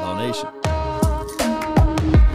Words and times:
Law 0.00 0.16
Nation. 0.18 0.48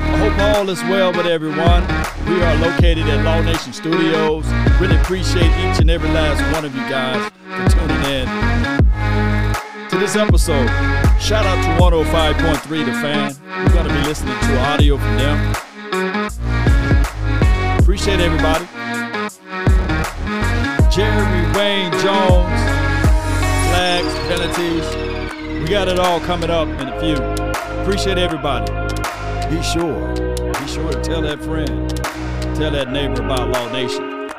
I 0.06 0.18
hope 0.18 0.58
all 0.58 0.70
is 0.70 0.82
well 0.84 1.12
with 1.14 1.26
everyone. 1.26 1.84
We 2.28 2.42
are 2.42 2.56
located 2.58 3.08
at 3.08 3.24
Law 3.24 3.42
Nation 3.42 3.74
Studios. 3.74 4.46
Really 4.80 4.96
appreciate 4.98 5.52
each 5.60 5.80
and 5.80 5.90
every 5.90 6.10
last 6.10 6.42
one 6.54 6.66
of 6.66 6.76
you 6.76 6.82
guys 6.90 7.32
for 7.48 7.70
tuning 7.78 8.04
in 8.06 8.54
to 9.90 9.98
this 10.00 10.16
episode. 10.16 10.68
Shout 11.20 11.46
out 11.46 11.62
to 11.64 11.84
105.3 11.84 12.86
The 12.86 12.92
Fan. 12.94 13.36
We're 13.66 13.74
going 13.74 13.88
to 13.88 13.94
be 13.94 14.08
listening 14.08 14.38
to 14.40 14.60
audio 14.62 14.98
from 14.98 15.18
them. 15.18 15.56
Appreciate 17.80 18.20
everybody. 18.20 18.66
Jerry 20.90 21.58
Wayne 21.58 21.92
Jones, 22.02 22.62
flags, 23.70 24.14
penalties. 24.28 25.62
We 25.62 25.68
got 25.68 25.88
it 25.88 26.00
all 26.00 26.20
coming 26.20 26.50
up 26.50 26.68
in 26.68 26.88
a 26.88 27.00
few. 27.00 27.43
Appreciate 27.84 28.18
everybody. 28.18 28.72
Be 29.54 29.62
sure, 29.62 30.16
be 30.16 30.68
sure 30.68 30.90
to 30.90 31.02
tell 31.04 31.22
that 31.22 31.38
friend, 31.44 31.94
tell 32.56 32.72
that 32.72 32.90
neighbor 32.90 33.22
about 33.22 33.50
Law 33.50 33.70
Nation. 33.74 34.30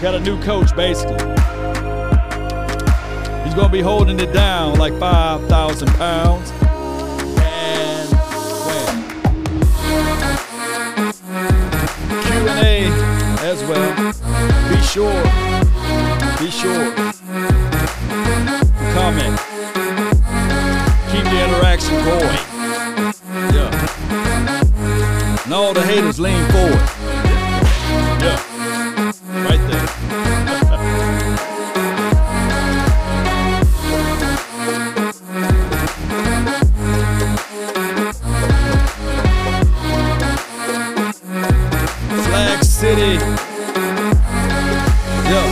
Got 0.00 0.14
a 0.14 0.20
new 0.20 0.40
coach, 0.44 0.74
basically. 0.76 1.18
He's 3.42 3.54
gonna 3.54 3.68
be 3.68 3.80
holding 3.80 4.20
it 4.20 4.32
down 4.32 4.78
like 4.78 4.96
5,000 5.00 5.88
pounds. 5.96 6.52
And? 7.42 8.08
Q&A 12.22 12.86
as 13.42 13.64
well. 13.64 14.12
Be 14.70 14.80
sure, 14.86 15.22
be 16.38 16.50
sure. 16.52 16.94
Comment. 18.94 19.45
The. 21.78 22.38
Yeah. 23.52 23.70
And 25.44 25.52
all 25.52 25.74
the 25.74 25.82
haters 25.82 26.18
lean 26.18 26.42
forward. 26.50 26.80
Yeah. 28.22 28.40
Right 29.44 29.60
there. 29.70 29.86
Flag 42.24 42.64
City. 42.64 43.18
Yeah. 45.28 45.48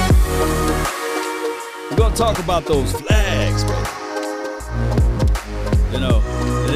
We're 1.91 1.97
gonna 1.98 2.17
talk 2.17 2.39
about 2.39 2.64
those 2.64 2.92
flags, 2.92 3.23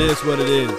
is 0.09 0.25
what 0.25 0.41
it 0.41 0.49
is. 0.49 0.71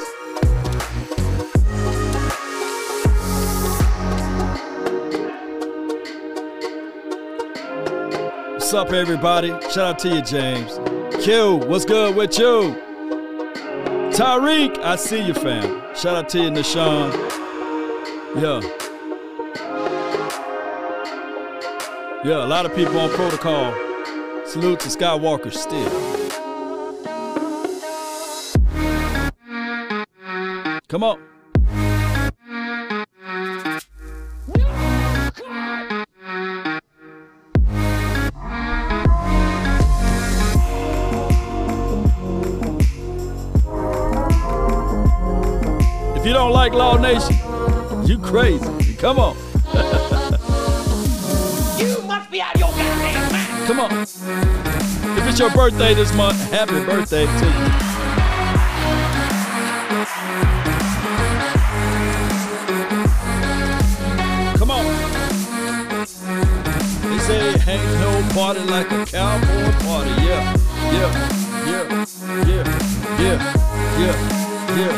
What's 8.53 8.73
up, 8.73 8.91
everybody? 8.91 9.49
Shout 9.49 9.77
out 9.77 9.99
to 9.99 10.09
you, 10.09 10.21
James. 10.23 10.79
Q, 11.23 11.57
what's 11.67 11.85
good 11.85 12.15
with 12.15 12.39
you? 12.39 12.75
Tyreek, 14.11 14.79
I 14.79 14.95
see 14.95 15.23
you, 15.25 15.33
fam. 15.35 15.83
Shout 15.95 16.15
out 16.15 16.29
to 16.29 16.39
you, 16.39 16.49
Nishan. 16.49 17.13
Yeah. 18.35 18.61
Yeah, 22.23 22.45
a 22.45 22.47
lot 22.47 22.65
of 22.65 22.75
people 22.75 22.99
on 22.99 23.09
protocol. 23.11 23.73
Salute 24.45 24.79
to 24.81 24.89
Skywalker 24.89 25.53
still. 25.53 26.18
Come 30.89 31.03
on. 31.03 31.19
If 46.17 46.25
you 46.25 46.33
don't 46.33 46.51
like 46.51 46.73
Law 46.73 46.97
Nation, 46.97 47.35
you 48.07 48.17
crazy. 48.17 48.95
Come 48.95 49.19
on. 49.19 49.37
You 51.79 52.01
must 52.01 52.29
be 52.29 52.41
out 52.41 52.55
of 52.55 52.59
your 52.59 52.69
goddamn 52.71 53.31
mind. 53.31 53.67
Come 53.67 53.79
on. 53.79 53.91
If 54.01 55.29
it's 55.29 55.39
your 55.39 55.51
birthday 55.51 55.93
this 55.93 56.13
month, 56.15 56.51
happy 56.51 56.83
birthday 56.83 57.25
to 57.25 57.45
you. 57.45 57.98
Party 68.39 68.61
like 68.61 68.89
a 68.89 69.05
cowboy 69.05 69.69
party. 69.83 70.11
Yeah, 70.23 70.55
yeah, 70.93 71.11
yeah, 71.67 72.05
yeah, 72.47 72.63
yeah, 73.19 73.37
yeah, 73.99 74.15
yeah, 74.77 74.93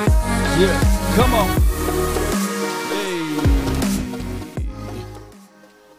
yeah. 0.59 0.75
Come 1.15 1.33
on. 1.33 1.47
Hey. 2.91 3.17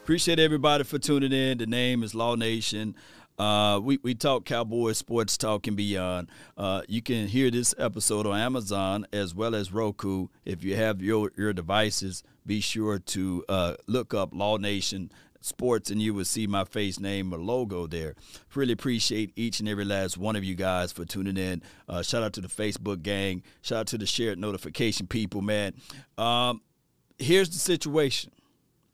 Appreciate 0.05 0.39
everybody 0.39 0.85
for 0.85 1.01
tuning 1.01 1.33
in. 1.33 1.59
The 1.59 1.67
name 1.67 2.05
is 2.05 2.15
Law 2.15 2.37
Nation. 2.37 2.95
Uh, 3.37 3.81
we, 3.83 3.99
we 4.05 4.15
talk 4.15 4.45
Cowboys, 4.45 4.99
sports 4.99 5.37
talk, 5.37 5.67
and 5.67 5.77
beyond. 5.77 6.29
Uh, 6.57 6.83
you 6.87 7.03
can 7.03 7.27
hear 7.27 7.51
this 7.51 7.75
episode 7.77 8.25
on 8.25 8.39
Amazon 8.39 9.05
as 9.13 9.35
well 9.35 9.57
as 9.57 9.73
Roku. 9.73 10.29
If 10.45 10.63
you 10.63 10.77
have 10.77 11.03
your, 11.03 11.33
your 11.37 11.53
devices, 11.53 12.23
be 12.47 12.61
sure 12.61 13.01
to 13.01 13.45
uh, 13.49 13.75
look 13.89 14.15
up 14.15 14.33
Law 14.33 14.59
Nation 14.59 15.11
Sports 15.45 15.91
and 15.91 16.01
you 16.01 16.15
will 16.15 16.25
see 16.25 16.47
my 16.47 16.65
face, 16.65 16.99
name, 17.01 17.33
or 17.33 17.39
logo 17.39 17.87
there. 17.87 18.15
Really 18.55 18.73
appreciate 18.73 19.33
each 19.37 19.61
and 19.61 19.69
every 19.69 19.85
last 19.85 20.17
one 20.17 20.37
of 20.37 20.45
you 20.45 20.55
guys 20.55 20.93
for 20.93 21.05
tuning 21.05 21.37
in. 21.37 21.63
Uh, 21.89 22.03
shout 22.03 22.23
out 22.23 22.33
to 22.35 22.41
the 22.41 22.49
Facebook 22.49 23.03
gang. 23.03 23.43
Shout 23.63 23.81
out 23.81 23.87
to 23.89 23.99
the 23.99 24.07
shared 24.07 24.39
notification 24.39 25.07
people, 25.07 25.43
man. 25.43 25.75
Um, 26.19 26.63
here's 27.19 27.51
the 27.51 27.59
situation. 27.59 28.31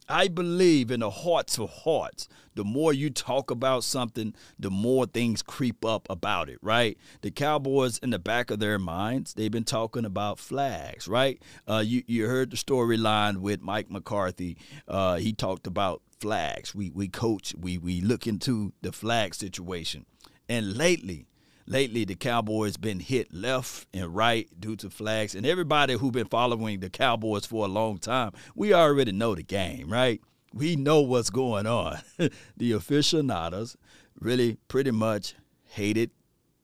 I 0.08 0.28
believe 0.28 0.90
in 0.90 1.00
the 1.00 1.10
hearts 1.10 1.58
of 1.58 1.68
hearts, 1.68 2.28
the 2.54 2.64
more 2.64 2.94
you 2.94 3.10
talk 3.10 3.50
about 3.50 3.84
something, 3.84 4.34
the 4.58 4.70
more 4.70 5.04
things 5.04 5.42
creep 5.42 5.84
up 5.84 6.06
about 6.08 6.48
it, 6.48 6.58
right? 6.62 6.96
The 7.20 7.30
Cowboys, 7.30 7.98
in 7.98 8.10
the 8.10 8.18
back 8.18 8.50
of 8.50 8.58
their 8.58 8.78
minds, 8.78 9.34
they've 9.34 9.50
been 9.50 9.64
talking 9.64 10.06
about 10.06 10.38
flags, 10.38 11.06
right? 11.06 11.40
Uh, 11.68 11.82
you, 11.84 12.02
you 12.06 12.26
heard 12.26 12.50
the 12.50 12.56
storyline 12.56 13.38
with 13.38 13.60
Mike 13.60 13.90
McCarthy. 13.90 14.56
Uh, 14.88 15.16
he 15.16 15.34
talked 15.34 15.66
about 15.66 16.02
flags. 16.20 16.74
We, 16.74 16.90
we 16.90 17.08
coach, 17.08 17.54
we, 17.58 17.78
we 17.78 18.00
look 18.00 18.26
into 18.26 18.72
the 18.82 18.92
flag 18.92 19.34
situation. 19.34 20.06
And 20.48 20.76
lately, 20.76 21.26
lately 21.66 22.04
the 22.04 22.14
Cowboys 22.14 22.76
been 22.76 23.00
hit 23.00 23.32
left 23.32 23.86
and 23.92 24.14
right 24.14 24.48
due 24.58 24.76
to 24.76 24.90
flags. 24.90 25.34
And 25.34 25.46
everybody 25.46 25.94
who 25.94 26.10
been 26.10 26.28
following 26.28 26.80
the 26.80 26.90
Cowboys 26.90 27.46
for 27.46 27.64
a 27.64 27.68
long 27.68 27.98
time, 27.98 28.32
we 28.54 28.72
already 28.72 29.12
know 29.12 29.34
the 29.34 29.42
game, 29.42 29.90
right? 29.90 30.20
We 30.52 30.76
know 30.76 31.02
what's 31.02 31.30
going 31.30 31.66
on. 31.66 31.98
the 32.56 32.72
aficionados 32.72 33.76
really 34.18 34.56
pretty 34.68 34.90
much 34.90 35.34
hated 35.64 36.10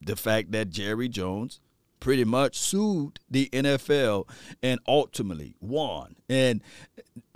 the 0.01 0.17
fact 0.17 0.53
that 0.53 0.71
Jerry 0.71 1.09
Jones 1.09 1.61
pretty 2.01 2.25
much 2.25 2.59
sued 2.59 3.19
the 3.31 3.49
NFL 3.53 4.29
and 4.63 4.81
ultimately 4.87 5.57
won. 5.61 6.17
And 6.29 6.63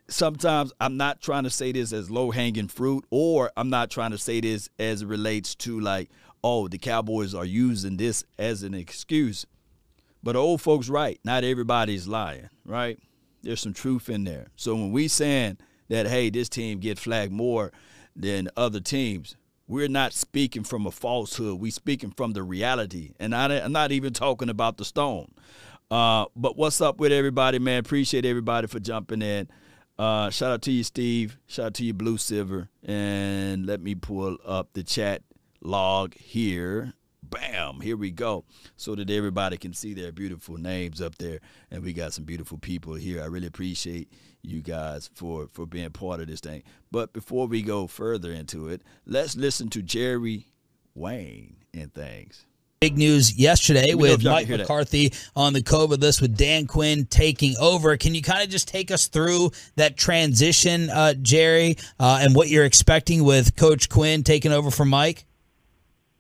sometimes 0.08 0.72
I'm 0.80 0.96
not 0.96 1.20
trying 1.20 1.44
to 1.44 1.50
say 1.50 1.72
this 1.72 1.92
as 1.92 2.10
low 2.10 2.30
hanging 2.30 2.68
fruit, 2.68 3.04
or 3.10 3.52
I'm 3.56 3.70
not 3.70 3.90
trying 3.90 4.10
to 4.12 4.18
say 4.18 4.40
this 4.40 4.68
as 4.78 5.02
it 5.02 5.06
relates 5.06 5.54
to 5.56 5.78
like, 5.80 6.10
oh, 6.42 6.68
the 6.68 6.78
Cowboys 6.78 7.34
are 7.34 7.44
using 7.44 7.96
this 7.96 8.24
as 8.38 8.62
an 8.62 8.74
excuse. 8.74 9.46
But 10.22 10.36
old 10.36 10.60
folks 10.60 10.88
right, 10.88 11.20
not 11.24 11.44
everybody's 11.44 12.08
lying, 12.08 12.48
right? 12.64 12.98
There's 13.42 13.60
some 13.60 13.74
truth 13.74 14.08
in 14.08 14.24
there. 14.24 14.48
So 14.56 14.74
when 14.74 14.92
we 14.92 15.08
saying 15.08 15.58
that, 15.88 16.06
hey, 16.06 16.30
this 16.30 16.48
team 16.48 16.80
get 16.80 16.98
flagged 16.98 17.32
more 17.32 17.72
than 18.16 18.48
other 18.56 18.80
teams, 18.80 19.36
we're 19.68 19.88
not 19.88 20.12
speaking 20.12 20.64
from 20.64 20.86
a 20.86 20.90
falsehood. 20.90 21.60
We 21.60 21.70
speaking 21.70 22.10
from 22.10 22.32
the 22.32 22.42
reality. 22.42 23.12
And 23.20 23.34
I, 23.34 23.58
I'm 23.58 23.72
not 23.72 23.92
even 23.92 24.12
talking 24.12 24.48
about 24.48 24.78
the 24.78 24.84
stone. 24.84 25.30
Uh, 25.90 26.26
but 26.34 26.56
what's 26.56 26.80
up 26.80 26.98
with 26.98 27.12
everybody, 27.12 27.58
man? 27.58 27.78
Appreciate 27.80 28.24
everybody 28.24 28.66
for 28.66 28.80
jumping 28.80 29.22
in. 29.22 29.48
Uh, 29.98 30.30
shout 30.30 30.52
out 30.52 30.62
to 30.62 30.70
you, 30.70 30.84
Steve. 30.84 31.38
Shout 31.46 31.66
out 31.66 31.74
to 31.74 31.84
you, 31.84 31.92
Blue 31.92 32.18
Silver. 32.18 32.68
And 32.84 33.66
let 33.66 33.80
me 33.80 33.94
pull 33.96 34.38
up 34.46 34.72
the 34.72 34.84
chat 34.84 35.22
log 35.60 36.14
here. 36.14 36.94
Bam, 37.20 37.80
here 37.80 37.96
we 37.96 38.12
go. 38.12 38.44
So 38.76 38.94
that 38.94 39.10
everybody 39.10 39.56
can 39.56 39.74
see 39.74 39.94
their 39.94 40.12
beautiful 40.12 40.56
names 40.56 41.00
up 41.00 41.18
there. 41.18 41.40
And 41.70 41.82
we 41.82 41.92
got 41.92 42.12
some 42.12 42.24
beautiful 42.24 42.58
people 42.58 42.94
here. 42.94 43.22
I 43.22 43.26
really 43.26 43.48
appreciate 43.48 44.12
you 44.40 44.62
guys 44.62 45.10
for, 45.14 45.48
for 45.52 45.66
being 45.66 45.90
part 45.90 46.20
of 46.20 46.28
this 46.28 46.40
thing. 46.40 46.62
But 46.92 47.12
before 47.12 47.48
we 47.48 47.62
go 47.62 47.88
further 47.88 48.30
into 48.30 48.68
it, 48.68 48.82
let's 49.04 49.36
listen 49.36 49.68
to 49.70 49.82
Jerry 49.82 50.46
Wayne 50.94 51.56
and 51.74 51.92
things. 51.92 52.46
Big 52.80 52.96
news 52.96 53.36
yesterday 53.36 53.90
know 53.90 53.96
with 53.96 54.24
Mike 54.24 54.42
can 54.42 54.46
hear 54.46 54.56
that. 54.58 54.62
McCarthy 54.62 55.12
on 55.34 55.52
the 55.52 55.60
COVID 55.60 56.00
list 56.00 56.22
with 56.22 56.36
Dan 56.36 56.68
Quinn 56.68 57.06
taking 57.06 57.56
over. 57.60 57.96
Can 57.96 58.14
you 58.14 58.22
kind 58.22 58.44
of 58.44 58.50
just 58.50 58.68
take 58.68 58.92
us 58.92 59.08
through 59.08 59.50
that 59.74 59.96
transition, 59.96 60.88
uh, 60.88 61.14
Jerry, 61.14 61.76
uh, 61.98 62.20
and 62.22 62.36
what 62.36 62.46
you're 62.50 62.64
expecting 62.64 63.24
with 63.24 63.56
Coach 63.56 63.88
Quinn 63.88 64.22
taking 64.22 64.52
over 64.52 64.70
from 64.70 64.90
Mike? 64.90 65.24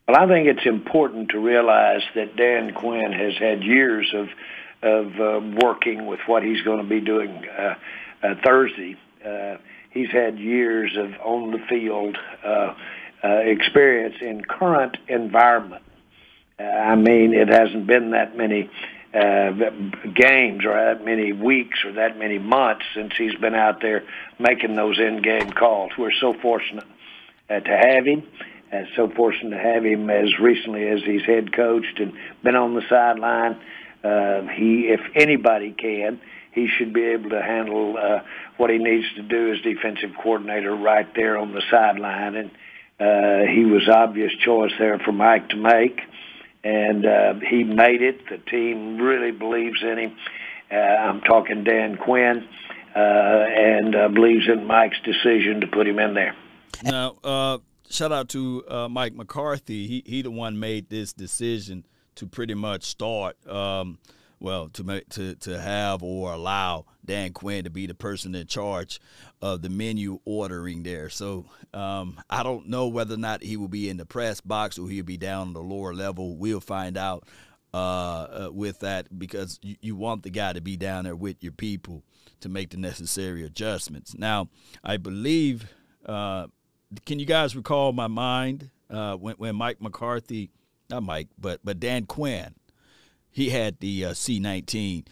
Well, 0.08 0.16
I 0.16 0.26
think 0.26 0.48
it's 0.48 0.66
important 0.66 1.28
to 1.28 1.38
realize 1.38 2.02
that 2.16 2.34
Dan 2.34 2.74
Quinn 2.74 3.12
has 3.12 3.34
had 3.38 3.62
years 3.62 4.12
of 4.12 4.26
of 4.82 5.20
uh, 5.20 5.40
working 5.62 6.06
with 6.06 6.18
what 6.26 6.42
he's 6.42 6.62
going 6.62 6.78
to 6.78 6.88
be 6.88 7.00
doing 7.00 7.46
uh, 7.56 7.74
uh, 8.24 8.34
Thursday. 8.44 8.96
Uh, 9.24 9.58
he's 9.90 10.10
had 10.10 10.40
years 10.40 10.96
of 10.96 11.12
on 11.24 11.52
the 11.52 11.60
field 11.68 12.18
uh, 12.44 12.74
uh, 13.22 13.28
experience 13.44 14.16
in 14.20 14.44
current 14.44 14.96
environment. 15.06 15.84
Uh, 16.60 16.64
I 16.64 16.96
mean, 16.96 17.34
it 17.34 17.48
hasn't 17.48 17.86
been 17.86 18.10
that 18.10 18.36
many 18.36 18.68
uh, 19.14 19.50
games 20.14 20.64
or 20.64 20.74
that 20.74 21.04
many 21.04 21.32
weeks 21.32 21.84
or 21.84 21.92
that 21.92 22.18
many 22.18 22.38
months 22.38 22.84
since 22.94 23.12
he's 23.16 23.34
been 23.36 23.54
out 23.54 23.80
there 23.80 24.04
making 24.38 24.74
those 24.74 24.98
in-game 24.98 25.52
calls. 25.52 25.92
We're 25.96 26.12
so 26.20 26.34
fortunate 26.42 26.84
uh, 27.48 27.60
to 27.60 27.70
have 27.70 28.04
him. 28.04 28.22
Uh, 28.72 28.82
so 28.96 29.08
fortunate 29.08 29.56
to 29.56 29.62
have 29.62 29.84
him 29.84 30.10
as 30.10 30.38
recently 30.38 30.86
as 30.88 31.00
he's 31.02 31.22
head 31.22 31.54
coached 31.54 32.00
and 32.00 32.12
been 32.42 32.54
on 32.54 32.74
the 32.74 32.82
sideline. 32.88 33.56
Uh, 34.04 34.42
he, 34.54 34.88
if 34.88 35.00
anybody 35.14 35.72
can, 35.72 36.20
he 36.52 36.68
should 36.68 36.92
be 36.92 37.04
able 37.04 37.30
to 37.30 37.40
handle 37.40 37.96
uh, 37.96 38.20
what 38.56 38.68
he 38.68 38.78
needs 38.78 39.06
to 39.16 39.22
do 39.22 39.52
as 39.52 39.60
defensive 39.62 40.10
coordinator 40.22 40.74
right 40.74 41.08
there 41.14 41.38
on 41.38 41.52
the 41.52 41.62
sideline. 41.70 42.36
And 42.36 42.50
uh, 43.00 43.50
he 43.50 43.64
was 43.64 43.88
obvious 43.88 44.32
choice 44.44 44.72
there 44.78 44.98
for 44.98 45.12
Mike 45.12 45.48
to 45.50 45.56
make, 45.56 46.00
and 46.68 47.06
uh, 47.06 47.34
he 47.48 47.64
made 47.64 48.02
it. 48.02 48.20
The 48.28 48.38
team 48.50 48.98
really 48.98 49.30
believes 49.30 49.82
in 49.82 49.98
him. 49.98 50.16
Uh, 50.70 50.76
I'm 50.76 51.20
talking 51.22 51.64
Dan 51.64 51.96
Quinn, 51.96 52.46
uh, 52.94 52.98
and 52.98 53.96
uh, 53.96 54.08
believes 54.08 54.46
in 54.48 54.66
Mike's 54.66 55.00
decision 55.02 55.60
to 55.62 55.66
put 55.66 55.86
him 55.86 55.98
in 55.98 56.14
there. 56.14 56.36
Now, 56.84 57.16
uh, 57.24 57.58
shout 57.88 58.12
out 58.12 58.28
to 58.30 58.64
uh, 58.68 58.88
Mike 58.88 59.14
McCarthy. 59.14 59.86
He 59.86 60.02
he 60.04 60.22
the 60.22 60.30
one 60.30 60.58
made 60.60 60.90
this 60.90 61.12
decision 61.12 61.86
to 62.16 62.26
pretty 62.26 62.54
much 62.54 62.84
start. 62.84 63.36
Um, 63.48 63.98
well, 64.40 64.68
to 64.70 64.84
make 64.84 65.08
to 65.10 65.34
to 65.36 65.60
have 65.60 66.02
or 66.02 66.32
allow 66.32 66.86
Dan 67.04 67.32
Quinn 67.32 67.64
to 67.64 67.70
be 67.70 67.86
the 67.86 67.94
person 67.94 68.34
in 68.34 68.46
charge 68.46 69.00
of 69.42 69.62
the 69.62 69.68
menu 69.68 70.20
ordering 70.24 70.82
there. 70.82 71.08
So 71.08 71.46
um, 71.74 72.20
I 72.30 72.42
don't 72.42 72.68
know 72.68 72.88
whether 72.88 73.14
or 73.14 73.18
not 73.18 73.42
he 73.42 73.56
will 73.56 73.68
be 73.68 73.88
in 73.88 73.96
the 73.96 74.06
press 74.06 74.40
box 74.40 74.78
or 74.78 74.88
he'll 74.88 75.04
be 75.04 75.16
down 75.16 75.48
on 75.48 75.52
the 75.54 75.62
lower 75.62 75.94
level. 75.94 76.36
We'll 76.36 76.60
find 76.60 76.96
out 76.96 77.26
uh, 77.74 77.76
uh, 77.76 78.50
with 78.52 78.80
that 78.80 79.18
because 79.18 79.58
you, 79.62 79.76
you 79.80 79.96
want 79.96 80.22
the 80.22 80.30
guy 80.30 80.52
to 80.52 80.60
be 80.60 80.76
down 80.76 81.04
there 81.04 81.16
with 81.16 81.42
your 81.42 81.52
people 81.52 82.02
to 82.40 82.48
make 82.48 82.70
the 82.70 82.76
necessary 82.76 83.44
adjustments. 83.44 84.16
Now, 84.16 84.48
I 84.84 84.96
believe. 84.96 85.72
Uh, 86.06 86.46
can 87.04 87.18
you 87.18 87.26
guys 87.26 87.54
recall 87.54 87.92
my 87.92 88.06
mind 88.06 88.70
uh, 88.90 89.14
when 89.16 89.34
when 89.36 89.56
Mike 89.56 89.80
McCarthy, 89.80 90.50
not 90.88 91.02
Mike, 91.02 91.28
but 91.38 91.60
but 91.62 91.80
Dan 91.80 92.06
Quinn, 92.06 92.54
he 93.30 93.50
had 93.50 93.80
the 93.80 94.06
uh, 94.06 94.14
C 94.14 94.38
nineteen, 94.38 95.04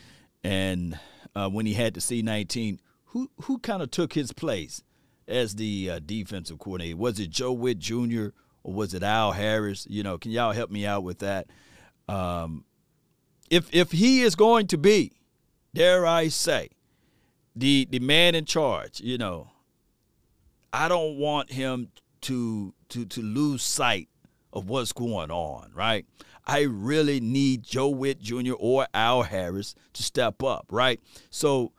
and 0.43 0.99
uh, 1.35 1.49
when 1.49 1.67
he 1.67 1.75
had 1.75 1.95
the 1.95 2.01
C 2.01 2.23
nineteen, 2.23 2.81
who 3.07 3.31
who 3.43 3.59
kind 3.59 3.83
of 3.83 3.91
took 3.91 4.13
his 4.13 4.33
place 4.33 4.83
as 5.29 5.57
the 5.57 5.91
uh, 5.91 6.01
defensive 6.05 6.59
coordinator? 6.59 6.97
Was 6.97 7.19
it 7.19 7.31
Joe 7.31 7.53
Whitt 7.53 7.79
Jr. 7.79 8.29
or 8.63 8.73
was 8.73 8.95
it 8.95 9.03
Al 9.03 9.33
Harris? 9.33 9.87
You 9.89 10.03
know, 10.03 10.19
can 10.19 10.31
y'all 10.31 10.53
help 10.53 10.71
me 10.71 10.87
out 10.87 11.03
with 11.03 11.19
that? 11.21 11.49
Um, 12.09 12.65
if 13.51 13.69
if 13.75 13.93
he 13.93 14.23
is 14.23 14.35
going 14.35 14.67
to 14.69 14.79
be, 14.79 15.13
dare 15.75 16.07
I 16.07 16.29
say, 16.29 16.71
the 17.55 17.87
the 17.91 18.01
man 18.01 18.35
in 18.35 18.45
charge, 18.45 19.01
you 19.01 19.19
know, 19.19 19.51
I 20.73 20.89
don't 20.89 21.19
want 21.19 21.53
him 21.53 21.89
to 22.23 22.75
to 22.91 23.05
to 23.07 23.23
lose 23.23 23.63
sight 23.63 24.09
of 24.53 24.69
what's 24.69 24.93
going 24.93 25.31
on, 25.31 25.71
right? 25.75 26.07
I 26.47 26.63
really 26.63 27.21
need 27.21 27.63
Joe 27.65 27.89
Whitt 27.89 28.21
Jr. 28.21 28.53
or 28.59 28.87
Al 28.95 29.23
Harris 29.23 29.75
to 29.95 30.03
step 30.03 30.43
up, 30.43 30.67
right? 30.71 31.01
So 31.31 31.73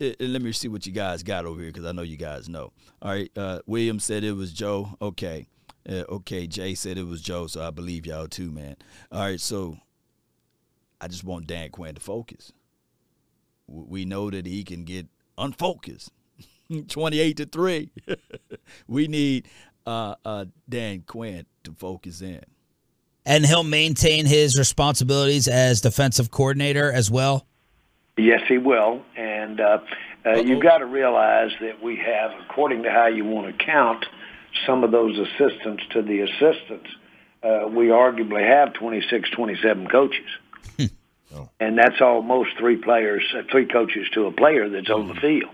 uh, 0.00 0.10
let 0.18 0.42
me 0.42 0.52
see 0.52 0.68
what 0.68 0.86
you 0.86 0.92
guys 0.92 1.22
got 1.22 1.44
over 1.44 1.60
here 1.60 1.70
because 1.70 1.86
I 1.86 1.92
know 1.92 2.02
you 2.02 2.16
guys 2.16 2.48
know. 2.48 2.72
All 3.02 3.10
right, 3.10 3.30
uh, 3.36 3.60
William 3.66 4.00
said 4.00 4.24
it 4.24 4.32
was 4.32 4.52
Joe. 4.52 4.96
Okay, 5.00 5.46
uh, 5.88 6.04
okay. 6.08 6.46
Jay 6.46 6.74
said 6.74 6.98
it 6.98 7.06
was 7.06 7.20
Joe, 7.20 7.46
so 7.46 7.66
I 7.66 7.70
believe 7.70 8.06
y'all 8.06 8.26
too, 8.26 8.50
man. 8.50 8.76
All 9.12 9.20
right, 9.20 9.40
so 9.40 9.76
I 11.00 11.08
just 11.08 11.24
want 11.24 11.46
Dan 11.46 11.70
Quinn 11.70 11.94
to 11.94 12.00
focus. 12.00 12.52
We 13.66 14.04
know 14.04 14.30
that 14.30 14.46
he 14.46 14.64
can 14.64 14.84
get 14.84 15.06
unfocused. 15.38 16.10
28 16.88 17.36
to 17.36 17.46
3. 17.46 17.90
we 18.88 19.06
need 19.06 19.48
uh, 19.86 20.14
uh, 20.24 20.46
Dan 20.68 21.02
Quinn 21.06 21.46
to 21.64 21.72
focus 21.72 22.22
in. 22.22 22.42
And 23.26 23.46
he'll 23.46 23.64
maintain 23.64 24.26
his 24.26 24.58
responsibilities 24.58 25.48
as 25.48 25.80
defensive 25.80 26.30
coordinator 26.30 26.92
as 26.92 27.10
well. 27.10 27.46
Yes, 28.16 28.40
he 28.48 28.58
will. 28.58 29.02
And 29.16 29.60
uh, 29.60 29.78
uh, 30.26 30.30
you've 30.36 30.62
got 30.62 30.78
to 30.78 30.86
realize 30.86 31.50
that 31.60 31.82
we 31.82 31.96
have, 31.96 32.32
according 32.48 32.82
to 32.82 32.90
how 32.90 33.06
you 33.06 33.24
want 33.24 33.56
to 33.56 33.64
count 33.64 34.04
some 34.66 34.84
of 34.84 34.90
those 34.90 35.18
assistants 35.18 35.82
to 35.90 36.02
the 36.02 36.20
assistants, 36.20 36.88
uh, 37.42 37.68
we 37.68 37.86
arguably 37.86 38.46
have 38.46 38.72
26, 38.74 39.30
27 39.30 39.88
coaches. 39.88 40.28
And 41.58 41.76
that's 41.76 42.00
almost 42.00 42.50
three 42.58 42.76
players, 42.76 43.24
uh, 43.36 43.42
three 43.50 43.66
coaches 43.66 44.06
to 44.14 44.26
a 44.26 44.32
player 44.32 44.68
that's 44.68 44.90
on 44.90 45.08
the 45.08 45.14
field. 45.14 45.50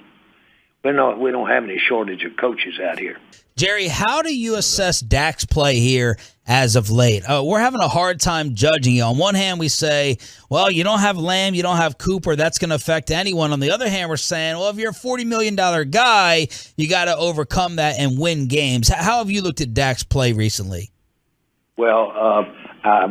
We 0.85 0.93
don't, 0.93 1.21
we 1.21 1.31
don't 1.31 1.49
have 1.49 1.65
any 1.65 1.79
shortage 1.79 2.25
of 2.25 2.37
coaches 2.37 2.79
out 2.79 2.99
here. 2.99 3.19
Jerry, 3.57 3.89
how 3.89 4.23
do 4.23 4.35
you 4.35 4.57
assess 4.57 5.01
Dak's 5.01 5.45
play 5.45 5.79
here 5.79 6.19
as 6.51 6.75
of 6.75 6.91
late? 6.91 7.23
Uh, 7.23 7.43
we're 7.45 7.61
having 7.61 7.81
a 7.81 7.89
hard 7.89 8.21
time 8.21 8.55
judging 8.55 8.95
you. 8.95 9.05
On 9.05 9.17
one 9.17 9.37
hand, 9.37 9.61
we 9.61 9.69
say, 9.69 10.19
well, 10.51 10.69
you 10.71 10.83
don't 10.83 10.99
have 10.99 11.17
Lamb, 11.17 11.55
you 11.55 11.63
don't 11.63 11.77
have 11.77 11.97
Cooper, 11.97 12.35
that's 12.35 12.59
going 12.59 12.71
to 12.71 12.75
affect 12.75 13.13
anyone. 13.13 13.53
On 13.53 13.61
the 13.61 13.71
other 13.71 13.89
hand, 13.89 14.11
we're 14.11 14.17
saying, 14.17 14.59
well, 14.59 14.69
if 14.69 14.77
you're 14.77 14.91
a 14.91 14.93
$40 14.93 15.25
million 15.27 15.55
guy, 15.55 16.49
you 16.77 16.89
got 16.89 17.05
to 17.05 17.17
overcome 17.17 17.77
that 17.77 17.99
and 17.99 18.19
win 18.19 18.49
games. 18.49 18.89
How 18.89 19.19
have 19.19 19.31
you 19.31 19.43
looked 19.43 19.61
at 19.61 19.73
Dak's 19.73 20.03
play 20.03 20.33
recently? 20.33 20.91
Well, 21.77 22.13
uh, 22.15 22.89
uh, 22.89 23.07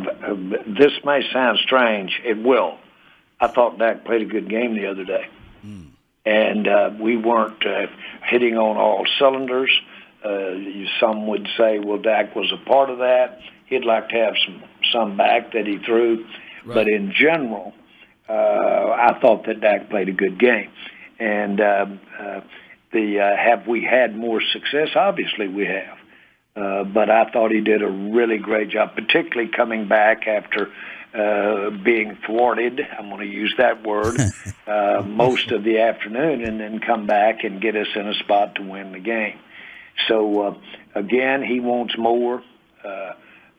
this 0.68 0.92
may 1.06 1.21
sound 1.31 1.59
strange. 1.63 2.19
It 2.25 2.37
will. 2.37 2.78
I 3.40 3.47
thought 3.47 3.80
Dak 3.80 4.04
played 4.04 4.21
a 4.21 4.25
good 4.25 4.49
game 4.49 4.75
the 4.75 4.87
other 4.87 5.06
day. 5.06 5.28
And 6.25 6.68
uh, 6.68 6.92
we 6.99 7.16
weren't 7.16 7.66
uh, 7.66 7.87
hitting 8.23 8.57
on 8.57 8.75
all 8.78 9.06
cylinders. 9.18 9.71
Uh, 10.23 10.52
some 10.99 11.28
would 11.28 11.47
say, 11.57 11.80
well, 11.80 11.97
Dak 11.97 12.35
was 12.35 12.52
a 12.52 12.69
part 12.69 12.90
of 12.90 12.99
that. 12.99 13.40
He'd 13.68 13.85
like 13.85 14.09
to 14.09 14.16
have 14.16 14.33
some, 14.45 14.64
some 14.92 15.18
back 15.18 15.54
that 15.54 15.66
he 15.66 15.78
threw. 15.78 16.26
But 16.66 16.88
in 16.88 17.14
general, 17.14 17.73
uh, 18.28 18.33
I 18.33 19.18
thought 19.21 19.45
that 19.45 19.61
Dak 19.61 19.90
played 19.90 20.09
a 20.09 20.14
good 20.14 20.40
game. 20.40 20.71
And 21.19 21.59
uh, 21.59 21.85
uh, 22.19 22.42
the 22.92 23.19
uh, 23.19 23.38
have 23.38 23.68
we 23.68 23.83
had 23.83 24.16
more 24.16 24.42
success? 24.42 24.90
Obviously, 24.95 25.47
we 25.47 25.66
have. 25.66 25.97
Uh, 26.56 26.83
but 26.83 27.09
I 27.09 27.30
thought 27.31 27.52
he 27.52 27.61
did 27.61 27.81
a 27.81 27.90
really 27.90 28.38
great 28.38 28.69
job, 28.69 28.95
particularly 28.95 29.52
coming 29.56 29.88
back 29.88 30.28
after 30.28 30.71
uh, 31.14 31.69
being 31.69 32.18
thwarted. 32.26 32.81
I'm 32.81 33.09
going 33.09 33.21
to 33.28 33.33
use 33.33 33.54
that 33.57 33.85
word 33.85 34.19
uh, 34.68 35.04
most 35.06 35.52
of 35.52 35.64
the 35.64 35.80
afternoon, 35.80 36.44
and 36.44 36.59
then 36.59 36.80
come 36.80 37.07
back 37.07 37.44
and 37.44 37.61
get 37.61 37.76
us 37.76 37.88
in 37.95 38.07
a 38.07 38.14
spot 38.16 38.56
to 38.56 38.61
win 38.61 38.92
the 38.92 38.99
game. 38.99 39.40
So 40.07 40.41
uh, 40.41 40.53
again, 40.95 41.44
he 41.44 41.59
wants 41.59 41.97
more. 41.97 42.44
Uh, 42.83 43.13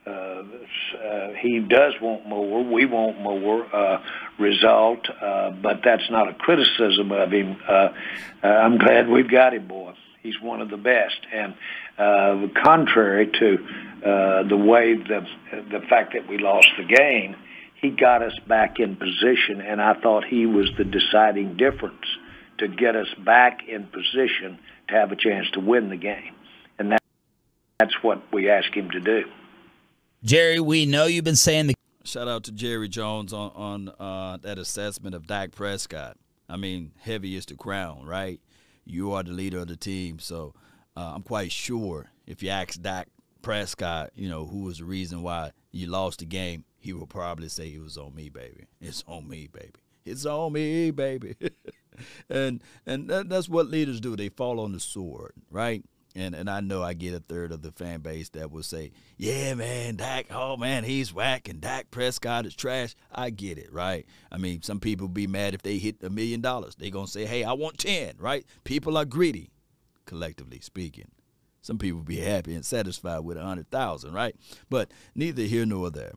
uh, 0.05 0.09
uh, 0.09 1.27
he 1.39 1.59
does 1.59 1.93
want 2.01 2.27
more. 2.27 2.63
We 2.63 2.85
want 2.85 3.19
more 3.19 3.63
uh, 3.73 4.03
result, 4.39 5.07
uh, 5.09 5.51
but 5.51 5.81
that's 5.83 6.09
not 6.09 6.27
a 6.27 6.33
criticism 6.33 7.11
of 7.11 7.31
him. 7.31 7.57
Uh, 7.67 7.89
uh, 8.43 8.47
I'm 8.47 8.79
glad 8.79 9.07
we've 9.07 9.29
got 9.29 9.53
him, 9.53 9.67
boy. 9.67 9.93
He's 10.23 10.39
one 10.41 10.61
of 10.61 10.69
the 10.69 10.77
best, 10.77 11.19
and 11.31 11.55
uh, 11.97 12.47
contrary 12.63 13.27
to 13.27 13.57
uh, 14.03 14.43
the 14.47 14.57
way 14.57 14.95
the 14.95 15.25
the 15.51 15.81
fact 15.89 16.13
that 16.13 16.27
we 16.27 16.37
lost 16.37 16.67
the 16.77 16.83
game, 16.83 17.35
he 17.75 17.89
got 17.89 18.21
us 18.21 18.37
back 18.47 18.79
in 18.79 18.95
position, 18.95 19.61
and 19.61 19.81
I 19.81 19.93
thought 19.93 20.23
he 20.23 20.45
was 20.45 20.69
the 20.77 20.83
deciding 20.83 21.57
difference 21.57 22.05
to 22.59 22.67
get 22.67 22.95
us 22.95 23.07
back 23.23 23.67
in 23.67 23.87
position 23.87 24.59
have 24.91 25.11
a 25.11 25.15
chance 25.15 25.49
to 25.51 25.59
win 25.59 25.89
the 25.89 25.97
game, 25.97 26.35
and 26.77 26.91
that, 26.91 27.01
that's 27.79 27.95
what 28.01 28.21
we 28.31 28.49
ask 28.49 28.71
him 28.73 28.89
to 28.91 28.99
do. 28.99 29.23
Jerry, 30.23 30.59
we 30.59 30.85
know 30.85 31.05
you've 31.05 31.23
been 31.23 31.35
saying 31.35 31.67
the 31.67 31.73
Shout 32.03 32.27
out 32.27 32.43
to 32.45 32.51
Jerry 32.51 32.89
Jones 32.89 33.31
on, 33.31 33.51
on 33.51 33.89
uh, 33.99 34.37
that 34.41 34.57
assessment 34.57 35.13
of 35.13 35.27
Dak 35.27 35.51
Prescott. 35.51 36.17
I 36.49 36.57
mean, 36.57 36.93
heavy 36.99 37.35
is 37.35 37.45
the 37.45 37.55
crown, 37.55 38.05
right? 38.05 38.39
You 38.85 39.13
are 39.13 39.21
the 39.21 39.31
leader 39.31 39.59
of 39.59 39.67
the 39.67 39.75
team. 39.75 40.17
So 40.17 40.55
uh, 40.97 41.13
I'm 41.13 41.21
quite 41.21 41.51
sure 41.51 42.11
if 42.25 42.41
you 42.41 42.49
ask 42.49 42.81
Dak 42.81 43.07
Prescott, 43.43 44.11
you 44.15 44.27
know, 44.27 44.47
who 44.47 44.63
was 44.63 44.79
the 44.79 44.85
reason 44.85 45.21
why 45.21 45.51
you 45.71 45.87
lost 45.87 46.19
the 46.19 46.25
game, 46.25 46.65
he 46.79 46.91
will 46.91 47.05
probably 47.05 47.49
say 47.49 47.67
it 47.67 47.81
was 47.81 47.97
on 47.97 48.15
me, 48.15 48.29
baby. 48.29 48.65
It's 48.81 49.03
on 49.07 49.29
me, 49.29 49.47
baby. 49.51 49.79
It's 50.03 50.25
on 50.25 50.53
me, 50.53 50.89
baby. 50.89 51.35
and 52.29 52.61
and 52.85 53.09
that, 53.09 53.29
that's 53.29 53.49
what 53.49 53.67
leaders 53.67 53.99
do. 53.99 54.15
They 54.15 54.29
fall 54.29 54.59
on 54.59 54.71
the 54.71 54.79
sword, 54.79 55.33
right? 55.49 55.83
And 56.15 56.35
and 56.35 56.49
I 56.49 56.59
know 56.59 56.83
I 56.83 56.93
get 56.93 57.13
a 57.13 57.19
third 57.19 57.51
of 57.51 57.61
the 57.61 57.71
fan 57.71 58.01
base 58.01 58.29
that 58.29 58.51
will 58.51 58.63
say, 58.63 58.91
"Yeah, 59.17 59.53
man, 59.53 59.95
Dak. 59.95 60.27
Oh 60.29 60.57
man, 60.57 60.83
he's 60.83 61.13
whack, 61.13 61.47
and 61.47 61.61
Dak 61.61 61.89
Prescott 61.89 62.45
is 62.45 62.55
trash." 62.55 62.95
I 63.11 63.29
get 63.29 63.57
it, 63.57 63.71
right? 63.71 64.05
I 64.31 64.37
mean, 64.37 64.61
some 64.61 64.79
people 64.79 65.07
be 65.07 65.27
mad 65.27 65.53
if 65.53 65.61
they 65.61 65.77
hit 65.77 66.03
a 66.03 66.09
million 66.09 66.41
dollars. 66.41 66.75
They 66.75 66.89
gonna 66.89 67.07
say, 67.07 67.25
"Hey, 67.25 67.43
I 67.43 67.53
want 67.53 67.77
ten, 67.77 68.15
right? 68.17 68.45
People 68.65 68.97
are 68.97 69.05
greedy, 69.05 69.51
collectively 70.05 70.59
speaking. 70.59 71.11
Some 71.61 71.77
people 71.77 72.01
be 72.01 72.17
happy 72.17 72.55
and 72.55 72.65
satisfied 72.65 73.19
with 73.19 73.37
a 73.37 73.43
hundred 73.43 73.69
thousand, 73.69 74.13
right? 74.13 74.35
But 74.69 74.91
neither 75.15 75.43
here 75.43 75.65
nor 75.65 75.91
there. 75.91 76.13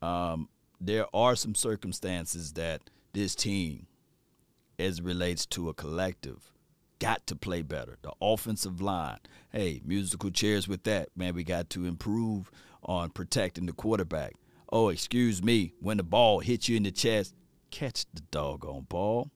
Um, 0.00 0.48
there 0.80 1.06
are 1.14 1.36
some 1.36 1.54
circumstances 1.54 2.52
that 2.54 2.82
this 3.12 3.34
team, 3.34 3.86
as 4.78 5.02
relates 5.02 5.46
to 5.46 5.68
a 5.68 5.74
collective, 5.74 6.52
got 6.98 7.26
to 7.26 7.36
play 7.36 7.62
better. 7.62 7.96
The 8.02 8.12
offensive 8.20 8.80
line, 8.80 9.18
hey, 9.50 9.80
musical 9.84 10.30
chairs 10.30 10.68
with 10.68 10.84
that, 10.84 11.08
man. 11.16 11.34
We 11.34 11.44
got 11.44 11.70
to 11.70 11.84
improve 11.86 12.50
on 12.82 13.10
protecting 13.10 13.66
the 13.66 13.72
quarterback. 13.72 14.34
Oh, 14.70 14.88
excuse 14.88 15.42
me, 15.42 15.72
when 15.80 15.96
the 15.96 16.02
ball 16.02 16.40
hits 16.40 16.68
you 16.68 16.76
in 16.76 16.82
the 16.82 16.90
chest, 16.90 17.34
catch 17.70 18.04
the 18.12 18.20
doggone 18.30 18.86
ball. 18.88 19.30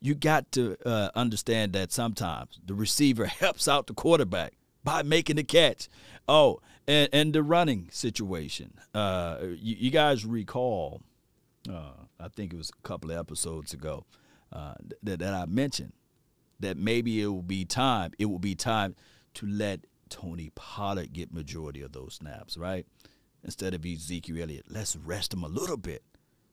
You 0.00 0.14
got 0.14 0.50
to 0.52 0.76
uh, 0.84 1.10
understand 1.14 1.72
that 1.74 1.92
sometimes 1.92 2.58
the 2.64 2.74
receiver 2.74 3.26
helps 3.40 3.68
out 3.68 3.86
the 3.86 3.94
quarterback 3.94 4.54
by 4.82 5.02
making 5.02 5.36
the 5.36 5.44
catch. 5.44 5.88
Oh, 6.28 6.60
and, 6.86 7.08
and 7.12 7.32
the 7.32 7.42
running 7.42 7.88
situation. 7.92 8.74
Uh, 8.94 9.38
you, 9.42 9.76
you 9.78 9.90
guys 9.90 10.24
recall, 10.24 11.00
uh, 11.70 11.92
I 12.18 12.28
think 12.28 12.52
it 12.52 12.56
was 12.56 12.70
a 12.70 12.86
couple 12.86 13.10
of 13.10 13.18
episodes 13.18 13.72
ago, 13.72 14.04
uh, 14.52 14.74
that, 15.02 15.20
that 15.20 15.34
I 15.34 15.46
mentioned 15.46 15.92
that 16.60 16.76
maybe 16.76 17.20
it 17.20 17.26
will 17.26 17.42
be 17.42 17.64
time. 17.64 18.12
It 18.18 18.26
will 18.26 18.38
be 18.38 18.54
time 18.54 18.94
to 19.34 19.46
let 19.46 19.80
Tony 20.08 20.50
Pollard 20.54 21.12
get 21.12 21.32
majority 21.32 21.82
of 21.82 21.92
those 21.92 22.14
snaps, 22.14 22.56
right? 22.56 22.86
Instead 23.42 23.74
of 23.74 23.84
Ezekiel 23.84 24.42
Elliott, 24.42 24.66
let's 24.68 24.94
rest 24.94 25.32
him 25.32 25.42
a 25.42 25.48
little 25.48 25.76
bit 25.76 26.02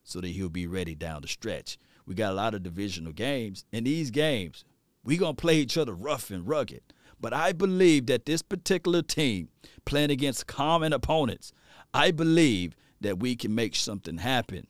so 0.03 0.22
that 0.22 0.29
he'll 0.29 0.50
be 0.50 0.65
ready 0.65 0.96
down 0.96 1.22
the 1.22 1.27
stretch. 1.27 1.77
We 2.06 2.15
got 2.15 2.32
a 2.32 2.36
lot 2.36 2.56
of 2.56 2.63
divisional 2.63 3.12
games. 3.12 3.65
In 3.72 3.84
these 3.84 4.10
games, 4.10 4.65
we 5.03 5.18
gonna 5.18 5.34
play 5.36 5.58
each 5.58 5.77
other 5.77 5.94
rough 5.94 6.32
and 6.32 6.48
rugged. 6.48 6.82
But 7.22 7.34
I 7.34 7.51
believe 7.51 8.06
that 8.08 8.25
this 8.25 8.41
particular 8.41 9.01
team 9.01 9.50
playing 9.86 10.10
against 10.10 10.48
common 10.48 10.94
opponents, 10.94 11.51
I 11.94 12.12
believe 12.12 12.75
that 13.01 13.20
we 13.20 13.36
can 13.36 13.53
make 13.53 13.75
something 13.75 14.18
happen, 14.18 14.68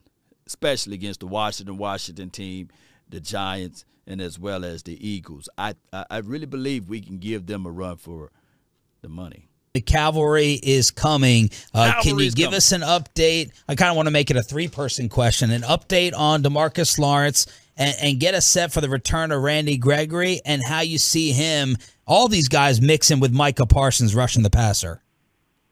especially 0.48 0.96
against 0.96 1.20
the 1.20 1.28
Washington 1.28 1.78
Washington 1.78 2.30
team, 2.30 2.70
the 3.10 3.20
Giants, 3.20 3.86
and 4.08 4.22
as 4.22 4.40
well 4.40 4.64
as 4.66 4.84
the 4.84 5.08
Eagles. 5.08 5.50
I 5.58 5.76
I 5.92 6.20
really 6.20 6.46
believe 6.46 6.90
we 6.90 7.02
can 7.02 7.18
give 7.18 7.46
them 7.46 7.66
a 7.66 7.72
run 7.72 7.98
for 7.98 8.32
the 9.02 9.10
money. 9.10 9.50
The 9.74 9.82
cavalry 9.82 10.54
is 10.54 10.90
coming. 10.90 11.52
Uh, 11.74 11.94
can 12.02 12.18
you 12.18 12.32
give 12.32 12.46
coming. 12.46 12.58
us 12.58 12.72
an 12.72 12.82
update? 12.82 13.52
I 13.68 13.76
kind 13.76 13.92
of 13.92 13.96
want 13.96 14.08
to 14.08 14.12
make 14.12 14.32
it 14.32 14.38
a 14.38 14.42
three 14.42 14.68
person 14.68 15.10
question. 15.10 15.52
An 15.52 15.62
update 15.62 16.14
on 16.18 16.42
DeMarcus 16.42 16.98
Lawrence 16.98 17.46
and, 17.78 17.96
and 18.02 18.20
get 18.20 18.34
a 18.34 18.42
set 18.42 18.72
for 18.72 18.82
the 18.82 18.90
return 18.90 19.32
of 19.32 19.42
Randy 19.42 19.78
Gregory 19.78 20.42
and 20.44 20.64
how 20.64 20.82
you 20.82 20.98
see 20.98 21.32
him, 21.32 21.78
all 22.08 22.28
these 22.28 22.50
guys 22.50 22.82
mixing 22.82 23.20
with 23.20 23.32
Micah 23.32 23.68
Parsons 23.68 24.16
rushing 24.16 24.42
the 24.42 24.50
passer. 24.50 25.02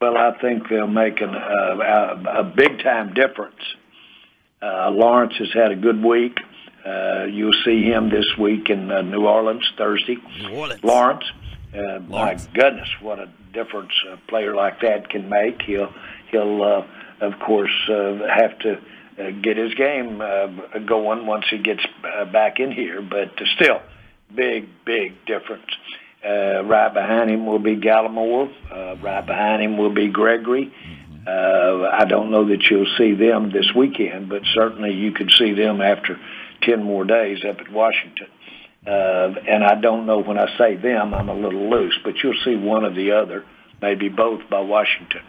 Well, 0.00 0.16
I 0.16 0.38
think 0.40 0.68
they'll 0.68 0.86
make 0.86 1.20
an, 1.20 1.34
uh, 1.34 2.20
a, 2.30 2.40
a 2.40 2.44
big 2.44 2.82
time 2.82 3.14
difference. 3.14 3.60
Uh, 4.62 4.90
Lawrence 4.90 5.34
has 5.38 5.52
had 5.52 5.72
a 5.72 5.76
good 5.76 6.02
week. 6.02 6.38
Uh, 6.88 7.24
you'll 7.24 7.60
see 7.64 7.82
him 7.82 8.08
this 8.08 8.26
week 8.38 8.70
in 8.70 8.90
uh, 8.90 9.02
New 9.02 9.26
Orleans 9.26 9.64
Thursday. 9.76 10.16
New 10.40 10.54
Orleans. 10.54 10.82
Lawrence. 10.82 11.24
Uh, 11.74 12.00
Lawrence. 12.08 12.46
My 12.46 12.52
goodness, 12.54 12.88
what 13.00 13.18
a 13.18 13.28
difference 13.52 13.92
a 14.10 14.16
player 14.28 14.54
like 14.54 14.80
that 14.80 15.10
can 15.10 15.28
make. 15.28 15.60
He'll 15.62 15.92
he'll 16.30 16.62
uh, 16.62 16.86
of 17.20 17.38
course 17.40 17.76
uh, 17.90 18.18
have 18.34 18.58
to 18.60 18.72
uh, 19.18 19.30
get 19.42 19.56
his 19.56 19.74
game 19.74 20.20
uh, 20.20 20.46
going 20.86 21.26
once 21.26 21.44
he 21.50 21.58
gets 21.58 21.84
uh, 22.04 22.24
back 22.26 22.60
in 22.60 22.72
here. 22.72 23.02
But 23.02 23.32
still, 23.56 23.82
big 24.34 24.68
big 24.84 25.24
difference. 25.26 25.70
Uh, 26.24 26.64
right 26.64 26.92
behind 26.92 27.30
him 27.30 27.46
will 27.46 27.60
be 27.60 27.76
Gallimore. 27.76 28.50
Uh, 28.72 28.96
right 28.96 29.24
behind 29.24 29.62
him 29.62 29.76
will 29.76 29.92
be 29.92 30.08
Gregory. 30.08 30.72
Uh, 31.26 31.90
I 31.92 32.06
don't 32.06 32.30
know 32.30 32.48
that 32.48 32.70
you'll 32.70 32.92
see 32.96 33.12
them 33.14 33.50
this 33.52 33.74
weekend, 33.74 34.28
but 34.28 34.42
certainly 34.54 34.94
you 34.94 35.12
could 35.12 35.30
see 35.30 35.52
them 35.52 35.80
after 35.82 36.18
10 36.62 36.82
more 36.82 37.04
days 37.04 37.38
up 37.48 37.60
at 37.60 37.70
Washington. 37.70 38.28
Uh, 38.86 39.34
and 39.46 39.64
I 39.64 39.74
don't 39.74 40.06
know 40.06 40.20
when 40.20 40.38
I 40.38 40.46
say 40.56 40.76
them, 40.76 41.12
I'm 41.12 41.28
a 41.28 41.34
little 41.34 41.68
loose, 41.68 41.98
but 42.04 42.14
you'll 42.22 42.40
see 42.44 42.56
one 42.56 42.84
or 42.84 42.94
the 42.94 43.12
other, 43.12 43.44
maybe 43.82 44.08
both 44.08 44.48
by 44.48 44.60
Washington. 44.60 45.22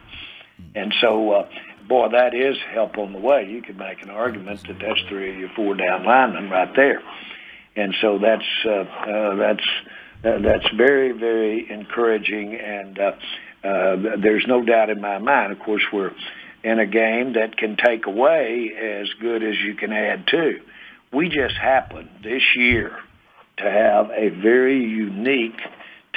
And 0.75 0.93
so, 1.01 1.31
uh, 1.31 1.49
boy, 1.87 2.09
that 2.09 2.33
is 2.35 2.57
help 2.73 2.97
on 2.97 3.11
the 3.11 3.19
way. 3.19 3.47
You 3.49 3.61
could 3.61 3.77
make 3.77 4.01
an 4.03 4.11
argument 4.11 4.65
that 4.67 4.79
that's 4.79 5.01
three 5.09 5.31
of 5.31 5.37
your 5.37 5.49
four 5.55 5.75
down 5.75 6.05
linemen 6.05 6.49
right 6.49 6.73
there. 6.75 7.01
And 7.75 7.95
so 8.01 8.19
that's, 8.19 8.45
uh, 8.65 8.69
uh, 8.69 9.35
that's, 9.35 9.67
uh, 10.23 10.39
that's 10.39 10.69
very, 10.75 11.11
very 11.11 11.69
encouraging. 11.69 12.55
And 12.55 12.99
uh, 12.99 13.11
uh, 13.63 13.95
there's 14.21 14.45
no 14.47 14.63
doubt 14.63 14.89
in 14.89 15.01
my 15.01 15.17
mind, 15.17 15.51
of 15.51 15.59
course, 15.59 15.83
we're 15.91 16.11
in 16.63 16.79
a 16.79 16.85
game 16.85 17.33
that 17.33 17.57
can 17.57 17.77
take 17.77 18.05
away 18.05 18.71
as 18.75 19.09
good 19.19 19.43
as 19.43 19.55
you 19.59 19.75
can 19.75 19.91
add 19.91 20.27
to 20.27 20.59
we 21.11 21.29
just 21.29 21.55
happened 21.55 22.09
this 22.23 22.43
year 22.55 22.97
to 23.57 23.63
have 23.63 24.11
a 24.11 24.29
very 24.29 24.79
unique 24.79 25.59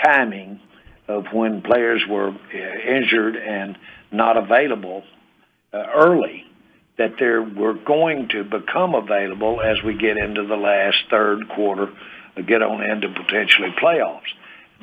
timing 0.03 0.61
of 1.09 1.25
when 1.33 1.63
players 1.63 2.03
were 2.09 2.29
uh, 2.29 2.97
injured 2.97 3.37
and 3.37 3.77
not 4.11 4.37
available 4.37 5.03
uh, 5.73 5.85
early 5.95 6.45
that 6.99 7.15
they 7.19 7.61
were 7.61 7.75
going 7.75 8.29
to 8.29 8.45
become 8.45 8.95
available 8.95 9.61
as 9.61 9.83
we 9.83 9.97
get 9.97 10.17
into 10.19 10.47
the 10.47 10.57
last 10.57 10.99
third 11.11 11.49
quarter, 11.49 11.91
uh, 12.37 12.43
get 12.43 12.63
on 12.63 12.83
into 12.83 13.09
potentially 13.09 13.75
playoffs. 13.83 14.21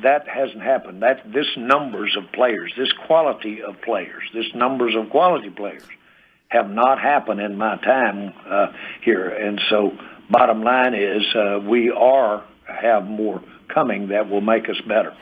That 0.02 0.26
hasn't 0.26 0.62
happened. 0.62 1.02
That 1.02 1.32
this 1.32 1.46
numbers 1.56 2.16
of 2.16 2.32
players, 2.32 2.72
this 2.76 2.92
quality 3.06 3.62
of 3.62 3.80
players, 3.82 4.24
this 4.34 4.46
numbers 4.54 4.94
of 4.96 5.10
quality 5.10 5.50
players 5.50 5.84
have 6.50 6.68
not 6.68 7.00
happened 7.00 7.40
in 7.40 7.56
my 7.56 7.76
time 7.78 8.32
uh, 8.48 8.66
here. 9.04 9.28
And 9.28 9.60
so, 9.70 9.92
bottom 10.30 10.62
line 10.62 10.94
is, 10.94 11.22
uh, 11.34 11.60
we 11.60 11.90
are 11.90 12.44
have 12.66 13.04
more 13.04 13.42
coming 13.72 14.08
that 14.08 14.28
will 14.28 14.40
make 14.40 14.68
us 14.68 14.80
better. 14.86 15.14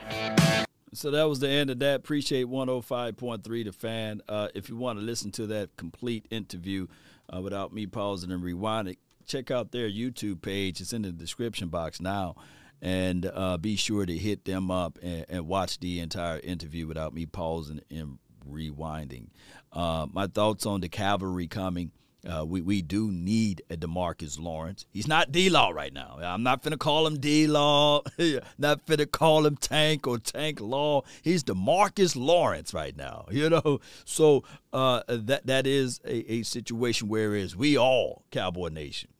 So 0.93 1.11
that 1.11 1.29
was 1.29 1.39
the 1.39 1.49
end 1.49 1.69
of 1.69 1.79
that. 1.79 1.95
Appreciate 1.97 2.47
105.3 2.47 3.65
The 3.65 3.71
Fan. 3.71 4.21
Uh, 4.27 4.47
if 4.55 4.69
you 4.69 4.75
want 4.75 4.99
to 4.99 5.05
listen 5.05 5.31
to 5.33 5.47
that 5.47 5.77
complete 5.77 6.25
interview 6.31 6.87
uh, 7.33 7.41
without 7.41 7.73
me 7.73 7.85
pausing 7.85 8.31
and 8.31 8.43
rewinding, 8.43 8.97
check 9.25 9.51
out 9.51 9.71
their 9.71 9.89
YouTube 9.89 10.41
page. 10.41 10.81
It's 10.81 10.93
in 10.93 11.03
the 11.03 11.11
description 11.11 11.69
box 11.69 12.01
now. 12.01 12.35
And 12.81 13.29
uh, 13.31 13.57
be 13.57 13.75
sure 13.75 14.05
to 14.05 14.17
hit 14.17 14.45
them 14.45 14.71
up 14.71 14.97
and, 15.03 15.25
and 15.29 15.47
watch 15.47 15.79
the 15.79 15.99
entire 15.99 16.39
interview 16.39 16.87
without 16.87 17.13
me 17.13 17.25
pausing 17.25 17.81
and 17.91 18.17
rewinding. 18.47 19.27
Uh, 19.71 20.07
my 20.11 20.27
thoughts 20.27 20.65
on 20.65 20.81
the 20.81 20.89
cavalry 20.89 21.47
coming. 21.47 21.91
Uh, 22.27 22.43
we, 22.45 22.61
we 22.61 22.81
do 22.81 23.11
need 23.11 23.61
a 23.69 23.77
DeMarcus 23.77 24.37
Lawrence. 24.41 24.85
He's 24.91 25.07
not 25.07 25.31
D 25.31 25.49
Law 25.49 25.69
right 25.69 25.93
now. 25.93 26.17
I'm 26.21 26.43
not 26.43 26.61
finna 26.61 26.77
call 26.77 27.07
him 27.07 27.17
D 27.17 27.47
Law. 27.47 28.01
not 28.57 28.85
finna 28.85 29.09
call 29.09 29.45
him 29.45 29.55
Tank 29.55 30.05
or 30.05 30.17
Tank 30.17 30.59
Law. 30.59 31.03
He's 31.21 31.45
DeMarcus 31.45 32.17
Lawrence 32.17 32.73
right 32.73 32.95
now. 32.95 33.25
You 33.39 33.49
know, 33.49 33.79
so 34.03 34.43
uh, 34.73 35.03
that 35.07 35.47
that 35.47 35.65
is 35.65 36.01
a, 36.03 36.33
a 36.33 36.43
situation 36.43 37.07
where 37.07 37.35
is 37.35 37.55
we 37.55 37.77
all 37.77 38.25
Cowboy 38.31 38.67
Nation. 38.67 39.11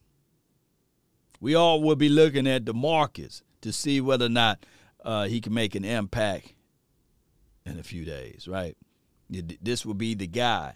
We 1.40 1.56
all 1.56 1.82
will 1.82 1.96
be 1.96 2.10
looking 2.10 2.48
at 2.48 2.66
DeMarcus 2.66 3.44
to 3.62 3.72
see 3.72 4.02
whether 4.02 4.26
or 4.26 4.30
not 4.30 4.66
uh, 5.04 5.26
he 5.26 5.40
can 5.40 5.54
make 5.54 5.76
an 5.76 5.86
impact 5.86 6.54
in 7.66 7.80
a 7.80 7.84
few 7.84 8.04
days, 8.04 8.48
right? 8.48 8.76
This 9.30 9.86
will 9.86 9.94
be 9.94 10.16
the 10.16 10.28
guy 10.28 10.76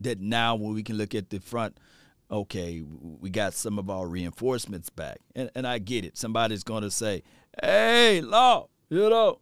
that 0.00 0.20
now 0.20 0.54
when 0.54 0.74
we 0.74 0.82
can 0.82 0.96
look 0.96 1.14
at 1.14 1.30
the 1.30 1.38
front, 1.38 1.78
okay, 2.30 2.82
we 3.20 3.30
got 3.30 3.54
some 3.54 3.78
of 3.78 3.90
our 3.90 4.06
reinforcements 4.06 4.90
back. 4.90 5.18
And, 5.34 5.50
and 5.54 5.66
I 5.66 5.78
get 5.78 6.04
it. 6.04 6.16
Somebody's 6.16 6.64
going 6.64 6.82
to 6.82 6.90
say, 6.90 7.22
hey, 7.62 8.20
Law, 8.20 8.68
you 8.88 9.08
know, 9.08 9.40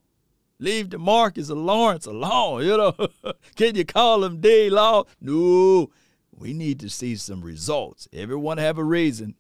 leave 0.59 0.89
DeMarcus 0.89 1.51
or 1.51 1.55
Lawrence 1.55 2.07
alone, 2.07 2.65
you 2.65 2.77
know. 2.77 2.95
can 3.57 3.75
you 3.75 3.85
call 3.85 4.25
him 4.25 4.41
D 4.41 4.71
Law? 4.71 5.05
No, 5.21 5.91
we 6.35 6.53
need 6.53 6.81
to 6.81 6.91
see 6.91 7.17
some 7.17 7.43
results. 7.43 8.09
Everyone 8.13 8.59
have 8.59 8.79
a 8.79 8.85
reason, 8.85 9.35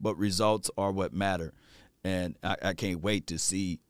but 0.00 0.16
results 0.16 0.70
are 0.76 0.92
what 0.92 1.12
matter. 1.12 1.52
And 2.04 2.36
I, 2.42 2.56
I 2.62 2.74
can't 2.74 3.02
wait 3.02 3.26
to 3.28 3.38
see 3.38 3.80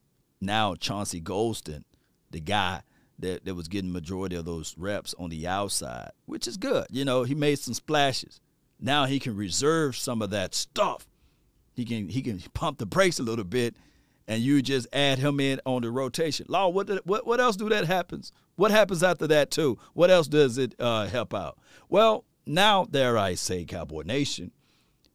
now 0.41 0.75
Chauncey 0.75 1.21
Golston, 1.21 1.83
the 2.31 2.39
guy 2.39 2.81
that, 3.21 3.45
that 3.45 3.55
was 3.55 3.67
getting 3.67 3.91
majority 3.91 4.35
of 4.35 4.45
those 4.45 4.75
reps 4.77 5.13
on 5.17 5.29
the 5.29 5.47
outside, 5.47 6.11
which 6.25 6.47
is 6.47 6.57
good. 6.57 6.87
You 6.89 7.05
know, 7.05 7.23
he 7.23 7.35
made 7.35 7.59
some 7.59 7.73
splashes. 7.73 8.39
Now 8.79 9.05
he 9.05 9.19
can 9.19 9.35
reserve 9.35 9.95
some 9.95 10.21
of 10.21 10.29
that 10.29 10.55
stuff. 10.55 11.07
He 11.73 11.85
can 11.85 12.09
he 12.09 12.21
can 12.21 12.39
pump 12.53 12.77
the 12.77 12.85
brakes 12.85 13.19
a 13.19 13.23
little 13.23 13.45
bit, 13.45 13.75
and 14.27 14.41
you 14.41 14.61
just 14.61 14.87
add 14.91 15.19
him 15.19 15.39
in 15.39 15.61
on 15.65 15.81
the 15.81 15.91
rotation. 15.91 16.45
Law, 16.49 16.69
what 16.69 16.89
what 17.05 17.25
what 17.25 17.39
else 17.39 17.55
do 17.55 17.69
that 17.69 17.85
happens? 17.85 18.31
What 18.55 18.71
happens 18.71 19.03
after 19.03 19.27
that 19.27 19.51
too? 19.51 19.77
What 19.93 20.09
else 20.09 20.27
does 20.27 20.57
it 20.57 20.75
uh, 20.79 21.07
help 21.07 21.33
out? 21.33 21.57
Well, 21.87 22.25
now 22.45 22.85
there 22.89 23.17
I 23.17 23.35
say, 23.35 23.63
Cowboy 23.63 24.03
Nation, 24.03 24.51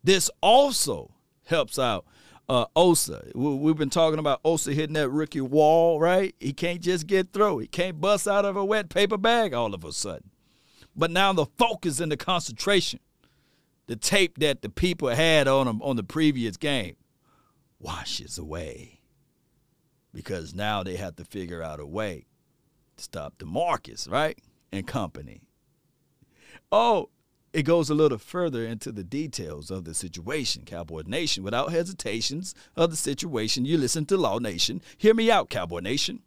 this 0.02 0.30
also 0.40 1.14
helps 1.46 1.78
out 1.78 2.06
uh, 2.48 2.66
Osa. 2.76 3.30
We've 3.34 3.76
been 3.76 3.90
talking 3.90 4.18
about 4.18 4.40
Osa 4.44 4.72
hitting 4.72 4.94
that 4.94 5.08
rookie 5.08 5.40
wall, 5.40 6.00
right? 6.00 6.34
He 6.40 6.52
can't 6.52 6.80
just 6.80 7.06
get 7.06 7.32
through. 7.32 7.58
He 7.58 7.66
can't 7.66 8.00
bust 8.00 8.28
out 8.28 8.44
of 8.44 8.56
a 8.56 8.64
wet 8.64 8.88
paper 8.88 9.16
bag 9.16 9.54
all 9.54 9.74
of 9.74 9.84
a 9.84 9.92
sudden. 9.92 10.30
But 10.96 11.10
now 11.10 11.32
the 11.32 11.46
focus 11.58 12.00
and 12.00 12.12
the 12.12 12.16
concentration, 12.16 13.00
the 13.86 13.96
tape 13.96 14.38
that 14.38 14.62
the 14.62 14.68
people 14.68 15.08
had 15.08 15.48
on 15.48 15.66
him 15.66 15.82
on 15.82 15.96
the 15.96 16.04
previous 16.04 16.56
game, 16.56 16.96
washes 17.78 18.38
away. 18.38 19.00
Because 20.12 20.54
now 20.54 20.82
they 20.82 20.96
have 20.96 21.16
to 21.16 21.24
figure 21.24 21.62
out 21.62 21.80
a 21.80 21.86
way 21.86 22.26
to 22.96 23.02
stop 23.02 23.34
the 23.38 23.46
DeMarcus, 23.46 24.08
right? 24.08 24.38
And 24.70 24.86
company. 24.86 25.42
Oh, 26.70 27.08
it 27.54 27.62
goes 27.62 27.88
a 27.88 27.94
little 27.94 28.18
further 28.18 28.66
into 28.66 28.90
the 28.90 29.04
details 29.04 29.70
of 29.70 29.84
the 29.84 29.94
situation, 29.94 30.64
Cowboy 30.66 31.04
Nation. 31.06 31.44
Without 31.44 31.70
hesitations 31.70 32.52
of 32.74 32.90
the 32.90 32.96
situation, 32.96 33.64
you 33.64 33.78
listen 33.78 34.04
to 34.06 34.16
Law 34.16 34.38
Nation. 34.38 34.82
Hear 34.98 35.14
me 35.14 35.30
out, 35.30 35.50
Cowboy 35.50 35.78
Nation. 35.78 36.22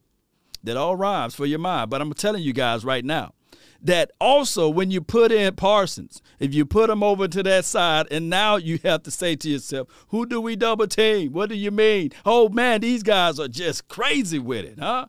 That 0.64 0.78
all 0.78 0.96
rhymes 0.96 1.36
for 1.36 1.46
your 1.46 1.60
mind. 1.60 1.90
But 1.90 2.02
I'm 2.02 2.14
telling 2.14 2.44
you 2.44 2.54
guys 2.54 2.86
right 2.86 3.04
now 3.04 3.34
that 3.82 4.10
also 4.22 4.70
when 4.70 4.90
you 4.90 5.02
put 5.02 5.34
in 5.34 5.54
Parsons, 5.56 6.22
if 6.40 6.54
you 6.54 6.66
put 6.66 6.90
him 6.90 7.04
over 7.04 7.28
to 7.28 7.44
that 7.44 7.66
side, 7.66 8.08
and 8.10 8.30
now 8.30 8.56
you 8.56 8.80
have 8.84 9.04
to 9.04 9.12
say 9.12 9.36
to 9.36 9.50
yourself, 9.50 9.90
who 10.08 10.26
do 10.26 10.40
we 10.40 10.56
double 10.56 10.88
team? 10.88 11.34
What 11.34 11.50
do 11.50 11.56
you 11.56 11.72
mean? 11.72 12.12
Oh 12.26 12.48
man, 12.48 12.80
these 12.80 13.04
guys 13.04 13.38
are 13.38 13.50
just 13.50 13.90
crazy 13.90 14.40
with 14.40 14.64
it, 14.64 14.80
huh? 14.80 15.08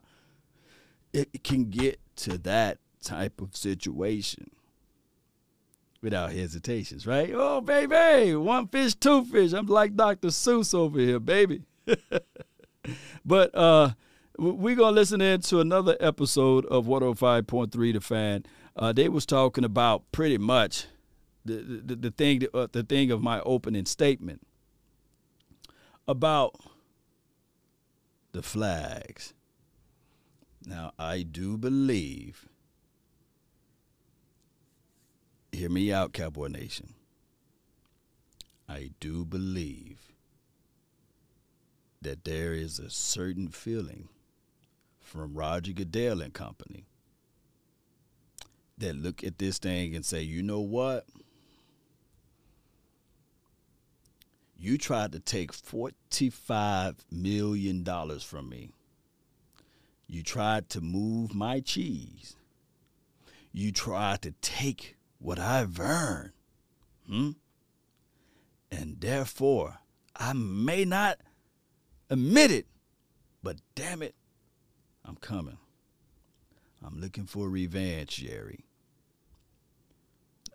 It 1.13 1.45
can 1.45 1.69
get 1.69 1.97
to 2.17 2.37
that 2.39 2.77
type 3.01 3.39
of 3.39 3.55
situation 3.55 4.51
without 6.01 6.31
hesitations, 6.31 7.05
right? 7.05 7.31
Oh, 7.33 7.61
baby, 7.61 8.35
one 8.35 8.67
fish, 8.67 8.95
two 8.95 9.25
fish. 9.25 9.53
I'm 9.53 9.67
like 9.67 9.95
Dr. 9.95 10.29
Seuss 10.29 10.73
over 10.73 10.99
here, 10.99 11.19
baby. 11.19 11.63
but 13.25 13.53
uh, 13.55 13.91
we're 14.37 14.75
going 14.75 14.93
to 14.93 14.99
listen 14.99 15.21
in 15.21 15.41
to 15.41 15.59
another 15.59 15.97
episode 15.99 16.65
of 16.65 16.85
105.3 16.85 17.93
The 17.93 18.01
Fan. 18.01 18.43
Uh, 18.75 18.93
they 18.93 19.09
was 19.09 19.25
talking 19.25 19.63
about 19.63 20.03
pretty 20.11 20.37
much 20.37 20.85
the, 21.43 21.81
the, 21.85 21.95
the 21.95 22.11
thing 22.11 22.43
uh, 22.53 22.67
the 22.71 22.83
thing 22.83 23.11
of 23.11 23.21
my 23.21 23.41
opening 23.41 23.85
statement 23.85 24.41
about 26.07 26.55
the 28.31 28.41
flags. 28.41 29.33
Now, 30.65 30.91
I 30.99 31.23
do 31.23 31.57
believe 31.57 32.48
hear 35.59 35.69
me 35.69 35.91
out, 35.91 36.13
Cowboy 36.13 36.47
Nation. 36.47 36.93
I 38.69 38.91
do 39.01 39.25
believe 39.25 40.13
that 42.01 42.23
there 42.23 42.53
is 42.53 42.79
a 42.79 42.89
certain 42.89 43.49
feeling 43.49 44.07
from 45.01 45.33
Roger 45.33 45.73
Goodell 45.73 46.21
and 46.21 46.33
company 46.33 46.85
that 48.77 48.95
look 48.95 49.21
at 49.21 49.37
this 49.37 49.57
thing 49.57 49.93
and 49.95 50.05
say, 50.05 50.21
you 50.21 50.41
know 50.41 50.61
what? 50.61 51.07
You 54.57 54.77
tried 54.77 55.11
to 55.11 55.19
take 55.19 55.51
$45 55.51 56.95
million 57.11 57.83
from 58.19 58.47
me. 58.47 58.69
You 60.07 60.23
tried 60.23 60.69
to 60.69 60.79
move 60.79 61.35
my 61.35 61.59
cheese. 61.59 62.37
You 63.51 63.73
tried 63.73 64.21
to 64.21 64.31
take 64.41 64.95
what 65.19 65.39
I've 65.39 65.79
earned. 65.79 66.31
Hmm? 67.07 67.31
And 68.71 68.99
therefore, 68.99 69.79
I 70.15 70.33
may 70.33 70.85
not 70.85 71.19
admit 72.09 72.51
it, 72.51 72.67
but 73.43 73.57
damn 73.75 74.01
it, 74.01 74.15
I'm 75.05 75.15
coming. 75.15 75.57
I'm 76.85 76.99
looking 76.99 77.25
for 77.25 77.49
revenge, 77.49 78.17
Jerry. 78.17 78.65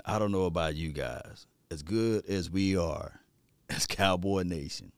I 0.05 0.19
don't 0.19 0.33
know 0.33 0.45
about 0.45 0.75
you 0.75 0.93
guys. 0.93 1.47
As 1.71 1.83
good 1.83 2.27
as 2.27 2.51
we 2.51 2.77
are 2.77 3.21
as 3.69 3.87
Cowboy 3.87 4.43
Nation, 4.43 4.93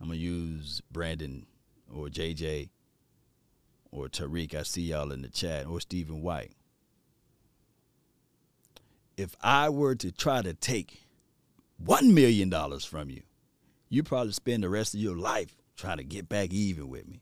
I'm 0.00 0.06
going 0.06 0.18
to 0.18 0.24
use 0.24 0.80
Brandon 0.90 1.46
or 1.92 2.06
JJ 2.06 2.70
or 3.90 4.08
Tariq. 4.08 4.54
I 4.54 4.62
see 4.62 4.82
y'all 4.82 5.12
in 5.12 5.22
the 5.22 5.28
chat, 5.28 5.66
or 5.66 5.80
Stephen 5.80 6.22
White 6.22 6.52
if 9.18 9.34
I 9.42 9.68
were 9.68 9.96
to 9.96 10.12
try 10.12 10.42
to 10.42 10.54
take 10.54 11.02
$1 11.84 12.12
million 12.12 12.50
from 12.80 13.10
you, 13.10 13.22
you'd 13.88 14.06
probably 14.06 14.32
spend 14.32 14.62
the 14.62 14.68
rest 14.68 14.94
of 14.94 15.00
your 15.00 15.16
life 15.16 15.56
trying 15.76 15.96
to 15.98 16.04
get 16.04 16.28
back 16.28 16.52
even 16.52 16.88
with 16.88 17.06
me. 17.08 17.20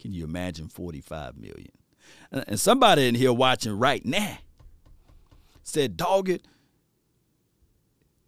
Can 0.00 0.12
you 0.12 0.24
imagine 0.24 0.68
45 0.68 1.36
million? 1.36 1.72
And 2.30 2.58
somebody 2.58 3.08
in 3.08 3.16
here 3.16 3.32
watching 3.32 3.78
right 3.78 4.04
now 4.06 4.38
said, 5.64 5.96
dog 5.96 6.28
it, 6.28 6.46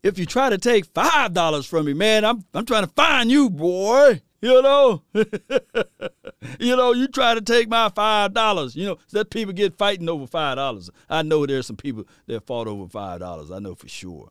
if 0.03 0.19
you 0.19 0.27
try 0.27 0.51
to 0.51 0.59
take 0.59 0.87
five 0.87 1.33
dollars 1.35 1.67
from 1.67 1.87
me, 1.87 1.93
man, 1.93 2.25
I'm 2.25 2.45
I'm 2.55 2.65
trying 2.65 2.85
to 2.85 2.93
find 2.93 3.31
you, 3.31 3.51
boy. 3.51 4.23
You 4.41 4.63
know, 4.63 5.03
you 6.59 6.75
know, 6.75 6.93
you 6.93 7.09
try 7.09 7.35
to 7.35 7.43
take 7.43 7.69
my 7.69 7.91
five 7.91 8.33
dollars. 8.33 8.75
You 8.75 8.87
know, 8.87 8.99
that 9.13 9.31
people 9.31 9.53
get 9.53 9.77
fighting 9.77 10.09
over 10.09 10.27
five 10.27 10.57
dollars. 10.57 10.89
I 11.09 11.23
know 11.23 11.45
there's 11.45 11.67
some 11.67 11.77
people 11.77 12.07
that 12.27 12.47
fought 12.47 12.67
over 12.67 12.89
five 12.89 13.21
dollars. 13.21 13.51
I 13.51 13.59
know 13.59 13.75
for 13.75 13.89
sure. 13.89 14.31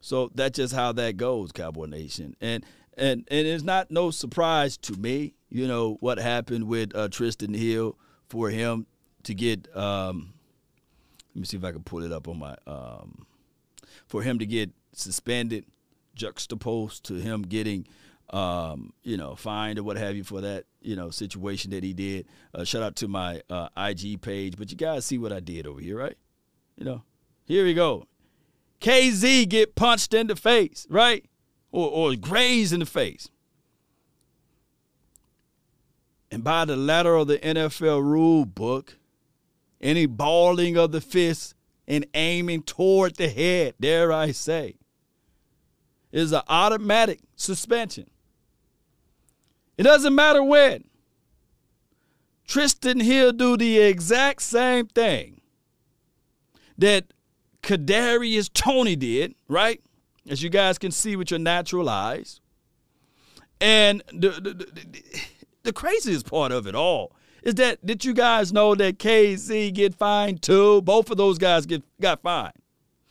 So 0.00 0.30
that's 0.34 0.56
just 0.56 0.74
how 0.74 0.92
that 0.92 1.16
goes, 1.16 1.52
Cowboy 1.52 1.86
Nation. 1.86 2.36
And 2.40 2.64
and 2.96 3.26
and 3.30 3.46
it's 3.46 3.64
not 3.64 3.90
no 3.90 4.10
surprise 4.10 4.76
to 4.78 4.94
me. 4.94 5.34
You 5.48 5.66
know 5.66 5.96
what 6.00 6.18
happened 6.18 6.68
with 6.68 6.94
uh, 6.94 7.08
Trysten 7.08 7.56
Hill 7.56 7.98
for 8.28 8.50
him 8.50 8.86
to 9.24 9.34
get. 9.34 9.74
Um, 9.76 10.34
let 11.34 11.40
me 11.40 11.46
see 11.46 11.56
if 11.56 11.64
I 11.64 11.72
can 11.72 11.82
pull 11.82 12.04
it 12.04 12.12
up 12.12 12.28
on 12.28 12.38
my. 12.38 12.56
Um, 12.66 13.26
for 14.06 14.22
him 14.22 14.38
to 14.38 14.46
get 14.46 14.70
suspended, 14.92 15.64
juxtaposed 16.14 17.04
to 17.04 17.14
him 17.14 17.42
getting 17.42 17.86
um, 18.30 18.92
you 19.02 19.16
know, 19.16 19.34
fined 19.34 19.78
or 19.78 19.82
what 19.82 19.96
have 19.96 20.16
you 20.16 20.24
for 20.24 20.40
that, 20.40 20.64
you 20.80 20.96
know, 20.96 21.10
situation 21.10 21.70
that 21.72 21.82
he 21.82 21.92
did. 21.92 22.26
Uh, 22.54 22.64
shout 22.64 22.82
out 22.82 22.96
to 22.96 23.08
my 23.08 23.42
uh, 23.50 23.68
IG 23.76 24.20
page. 24.20 24.56
But 24.56 24.70
you 24.70 24.76
guys 24.76 25.04
see 25.04 25.18
what 25.18 25.32
I 25.32 25.40
did 25.40 25.66
over 25.66 25.80
here, 25.80 25.98
right? 25.98 26.16
You 26.76 26.84
know, 26.84 27.02
here 27.44 27.64
we 27.64 27.74
go. 27.74 28.06
KZ 28.80 29.48
get 29.48 29.74
punched 29.74 30.14
in 30.14 30.28
the 30.28 30.36
face, 30.36 30.86
right? 30.88 31.24
Or, 31.72 31.88
or 31.88 32.16
grazed 32.16 32.72
in 32.72 32.80
the 32.80 32.86
face. 32.86 33.28
And 36.30 36.44
by 36.44 36.64
the 36.64 36.76
letter 36.76 37.16
of 37.16 37.26
the 37.26 37.38
NFL 37.38 38.02
rule 38.02 38.44
book, 38.44 38.96
any 39.80 40.06
balling 40.06 40.76
of 40.76 40.92
the 40.92 41.00
fist 41.00 41.54
and 41.88 42.06
aiming 42.14 42.62
toward 42.62 43.16
the 43.16 43.28
head, 43.28 43.74
dare 43.80 44.12
I 44.12 44.30
say, 44.30 44.76
is 46.12 46.32
an 46.32 46.42
automatic 46.48 47.20
suspension. 47.34 48.09
It 49.80 49.84
doesn't 49.84 50.14
matter 50.14 50.44
when. 50.44 50.84
Trysten 52.46 53.00
Hill 53.00 53.32
do 53.32 53.56
the 53.56 53.78
exact 53.78 54.42
same 54.42 54.88
thing 54.88 55.40
that 56.76 57.14
Kadarius 57.62 58.52
Toney 58.52 58.94
did, 58.94 59.36
right? 59.48 59.80
As 60.28 60.42
you 60.42 60.50
guys 60.50 60.76
can 60.76 60.90
see 60.90 61.16
with 61.16 61.30
your 61.30 61.40
natural 61.40 61.88
eyes. 61.88 62.42
And 63.58 64.02
the, 64.12 64.28
the, 64.28 64.52
the, 64.52 65.02
the 65.62 65.72
craziest 65.72 66.26
part 66.26 66.52
of 66.52 66.66
it 66.66 66.74
all 66.74 67.16
is 67.42 67.54
that 67.54 67.86
did 67.86 68.04
you 68.04 68.12
guys 68.12 68.52
know 68.52 68.74
that 68.74 68.98
KZ 68.98 69.72
get 69.72 69.94
fined 69.94 70.42
too? 70.42 70.82
Both 70.82 71.10
of 71.10 71.16
those 71.16 71.38
guys 71.38 71.64
get 71.64 71.82
got 71.98 72.20
fined. 72.20 72.52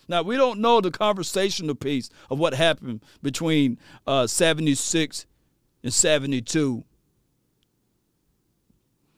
Now 0.08 0.21
we 0.21 0.36
don't 0.36 0.60
know 0.60 0.82
the 0.82 0.91
conversational 0.91 1.73
piece 1.73 2.12
of 2.29 2.38
what 2.38 2.53
happened 2.53 3.03
between 3.23 3.79
uh, 4.05 4.27
76 4.27 5.25
in 5.83 5.91
72. 5.91 6.83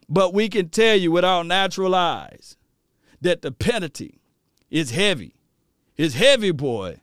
But 0.07 0.33
we 0.33 0.49
can 0.49 0.69
tell 0.69 0.95
you 0.95 1.11
with 1.11 1.23
our 1.23 1.43
natural 1.43 1.95
eyes 1.95 2.57
that 3.21 3.41
the 3.41 3.51
penalty 3.51 4.21
is 4.69 4.91
heavy. 4.91 5.35
It's 5.95 6.15
heavy, 6.15 6.51
boy, 6.51 6.97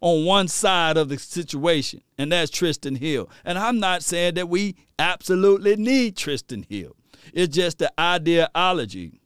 on 0.00 0.24
one 0.24 0.48
side 0.48 0.96
of 0.96 1.08
the 1.08 1.18
situation, 1.18 2.02
and 2.18 2.32
that's 2.32 2.50
Trysten 2.50 2.98
Hill. 2.98 3.30
And 3.44 3.58
I'm 3.58 3.78
not 3.78 4.02
saying 4.02 4.34
that 4.34 4.48
we 4.48 4.76
absolutely 4.98 5.76
need 5.76 6.16
Trysten 6.16 6.66
Hill. 6.68 6.96
It's 7.32 7.54
just 7.54 7.78
the 7.78 7.92
ideology 7.98 9.20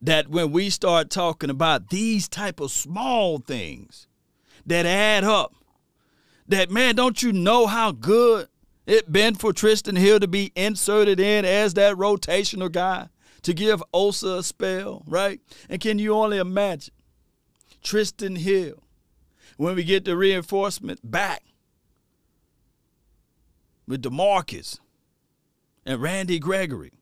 that 0.00 0.28
when 0.28 0.52
we 0.52 0.70
start 0.70 1.10
talking 1.10 1.50
about 1.50 1.90
these 1.90 2.28
type 2.28 2.60
of 2.60 2.70
small 2.70 3.38
things 3.38 4.06
that 4.64 4.86
add 4.86 5.24
up, 5.24 5.54
that 6.48 6.70
man, 6.70 6.94
don't 6.94 7.22
you 7.22 7.32
know 7.32 7.66
how 7.66 7.92
good 7.92 8.48
it 8.86 9.10
been 9.10 9.34
for 9.34 9.52
Trysten 9.52 9.98
Hill 9.98 10.20
to 10.20 10.28
be 10.28 10.52
inserted 10.54 11.18
in 11.20 11.44
as 11.44 11.74
that 11.74 11.96
rotational 11.96 12.70
guy 12.70 13.08
to 13.42 13.52
give 13.52 13.82
Osa 13.92 14.38
a 14.38 14.42
spell, 14.42 15.02
right? 15.06 15.40
And 15.68 15.80
can 15.80 15.98
you 15.98 16.14
only 16.14 16.38
imagine 16.38 16.94
Trysten 17.82 18.38
Hill 18.38 18.82
when 19.56 19.74
we 19.74 19.84
get 19.84 20.04
the 20.04 20.16
reinforcement 20.16 21.00
back 21.08 21.42
with 23.86 24.02
DeMarcus 24.02 24.78
and 25.84 26.00
Randy 26.00 26.38
Gregory? 26.38 26.92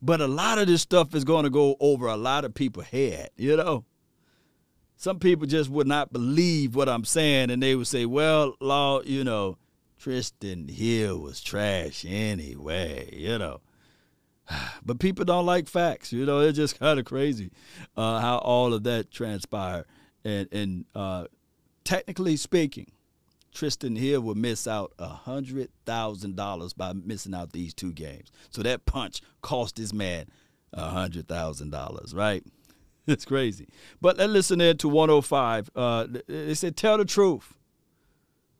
But 0.00 0.20
a 0.20 0.26
lot 0.26 0.58
of 0.58 0.66
this 0.66 0.82
stuff 0.82 1.14
is 1.14 1.24
going 1.24 1.44
to 1.44 1.50
go 1.50 1.76
over 1.78 2.06
a 2.06 2.16
lot 2.16 2.44
of 2.44 2.54
people's 2.54 2.86
head, 2.86 3.30
you 3.36 3.56
know? 3.56 3.84
Some 4.96 5.18
people 5.18 5.46
just 5.46 5.68
would 5.70 5.86
not 5.86 6.12
believe 6.12 6.74
what 6.74 6.88
I'm 6.88 7.04
saying, 7.04 7.50
and 7.50 7.62
they 7.62 7.74
would 7.74 7.86
say, 7.86 8.06
well, 8.06 8.54
Law, 8.60 9.02
you 9.02 9.24
know, 9.24 9.58
Trysten 10.02 10.68
Hill 10.68 11.20
was 11.20 11.40
trash 11.40 12.04
anyway, 12.08 13.08
you 13.12 13.38
know. 13.38 13.60
But 14.84 14.98
people 14.98 15.24
don't 15.24 15.46
like 15.46 15.68
facts, 15.68 16.12
you 16.12 16.26
know. 16.26 16.40
It's 16.40 16.56
just 16.56 16.78
kind 16.78 16.98
of 16.98 17.04
crazy 17.04 17.52
uh, 17.96 18.18
how 18.18 18.38
all 18.38 18.74
of 18.74 18.82
that 18.82 19.12
transpired. 19.12 19.84
And, 20.24 20.48
and 20.52 20.84
uh, 20.94 21.26
technically 21.84 22.36
speaking, 22.36 22.90
Trysten 23.54 23.96
Hill 23.96 24.22
would 24.22 24.36
miss 24.36 24.66
out 24.66 24.92
hundred 24.98 25.70
thousand 25.86 26.34
dollars 26.34 26.72
by 26.72 26.92
missing 26.92 27.34
out 27.34 27.52
these 27.52 27.72
two 27.72 27.92
games. 27.92 28.32
So 28.50 28.62
that 28.62 28.86
punch 28.86 29.20
cost 29.40 29.76
this 29.76 29.92
man 29.92 30.26
hundred 30.74 31.28
thousand 31.28 31.70
dollars, 31.70 32.14
right? 32.14 32.44
It's 33.04 33.24
crazy. 33.24 33.66
But 34.00 34.16
let's 34.16 34.32
listen 34.32 34.60
in 34.60 34.76
to 34.76 34.88
105. 34.88 35.70
Uh, 35.74 36.06
they 36.28 36.54
said, 36.54 36.76
"Tell 36.76 36.96
the 36.98 37.04
truth." 37.04 37.52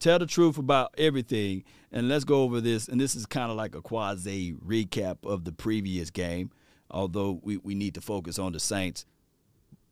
Tell 0.02 0.18
the 0.18 0.26
truth 0.26 0.58
about 0.58 0.94
everything. 0.98 1.64
And 1.90 2.08
let's 2.08 2.24
go 2.24 2.42
over 2.42 2.60
this. 2.60 2.88
And 2.88 3.00
this 3.00 3.14
is 3.14 3.26
kind 3.26 3.50
of 3.50 3.56
like 3.56 3.74
a 3.74 3.82
quasi 3.82 4.54
recap 4.54 5.18
of 5.24 5.44
the 5.44 5.52
previous 5.52 6.10
game, 6.10 6.50
although 6.90 7.40
we, 7.42 7.58
we 7.58 7.74
need 7.74 7.94
to 7.94 8.00
focus 8.00 8.38
on 8.38 8.52
the 8.52 8.60
Saints. 8.60 9.06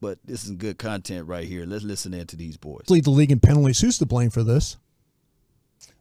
But 0.01 0.19
this 0.25 0.45
is 0.45 0.53
good 0.53 0.79
content 0.79 1.29
right 1.29 1.47
here. 1.47 1.67
Let's 1.67 1.85
listen 1.85 2.15
in 2.15 2.27
to 2.29 2.37
these 2.37 2.57
boys. 2.57 2.89
Lead 2.89 3.05
the 3.05 3.11
league 3.11 3.33
in 3.33 3.41
penalties. 3.41 3.81
Who's 3.81 3.99
to 3.99 4.07
blame 4.07 4.31
for 4.31 4.43
this? 4.43 4.79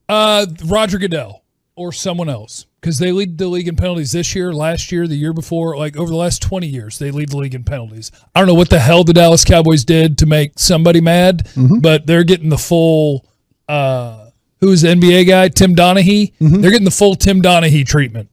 Uh, 0.07 0.45
Roger 0.65 0.97
Goodell 0.97 1.43
or 1.75 1.93
someone 1.93 2.29
else 2.29 2.65
because 2.81 2.97
they 2.99 3.11
lead 3.11 3.37
the 3.37 3.47
league 3.47 3.67
in 3.67 3.75
penalties 3.75 4.11
this 4.11 4.33
year, 4.35 4.53
last 4.53 4.91
year, 4.91 5.07
the 5.07 5.15
year 5.15 5.33
before, 5.33 5.77
like 5.77 5.97
over 5.97 6.09
the 6.09 6.15
last 6.15 6.41
20 6.41 6.65
years, 6.67 6.97
they 6.97 7.11
lead 7.11 7.29
the 7.29 7.37
league 7.37 7.55
in 7.55 7.63
penalties. 7.63 8.11
I 8.33 8.39
don't 8.39 8.47
know 8.47 8.53
what 8.53 8.69
the 8.69 8.79
hell 8.79 9.03
the 9.03 9.13
Dallas 9.13 9.43
Cowboys 9.43 9.83
did 9.83 10.17
to 10.19 10.25
make 10.25 10.57
somebody 10.57 11.01
mad, 11.01 11.45
mm-hmm. 11.53 11.79
but 11.79 12.05
they're 12.05 12.23
getting 12.23 12.49
the 12.49 12.57
full 12.57 13.25
uh, 13.69 14.31
who's 14.59 14.81
the 14.81 14.89
NBA 14.89 15.27
guy, 15.27 15.47
Tim 15.47 15.75
Donaghy. 15.75 16.33
Mm-hmm. 16.41 16.61
They're 16.61 16.71
getting 16.71 16.85
the 16.85 16.91
full 16.91 17.15
Tim 17.15 17.41
Donaghy 17.41 17.85
treatment. 17.85 18.29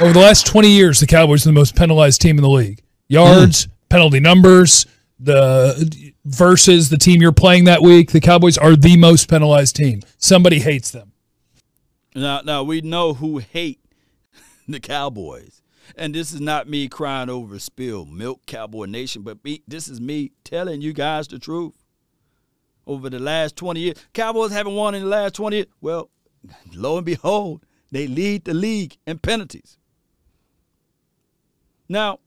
Over 0.00 0.12
the 0.12 0.20
last 0.20 0.46
20 0.46 0.68
years, 0.68 1.00
the 1.00 1.06
Cowboys 1.06 1.44
are 1.44 1.48
the 1.48 1.54
most 1.54 1.74
penalized 1.74 2.20
team 2.20 2.36
in 2.36 2.42
the 2.42 2.50
league. 2.50 2.82
Yards, 3.08 3.66
mm. 3.66 3.70
penalty 3.88 4.20
numbers, 4.20 4.86
the 5.18 6.12
versus 6.24 6.90
the 6.90 6.98
team 6.98 7.22
you're 7.22 7.32
playing 7.32 7.64
that 7.64 7.82
week, 7.82 8.12
the 8.12 8.20
Cowboys 8.20 8.58
are 8.58 8.76
the 8.76 8.96
most 8.96 9.28
penalized 9.28 9.76
team. 9.76 10.02
Somebody 10.18 10.58
hates 10.60 10.90
them. 10.90 11.12
Now, 12.14 12.42
now 12.44 12.62
we 12.62 12.80
know 12.80 13.14
who 13.14 13.38
hate 13.38 13.80
the 14.68 14.80
Cowboys. 14.80 15.62
And 15.96 16.14
this 16.14 16.32
is 16.32 16.40
not 16.40 16.68
me 16.68 16.88
crying 16.88 17.30
over 17.30 17.58
spilled 17.58 18.10
milk, 18.10 18.46
Cowboy 18.46 18.86
Nation, 18.86 19.22
but 19.22 19.44
me, 19.44 19.62
this 19.68 19.86
is 19.86 20.00
me 20.00 20.32
telling 20.42 20.80
you 20.80 20.92
guys 20.92 21.28
the 21.28 21.38
truth 21.38 21.83
over 22.86 23.10
the 23.10 23.18
last 23.18 23.56
20 23.56 23.80
years. 23.80 24.06
Cowboys 24.12 24.52
haven't 24.52 24.74
won 24.74 24.94
in 24.94 25.02
the 25.02 25.08
last 25.08 25.34
20 25.34 25.56
years. 25.56 25.68
Well, 25.80 26.10
lo 26.74 26.96
and 26.96 27.06
behold, 27.06 27.64
they 27.90 28.06
lead 28.06 28.44
the 28.44 28.54
league 28.54 28.96
in 29.06 29.18
penalties. 29.18 29.78
Now, 31.88 32.18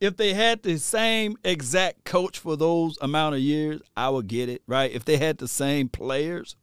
if 0.00 0.16
they 0.16 0.34
had 0.34 0.62
the 0.62 0.78
same 0.78 1.36
exact 1.44 2.04
coach 2.04 2.38
for 2.38 2.56
those 2.56 2.98
amount 3.00 3.36
of 3.36 3.40
years, 3.40 3.80
I 3.96 4.08
would 4.08 4.26
get 4.26 4.48
it, 4.48 4.62
right? 4.66 4.90
If 4.90 5.04
they 5.04 5.16
had 5.16 5.38
the 5.38 5.46
same 5.46 5.88
players. 5.88 6.56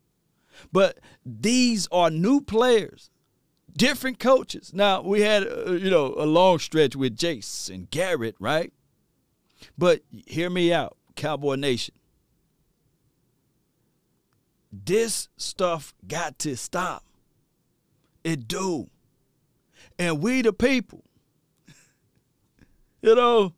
But 0.74 1.00
these 1.26 1.88
are 1.90 2.10
new 2.10 2.42
players, 2.42 3.10
different 3.72 4.20
coaches. 4.20 4.74
Now, 4.74 5.02
we 5.02 5.22
had, 5.22 5.48
uh, 5.48 5.72
you 5.72 5.90
know, 5.90 6.14
a 6.18 6.26
long 6.26 6.60
stretch 6.60 6.98
with 6.98 7.16
Jason 7.16 7.88
Garrett, 7.92 8.36
right? 8.40 8.74
But 9.78 10.02
hear 10.28 10.50
me 10.50 10.74
out. 10.74 10.98
Cowboy 11.20 11.56
Nation. 11.56 11.96
This 14.72 15.28
stuff 15.36 15.94
got 16.08 16.40
to 16.40 16.56
stop. 16.56 17.04
It 18.24 18.48
do. 18.48 18.90
And 19.98 20.22
we 20.22 20.42
the 20.42 20.54
people, 20.54 21.04
you 23.02 23.16
know, 23.16 23.54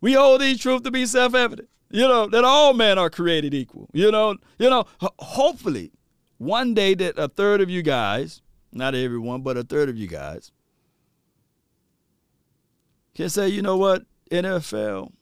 we 0.00 0.14
hold 0.14 0.40
these 0.40 0.58
truths 0.58 0.82
to 0.82 0.90
be 0.90 1.06
self-evident. 1.06 1.68
You 1.90 2.08
know, 2.08 2.26
that 2.26 2.44
all 2.44 2.74
men 2.74 2.98
are 2.98 3.10
created 3.10 3.54
equal. 3.54 3.88
You 3.92 4.10
know, 4.10 4.36
you 4.58 4.68
know, 4.68 4.86
hopefully 5.20 5.92
one 6.38 6.74
day 6.74 6.94
that 6.94 7.16
a 7.16 7.28
third 7.28 7.60
of 7.60 7.70
you 7.70 7.82
guys, 7.82 8.42
not 8.72 8.96
everyone, 8.96 9.42
but 9.42 9.56
a 9.56 9.62
third 9.62 9.88
of 9.88 9.96
you 9.96 10.08
guys, 10.08 10.50
can 13.14 13.28
say, 13.28 13.48
you 13.48 13.62
know 13.62 13.76
what, 13.76 14.04
NFL, 14.32 15.12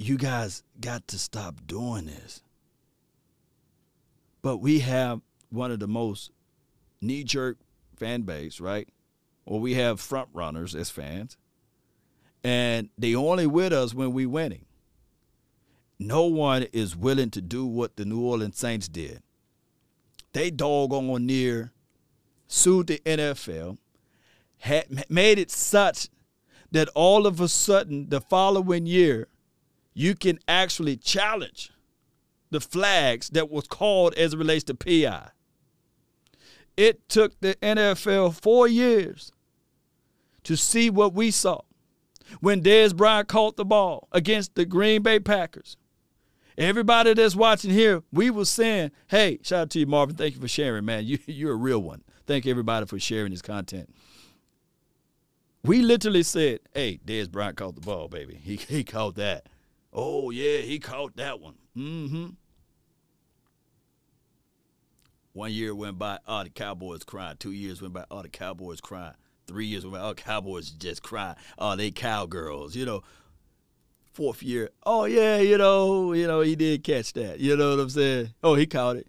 you 0.00 0.16
guys 0.16 0.62
got 0.80 1.06
to 1.08 1.18
stop 1.18 1.66
doing 1.66 2.06
this. 2.06 2.42
But 4.40 4.56
we 4.56 4.78
have 4.80 5.20
one 5.50 5.70
of 5.70 5.78
the 5.78 5.86
most 5.86 6.30
knee 7.02 7.22
jerk 7.22 7.58
fan 7.96 8.22
base, 8.22 8.60
right? 8.60 8.88
Or 9.44 9.60
we 9.60 9.74
have 9.74 10.00
front 10.00 10.30
runners 10.32 10.74
as 10.74 10.88
fans. 10.88 11.36
And 12.42 12.88
they 12.96 13.14
only 13.14 13.46
with 13.46 13.74
us 13.74 13.92
when 13.92 14.12
we 14.12 14.24
winning. 14.24 14.64
No 15.98 16.24
one 16.24 16.62
is 16.72 16.96
willing 16.96 17.30
to 17.32 17.42
do 17.42 17.66
what 17.66 17.96
the 17.96 18.06
New 18.06 18.22
Orleans 18.22 18.56
Saints 18.56 18.88
did. 18.88 19.22
They 20.32 20.50
doggone 20.50 21.26
near 21.26 21.72
sued 22.46 22.86
the 22.86 23.02
NFL, 23.04 23.76
had 24.58 25.10
made 25.10 25.38
it 25.38 25.50
such 25.50 26.08
that 26.72 26.88
all 26.94 27.26
of 27.26 27.38
a 27.38 27.48
sudden 27.48 28.08
the 28.08 28.20
following 28.20 28.86
year 28.86 29.28
you 30.00 30.14
can 30.14 30.38
actually 30.48 30.96
challenge 30.96 31.70
the 32.48 32.58
flags 32.60 33.28
that 33.28 33.50
was 33.50 33.66
called 33.66 34.14
as 34.14 34.32
it 34.32 34.38
relates 34.38 34.64
to 34.64 34.74
PI. 34.74 35.28
It 36.74 37.06
took 37.10 37.38
the 37.40 37.54
NFL 37.56 38.40
four 38.40 38.66
years 38.66 39.30
to 40.44 40.56
see 40.56 40.88
what 40.88 41.12
we 41.12 41.30
saw 41.30 41.60
when 42.40 42.62
Dez 42.62 42.96
Bryant 42.96 43.28
caught 43.28 43.58
the 43.58 43.64
ball 43.66 44.08
against 44.10 44.54
the 44.54 44.64
Green 44.64 45.02
Bay 45.02 45.20
Packers. 45.20 45.76
Everybody 46.56 47.12
that's 47.12 47.36
watching 47.36 47.70
here, 47.70 48.02
we 48.10 48.30
were 48.30 48.46
saying, 48.46 48.92
hey, 49.08 49.38
shout 49.42 49.60
out 49.60 49.70
to 49.70 49.80
you, 49.80 49.86
Marvin. 49.86 50.16
Thank 50.16 50.34
you 50.34 50.40
for 50.40 50.48
sharing, 50.48 50.86
man. 50.86 51.04
You, 51.04 51.18
you're 51.26 51.52
a 51.52 51.56
real 51.56 51.80
one. 51.80 52.02
Thank 52.26 52.46
everybody 52.46 52.86
for 52.86 52.98
sharing 52.98 53.32
this 53.32 53.42
content. 53.42 53.94
We 55.62 55.82
literally 55.82 56.22
said, 56.22 56.60
hey, 56.72 57.00
Dez 57.04 57.30
Bryant 57.30 57.58
caught 57.58 57.74
the 57.74 57.82
ball, 57.82 58.08
baby. 58.08 58.40
He, 58.42 58.56
he 58.56 58.82
caught 58.82 59.16
that. 59.16 59.49
Oh, 59.92 60.30
yeah, 60.30 60.58
he 60.58 60.78
caught 60.78 61.16
that 61.16 61.40
one. 61.40 61.54
Mm-hmm. 61.76 62.28
One 65.32 65.52
year 65.52 65.74
went 65.74 65.98
by, 65.98 66.18
all 66.26 66.44
the 66.44 66.50
Cowboys 66.50 67.04
crying. 67.04 67.36
Two 67.38 67.52
years 67.52 67.80
went 67.80 67.94
by, 67.94 68.04
all 68.10 68.22
the 68.22 68.28
Cowboys 68.28 68.80
crying. 68.80 69.14
Three 69.46 69.66
years 69.66 69.84
went 69.84 69.94
by, 69.94 70.00
all 70.00 70.14
the 70.14 70.22
Cowboys 70.22 70.70
just 70.70 71.02
crying. 71.02 71.36
Oh, 71.58 71.76
they 71.76 71.90
cowgirls, 71.90 72.76
you 72.76 72.84
know. 72.84 73.02
Fourth 74.12 74.42
year, 74.42 74.70
oh 74.84 75.04
yeah, 75.04 75.38
you 75.38 75.56
know, 75.56 76.12
you 76.12 76.26
know, 76.26 76.40
he 76.40 76.56
did 76.56 76.82
catch 76.82 77.12
that. 77.12 77.38
You 77.38 77.56
know 77.56 77.70
what 77.70 77.82
I'm 77.82 77.90
saying? 77.90 78.34
Oh, 78.42 78.56
he 78.56 78.66
caught 78.66 78.96
it. 78.96 79.06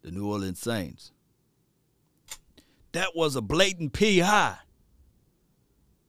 The 0.00 0.10
New 0.10 0.26
Orleans 0.26 0.58
Saints. 0.58 1.12
That 2.92 3.14
was 3.14 3.36
a 3.36 3.42
blatant 3.42 3.92
PI. 3.92 4.56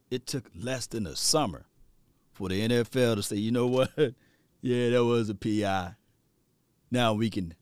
It 0.09 0.25
took 0.25 0.45
less 0.55 0.87
than 0.87 1.05
a 1.05 1.15
summer 1.15 1.65
for 2.39 2.47
the 2.47 2.69
NFL 2.69 3.15
to 3.15 3.21
say, 3.21 3.35
you 3.35 3.51
know 3.51 3.67
what? 3.67 3.91
yeah, 4.61 4.89
that 4.91 5.03
was 5.03 5.29
a 5.29 5.35
PI. 5.35 5.93
Now 6.89 7.13
we 7.13 7.29
can 7.29 7.53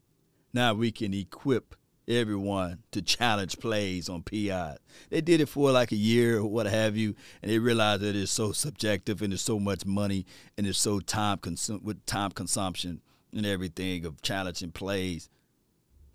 now 0.53 0.75
we 0.75 0.91
can 0.91 1.15
equip 1.15 1.75
everyone 2.07 2.83
to 2.91 3.01
challenge 3.01 3.57
plays 3.57 4.07
on 4.07 4.21
PI. 4.21 4.77
They 5.09 5.21
did 5.21 5.41
it 5.41 5.49
for 5.49 5.71
like 5.71 5.91
a 5.91 5.95
year 5.95 6.37
or 6.37 6.45
what 6.45 6.67
have 6.67 6.95
you, 6.95 7.15
and 7.41 7.49
they 7.49 7.57
realized 7.57 8.03
that 8.03 8.15
it's 8.15 8.31
so 8.31 8.51
subjective 8.51 9.23
and 9.23 9.31
there's 9.31 9.41
so 9.41 9.59
much 9.59 9.83
money 9.83 10.27
and 10.59 10.67
it's 10.67 10.77
so 10.77 10.99
time 10.99 11.39
consum- 11.39 11.81
with 11.81 12.05
time 12.05 12.29
consumption 12.29 13.01
and 13.35 13.47
everything 13.47 14.05
of 14.05 14.21
challenging 14.21 14.71
plays 14.71 15.27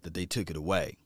that 0.02 0.14
they 0.14 0.24
took 0.24 0.50
it 0.50 0.56
away. 0.56 0.98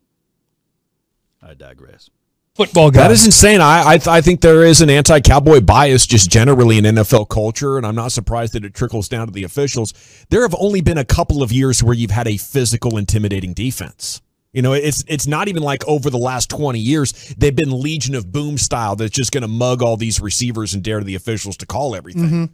I 1.42 1.54
digress. 1.54 2.10
Football 2.56 2.90
guy. 2.90 3.02
That 3.02 3.10
is 3.10 3.26
insane. 3.26 3.60
I 3.60 3.86
I, 3.86 3.98
th- 3.98 4.08
I 4.08 4.22
think 4.22 4.40
there 4.40 4.64
is 4.64 4.80
an 4.80 4.88
anti-cowboy 4.88 5.60
bias 5.60 6.06
just 6.06 6.30
generally 6.30 6.78
in 6.78 6.84
NFL 6.84 7.28
culture, 7.28 7.76
and 7.76 7.86
I'm 7.86 7.94
not 7.94 8.12
surprised 8.12 8.54
that 8.54 8.64
it 8.64 8.72
trickles 8.72 9.08
down 9.08 9.26
to 9.26 9.32
the 9.32 9.44
officials. 9.44 9.92
There 10.30 10.40
have 10.40 10.54
only 10.58 10.80
been 10.80 10.96
a 10.96 11.04
couple 11.04 11.42
of 11.42 11.52
years 11.52 11.82
where 11.82 11.94
you've 11.94 12.10
had 12.10 12.26
a 12.26 12.38
physical, 12.38 12.96
intimidating 12.96 13.52
defense. 13.52 14.22
You 14.54 14.62
know, 14.62 14.72
it's 14.72 15.04
it's 15.06 15.26
not 15.26 15.48
even 15.48 15.62
like 15.62 15.86
over 15.86 16.08
the 16.08 16.16
last 16.16 16.48
20 16.48 16.78
years 16.78 17.12
they've 17.36 17.54
been 17.54 17.78
Legion 17.78 18.14
of 18.14 18.32
Boom 18.32 18.56
style 18.56 18.96
that's 18.96 19.10
just 19.10 19.32
going 19.32 19.42
to 19.42 19.48
mug 19.48 19.82
all 19.82 19.98
these 19.98 20.18
receivers 20.18 20.72
and 20.72 20.82
dare 20.82 21.04
the 21.04 21.14
officials 21.14 21.58
to 21.58 21.66
call 21.66 21.94
everything. 21.94 22.24
Mm-hmm. 22.24 22.44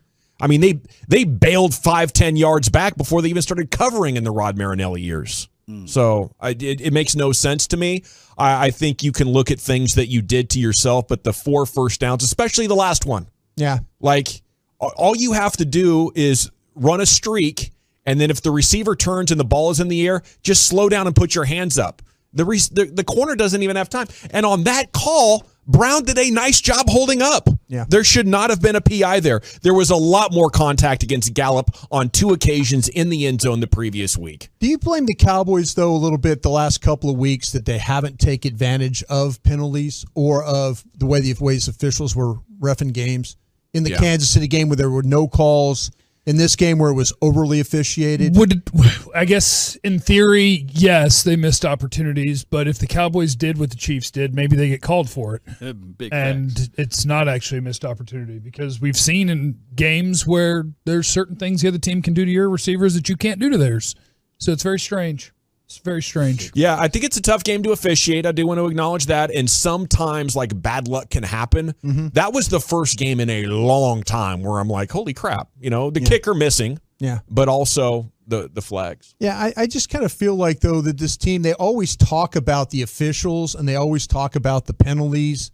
I 0.41 0.49
mean, 0.49 0.61
they 0.61 0.81
they 1.07 1.23
bailed 1.23 1.75
five, 1.75 2.13
ten 2.13 2.37
yards 2.37 2.69
back 2.69 2.97
before 2.97 3.23
they 3.23 3.29
even 3.29 3.43
started 3.43 3.71
covering 3.71 4.17
in 4.17 4.25
the 4.25 4.33
Rod 4.33 4.59
Marinelli 4.59 5.01
years. 5.01 5.49
Mm. 5.69 5.89
So 5.89 6.33
I, 6.41 6.51
it, 6.51 6.81
it 6.81 6.93
makes 6.93 7.15
no 7.15 7.33
sense 7.33 7.67
to 7.69 7.77
me. 7.77 8.03
I, 8.37 8.67
I 8.67 8.71
think 8.71 9.03
you 9.03 9.13
can 9.13 9.29
look 9.29 9.51
at 9.51 9.61
things 9.61 9.95
that 9.95 10.09
you 10.09 10.23
did 10.23 10.51
to 10.51 10.59
yourself, 10.59 11.07
but 11.09 11.25
the 11.25 11.33
four 11.33 11.67
first 11.67 12.01
downs, 12.01 12.23
especially 12.25 12.67
the 12.67 12.75
last 12.75 13.07
one, 13.07 13.29
Yeah. 13.57 13.79
like 14.01 14.43
all 14.81 15.17
you 15.17 15.33
have 15.33 15.57
to 15.59 15.65
do 15.65 16.11
is 16.15 16.51
run 16.75 17.01
a 17.01 17.07
streak, 17.07 17.71
and 18.05 18.21
then 18.21 18.31
if 18.31 18.43
the 18.43 18.51
receiver 18.51 18.97
turns 18.97 19.31
and 19.31 19.39
the 19.39 19.45
ball 19.45 19.71
is 19.71 19.79
in 19.79 19.87
the 19.89 20.05
air, 20.07 20.23
just 20.43 20.67
slow 20.67 20.89
down 20.89 21.07
and 21.07 21.15
put 21.15 21.35
your 21.37 21.45
hands 21.45 21.79
up. 21.79 22.03
The, 22.33 22.45
re- 22.45 22.59
the 22.73 22.87
the 22.87 23.05
corner 23.05 23.37
doesn't 23.37 23.63
even 23.63 23.77
have 23.77 23.89
time. 23.91 24.09
And 24.31 24.45
on 24.47 24.65
that 24.65 24.91
call, 24.93 25.47
Brown 25.67 26.05
did 26.05 26.19
a 26.19 26.31
nice 26.31 26.61
job 26.61 26.87
holding 26.89 27.23
up. 27.23 27.49
Yeah. 27.69 27.85
There 27.89 28.05
should 28.05 28.27
not 28.27 28.51
have 28.51 28.61
been 28.61 28.77
a 28.77 28.81
PI 28.81 29.21
there. 29.21 29.41
There 29.63 29.73
was 29.75 29.91
a 29.91 29.97
lot 29.97 30.33
more 30.33 30.51
contact 30.51 31.03
against 31.03 31.33
Gallup 31.35 31.71
on 31.91 32.11
two 32.11 32.31
occasions 32.31 32.89
in 32.89 33.09
the 33.09 33.27
end 33.27 33.41
zone 33.41 33.61
the 33.61 33.67
previous 33.67 34.19
week. 34.19 34.49
Do 34.59 34.67
you 34.67 34.77
blame 34.79 35.07
the 35.07 35.15
Cowboys 35.15 35.75
though 35.75 35.95
a 35.95 35.97
little 35.97 36.19
bit 36.19 36.43
the 36.43 36.51
last 36.51 36.81
couple 36.81 37.11
of 37.11 37.17
weeks 37.17 37.53
that 37.53 37.65
they 37.65 37.79
haven't 37.79 38.19
taken 38.19 38.53
advantage 38.53 39.03
of 39.05 39.43
penalties 39.43 40.05
or 40.15 40.43
of 40.45 40.85
the 40.99 41.07
way 41.07 41.21
the 41.21 41.35
ways 41.41 41.69
officials 41.69 42.15
were 42.17 42.35
refing 42.61 42.93
games 42.93 43.37
in 43.73 43.85
the 43.85 43.91
Yeah. 43.91 43.99
Kansas 43.99 44.29
City 44.31 44.49
game 44.49 44.69
where 44.69 44.77
there 44.77 44.91
were 44.91 45.03
no 45.03 45.29
calls, 45.29 45.91
in 46.25 46.37
this 46.37 46.55
game 46.57 46.79
where 46.79 46.91
it 46.91 46.95
was 46.95 47.13
overly 47.21 47.61
officiated? 47.61 48.37
Would 48.37 48.63
I 49.15 49.25
guess 49.25 49.77
in 49.77 49.99
theory, 49.99 50.67
yes, 50.71 51.23
they 51.23 51.37
missed 51.37 51.65
opportunities, 51.65 52.45
but 52.45 52.69
if 52.69 52.79
the 52.79 52.87
Cowboys 52.87 53.35
did 53.35 53.59
what 53.59 53.71
the 53.71 53.77
Chiefs 53.77 54.11
did, 54.11 54.35
maybe 54.35 54.57
they 54.57 54.69
get 54.69 54.83
called 54.83 55.11
for 55.11 55.35
it. 55.37 55.99
Big 55.99 56.13
And 56.13 56.53
facts. 56.53 56.71
it's 56.79 57.05
not 57.05 57.29
actually 57.29 57.59
a 57.59 57.63
missed 57.63 57.85
opportunity 57.85 58.39
because 58.39 58.81
we've 58.81 58.97
seen 58.97 59.29
in 59.29 59.59
games 59.75 60.27
where 60.27 60.65
there's 60.85 61.09
certain 61.09 61.37
things 61.37 61.63
the 61.63 61.69
other 61.69 61.79
team 61.79 62.03
can 62.03 62.15
do 62.15 62.25
to 62.25 62.31
your 62.31 62.49
receivers 62.49 62.95
that 62.95 63.09
you 63.09 63.17
can't 63.17 63.41
do 63.41 63.51
to 63.51 63.59
theirs. 63.59 63.95
So 64.39 64.53
it's 64.53 64.63
very 64.63 64.81
strange. 64.81 65.33
It's 65.77 65.85
very 65.85 66.03
strange. 66.03 66.51
Yeah, 66.55 66.77
I 66.79 66.89
think 66.89 67.05
it's 67.05 67.17
a 67.17 67.23
tough 67.23 67.45
game 67.45 67.63
to 67.63 67.73
officiate. 67.73 68.27
I 68.27 68.33
do 68.33 68.47
want 68.47 68.59
to 68.59 68.67
acknowledge 68.67 69.07
that. 69.07 69.31
And 69.31 69.49
sometimes, 69.49 70.37
like, 70.37 70.61
bad 70.61 70.87
luck 70.89 71.11
can 71.11 71.23
happen. 71.23 71.75
Mm-hmm. 71.85 72.09
That 72.09 72.33
was 72.33 72.49
the 72.49 72.61
first 72.61 72.99
game 72.99 73.21
in 73.21 73.31
a 73.31 73.47
long 73.47 74.03
time 74.03 74.43
where 74.43 74.59
I'm 74.61 74.69
like, 74.69 74.91
holy 74.91 75.15
crap. 75.15 75.49
You 75.61 75.71
know, 75.71 75.91
the 75.91 76.01
kicker 76.01 76.35
missing, 76.35 76.79
Yeah. 76.99 77.21
but 77.31 77.49
also 77.49 78.13
the, 78.27 78.51
the 78.53 78.63
flags. 78.63 79.15
Yeah, 79.19 79.37
I, 79.37 79.53
I 79.57 79.67
just 79.67 79.89
kind 79.89 80.05
of 80.05 80.13
feel 80.13 80.35
like 80.35 80.61
though 80.61 80.81
that 80.83 80.99
this 80.99 81.17
team 81.17 81.43
they 81.43 81.55
always 81.55 81.97
talk 81.97 82.37
about 82.37 82.71
the 82.71 82.83
officials 82.83 83.55
and 83.55 83.67
they 83.69 83.77
always 83.77 84.07
talk 84.07 84.37
about 84.37 84.67
the 84.67 84.75
penalties, 84.75 85.51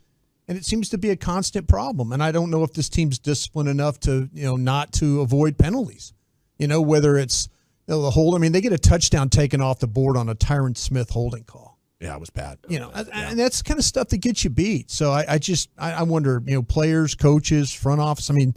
and 0.48 0.58
it 0.58 0.64
seems 0.64 0.88
to 0.90 0.98
be 0.98 1.10
a 1.10 1.16
constant 1.16 1.68
problem. 1.68 2.12
And 2.12 2.22
I 2.22 2.32
don't 2.32 2.50
know 2.50 2.64
if 2.64 2.72
this 2.72 2.88
team's 2.88 3.18
disciplined 3.18 3.68
enough 3.68 3.98
to 4.00 4.28
you 4.32 4.44
know 4.44 4.56
not 4.56 4.92
to 4.94 5.20
avoid 5.20 5.58
penalties. 5.58 6.12
You 6.58 6.66
know 6.66 6.82
whether 6.82 7.16
it's 7.16 7.48
know, 7.94 8.02
the 8.02 8.10
hold. 8.10 8.34
I 8.34 8.38
mean, 8.38 8.52
they 8.52 8.60
get 8.60 8.72
a 8.72 8.78
touchdown 8.78 9.28
taken 9.30 9.60
off 9.60 9.78
the 9.78 9.86
board 9.86 10.16
on 10.16 10.28
a 10.28 10.34
Tyron 10.34 10.76
Smith 10.76 11.10
holding 11.10 11.44
call. 11.44 11.78
Yeah, 12.00 12.14
it 12.14 12.20
was 12.20 12.30
bad. 12.30 12.58
You 12.68 12.78
know, 12.78 12.90
and- 12.94 13.08
and 13.12 13.38
that's 13.38 13.58
the 13.58 13.64
kind 13.64 13.78
of 13.78 13.84
stuff 13.84 14.08
that 14.08 14.18
gets 14.18 14.44
you 14.44 14.50
beat. 14.50 14.90
So 14.90 15.10
I, 15.10 15.24
I 15.28 15.38
just 15.38 15.68
I, 15.78 15.92
I 15.94 16.02
wonder, 16.02 16.40
you 16.46 16.54
know, 16.54 16.62
players, 16.62 17.14
coaches, 17.14 17.72
front 17.72 18.00
office. 18.00 18.30
I 18.30 18.34
mean, 18.34 18.54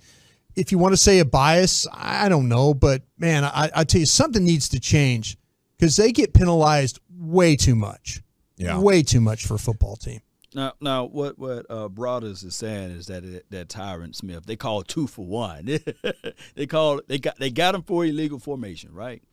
if 0.56 0.72
you 0.72 0.78
want 0.78 0.94
to 0.94 0.98
say 0.98 1.20
a 1.20 1.26
bias, 1.26 1.88
I 1.92 2.30
don't 2.30 2.50
know, 2.50 2.74
but 2.74 3.02
man, 3.18 3.44
I, 3.44 3.72
I 3.76 3.84
tell 3.84 4.00
you 4.00 4.06
something 4.06 4.44
needs 4.44 4.70
to 4.70 4.80
change 4.80 5.38
because 5.78 5.96
they 5.96 6.12
get 6.12 6.34
penalized 6.34 7.00
way 7.18 7.56
too 7.56 7.74
much. 7.76 8.22
Yeah. 8.58 8.78
way 8.80 9.02
too 9.02 9.22
much 9.22 9.48
for 9.48 9.56
a 9.56 9.60
football 9.60 9.96
team. 9.96 10.20
Now, 10.54 10.74
now, 10.82 11.06
what 11.06 11.40
what 11.40 11.66
uh, 11.70 11.88
Broaders 11.88 12.44
is 12.44 12.56
saying 12.56 12.92
is 12.92 13.08
that 13.08 13.24
it, 13.24 13.46
that 13.52 13.70
Tyron 13.70 14.14
Smith 14.14 14.46
they 14.46 14.58
call 14.58 14.84
two 14.84 15.08
for 15.08 15.26
one. 15.26 15.80
they 16.56 16.66
call 16.68 17.00
they 17.08 17.20
got 17.20 17.38
they 17.38 17.50
got 17.50 17.74
him 17.74 17.84
for 17.84 18.04
illegal 18.06 18.38
formation, 18.38 18.94
right? 18.94 19.24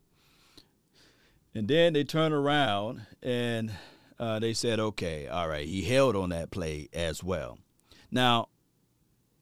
And 1.54 1.66
then 1.66 1.92
they 1.92 2.04
turn 2.04 2.32
around 2.32 3.02
and 3.20 3.72
uh, 4.20 4.38
they 4.38 4.52
said, 4.52 4.78
okay, 4.78 5.26
all 5.26 5.48
right, 5.48 5.66
he 5.66 5.82
held 5.82 6.14
on 6.14 6.28
that 6.28 6.50
play 6.50 6.88
as 6.92 7.24
well. 7.24 7.58
Now, 8.10 8.48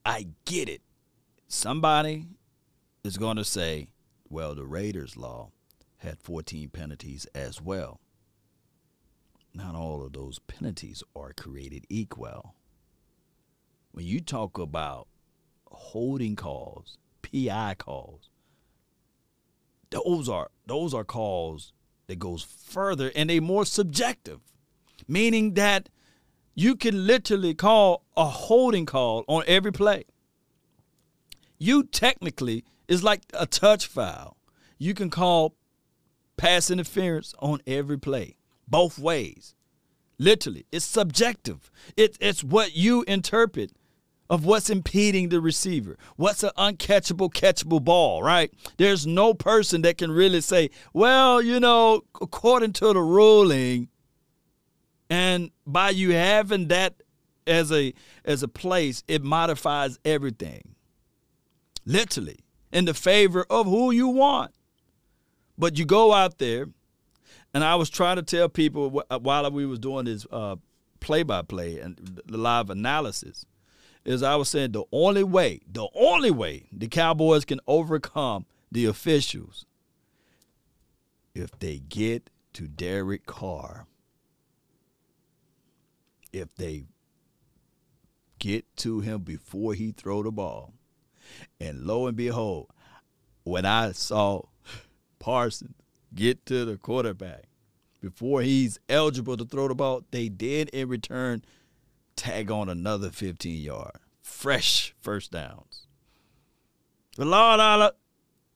I 0.04 0.28
get 0.44 0.68
it. 0.68 0.82
Somebody 1.48 2.26
is 3.04 3.18
going 3.18 3.36
to 3.36 3.44
say, 3.44 3.88
well, 4.30 4.54
the 4.54 4.64
Raiders 4.64 5.16
law 5.16 5.50
had 5.98 6.18
14 6.20 6.70
penalties 6.70 7.26
as 7.34 7.60
well 7.60 8.00
not 9.56 9.74
all 9.74 10.04
of 10.04 10.12
those 10.12 10.38
penalties 10.40 11.02
are 11.14 11.32
created 11.32 11.84
equal. 11.88 12.54
When 13.92 14.04
you 14.04 14.20
talk 14.20 14.58
about 14.58 15.08
holding 15.66 16.36
calls, 16.36 16.98
PI 17.22 17.76
calls, 17.78 18.28
those 19.90 20.28
are 20.28 20.50
those 20.66 20.92
are 20.92 21.04
calls 21.04 21.72
that 22.06 22.18
goes 22.18 22.42
further 22.42 23.10
and 23.16 23.30
they 23.30 23.40
more 23.40 23.64
subjective, 23.64 24.40
meaning 25.08 25.54
that 25.54 25.88
you 26.54 26.76
can 26.76 27.06
literally 27.06 27.54
call 27.54 28.04
a 28.16 28.26
holding 28.26 28.86
call 28.86 29.24
on 29.26 29.42
every 29.46 29.72
play. 29.72 30.04
You 31.58 31.84
technically 31.84 32.64
is 32.88 33.02
like 33.02 33.22
a 33.32 33.46
touch 33.46 33.86
foul. 33.86 34.36
You 34.78 34.94
can 34.94 35.10
call 35.10 35.54
pass 36.36 36.70
interference 36.70 37.34
on 37.38 37.60
every 37.66 37.98
play, 37.98 38.36
both 38.68 38.98
ways. 38.98 39.54
Literally, 40.18 40.66
it's 40.72 40.84
subjective. 40.84 41.70
It, 41.96 42.16
it's 42.20 42.42
what 42.42 42.74
you 42.74 43.04
interpret 43.06 43.72
of 44.28 44.44
what's 44.44 44.70
impeding 44.70 45.28
the 45.28 45.40
receiver. 45.40 45.96
What's 46.16 46.42
an 46.42 46.50
uncatchable, 46.56 47.32
catchable 47.32 47.82
ball, 47.82 48.22
right? 48.22 48.52
There's 48.76 49.06
no 49.06 49.34
person 49.34 49.82
that 49.82 49.98
can 49.98 50.10
really 50.10 50.40
say, 50.40 50.70
well, 50.92 51.40
you 51.40 51.60
know, 51.60 52.02
according 52.20 52.72
to 52.74 52.92
the 52.92 53.00
ruling, 53.00 53.88
and 55.08 55.50
by 55.66 55.90
you 55.90 56.12
having 56.12 56.68
that 56.68 56.94
as 57.46 57.70
a 57.70 57.94
as 58.24 58.42
a 58.42 58.48
place, 58.48 59.04
it 59.06 59.22
modifies 59.22 59.98
everything. 60.04 60.74
Literally, 61.84 62.40
in 62.72 62.84
the 62.84 62.94
favor 62.94 63.46
of 63.48 63.66
who 63.66 63.92
you 63.92 64.08
want. 64.08 64.52
But 65.56 65.78
you 65.78 65.84
go 65.84 66.12
out 66.12 66.38
there, 66.38 66.66
and 67.56 67.64
I 67.64 67.74
was 67.76 67.88
trying 67.88 68.16
to 68.16 68.22
tell 68.22 68.50
people 68.50 69.02
while 69.08 69.50
we 69.50 69.64
was 69.64 69.78
doing 69.78 70.04
this 70.04 70.26
uh, 70.30 70.56
play-by-play 71.00 71.80
and 71.80 71.96
the 72.26 72.36
live 72.36 72.68
analysis, 72.68 73.46
is 74.04 74.22
I 74.22 74.36
was 74.36 74.50
saying 74.50 74.72
the 74.72 74.84
only 74.92 75.24
way, 75.24 75.60
the 75.66 75.88
only 75.94 76.30
way 76.30 76.68
the 76.70 76.86
Cowboys 76.86 77.46
can 77.46 77.60
overcome 77.66 78.44
the 78.70 78.84
officials 78.84 79.64
if 81.34 81.58
they 81.58 81.78
get 81.78 82.28
to 82.52 82.68
Derek 82.68 83.24
Carr. 83.24 83.86
If 86.34 86.54
they 86.56 86.84
get 88.38 88.66
to 88.76 89.00
him 89.00 89.22
before 89.22 89.72
he 89.72 89.92
throw 89.92 90.22
the 90.22 90.30
ball. 90.30 90.74
And 91.58 91.86
lo 91.86 92.06
and 92.06 92.18
behold, 92.18 92.68
when 93.44 93.64
I 93.64 93.92
saw 93.92 94.42
Parsons 95.18 95.72
get 96.16 96.44
to 96.46 96.64
the 96.64 96.76
quarterback 96.76 97.44
before 98.00 98.42
he's 98.42 98.78
eligible 98.88 99.36
to 99.36 99.44
throw 99.44 99.68
the 99.68 99.74
ball, 99.74 100.02
they 100.10 100.28
did 100.28 100.68
in 100.70 100.88
return 100.88 101.44
tag 102.16 102.50
on 102.50 102.68
another 102.68 103.10
15 103.10 103.62
yard. 103.62 103.98
Fresh 104.22 104.94
first 105.00 105.30
downs. 105.32 105.86
But 107.16 107.28
Lord, 107.28 107.60
Allah, 107.60 107.92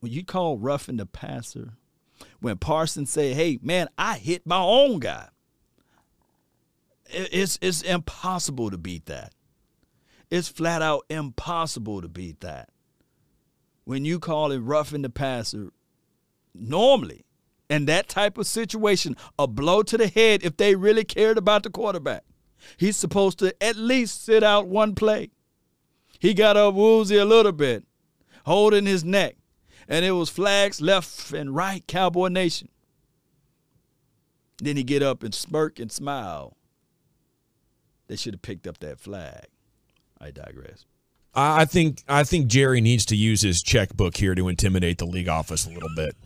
when 0.01 0.13
you 0.13 0.25
call 0.25 0.59
roughing 0.59 0.97
the 0.97 1.07
passer, 1.07 1.75
when 2.41 2.59
Parsons 2.59 3.11
say, 3.11 3.33
hey, 3.35 3.59
man, 3.63 3.89
I 3.97 4.19
hit 4.19 4.47
my 4.47 4.61
own 4.61 4.99
guy, 4.99 5.29
it's, 7.07 7.59
it's 7.61 7.83
impossible 7.83 8.71
to 8.71 8.79
beat 8.79 9.07
that. 9.07 9.33
It's 10.31 10.49
flat 10.49 10.81
out 10.81 11.07
impossible 11.11 12.03
to 12.03 12.09
beat 12.09 12.41
that. 12.41 12.69
When 13.85 14.05
you 14.05 14.21
call 14.21 14.53
it 14.53 14.59
roughing 14.59 15.03
the 15.03 15.11
passer, 15.11 15.73
normally 16.55 17.25
in 17.71 17.87
that 17.87 18.09
type 18.09 18.37
of 18.37 18.47
situation, 18.47 19.17
a 19.39 19.47
blow 19.47 19.83
to 19.83 19.97
the 19.97 20.09
head 20.09 20.43
if 20.43 20.57
they 20.57 20.75
really 20.75 21.05
cared 21.05 21.39
about 21.39 21.63
the 21.63 21.71
quarterback. 21.71 22.25
He's 22.77 22.97
supposed 22.97 23.39
to 23.39 23.55
at 23.63 23.77
least 23.77 24.25
sit 24.25 24.43
out 24.43 24.69
one 24.69 24.95
play. 24.95 25.31
He 26.19 26.35
got 26.35 26.59
up 26.59 26.75
woozy 26.75 27.17
a 27.17 27.25
little 27.25 27.53
bit, 27.53 27.85
holding 28.45 28.85
his 28.85 29.03
neck, 29.05 29.37
and 29.89 30.05
it 30.05 30.11
was 30.11 30.29
flags 30.29 30.83
left 30.83 31.33
and 31.33 31.55
right, 31.55 31.87
Cowboy 31.87 32.29
Nation. 32.29 32.69
Then 34.59 34.77
he 34.77 34.83
get 34.83 35.03
up 35.03 35.23
and 35.23 35.35
smirk 35.35 35.79
and 35.79 35.91
smile 35.91 36.59
they 38.11 38.17
should 38.17 38.35
have 38.35 38.43
picked 38.43 38.67
up 38.67 38.79
that 38.79 38.99
flag. 38.99 39.47
I 40.21 40.33
digress. 40.33 40.85
I 41.35 41.63
I 41.63 41.65
think 41.65 42.03
I 42.09 42.25
think 42.25 42.47
Jerry 42.49 42.81
needs 42.81 43.05
to 43.07 43.17
use 43.17 43.41
his 43.43 43.63
checkbook 43.63 44.17
here 44.17 44.35
to 44.35 44.49
intimidate 44.49 44.99
the 44.99 45.07
league 45.07 45.29
office 45.29 45.67
a 45.67 45.71
little 45.71 45.89
bit. 45.97 46.17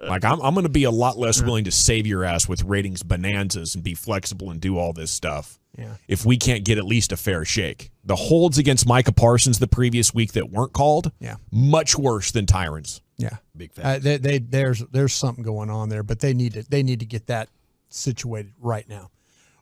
Like 0.00 0.24
I'm, 0.24 0.40
I'm 0.42 0.54
going 0.54 0.64
to 0.64 0.70
be 0.70 0.84
a 0.84 0.90
lot 0.90 1.18
less 1.18 1.42
willing 1.42 1.64
to 1.64 1.70
save 1.70 2.06
your 2.06 2.24
ass 2.24 2.48
with 2.48 2.62
ratings 2.64 3.02
bonanzas 3.02 3.74
and 3.74 3.82
be 3.84 3.94
flexible 3.94 4.50
and 4.50 4.60
do 4.60 4.78
all 4.78 4.92
this 4.92 5.10
stuff. 5.10 5.58
Yeah. 5.76 5.94
If 6.06 6.24
we 6.24 6.36
can't 6.36 6.64
get 6.64 6.78
at 6.78 6.84
least 6.84 7.10
a 7.10 7.16
fair 7.16 7.44
shake, 7.44 7.90
the 8.04 8.14
holds 8.14 8.58
against 8.58 8.86
Micah 8.86 9.12
Parsons 9.12 9.58
the 9.58 9.66
previous 9.66 10.14
week 10.14 10.32
that 10.34 10.48
weren't 10.50 10.72
called, 10.72 11.10
Yeah. 11.18 11.36
much 11.50 11.98
worse 11.98 12.30
than 12.30 12.46
Tyron's. 12.46 13.00
Yeah, 13.16 13.36
Big 13.56 13.70
uh, 13.80 13.98
they, 14.00 14.16
they, 14.16 14.38
there's 14.38 14.80
there's 14.90 15.12
something 15.12 15.44
going 15.44 15.70
on 15.70 15.88
there, 15.88 16.02
but 16.02 16.18
they 16.20 16.34
need 16.34 16.54
to 16.54 16.62
they 16.68 16.82
need 16.82 16.98
to 17.00 17.06
get 17.06 17.28
that 17.28 17.48
situated 17.88 18.52
right 18.60 18.88
now. 18.88 19.10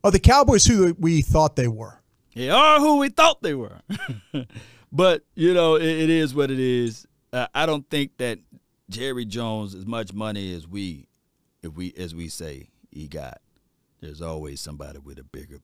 Are 0.03 0.11
the 0.11 0.19
Cowboys 0.19 0.65
who 0.65 0.95
we 0.99 1.21
thought 1.23 1.55
they 1.57 1.69
were? 1.69 2.01
They 2.35 2.49
are 2.49 2.81
who 2.81 2.97
we 2.99 3.11
thought 3.11 3.43
they 3.43 3.55
were. 3.55 3.81
but, 4.93 5.23
you 5.35 5.55
know, 5.55 5.77
it, 5.77 5.85
it 5.85 6.11
is 6.11 6.35
what 6.35 6.51
it 6.51 6.61
is. 6.61 7.07
Uh, 7.33 7.47
I 7.55 7.67
don't 7.67 7.89
think 7.89 8.19
that 8.19 8.39
Jerry 8.91 9.25
Jones, 9.25 9.75
as 9.75 9.87
much 9.87 10.13
money 10.13 10.55
as 10.55 10.69
we, 10.69 11.09
if 11.63 11.73
we, 11.73 11.95
as 11.97 12.15
we 12.15 12.29
say 12.29 12.69
he 12.91 13.09
got, 13.09 13.41
there's 14.01 14.21
always 14.21 14.61
somebody 14.61 14.99
with 14.99 15.19
a 15.19 15.25
bigger 15.25 15.61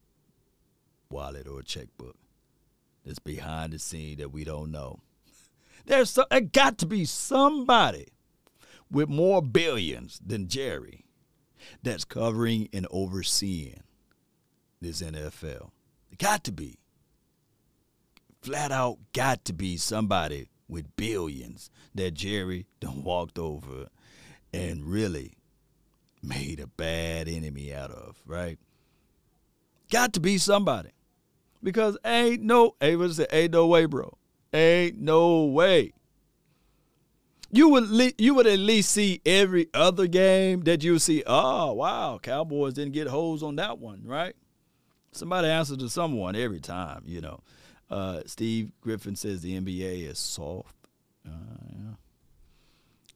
wallet 1.11 1.47
or 1.47 1.61
a 1.61 1.65
checkbook 1.65 2.17
that's 3.05 3.19
behind 3.19 3.73
the 3.73 3.79
scene 3.79 4.19
that 4.19 4.33
we 4.33 4.45
don't 4.45 4.71
know. 4.71 5.01
There's 5.87 6.11
so, 6.11 6.25
got 6.53 6.79
to 6.79 6.87
be 6.87 7.05
somebody 7.05 8.09
with 8.91 9.09
more 9.09 9.43
billions 9.43 10.21
than 10.25 10.49
Jerry 10.49 11.05
that's 11.83 12.05
covering 12.05 12.69
and 12.73 12.87
overseeing 12.91 13.83
this 14.81 15.03
NFL. 15.03 15.71
It 16.11 16.19
got 16.19 16.45
to 16.45 16.53
be. 16.53 16.79
Flat 18.41 18.73
out 18.73 18.99
got 19.13 19.45
to 19.47 19.53
be 19.53 19.77
somebody 19.77 20.49
with 20.69 20.97
billions 20.97 21.71
that 21.95 22.15
Jerry 22.15 22.67
done 22.81 23.03
walked 23.03 23.39
over 23.39 23.89
and 24.53 24.85
really 24.85 25.35
made 26.23 26.61
a 26.61 26.67
bad 26.67 27.29
enemy 27.29 27.73
out 27.73 27.91
of, 27.91 28.17
right? 28.27 28.59
Got 29.91 30.13
to 30.15 30.21
be 30.21 30.39
somebody. 30.39 30.91
Because 31.63 31.97
ain't 32.05 32.43
no, 32.43 32.77
is 32.81 33.19
it? 33.19 33.29
Ain't 33.33 33.53
no 33.53 33.67
way, 33.67 33.87
bro. 33.87 34.17
Ain't 34.53 34.99
no 34.99 35.45
way. 35.45 35.93
You 37.51 37.71
would 37.71 37.89
le- 37.89 38.13
you 38.19 38.35
would 38.35 38.47
at 38.47 38.59
least 38.59 38.91
see 38.91 39.23
every 39.25 39.69
other 39.73 40.07
game 40.07 40.63
that 40.63 40.85
you 40.85 40.99
see. 40.99 41.23
Oh 41.27 41.73
wow, 41.73 42.19
Cowboys 42.23 42.75
didn't 42.75 42.93
get 42.93 43.09
holes 43.09 43.43
on 43.43 43.57
that 43.57 43.79
one, 43.79 44.03
right? 44.05 44.37
Somebody 45.13 45.49
answers 45.49 45.79
to 45.79 45.89
someone 45.89 46.37
every 46.37 46.61
time, 46.61 47.03
you 47.07 47.23
know. 47.23 47.41
Uh, 47.91 48.21
Steve 48.27 48.73
Griffin 48.81 49.17
says 49.17 49.41
the 49.41 49.59
NBA 49.59 50.09
is 50.09 50.19
soft. 50.19 50.75
Uh, 51.27 51.31
yeah. 51.71 51.95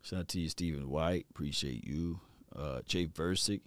Shout 0.02 0.20
out 0.20 0.28
to 0.28 0.40
you, 0.40 0.48
Stephen 0.48 0.88
White. 0.88 1.26
Appreciate 1.30 1.84
you. 1.84 2.20
Uh, 2.54 2.80
Jay 2.86 3.06
Versick. 3.06 3.60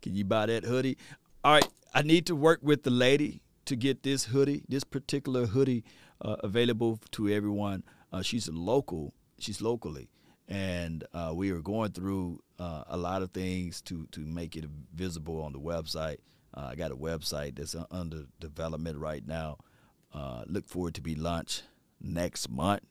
Can 0.00 0.14
you 0.14 0.24
buy 0.24 0.46
that 0.46 0.64
hoodie? 0.64 0.98
All 1.44 1.54
right, 1.54 1.68
I 1.94 2.02
need 2.02 2.26
to 2.26 2.36
work 2.36 2.60
with 2.62 2.82
the 2.82 2.90
lady 2.90 3.40
to 3.66 3.76
get 3.76 4.02
this 4.02 4.24
hoodie, 4.24 4.64
this 4.68 4.84
particular 4.84 5.46
hoodie, 5.46 5.84
uh, 6.20 6.36
available 6.40 7.00
to 7.12 7.28
everyone. 7.28 7.84
Uh, 8.12 8.22
she's 8.22 8.48
local. 8.48 9.14
She's 9.38 9.60
locally, 9.60 10.08
and 10.48 11.04
uh, 11.12 11.32
we 11.34 11.50
are 11.50 11.60
going 11.60 11.92
through 11.92 12.40
uh, 12.58 12.84
a 12.88 12.96
lot 12.96 13.22
of 13.22 13.30
things 13.32 13.80
to 13.82 14.06
to 14.12 14.20
make 14.20 14.56
it 14.56 14.64
visible 14.94 15.42
on 15.42 15.52
the 15.52 15.58
website. 15.60 16.18
Uh, 16.54 16.68
I 16.70 16.74
got 16.74 16.92
a 16.92 16.96
website 16.96 17.56
that's 17.56 17.74
under 17.90 18.24
development 18.40 18.98
right 18.98 19.26
now. 19.26 19.58
Uh, 20.12 20.44
look 20.46 20.68
forward 20.68 20.94
to 20.94 21.00
be 21.00 21.14
launched 21.14 21.64
next 22.00 22.50
month. 22.50 22.82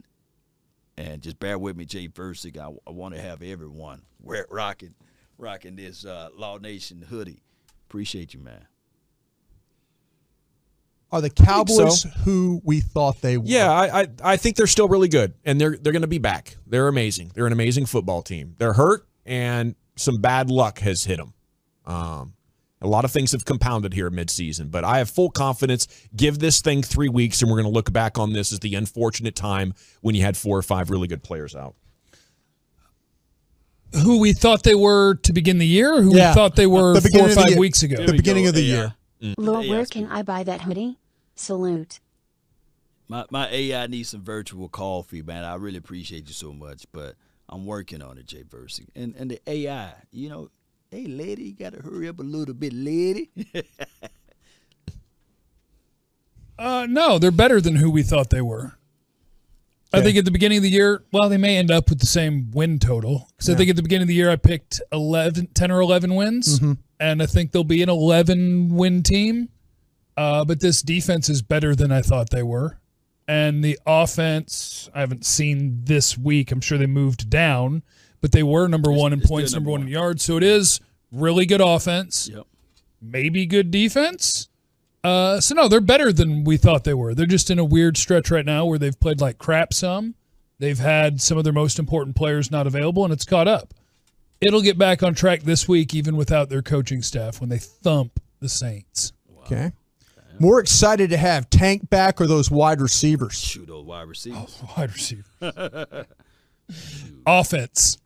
And 0.97 1.21
just 1.21 1.39
bear 1.39 1.57
with 1.57 1.77
me, 1.77 1.85
Jay 1.85 2.07
Versick. 2.07 2.57
I, 2.57 2.69
I 2.87 2.91
want 2.91 3.15
to 3.15 3.21
have 3.21 3.41
everyone 3.41 4.01
wear, 4.21 4.45
rocking, 4.49 4.95
rocking 5.37 5.75
this 5.75 6.05
uh, 6.05 6.29
Law 6.35 6.57
Nation 6.57 7.05
hoodie. 7.09 7.41
Appreciate 7.87 8.33
you, 8.33 8.39
man. 8.39 8.67
Are 11.11 11.19
the 11.19 11.29
Cowboys 11.29 12.03
who 12.23 12.61
we 12.63 12.79
thought 12.79 13.19
they 13.21 13.37
were? 13.37 13.43
Yeah, 13.45 13.69
I, 13.69 14.01
I 14.01 14.07
I 14.23 14.37
think 14.37 14.55
they're 14.55 14.65
still 14.65 14.87
really 14.87 15.09
good, 15.09 15.33
and 15.43 15.59
they're 15.59 15.75
they're 15.75 15.91
going 15.91 16.03
to 16.03 16.07
be 16.07 16.19
back. 16.19 16.55
They're 16.65 16.87
amazing. 16.87 17.31
They're 17.33 17.47
an 17.47 17.51
amazing 17.51 17.85
football 17.85 18.21
team. 18.21 18.55
They're 18.57 18.71
hurt, 18.71 19.05
and 19.25 19.75
some 19.97 20.21
bad 20.21 20.49
luck 20.49 20.79
has 20.79 21.03
hit 21.03 21.17
them. 21.17 21.33
Um, 21.85 22.33
a 22.81 22.87
lot 22.87 23.05
of 23.05 23.11
things 23.11 23.31
have 23.31 23.45
compounded 23.45 23.93
here 23.93 24.09
midseason, 24.09 24.71
but 24.71 24.83
I 24.83 24.97
have 24.97 25.09
full 25.09 25.29
confidence. 25.29 25.87
Give 26.15 26.39
this 26.39 26.61
thing 26.61 26.81
three 26.81 27.09
weeks, 27.09 27.41
and 27.41 27.49
we're 27.51 27.57
going 27.57 27.71
to 27.71 27.73
look 27.73 27.93
back 27.93 28.17
on 28.17 28.33
this 28.33 28.51
as 28.51 28.59
the 28.59 28.73
unfortunate 28.75 29.35
time 29.35 29.73
when 30.01 30.15
you 30.15 30.21
had 30.23 30.35
four 30.35 30.57
or 30.57 30.63
five 30.63 30.89
really 30.89 31.07
good 31.07 31.23
players 31.23 31.55
out. 31.55 31.75
Who 33.93 34.19
we 34.19 34.33
thought 34.33 34.63
they 34.63 34.75
were 34.75 35.15
to 35.15 35.33
begin 35.33 35.57
the 35.57 35.67
year, 35.67 35.93
or 35.95 36.01
who 36.01 36.15
Yeah. 36.15 36.31
we 36.31 36.35
thought 36.35 36.55
they 36.55 36.67
were 36.67 36.99
The 36.99 37.09
four 37.09 37.27
or 37.27 37.29
five 37.29 37.57
weeks 37.57 37.83
ago. 37.83 38.05
The 38.05 38.13
beginning 38.13 38.47
of 38.47 38.55
the 38.55 38.61
year. 38.61 38.95
Mm. 39.21 39.35
Lord, 39.37 39.67
where 39.67 39.85
can. 39.85 40.07
I 40.07 40.23
buy 40.23 40.43
that 40.43 40.61
hoodie? 40.61 40.97
Salute. 41.35 41.99
My 43.07 43.25
my 43.29 43.49
AI 43.49 43.87
needs 43.87 44.09
some 44.09 44.23
virtual 44.23 44.69
coffee, 44.69 45.21
man. 45.21 45.43
I 45.43 45.55
really 45.55 45.77
appreciate 45.77 46.27
you 46.27 46.33
so 46.33 46.53
much, 46.53 46.85
but 46.93 47.15
I'm 47.49 47.65
working 47.65 48.01
on 48.01 48.17
it, 48.17 48.25
Jay 48.25 48.43
Versick. 48.43 48.87
And 48.95 49.13
and 49.17 49.29
the 49.29 49.41
AI, 49.45 49.91
you 50.11 50.29
know, 50.29 50.49
hey 50.91 51.05
lady, 51.05 51.43
you 51.45 51.53
gotta 51.53 51.81
hurry 51.81 52.07
up 52.09 52.19
a 52.19 52.23
little 52.23 52.53
bit, 52.53 52.73
lady. 52.73 53.29
Uh, 56.59 56.85
no, 56.87 57.17
they're 57.17 57.31
better 57.31 57.59
than 57.59 57.77
who 57.77 57.89
we 57.89 58.03
thought 58.03 58.29
they 58.29 58.41
were. 58.41 58.73
I 59.91 60.01
think 60.03 60.15
at 60.15 60.25
the 60.25 60.31
beginning 60.31 60.57
of 60.59 60.63
the 60.63 60.69
year, 60.69 61.03
well, 61.11 61.27
they 61.27 61.37
may 61.37 61.57
end 61.57 61.71
up 61.71 61.89
with 61.89 61.99
the 61.99 62.05
same 62.05 62.51
win 62.51 62.77
total 62.77 63.27
because 63.31 63.49
I 63.49 63.55
think 63.55 63.71
at 63.71 63.75
the 63.77 63.81
beginning 63.81 64.03
of 64.03 64.07
the 64.09 64.13
year 64.13 64.29
I 64.29 64.35
picked 64.35 64.79
11, 64.91 65.47
10 65.55 65.71
or 65.71 65.81
11 65.81 66.13
wins, 66.13 66.59
and 66.99 67.23
I 67.23 67.25
think 67.25 67.51
they'll 67.51 67.63
be 67.63 67.81
an 67.81 67.89
11 67.89 68.69
win 68.75 69.01
team. 69.01 69.49
Uh, 70.15 70.45
but 70.45 70.59
this 70.59 70.83
defense 70.83 71.29
is 71.29 71.41
better 71.41 71.73
than 71.75 71.91
I 71.91 72.03
thought 72.03 72.29
they 72.29 72.43
were. 72.43 72.77
And 73.27 73.63
the 73.63 73.79
offense, 73.87 74.87
I 74.93 74.99
haven't 74.99 75.25
seen 75.25 75.79
this 75.85 76.15
week. 76.15 76.51
I'm 76.51 76.61
sure 76.61 76.77
they 76.77 76.85
moved 76.85 77.27
down, 77.27 77.81
but 78.21 78.31
they 78.31 78.43
were 78.43 78.67
number 78.67 78.91
one 78.91 79.13
in 79.13 79.21
points, 79.21 79.53
number 79.53 79.69
number 79.69 79.71
one 79.71 79.81
in 79.81 79.87
yards. 79.87 80.23
So 80.23 80.37
it 80.37 80.43
is 80.43 80.79
really 81.11 81.45
good 81.45 81.61
offense 81.61 82.29
yep. 82.31 82.47
maybe 83.01 83.45
good 83.45 83.69
defense. 83.71 84.47
Uh, 85.03 85.39
so 85.41 85.55
no, 85.55 85.67
they're 85.67 85.81
better 85.81 86.13
than 86.13 86.43
we 86.43 86.57
thought 86.57 86.83
they 86.83 86.93
were. 86.93 87.15
They're 87.15 87.25
just 87.25 87.49
in 87.49 87.57
a 87.59 87.65
weird 87.65 87.97
stretch 87.97 88.29
right 88.29 88.45
now 88.45 88.65
where 88.65 88.77
they've 88.77 88.99
played 88.99 89.19
like 89.19 89.39
crap. 89.39 89.73
Some 89.73 90.15
they've 90.59 90.77
had 90.77 91.21
some 91.21 91.37
of 91.37 91.43
their 91.43 91.53
most 91.53 91.79
important 91.79 92.15
players 92.15 92.51
not 92.51 92.67
available, 92.67 93.03
and 93.03 93.11
it's 93.11 93.25
caught 93.25 93.47
up. 93.47 93.73
It'll 94.39 94.61
get 94.61 94.77
back 94.77 95.03
on 95.03 95.13
track 95.13 95.41
this 95.41 95.67
week, 95.67 95.93
even 95.93 96.15
without 96.15 96.49
their 96.49 96.61
coaching 96.61 97.01
staff 97.01 97.39
when 97.39 97.49
they 97.49 97.57
thump 97.57 98.19
the 98.39 98.49
Saints. 98.49 99.13
Okay. 99.45 99.71
More 100.39 100.59
excited 100.59 101.11
to 101.11 101.17
have 101.17 101.49
Tank 101.49 101.89
back 101.89 102.19
or 102.19 102.25
those 102.25 102.49
wide 102.49 102.81
receivers? 102.81 103.35
Shoot 103.35 103.67
those 103.67 103.85
wide 103.85 104.07
receivers. 104.07 104.61
Wide 104.75 104.91
receiver, 104.91 105.25
offense. 107.25 107.97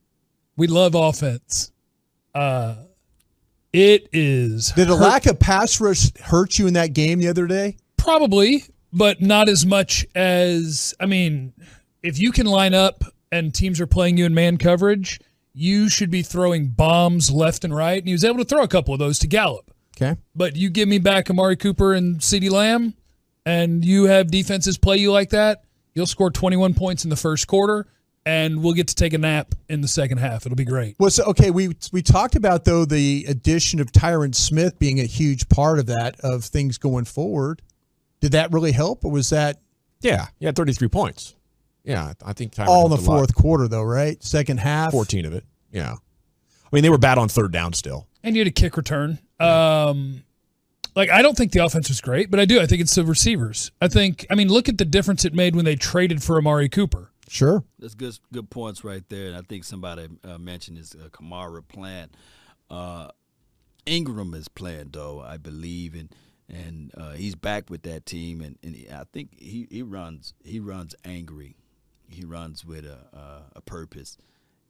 We 0.57 0.67
love 0.67 0.95
offense. 0.95 1.71
Uh, 2.33 2.75
it 3.73 4.07
is 4.13 4.71
Did 4.75 4.89
a 4.89 4.95
hurt- 4.95 5.01
lack 5.01 5.25
of 5.25 5.39
pass 5.39 5.81
rush 5.81 6.11
hurt 6.19 6.57
you 6.57 6.67
in 6.67 6.73
that 6.75 6.93
game 6.93 7.19
the 7.19 7.27
other 7.27 7.47
day? 7.47 7.77
Probably, 7.97 8.63
but 8.93 9.21
not 9.21 9.49
as 9.49 9.65
much 9.65 10.05
as 10.15 10.93
I 10.99 11.05
mean, 11.05 11.53
if 12.03 12.19
you 12.19 12.31
can 12.31 12.45
line 12.45 12.73
up 12.73 13.03
and 13.31 13.53
teams 13.53 13.81
are 13.81 13.87
playing 13.87 14.17
you 14.17 14.25
in 14.25 14.33
man 14.33 14.57
coverage, 14.57 15.19
you 15.53 15.89
should 15.89 16.09
be 16.11 16.21
throwing 16.21 16.67
bombs 16.67 17.31
left 17.31 17.63
and 17.63 17.75
right. 17.75 17.97
And 17.97 18.07
he 18.07 18.13
was 18.13 18.23
able 18.23 18.37
to 18.37 18.45
throw 18.45 18.63
a 18.63 18.67
couple 18.67 18.93
of 18.93 18.99
those 18.99 19.19
to 19.19 19.27
Gallup. 19.27 19.71
Okay. 19.97 20.19
But 20.35 20.55
you 20.55 20.69
give 20.69 20.87
me 20.89 20.99
back 20.99 21.29
Amari 21.29 21.55
Cooper 21.55 21.93
and 21.93 22.19
CeeDee 22.19 22.51
Lamb, 22.51 22.93
and 23.45 23.83
you 23.83 24.05
have 24.05 24.29
defenses 24.29 24.77
play 24.77 24.97
you 24.97 25.11
like 25.11 25.29
that, 25.29 25.63
you'll 25.93 26.05
score 26.05 26.29
21 26.29 26.73
points 26.73 27.05
in 27.05 27.09
the 27.09 27.15
first 27.15 27.47
quarter, 27.47 27.87
and 28.25 28.63
we'll 28.63 28.73
get 28.73 28.87
to 28.87 28.95
take 28.95 29.13
a 29.13 29.17
nap 29.17 29.53
in 29.69 29.81
the 29.81 29.87
second 29.87 30.17
half. 30.17 30.45
It'll 30.45 30.55
be 30.55 30.65
great. 30.65 30.95
Was 30.99 31.19
okay. 31.19 31.51
We 31.51 31.75
we 31.91 32.01
talked 32.01 32.35
about 32.35 32.65
though 32.65 32.85
the 32.85 33.25
addition 33.27 33.79
of 33.79 33.91
Tyron 33.91 34.33
Smith 34.33 34.79
being 34.79 34.99
a 34.99 35.03
huge 35.05 35.47
part 35.49 35.79
of 35.79 35.85
that 35.87 36.19
of 36.21 36.43
things 36.43 36.77
going 36.77 37.05
forward. 37.05 37.61
Did 38.21 38.31
that 38.31 38.51
really 38.51 38.71
help, 38.71 39.05
or 39.05 39.11
was 39.11 39.29
that 39.29 39.59
Yeah, 40.01 40.27
yeah, 40.39 40.51
33 40.51 40.87
points. 40.87 41.35
Yeah, 41.83 42.13
I 42.25 42.33
think 42.33 42.53
Tyron 42.55 42.67
all 42.67 42.85
in 42.85 42.89
the 42.91 42.95
helped 42.95 43.07
a 43.07 43.11
lot. 43.11 43.17
fourth 43.19 43.35
quarter 43.35 43.67
though? 43.67 43.83
Right, 43.83 44.21
second 44.23 44.59
half. 44.59 44.91
14 44.91 45.25
of 45.25 45.33
it. 45.33 45.43
Yeah. 45.71 45.93
I 45.93 46.67
mean, 46.75 46.81
they 46.81 46.89
were 46.89 46.97
bad 46.97 47.17
on 47.17 47.29
third 47.29 47.51
down 47.51 47.73
still. 47.73 48.07
and 48.23 48.35
you 48.35 48.39
had 48.41 48.47
a 48.47 48.51
kick 48.51 48.75
return. 48.75 49.19
Um, 49.39 50.23
like 50.95 51.09
I 51.09 51.21
don't 51.21 51.37
think 51.37 51.51
the 51.51 51.63
offense 51.63 51.89
was 51.89 52.01
great, 52.01 52.31
but 52.31 52.39
I 52.39 52.45
do. 52.45 52.59
I 52.59 52.65
think 52.65 52.81
it's 52.81 52.95
the 52.95 53.03
receivers. 53.05 53.71
I 53.81 53.87
think. 53.87 54.25
I 54.31 54.35
mean, 54.35 54.47
look 54.49 54.67
at 54.69 54.77
the 54.77 54.85
difference 54.85 55.25
it 55.25 55.33
made 55.33 55.55
when 55.55 55.65
they 55.65 55.75
traded 55.75 56.23
for 56.23 56.37
Amari 56.37 56.69
Cooper. 56.69 57.11
Sure. 57.27 57.63
That's 57.79 57.95
good 57.95 58.17
good 58.31 58.49
points 58.49 58.83
right 58.83 59.03
there. 59.09 59.27
And 59.27 59.35
I 59.35 59.41
think 59.41 59.63
somebody 59.63 60.07
uh, 60.23 60.37
mentioned 60.37 60.77
this 60.77 60.93
uh, 60.95 61.09
Kamara 61.09 61.67
plant. 61.67 62.15
Uh, 62.69 63.09
Ingram 63.85 64.33
is 64.33 64.47
playing 64.47 64.89
though, 64.91 65.21
I 65.21 65.37
believe, 65.37 65.95
and 65.95 66.09
and 66.47 66.91
uh, 66.95 67.13
he's 67.13 67.33
back 67.35 67.69
with 67.71 67.81
that 67.83 68.05
team, 68.05 68.41
and, 68.41 68.57
and 68.61 68.75
I 68.93 69.03
think 69.11 69.39
he, 69.39 69.67
he 69.71 69.81
runs 69.81 70.33
he 70.43 70.59
runs 70.59 70.93
angry, 71.03 71.55
he 72.07 72.23
runs 72.25 72.63
with 72.63 72.85
a 72.85 72.99
a, 73.17 73.57
a 73.57 73.61
purpose, 73.61 74.17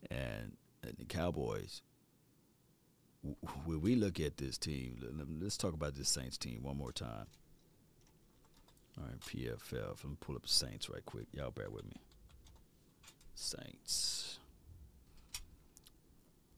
and, 0.09 0.53
and 0.83 0.95
the 0.97 1.05
Cowboys. 1.05 1.81
When 3.65 3.81
we 3.81 3.95
look 3.95 4.19
at 4.19 4.37
this 4.37 4.57
team, 4.57 4.97
let- 5.01 5.41
let's 5.41 5.57
talk 5.57 5.73
about 5.73 5.95
this 5.95 6.09
Saints 6.09 6.37
team 6.37 6.63
one 6.63 6.77
more 6.77 6.91
time. 6.91 7.25
All 8.97 9.05
right, 9.05 9.19
PFF. 9.19 9.73
Let 9.73 10.05
me 10.05 10.17
pull 10.21 10.35
up 10.35 10.43
the 10.43 10.47
Saints 10.49 10.89
right 10.89 11.03
quick. 11.05 11.27
Y'all 11.33 11.51
bear 11.51 11.69
with 11.69 11.85
me. 11.85 11.95
Saints. 13.35 14.39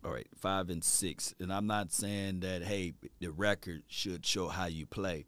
All 0.06 0.12
right, 0.12 0.28
five 0.38 0.70
and 0.70 0.84
six, 0.84 1.36
and 1.40 1.52
I'm 1.52 1.68
not 1.68 1.92
saying 1.92 2.40
that 2.42 2.64
hey, 2.64 2.94
the 3.20 3.32
record 3.32 3.84
should 3.88 4.26
show 4.26 4.48
how 4.48 4.68
you 4.68 4.86
play, 4.86 5.26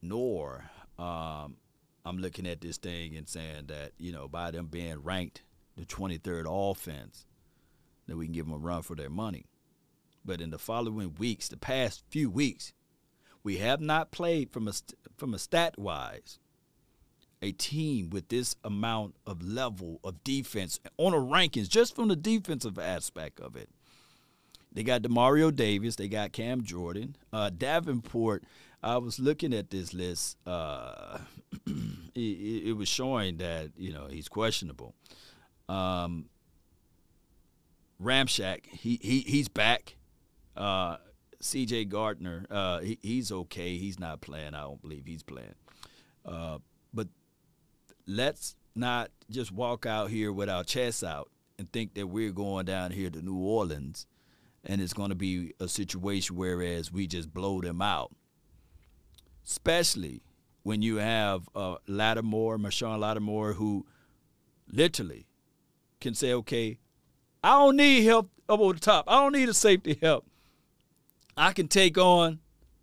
nor 0.00 0.70
um, 0.98 1.56
I'm 2.04 2.18
looking 2.18 2.46
at 2.46 2.60
this 2.60 2.78
thing 2.78 3.16
and 3.16 3.28
saying 3.28 3.66
that 3.66 3.92
you 3.98 4.12
know 4.12 4.28
by 4.28 4.52
them 4.52 4.68
being 4.68 5.02
ranked 5.02 5.42
the 5.76 5.84
23rd 5.84 6.46
offense, 6.70 7.26
that 8.06 8.16
we 8.16 8.26
can 8.26 8.32
give 8.32 8.46
them 8.46 8.54
a 8.54 8.58
run 8.58 8.82
for 8.82 8.94
their 8.94 9.10
money. 9.10 9.46
But 10.24 10.40
in 10.40 10.50
the 10.50 10.58
following 10.58 11.14
weeks, 11.18 11.48
the 11.48 11.56
past 11.56 12.02
few 12.08 12.30
weeks, 12.30 12.72
we 13.42 13.58
have 13.58 13.80
not 13.80 14.10
played 14.10 14.50
from 14.50 14.66
a 14.68 14.72
from 15.16 15.34
a 15.34 15.38
stat 15.38 15.78
wise 15.78 16.38
a 17.42 17.52
team 17.52 18.10
with 18.10 18.28
this 18.28 18.56
amount 18.64 19.14
of 19.26 19.42
level 19.42 20.00
of 20.02 20.22
defense 20.24 20.80
on 20.96 21.12
the 21.12 21.18
rankings, 21.18 21.68
just 21.68 21.94
from 21.94 22.08
the 22.08 22.16
defensive 22.16 22.78
aspect 22.78 23.40
of 23.40 23.56
it. 23.56 23.68
They 24.72 24.82
got 24.82 25.02
Demario 25.02 25.54
Davis, 25.54 25.96
they 25.96 26.08
got 26.08 26.32
Cam 26.32 26.62
Jordan, 26.62 27.16
uh, 27.32 27.50
Davenport. 27.50 28.44
I 28.82 28.98
was 28.98 29.18
looking 29.18 29.54
at 29.54 29.70
this 29.70 29.94
list. 29.94 30.36
Uh, 30.46 31.18
it, 32.14 32.20
it, 32.68 32.76
was 32.76 32.88
showing 32.88 33.38
that 33.38 33.70
you 33.76 33.92
know 33.92 34.06
he's 34.10 34.28
questionable. 34.28 34.94
Um, 35.68 36.26
Ramshack, 38.02 38.66
he, 38.66 38.98
he 39.02 39.20
he's 39.20 39.48
back. 39.48 39.96
Uh, 40.54 40.98
C.J. 41.40 41.86
Gardner, 41.86 42.46
uh, 42.50 42.80
he, 42.80 42.98
he's 43.02 43.32
okay. 43.32 43.76
He's 43.76 43.98
not 43.98 44.20
playing. 44.20 44.54
I 44.54 44.62
don't 44.62 44.80
believe 44.80 45.04
he's 45.06 45.22
playing. 45.22 45.54
Uh, 46.24 46.58
but 46.92 47.08
let's 48.06 48.56
not 48.74 49.10
just 49.30 49.52
walk 49.52 49.86
out 49.86 50.10
here 50.10 50.32
with 50.32 50.48
our 50.48 50.64
chests 50.64 51.02
out 51.02 51.30
and 51.58 51.70
think 51.72 51.94
that 51.94 52.06
we're 52.06 52.32
going 52.32 52.66
down 52.66 52.90
here 52.90 53.10
to 53.10 53.22
New 53.22 53.38
Orleans 53.38 54.06
and 54.64 54.80
it's 54.80 54.92
going 54.92 55.10
to 55.10 55.16
be 55.16 55.54
a 55.60 55.68
situation 55.68 56.36
whereas 56.36 56.92
we 56.92 57.06
just 57.06 57.32
blow 57.32 57.60
them 57.60 57.80
out. 57.80 58.12
Especially 59.46 60.22
when 60.64 60.82
you 60.82 60.96
have 60.96 61.48
uh, 61.54 61.76
Lattimore, 61.86 62.58
Marshon 62.58 62.98
Lattimore, 62.98 63.52
who 63.52 63.86
literally 64.68 65.26
can 66.00 66.14
say, 66.14 66.32
okay, 66.32 66.78
I 67.44 67.50
don't 67.50 67.76
need 67.76 68.02
help 68.02 68.30
over 68.48 68.72
the 68.72 68.80
top. 68.80 69.04
I 69.06 69.20
don't 69.20 69.32
need 69.32 69.48
a 69.48 69.54
safety 69.54 69.98
help. 70.02 70.26
I 71.36 71.52
can 71.52 71.68
take 71.68 71.96
on 71.96 72.40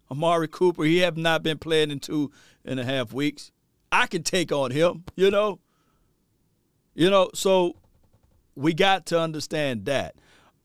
Amari 0.10 0.48
Cooper. 0.48 0.84
He 0.84 1.00
have 1.00 1.18
not 1.18 1.44
been 1.44 1.58
playing 1.58 1.92
in 1.92 2.00
two 2.00 2.32
and 2.64 2.80
a 2.80 2.86
half 2.86 3.12
weeks. 3.12 3.52
I 3.94 4.08
can 4.08 4.24
take 4.24 4.52
on 4.52 4.72
him, 4.72 5.04
you 5.16 5.30
know. 5.30 5.60
You 6.96 7.10
know, 7.10 7.30
so 7.34 7.76
we 8.56 8.74
got 8.74 9.06
to 9.08 9.20
understand 9.20 9.86
that. 9.86 10.16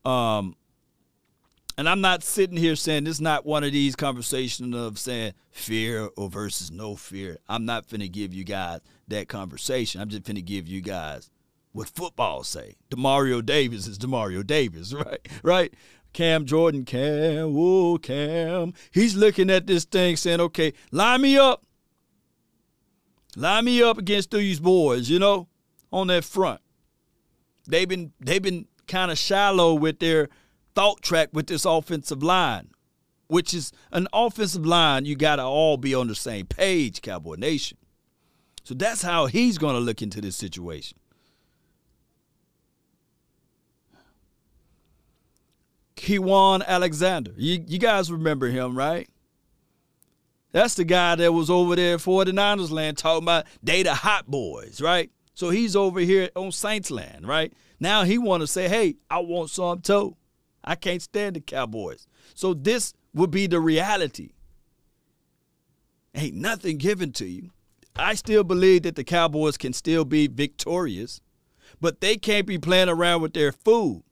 Um, 0.03 0.55
and 1.77 1.87
I'm 1.87 2.01
not 2.01 2.23
sitting 2.23 2.57
here 2.57 2.75
saying 2.75 3.03
this 3.03 3.15
is 3.15 3.21
not 3.21 3.45
one 3.45 3.63
of 3.63 3.71
these 3.71 3.95
conversations 3.95 4.75
of 4.75 4.97
saying 4.99 5.33
fear 5.51 6.09
or 6.17 6.29
versus 6.29 6.71
no 6.71 6.95
fear. 6.95 7.37
I'm 7.47 7.65
not 7.65 7.87
finna 7.87 8.11
give 8.11 8.33
you 8.33 8.43
guys 8.43 8.81
that 9.07 9.27
conversation. 9.27 10.01
I'm 10.01 10.09
just 10.09 10.23
finna 10.23 10.43
give 10.43 10.67
you 10.67 10.81
guys 10.81 11.29
what 11.71 11.87
football 11.87 12.43
say. 12.43 12.75
Demario 12.89 13.45
Davis 13.45 13.87
is 13.87 13.99
Demario 13.99 14.45
Davis, 14.45 14.93
right? 14.93 15.27
Right? 15.43 15.73
Cam 16.13 16.45
Jordan, 16.45 16.83
Cam, 16.83 17.53
whoa, 17.53 17.99
Cam. 17.99 18.73
He's 18.91 19.15
looking 19.15 19.51
at 19.51 19.67
this 19.67 19.85
thing 19.85 20.15
saying, 20.15 20.41
okay, 20.41 20.73
line 20.91 21.21
me 21.21 21.37
up. 21.37 21.63
Line 23.35 23.65
me 23.65 23.83
up 23.83 23.97
against 23.97 24.31
these 24.31 24.59
boys, 24.59 25.09
you 25.09 25.19
know, 25.19 25.47
on 25.91 26.07
that 26.07 26.23
front. 26.23 26.61
They've 27.67 27.87
been 27.87 28.11
they've 28.19 28.41
been 28.41 28.67
kind 28.87 29.11
of 29.11 29.17
shallow 29.17 29.73
with 29.73 29.99
their 29.99 30.29
thought 30.73 31.01
track 31.01 31.29
with 31.33 31.47
this 31.47 31.65
offensive 31.65 32.23
line, 32.23 32.69
which 33.27 33.53
is 33.53 33.71
an 33.91 34.07
offensive 34.11 34.65
line 34.65 35.05
you 35.05 35.15
got 35.15 35.35
to 35.35 35.43
all 35.43 35.77
be 35.77 35.93
on 35.93 36.07
the 36.07 36.15
same 36.15 36.47
page, 36.47 37.01
Cowboy 37.01 37.35
Nation. 37.35 37.77
So 38.63 38.73
that's 38.73 39.01
how 39.01 39.27
he's 39.27 39.57
going 39.57 39.75
to 39.75 39.79
look 39.79 40.01
into 40.01 40.21
this 40.21 40.35
situation. 40.35 40.97
Kwon 45.95 46.65
Alexander. 46.65 47.31
You, 47.35 47.63
you 47.67 47.77
guys 47.77 48.11
remember 48.11 48.47
him, 48.47 48.77
right? 48.77 49.09
That's 50.51 50.73
the 50.73 50.83
guy 50.83 51.15
that 51.15 51.31
was 51.31 51.49
over 51.49 51.75
there 51.75 51.95
at 51.95 52.01
49ers 52.01 52.71
land 52.71 52.97
talking 52.97 53.23
about 53.23 53.45
they 53.61 53.83
the 53.83 53.93
hot 53.93 54.27
boys, 54.27 54.81
right? 54.81 55.11
So 55.33 55.51
he's 55.51 55.75
over 55.75 55.99
here 55.99 56.29
on 56.35 56.51
Saints 56.51 56.91
land, 56.91 57.27
right? 57.27 57.53
Now 57.79 58.03
he 58.03 58.17
want 58.17 58.41
to 58.41 58.47
say, 58.47 58.67
hey, 58.67 58.95
I 59.09 59.19
want 59.19 59.51
some 59.51 59.79
too. 59.79 60.17
I 60.63 60.75
can't 60.75 61.01
stand 61.01 61.35
the 61.35 61.41
Cowboys. 61.41 62.07
So 62.33 62.53
this 62.53 62.93
would 63.13 63.31
be 63.31 63.47
the 63.47 63.59
reality. 63.59 64.31
Ain't 66.15 66.35
nothing 66.35 66.77
given 66.77 67.11
to 67.13 67.25
you. 67.25 67.51
I 67.95 68.15
still 68.15 68.43
believe 68.43 68.83
that 68.83 68.95
the 68.95 69.03
Cowboys 69.03 69.57
can 69.57 69.73
still 69.73 70.05
be 70.05 70.27
victorious, 70.27 71.21
but 71.79 72.01
they 72.01 72.17
can't 72.17 72.45
be 72.45 72.57
playing 72.57 72.89
around 72.89 73.21
with 73.21 73.33
their 73.33 73.51
food. 73.51 74.03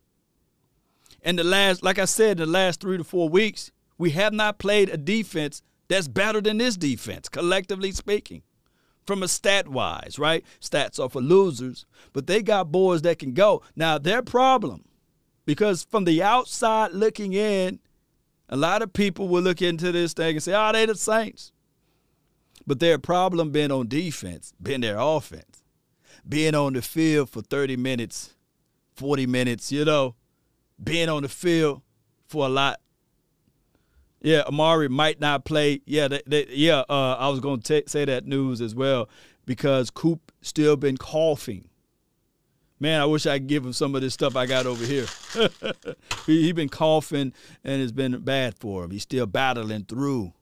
And 1.24 1.40
the 1.40 1.44
last, 1.44 1.84
like 1.84 2.00
I 2.00 2.06
said, 2.06 2.38
the 2.38 2.46
last 2.46 2.80
three 2.80 2.98
to 2.98 3.04
four 3.04 3.28
weeks, 3.28 3.72
we 3.98 4.12
have 4.12 4.34
not 4.34 4.60
played 4.60 4.90
a 4.90 4.98
defense 4.98 5.62
that's 5.88 6.08
better 6.08 6.42
than 6.42 6.58
this 6.58 6.78
defense, 6.78 7.30
collectively 7.30 7.92
speaking, 7.92 8.44
from 9.06 9.24
a 9.24 9.28
stat 9.28 9.68
wise, 9.68 10.20
right? 10.20 10.44
Stats 10.60 11.00
are 11.00 11.10
for 11.10 11.22
losers, 11.22 11.86
but 12.14 12.28
they 12.28 12.42
got 12.44 12.72
boys 12.72 13.02
that 13.04 13.20
can 13.20 13.34
go. 13.34 13.62
Now, 13.76 13.98
their 13.98 14.22
problem, 14.22 14.86
because 15.46 15.84
from 15.84 16.06
the 16.06 16.22
outside 16.22 16.92
looking 16.92 17.34
in, 17.34 17.80
a 18.50 18.58
lot 18.58 18.82
of 18.82 18.94
people 18.94 19.28
will 19.28 19.42
look 19.42 19.62
into 19.62 19.92
this 19.92 20.14
thing 20.14 20.36
and 20.36 20.44
say, 20.44 20.54
oh, 20.54 20.72
they 20.72 20.86
the 20.86 20.96
Saints. 20.96 21.52
But 22.66 22.80
their 22.80 22.98
problem 22.98 23.52
been 23.52 23.72
on 23.72 23.88
defense, 23.88 24.54
been 24.62 24.82
their 24.82 24.98
offense. 25.00 25.64
Being 26.28 26.56
on 26.56 26.74
the 26.74 26.82
field 26.82 27.30
for 27.30 27.42
30 27.42 27.78
minutes, 27.78 28.36
40 28.96 29.26
minutes, 29.26 29.72
you 29.72 29.86
know, 29.86 30.16
being 30.82 31.08
on 31.08 31.24
the 31.24 31.30
field 31.30 31.82
for 32.28 32.46
a 32.46 32.50
lot. 32.50 32.82
Yeah, 34.22 34.44
Amari 34.48 34.90
might 34.90 35.20
not 35.20 35.46
play. 35.46 35.82
Yeah, 35.86 36.08
they, 36.08 36.22
they, 36.26 36.48
yeah. 36.50 36.84
Uh, 36.90 37.16
I 37.20 37.30
was 37.30 37.40
going 37.40 37.62
to 37.62 37.84
say 37.88 38.06
that 38.06 38.26
news 38.26 38.62
as 38.62 38.74
well 38.74 39.10
because 39.46 39.90
Coop 39.90 40.32
still 40.42 40.76
been 40.76 40.98
coughing. 40.98 41.70
Man, 42.80 43.02
I 43.02 43.06
wish 43.06 43.26
I 43.26 43.40
could 43.40 43.48
give 43.48 43.66
him 43.66 43.74
some 43.74 43.96
of 43.96 44.02
this 44.02 44.14
stuff 44.14 44.36
I 44.36 44.46
got 44.46 44.68
over 44.68 44.86
here. 44.86 45.08
he, 46.28 46.44
he 46.44 46.52
been 46.52 46.70
coughing 46.70 47.34
and 47.64 47.82
it's 47.82 47.92
been 47.92 48.20
bad 48.20 48.56
for 48.60 48.84
him. 48.84 48.92
He's 48.92 49.04
still 49.04 49.26
battling 49.26 49.86
through 49.86 50.34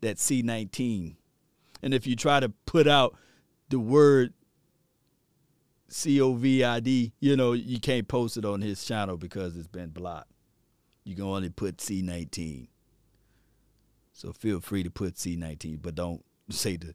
that 0.00 0.16
C19. 0.16 1.14
And 1.82 1.94
if 1.94 2.06
you 2.06 2.16
try 2.16 2.40
to 2.40 2.48
put 2.66 2.88
out 2.88 3.16
the 3.68 3.78
word 3.78 4.32
COVID, 5.90 7.12
you 7.20 7.36
know, 7.36 7.52
you 7.52 7.78
can't 7.78 8.08
post 8.08 8.36
it 8.36 8.44
on 8.44 8.60
his 8.60 8.84
channel 8.84 9.16
because 9.16 9.56
it's 9.56 9.68
been 9.68 9.90
blocked. 9.90 10.30
You 11.04 11.14
can 11.14 11.24
only 11.24 11.50
put 11.50 11.76
C19. 11.76 12.68
So 14.14 14.32
feel 14.32 14.60
free 14.60 14.84
to 14.84 14.90
put 14.90 15.16
C19, 15.16 15.80
but 15.82 15.94
don't 15.94 16.24
say 16.48 16.76
the 16.76 16.94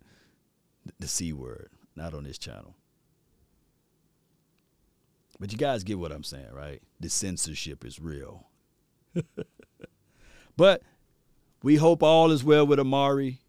the 0.97 1.07
C 1.07 1.33
word, 1.33 1.69
not 1.95 2.15
on 2.15 2.23
this 2.23 2.39
channel. 2.39 2.75
But 5.39 5.51
you 5.51 5.57
guys 5.57 5.83
get 5.83 5.99
what 5.99 6.11
I'm 6.11 6.23
saying, 6.23 6.51
right? 6.51 6.81
The 6.99 7.09
censorship 7.09 7.85
is 7.85 7.99
real. 7.99 8.47
but 10.57 10.81
we 11.61 11.75
hope 11.75 12.01
all 12.01 12.31
is 12.31 12.43
well 12.43 12.65
with 12.65 12.79
Amari. 12.79 13.39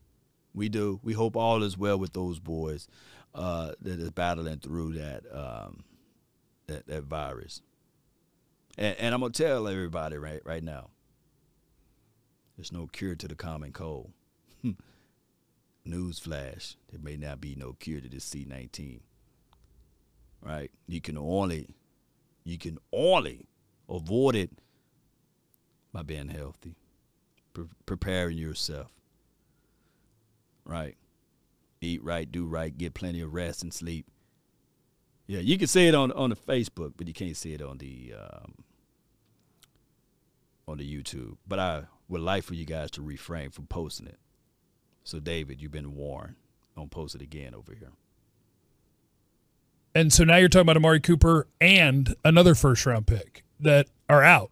We 0.54 0.68
do. 0.68 1.00
We 1.02 1.14
hope 1.14 1.36
all 1.36 1.62
is 1.62 1.78
well 1.78 1.98
with 1.98 2.12
those 2.12 2.38
boys 2.38 2.88
uh, 3.34 3.72
that 3.80 4.00
is 4.00 4.10
battling 4.10 4.58
through 4.58 4.94
that 4.94 5.22
um, 5.32 5.84
that, 6.66 6.86
that 6.88 7.04
virus. 7.04 7.62
And, 8.76 8.96
and 8.98 9.14
I'm 9.14 9.20
gonna 9.20 9.32
tell 9.32 9.66
everybody 9.68 10.16
right 10.16 10.42
right 10.44 10.62
now. 10.62 10.90
There's 12.60 12.72
no 12.72 12.88
cure 12.88 13.14
to 13.14 13.26
the 13.26 13.34
common 13.34 13.72
cold. 13.72 14.12
Newsflash: 15.88 16.76
there 16.90 17.00
may 17.00 17.16
not 17.16 17.40
be 17.40 17.54
no 17.54 17.72
cure 17.72 18.02
to 18.02 18.08
this 18.10 18.28
C19. 18.28 19.00
Right? 20.42 20.70
You 20.86 21.00
can 21.00 21.16
only 21.16 21.68
you 22.44 22.58
can 22.58 22.76
only 22.92 23.46
avoid 23.88 24.34
it 24.34 24.50
by 25.90 26.02
being 26.02 26.28
healthy. 26.28 26.74
pre- 27.54 27.64
preparing 27.86 28.36
yourself. 28.36 28.88
Right. 30.66 30.98
Eat 31.80 32.04
right, 32.04 32.30
do 32.30 32.44
right, 32.44 32.76
get 32.76 32.92
plenty 32.92 33.22
of 33.22 33.32
rest 33.32 33.62
and 33.62 33.72
sleep. 33.72 34.04
Yeah, 35.26 35.40
you 35.40 35.56
can 35.56 35.66
see 35.66 35.88
it 35.88 35.94
on 35.94 36.12
on 36.12 36.28
the 36.28 36.36
Facebook, 36.36 36.92
but 36.98 37.08
you 37.08 37.14
can't 37.14 37.38
see 37.38 37.54
it 37.54 37.62
on 37.62 37.78
the 37.78 38.12
um, 38.20 38.52
on 40.68 40.76
the 40.76 40.84
YouTube. 40.84 41.38
But 41.48 41.58
I 41.58 41.84
would 42.10 42.20
like 42.20 42.44
for 42.44 42.54
you 42.54 42.64
guys 42.66 42.90
to 42.92 43.02
refrain 43.02 43.50
from 43.50 43.66
posting 43.66 44.06
it. 44.06 44.18
So, 45.04 45.18
David, 45.20 45.62
you've 45.62 45.72
been 45.72 45.94
warned. 45.94 46.34
Don't 46.76 46.90
post 46.90 47.14
it 47.14 47.22
again 47.22 47.54
over 47.54 47.72
here. 47.74 47.92
And 49.94 50.12
so 50.12 50.24
now 50.24 50.36
you're 50.36 50.48
talking 50.48 50.62
about 50.62 50.76
Amari 50.76 51.00
Cooper 51.00 51.46
and 51.60 52.14
another 52.24 52.54
first 52.54 52.86
round 52.86 53.06
pick 53.06 53.44
that 53.60 53.88
are 54.08 54.22
out. 54.22 54.50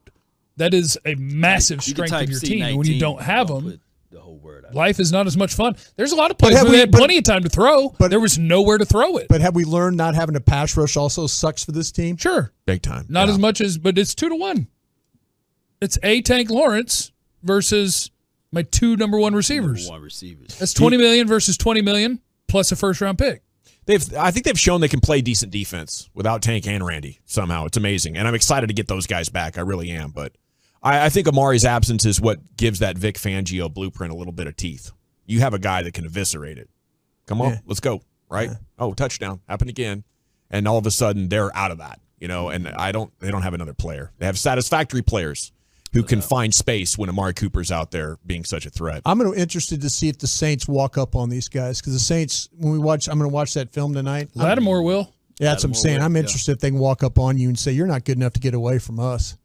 That 0.57 0.75
is 0.75 0.99
a 1.07 1.15
massive 1.15 1.87
You 1.87 1.95
can 1.95 2.07
strength 2.09 2.13
of 2.13 2.19
type 2.21 2.29
your 2.31 2.41
team. 2.41 2.77
When 2.79 2.87
you 2.87 2.99
don't 2.99 3.23
have 3.23 3.47
don't 3.49 3.65
them, 3.65 3.81
the 4.11 4.21
whole 4.21 4.39
word 4.39 4.67
life 4.73 4.99
is 4.99 5.13
not 5.13 5.27
as 5.29 5.37
much 5.37 5.55
fun. 5.55 5.77
There's 5.97 6.11
a 6.13 6.17
lot 6.17 6.33
of 6.33 6.39
players 6.39 6.57
have 6.59 6.67
who 6.67 6.73
we- 6.73 6.81
had 6.81 6.91
but- 6.91 6.99
plenty 6.99 7.17
of 7.19 7.25
time 7.25 7.43
to 7.45 7.49
throw, 7.49 7.91
but- 7.91 7.99
but 7.99 8.11
there 8.11 8.19
was 8.21 8.37
nowhere 8.39 8.79
to 8.79 8.85
throw 8.85 9.17
it. 9.19 9.29
But 9.29 9.41
have 9.41 9.55
we 9.55 9.65
learned 9.65 9.97
not 9.97 10.15
having 10.17 10.35
a 10.35 10.41
pass 10.41 10.77
rush 10.77 10.97
also 10.97 11.27
sucks 11.29 11.65
for 11.65 11.71
this 11.73 11.93
team? 11.93 12.17
sure, 12.17 12.53
Big 12.67 12.83
time. 12.83 13.07
not 13.09 13.29
Yeah. 13.29 13.35
as 13.35 13.39
much 13.39 13.61
as, 13.61 13.79
but 13.79 13.97
it's 13.99 14.15
two 14.17 14.29
to 14.29 14.35
one. 14.35 14.67
It's 15.81 15.97
a 16.03 16.21
Tank 16.23 16.51
Lawrence 16.51 17.13
versus 17.43 18.11
my 18.53 18.63
two 18.63 18.97
number 18.97 19.19
one 19.19 19.33
Number 19.33 19.37
receivers. 19.39 19.89
one 19.89 20.03
receivers. 20.03 20.59
That's 20.59 20.73
twenty 20.75 20.97
million 20.97 21.27
versus 21.27 21.57
twenty 21.57 21.83
million 21.83 22.21
plus 22.47 22.73
a 22.73 22.77
first 22.77 23.01
round 23.01 23.19
pick. 23.19 23.43
They've, 23.87 24.05
I 24.17 24.31
think 24.31 24.45
they've 24.45 24.59
shown 24.59 24.83
they 24.83 24.89
can 24.89 25.01
play 25.01 25.23
decent 25.23 25.51
defense 25.51 26.11
without 26.13 26.43
Tank 26.43 26.67
and 26.67 26.85
Randy 26.85 27.21
somehow. 27.25 27.65
It's 27.65 27.79
amazing, 27.79 28.19
and 28.19 28.29
I'm 28.29 28.35
excited 28.35 28.67
to 28.67 28.75
get 28.75 28.87
those 28.87 29.07
guys 29.07 29.31
back. 29.31 29.57
I 29.57 29.63
really 29.63 29.91
am. 29.91 30.11
But 30.11 30.33
I, 30.83 31.07
I 31.07 31.09
think 31.09 31.27
Amari's 31.27 31.65
absence 31.65 32.05
is 32.05 32.21
what 32.21 32.57
gives 32.57 32.81
that 32.81 32.99
Vic 32.99 33.17
Fangio 33.17 33.73
blueprint 33.73 34.13
a 34.13 34.17
little 34.17 34.33
bit 34.35 34.47
of 34.47 34.57
teeth. 34.57 34.91
You 35.25 35.41
have 35.41 35.55
a 35.55 35.59
guy 35.59 35.83
that 35.83 35.95
can 35.95 36.05
eviscerate 36.05 36.59
it. 36.59 36.69
Come 37.27 37.41
on, 37.41 37.53
Yeah. 37.53 37.59
let's 37.67 37.81
go. 37.81 38.03
Right? 38.31 38.51
Oh, 38.79 38.93
touchdown 38.93 39.41
happened 39.49 39.71
again, 39.71 40.05
and 40.51 40.69
all 40.69 40.77
of 40.77 40.85
a 40.85 40.91
sudden 40.91 41.31
they're 41.31 41.55
out 41.57 41.71
of 41.71 41.79
that. 41.79 41.99
You 42.21 42.29
know, 42.29 42.51
and 42.51 42.69
I 42.69 42.93
don't. 42.93 43.11
They 43.21 43.31
don't 43.31 43.43
have 43.43 43.55
another 43.55 43.73
player. 43.75 44.13
They 44.19 44.27
have 44.27 44.39
satisfactory 44.39 45.01
players 45.03 45.53
who 45.93 46.03
can 46.03 46.21
find 46.21 46.55
space 46.55 46.99
when 46.99 47.09
Amari 47.09 47.35
Cooper's 47.35 47.73
out 47.73 47.91
there 47.91 48.19
being 48.27 48.45
such 48.45 48.67
a 48.67 48.71
threat. 48.71 49.03
I'm 49.07 49.19
gonna 49.19 49.35
interested 49.35 49.81
to 49.83 49.91
see 49.91 50.09
if 50.09 50.19
the 50.19 50.27
Saints 50.27 50.69
walk 50.69 50.99
up 50.99 51.17
on 51.17 51.29
these 51.31 51.49
guys 51.49 51.81
because 51.81 51.93
the 51.95 51.99
Saints 51.99 52.49
when 52.57 52.73
we 52.73 52.79
watch, 52.79 53.09
I'm 53.09 53.19
gonna 53.19 53.29
watch 53.29 53.55
that 53.55 53.73
film 53.73 53.95
tonight. 53.95 54.29
I'm- 54.37 54.47
Lattimore 54.47 54.83
will. 54.83 55.13
Yeah, 55.41 55.51
that's 55.51 55.63
what 55.65 55.71
I'm 55.71 55.75
saying. 55.75 55.99
will, 55.99 56.05
I'm 56.05 56.15
yeah. 56.17 56.21
interested 56.23 56.53
if 56.53 56.59
they 56.59 56.71
can 56.71 56.79
walk 56.81 57.03
up 57.05 57.19
on 57.19 57.39
you 57.39 57.49
and 57.49 57.59
say 57.59 57.73
you're 57.73 57.87
not 57.87 58.05
good 58.05 58.17
enough 58.17 58.33
to 58.35 58.41
get 58.41 58.55
away 58.55 58.79
from 58.79 58.99
us. 58.99 59.37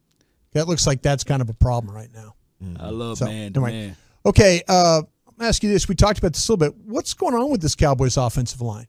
That 0.52 0.68
looks 0.68 0.86
like 0.86 1.02
that's 1.02 1.24
kind 1.24 1.40
of 1.42 1.48
a 1.48 1.54
problem 1.54 1.94
right 1.94 2.10
now. 2.12 2.34
I 2.80 2.90
love 2.90 3.18
So, 3.18 3.26
man 3.26 3.52
anyway. 3.54 3.70
man. 3.72 3.96
Okay, 4.26 4.62
uh, 4.68 5.02
I'm 5.26 5.34
gonna 5.38 5.48
ask 5.48 5.62
you 5.62 5.70
this. 5.70 5.88
We 5.88 5.94
talked 5.94 6.18
about 6.18 6.32
this 6.32 6.48
a 6.48 6.52
little 6.52 6.70
bit. 6.70 6.76
What's 6.86 7.12
going 7.14 7.34
on 7.34 7.50
with 7.50 7.60
this 7.60 7.74
Cowboys 7.74 8.16
offensive 8.16 8.60
line? 8.60 8.86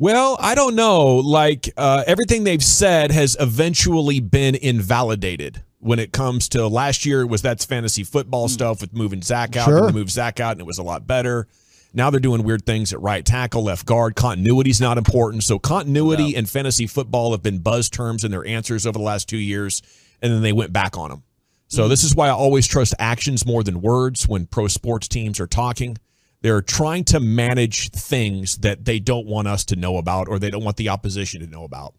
Well, 0.00 0.38
I 0.40 0.54
don't 0.54 0.76
know. 0.76 1.16
Like 1.16 1.70
uh, 1.76 2.04
everything 2.06 2.44
they've 2.44 2.64
said 2.64 3.10
has 3.10 3.36
eventually 3.38 4.18
been 4.18 4.54
invalidated. 4.54 5.62
When 5.78 5.98
it 5.98 6.10
comes 6.10 6.48
to 6.50 6.66
last 6.68 7.04
year, 7.04 7.20
it 7.20 7.26
was 7.26 7.42
that's 7.42 7.66
fantasy 7.66 8.02
football 8.02 8.48
stuff 8.48 8.80
with 8.80 8.94
moving 8.94 9.20
Zach 9.20 9.56
out. 9.56 9.66
Sure. 9.66 9.78
And 9.80 9.88
they 9.88 9.92
moved 9.92 10.10
Zach 10.10 10.40
out, 10.40 10.52
and 10.52 10.60
it 10.62 10.66
was 10.66 10.78
a 10.78 10.82
lot 10.82 11.06
better. 11.06 11.48
Now 11.92 12.08
they're 12.08 12.18
doing 12.18 12.44
weird 12.44 12.64
things 12.64 12.94
at 12.94 13.00
right 13.02 13.22
tackle, 13.22 13.64
left 13.64 13.84
guard. 13.84 14.16
Continuity's 14.16 14.80
not 14.80 14.96
important. 14.96 15.42
So 15.42 15.58
continuity 15.58 16.34
and 16.34 16.48
fantasy 16.48 16.86
football 16.86 17.32
have 17.32 17.42
been 17.42 17.58
buzz 17.58 17.90
terms 17.90 18.24
in 18.24 18.30
their 18.30 18.46
answers 18.46 18.86
over 18.86 18.98
the 18.98 19.04
last 19.04 19.28
two 19.28 19.36
years, 19.36 19.82
and 20.22 20.32
then 20.32 20.40
they 20.40 20.52
went 20.52 20.72
back 20.72 20.96
on 20.96 21.10
them. 21.10 21.24
So 21.68 21.88
this 21.88 22.04
is 22.04 22.16
why 22.16 22.28
I 22.28 22.32
always 22.32 22.66
trust 22.66 22.94
actions 22.98 23.44
more 23.44 23.62
than 23.62 23.82
words 23.82 24.26
when 24.26 24.46
pro 24.46 24.66
sports 24.66 25.08
teams 25.08 25.38
are 25.40 25.46
talking. 25.46 25.98
They're 26.42 26.62
trying 26.62 27.04
to 27.04 27.20
manage 27.20 27.90
things 27.90 28.58
that 28.58 28.84
they 28.84 28.98
don't 28.98 29.26
want 29.26 29.48
us 29.48 29.64
to 29.66 29.76
know 29.76 29.98
about 29.98 30.28
or 30.28 30.38
they 30.38 30.50
don't 30.50 30.64
want 30.64 30.76
the 30.76 30.88
opposition 30.88 31.40
to 31.40 31.46
know 31.46 31.64
about. 31.64 31.94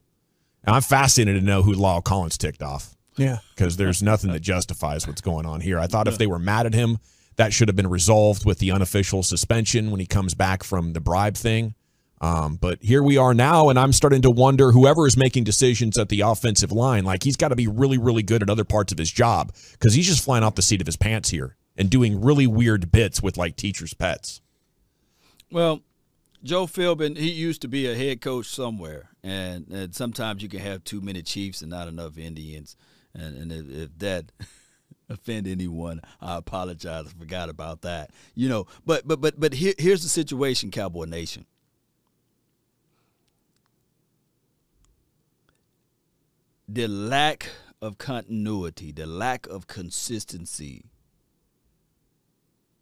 And 0.63 0.75
I'm 0.75 0.81
fascinated 0.81 1.41
to 1.41 1.45
know 1.45 1.61
who 1.63 1.75
La'el 1.75 2.03
Collins 2.03 2.37
ticked 2.37 2.61
off 2.61 2.95
Yeah, 3.17 3.37
because 3.55 3.77
there's 3.77 4.01
nothing 4.01 4.31
that 4.31 4.41
justifies 4.41 5.07
what's 5.07 5.21
going 5.21 5.45
on 5.45 5.61
here. 5.61 5.79
I 5.79 5.87
thought 5.87 6.07
if 6.07 6.17
they 6.17 6.27
were 6.27 6.39
mad 6.39 6.65
at 6.65 6.73
him, 6.73 6.97
that 7.35 7.53
should 7.53 7.67
have 7.67 7.75
been 7.75 7.89
resolved 7.89 8.45
with 8.45 8.59
the 8.59 8.71
unofficial 8.71 9.23
suspension 9.23 9.89
when 9.91 9.99
he 9.99 10.05
comes 10.05 10.33
back 10.33 10.63
from 10.63 10.93
the 10.93 11.01
bribe 11.01 11.35
thing. 11.35 11.75
Um, 12.19 12.57
but 12.57 12.83
here 12.83 13.01
we 13.01 13.17
are 13.17 13.33
now, 13.33 13.69
and 13.69 13.79
I'm 13.79 13.93
starting 13.93 14.21
to 14.21 14.29
wonder 14.29 14.71
whoever 14.71 15.07
is 15.07 15.17
making 15.17 15.43
decisions 15.43 15.97
at 15.97 16.09
the 16.09 16.21
offensive 16.21 16.71
line, 16.71 17.03
like 17.03 17.23
he's 17.23 17.35
got 17.35 17.47
to 17.47 17.55
be 17.55 17.67
really, 17.67 17.97
really 17.97 18.21
good 18.21 18.43
at 18.43 18.49
other 18.49 18.63
parts 18.63 18.91
of 18.91 18.99
his 18.99 19.11
job 19.11 19.53
because 19.71 19.95
he's 19.95 20.05
just 20.05 20.23
flying 20.23 20.43
off 20.43 20.53
the 20.53 20.61
seat 20.61 20.81
of 20.81 20.87
his 20.87 20.97
pants 20.97 21.29
here 21.29 21.55
and 21.81 21.89
doing 21.89 22.21
really 22.21 22.45
weird 22.45 22.91
bits 22.91 23.23
with 23.23 23.37
like 23.37 23.55
teachers' 23.55 23.95
pets. 23.95 24.39
Well, 25.51 25.81
Joe 26.43 26.67
Philbin, 26.67 27.17
he 27.17 27.31
used 27.31 27.59
to 27.63 27.67
be 27.67 27.87
a 27.87 27.95
head 27.95 28.21
coach 28.21 28.45
somewhere, 28.45 29.09
and, 29.23 29.67
and 29.67 29.95
sometimes 29.95 30.43
you 30.43 30.47
can 30.47 30.59
have 30.59 30.83
too 30.83 31.01
many 31.01 31.23
Chiefs 31.23 31.63
and 31.63 31.71
not 31.71 31.87
enough 31.87 32.19
Indians, 32.19 32.75
and, 33.15 33.35
and 33.35 33.51
if, 33.51 33.67
if 33.67 33.97
that 33.97 34.31
offend 35.09 35.47
anyone, 35.47 36.01
I 36.21 36.37
apologize. 36.37 37.07
I 37.07 37.19
forgot 37.19 37.49
about 37.49 37.81
that. 37.81 38.11
You 38.35 38.47
know, 38.47 38.67
but 38.85 39.07
but 39.07 39.19
but 39.19 39.39
but 39.39 39.55
here, 39.55 39.73
here's 39.79 40.03
the 40.03 40.09
situation, 40.09 40.69
Cowboy 40.69 41.05
Nation. 41.05 41.47
The 46.67 46.87
lack 46.87 47.49
of 47.81 47.97
continuity, 47.97 48.91
the 48.91 49.07
lack 49.07 49.47
of 49.47 49.65
consistency, 49.65 50.90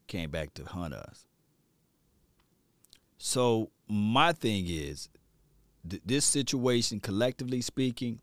came 0.10 0.30
back 0.30 0.54
to 0.56 0.66
hunt 0.66 0.94
us. 0.94 1.24
So 3.18 3.70
my 3.88 4.34
thing 4.34 4.66
is, 4.68 5.08
th- 5.88 6.02
this 6.06 6.26
situation, 6.26 7.00
collectively 7.00 7.62
speaking, 7.62 8.20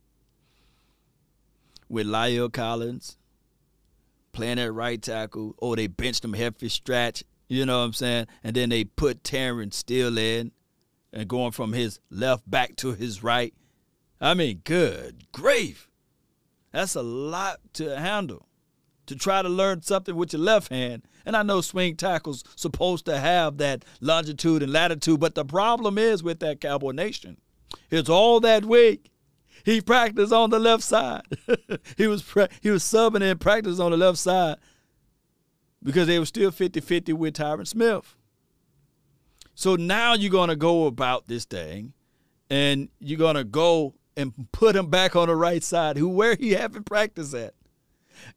with 1.88 2.06
La'el 2.06 2.52
Collins 2.52 3.16
playing 4.32 4.58
at 4.58 4.74
right 4.74 5.00
tackle, 5.00 5.54
or 5.56 5.76
they 5.76 5.86
benched 5.86 6.24
him 6.24 6.34
Hefty 6.34 6.68
Stratch, 6.68 7.22
you 7.48 7.64
know 7.64 7.78
what 7.78 7.84
I'm 7.84 7.92
saying, 7.94 8.26
and 8.44 8.54
then 8.54 8.68
they 8.68 8.84
put 8.84 9.24
Terence 9.24 9.76
Steele 9.76 10.18
in, 10.18 10.52
and 11.12 11.28
going 11.28 11.52
from 11.52 11.72
his 11.72 12.00
left 12.10 12.50
back 12.50 12.76
to 12.76 12.92
his 12.92 13.22
right. 13.22 13.54
I 14.20 14.34
mean, 14.34 14.60
good 14.64 15.32
grief, 15.32 15.88
that's 16.72 16.94
a 16.94 17.02
lot 17.02 17.60
to 17.74 17.98
handle 17.98 18.46
to 19.06 19.16
try 19.16 19.42
to 19.42 19.48
learn 19.48 19.82
something 19.82 20.14
with 20.14 20.32
your 20.32 20.42
left 20.42 20.70
hand. 20.70 21.02
And 21.24 21.36
I 21.36 21.42
know 21.42 21.60
swing 21.60 21.96
tackles 21.96 22.44
supposed 22.54 23.06
to 23.06 23.18
have 23.18 23.58
that 23.58 23.84
longitude 24.00 24.62
and 24.62 24.72
latitude, 24.72 25.20
but 25.20 25.34
the 25.34 25.44
problem 25.44 25.98
is 25.98 26.22
with 26.22 26.40
that 26.40 26.60
Cowboy 26.60 26.92
Nation, 26.92 27.38
it's 27.90 28.08
all 28.08 28.40
that 28.40 28.64
week. 28.64 29.10
He 29.64 29.80
practiced 29.80 30.32
on 30.32 30.50
the 30.50 30.60
left 30.60 30.84
side. 30.84 31.22
he 31.96 32.06
was 32.06 32.22
pra- 32.22 32.48
he 32.60 32.70
was 32.70 32.84
subbing 32.84 33.22
in 33.22 33.38
practice 33.38 33.80
on 33.80 33.90
the 33.90 33.96
left 33.96 34.18
side 34.18 34.58
because 35.82 36.06
they 36.06 36.20
were 36.20 36.26
still 36.26 36.52
50-50 36.52 37.14
with 37.14 37.34
Tyron 37.34 37.66
Smith. 37.66 38.14
So 39.56 39.74
now 39.74 40.14
you're 40.14 40.30
gonna 40.30 40.54
go 40.54 40.86
about 40.86 41.26
this 41.26 41.44
thing, 41.44 41.94
and 42.48 42.88
you're 43.00 43.18
gonna 43.18 43.42
go 43.42 43.94
and 44.16 44.32
put 44.52 44.76
him 44.76 44.88
back 44.88 45.16
on 45.16 45.26
the 45.26 45.34
right 45.34 45.64
side, 45.64 45.96
who 45.96 46.08
where 46.08 46.36
he 46.36 46.52
haven't 46.52 46.84
practiced 46.84 47.34
at 47.34 47.54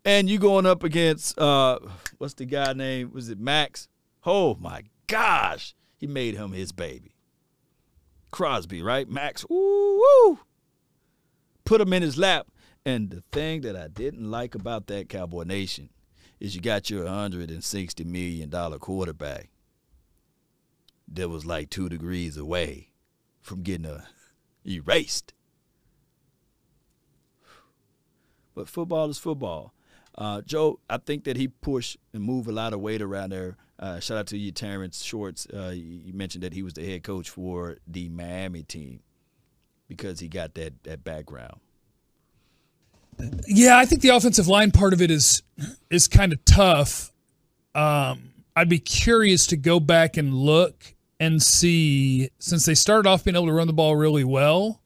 and 0.06 0.30
you 0.30 0.40
going 0.40 0.66
up 0.66 0.84
against 0.84 1.38
uh 1.40 1.80
what's 2.18 2.34
the 2.36 2.46
guy 2.46 2.74
name? 2.74 3.12
Was 3.14 3.30
it 3.30 3.40
max? 3.40 3.88
Oh 4.26 4.56
my 4.56 4.84
gosh. 5.08 5.76
He 5.98 6.08
made 6.08 6.36
him 6.36 6.52
his 6.52 6.72
baby. 6.72 7.16
Crosby 8.32 8.82
right? 8.82 9.10
Max 9.10 9.46
woo, 9.50 9.98
woo. 10.00 10.40
put 11.66 11.82
him 11.82 11.94
in 11.94 12.02
his 12.02 12.18
lap. 12.18 12.48
And 12.86 13.10
the 13.10 13.24
thing 13.32 13.62
that 13.62 13.76
i 13.76 13.88
didn't 13.88 14.30
like 14.30 14.56
about 14.56 14.88
that 14.88 15.10
cowboy 15.10 15.44
nation 15.44 15.90
is 16.40 16.56
you 16.56 16.62
got 16.62 16.90
your 16.90 17.04
160 17.04 18.04
million 18.06 18.50
dollar 18.50 18.80
quarterback 18.80 19.50
that 21.12 21.30
was 21.30 21.46
like 21.46 21.70
two 21.70 21.90
degrees 21.90 22.38
away 22.38 22.90
from 23.42 23.62
getting 23.64 23.86
uh, 23.86 24.06
erased 24.66 25.34
but 28.60 28.68
football 28.68 29.10
is 29.10 29.18
football. 29.18 29.74
Uh, 30.18 30.42
Joe, 30.42 30.82
I 30.90 30.98
think 30.98 31.24
that 31.24 31.38
he 31.38 31.48
pushed 31.48 31.96
and 32.14 32.22
moved 32.22 32.50
a 32.50 32.52
lot 32.52 32.74
of 32.74 32.82
weight 32.82 33.02
around 33.02 33.30
there. 33.30 33.56
Uh, 33.80 34.02
shout 34.02 34.18
out 34.18 34.28
to 34.28 34.38
you, 34.38 34.52
Terrence 34.52 35.02
Shorts. 35.02 35.48
Uh, 35.54 35.72
you 35.74 36.12
mentioned 36.12 36.44
that 36.44 36.52
he 36.52 36.62
was 36.62 36.74
the 36.74 36.86
head 36.86 37.04
coach 37.04 37.30
for 37.30 37.78
the 37.88 38.10
Miami 38.10 38.64
team 38.64 39.00
because 39.88 40.20
he 40.20 40.28
got 40.28 40.56
that 40.56 40.84
that 40.84 41.06
background. 41.06 41.62
Yeah, 43.48 43.78
I 43.78 43.86
think 43.86 44.02
the 44.02 44.10
offensive 44.10 44.50
line 44.50 44.72
part 44.72 44.92
of 44.92 45.02
it 45.02 45.10
is 45.10 45.42
is 45.90 46.10
kind 46.10 46.34
of 46.34 46.44
tough. 46.44 47.14
Um, 47.74 48.34
I'd 48.58 48.68
be 48.68 48.80
curious 48.80 49.48
to 49.48 49.56
go 49.56 49.80
back 49.80 50.18
and 50.18 50.34
look 50.34 50.96
and 51.18 51.42
see 51.42 52.30
since 52.40 52.66
they 52.66 52.76
started 52.76 53.08
off 53.08 53.24
being 53.24 53.38
able 53.38 53.46
to 53.46 53.54
run 53.54 53.68
the 53.68 53.74
ball 53.74 53.96
really 53.96 54.26
well. 54.26 54.82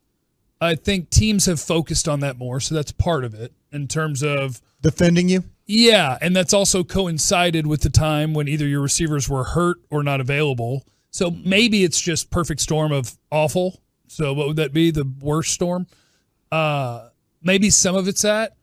I 0.61 0.75
think 0.75 1.09
teams 1.09 1.47
have 1.47 1.59
focused 1.59 2.07
on 2.07 2.19
that 2.19 2.37
more, 2.37 2.59
so 2.59 2.75
that's 2.75 2.91
part 2.91 3.25
of 3.25 3.33
it 3.33 3.51
in 3.73 3.87
terms 3.87 4.23
of 4.23 4.61
defending 4.81 5.29
you. 5.29 5.43
Yeah, 5.65 6.17
and 6.21 6.35
that's 6.35 6.53
also 6.53 6.83
coincided 6.83 7.65
with 7.67 7.81
the 7.81 7.89
time 7.89 8.33
when 8.33 8.47
either 8.47 8.67
your 8.67 8.81
receivers 8.81 9.29
were 9.29 9.43
hurt 9.43 9.77
or 9.89 10.03
not 10.03 10.19
available. 10.21 10.85
So 11.09 11.31
maybe 11.31 11.83
it's 11.83 12.01
just 12.01 12.29
perfect 12.31 12.59
storm 12.61 12.91
of 12.91 13.17
awful. 13.31 13.81
So 14.07 14.33
what 14.33 14.47
would 14.47 14.57
that 14.57 14.73
be? 14.73 14.91
The 14.91 15.09
worst 15.21 15.53
storm? 15.53 15.87
Uh 16.51 17.09
maybe 17.41 17.69
some 17.69 17.95
of 17.95 18.07
it's 18.07 18.21
that. 18.21 18.55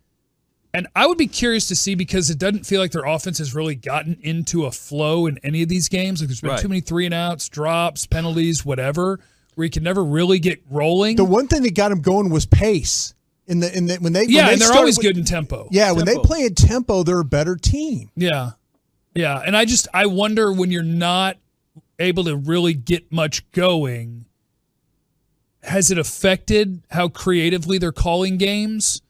And 0.73 0.87
I 0.95 1.07
would 1.07 1.19
be 1.19 1.27
curious 1.27 1.67
to 1.69 1.75
see 1.77 1.95
because 1.97 2.31
it 2.31 2.39
doesn't 2.39 2.65
feel 2.65 2.81
like 2.81 2.93
their 2.93 3.05
offense 3.05 3.39
has 3.39 3.55
really 3.55 3.75
gotten 3.75 4.17
into 4.23 4.67
a 4.67 4.71
flow 4.71 5.27
in 5.27 5.39
any 5.43 5.63
of 5.63 5.69
these 5.69 5.89
games. 5.89 6.21
Like 6.21 6.29
there's 6.29 6.41
been 6.41 6.51
Right. 6.51 6.61
too 6.61 6.69
many 6.69 6.81
three 6.81 7.07
and 7.07 7.15
outs, 7.15 7.49
drops, 7.49 8.07
penalties, 8.07 8.65
whatever, 8.65 9.19
where 9.57 9.65
you 9.65 9.71
can 9.71 9.83
never 9.83 10.05
really 10.05 10.39
get 10.39 10.63
rolling. 10.71 11.17
The 11.17 11.25
one 11.25 11.49
thing 11.49 11.63
that 11.63 11.75
got 11.75 11.91
him 11.91 12.01
going 12.01 12.31
was 12.31 12.47
pace. 12.47 13.15
In 13.51 13.61
the 13.61 13.77
in 13.77 13.87
the 13.87 13.97
when 13.97 14.13
they 14.13 14.21
when 14.21 14.31
yeah, 14.31 14.47
they 14.47 14.53
and 14.53 14.63
they're 14.63 14.73
always 14.73 14.97
with- 14.97 15.05
good 15.05 15.19
in 15.19 15.25
tempo. 15.25 15.69
Yeah, 15.71 15.93
when 15.93 16.07
they 16.07 16.17
play 16.17 16.45
in 16.45 16.55
tempo, 16.55 17.03
they're 17.03 17.21
a 17.21 17.25
better 17.25 17.57
team. 17.57 18.11
Yeah. 18.17 18.53
Yeah. 19.13 19.43
And 19.45 19.57
I 19.57 19.65
just, 19.65 19.89
I 19.93 20.07
wonder 20.07 20.53
when 20.53 20.71
you're 20.71 20.85
not 20.85 21.37
able 21.99 22.23
to 22.25 22.37
really 22.37 22.75
get 22.75 23.11
much 23.11 23.51
going, 23.51 24.25
has 25.65 25.91
it 25.91 25.99
affected 25.99 26.83
how 26.93 27.09
creatively 27.09 27.77
they're 27.79 27.91
calling 27.91 28.39
games? 28.39 29.03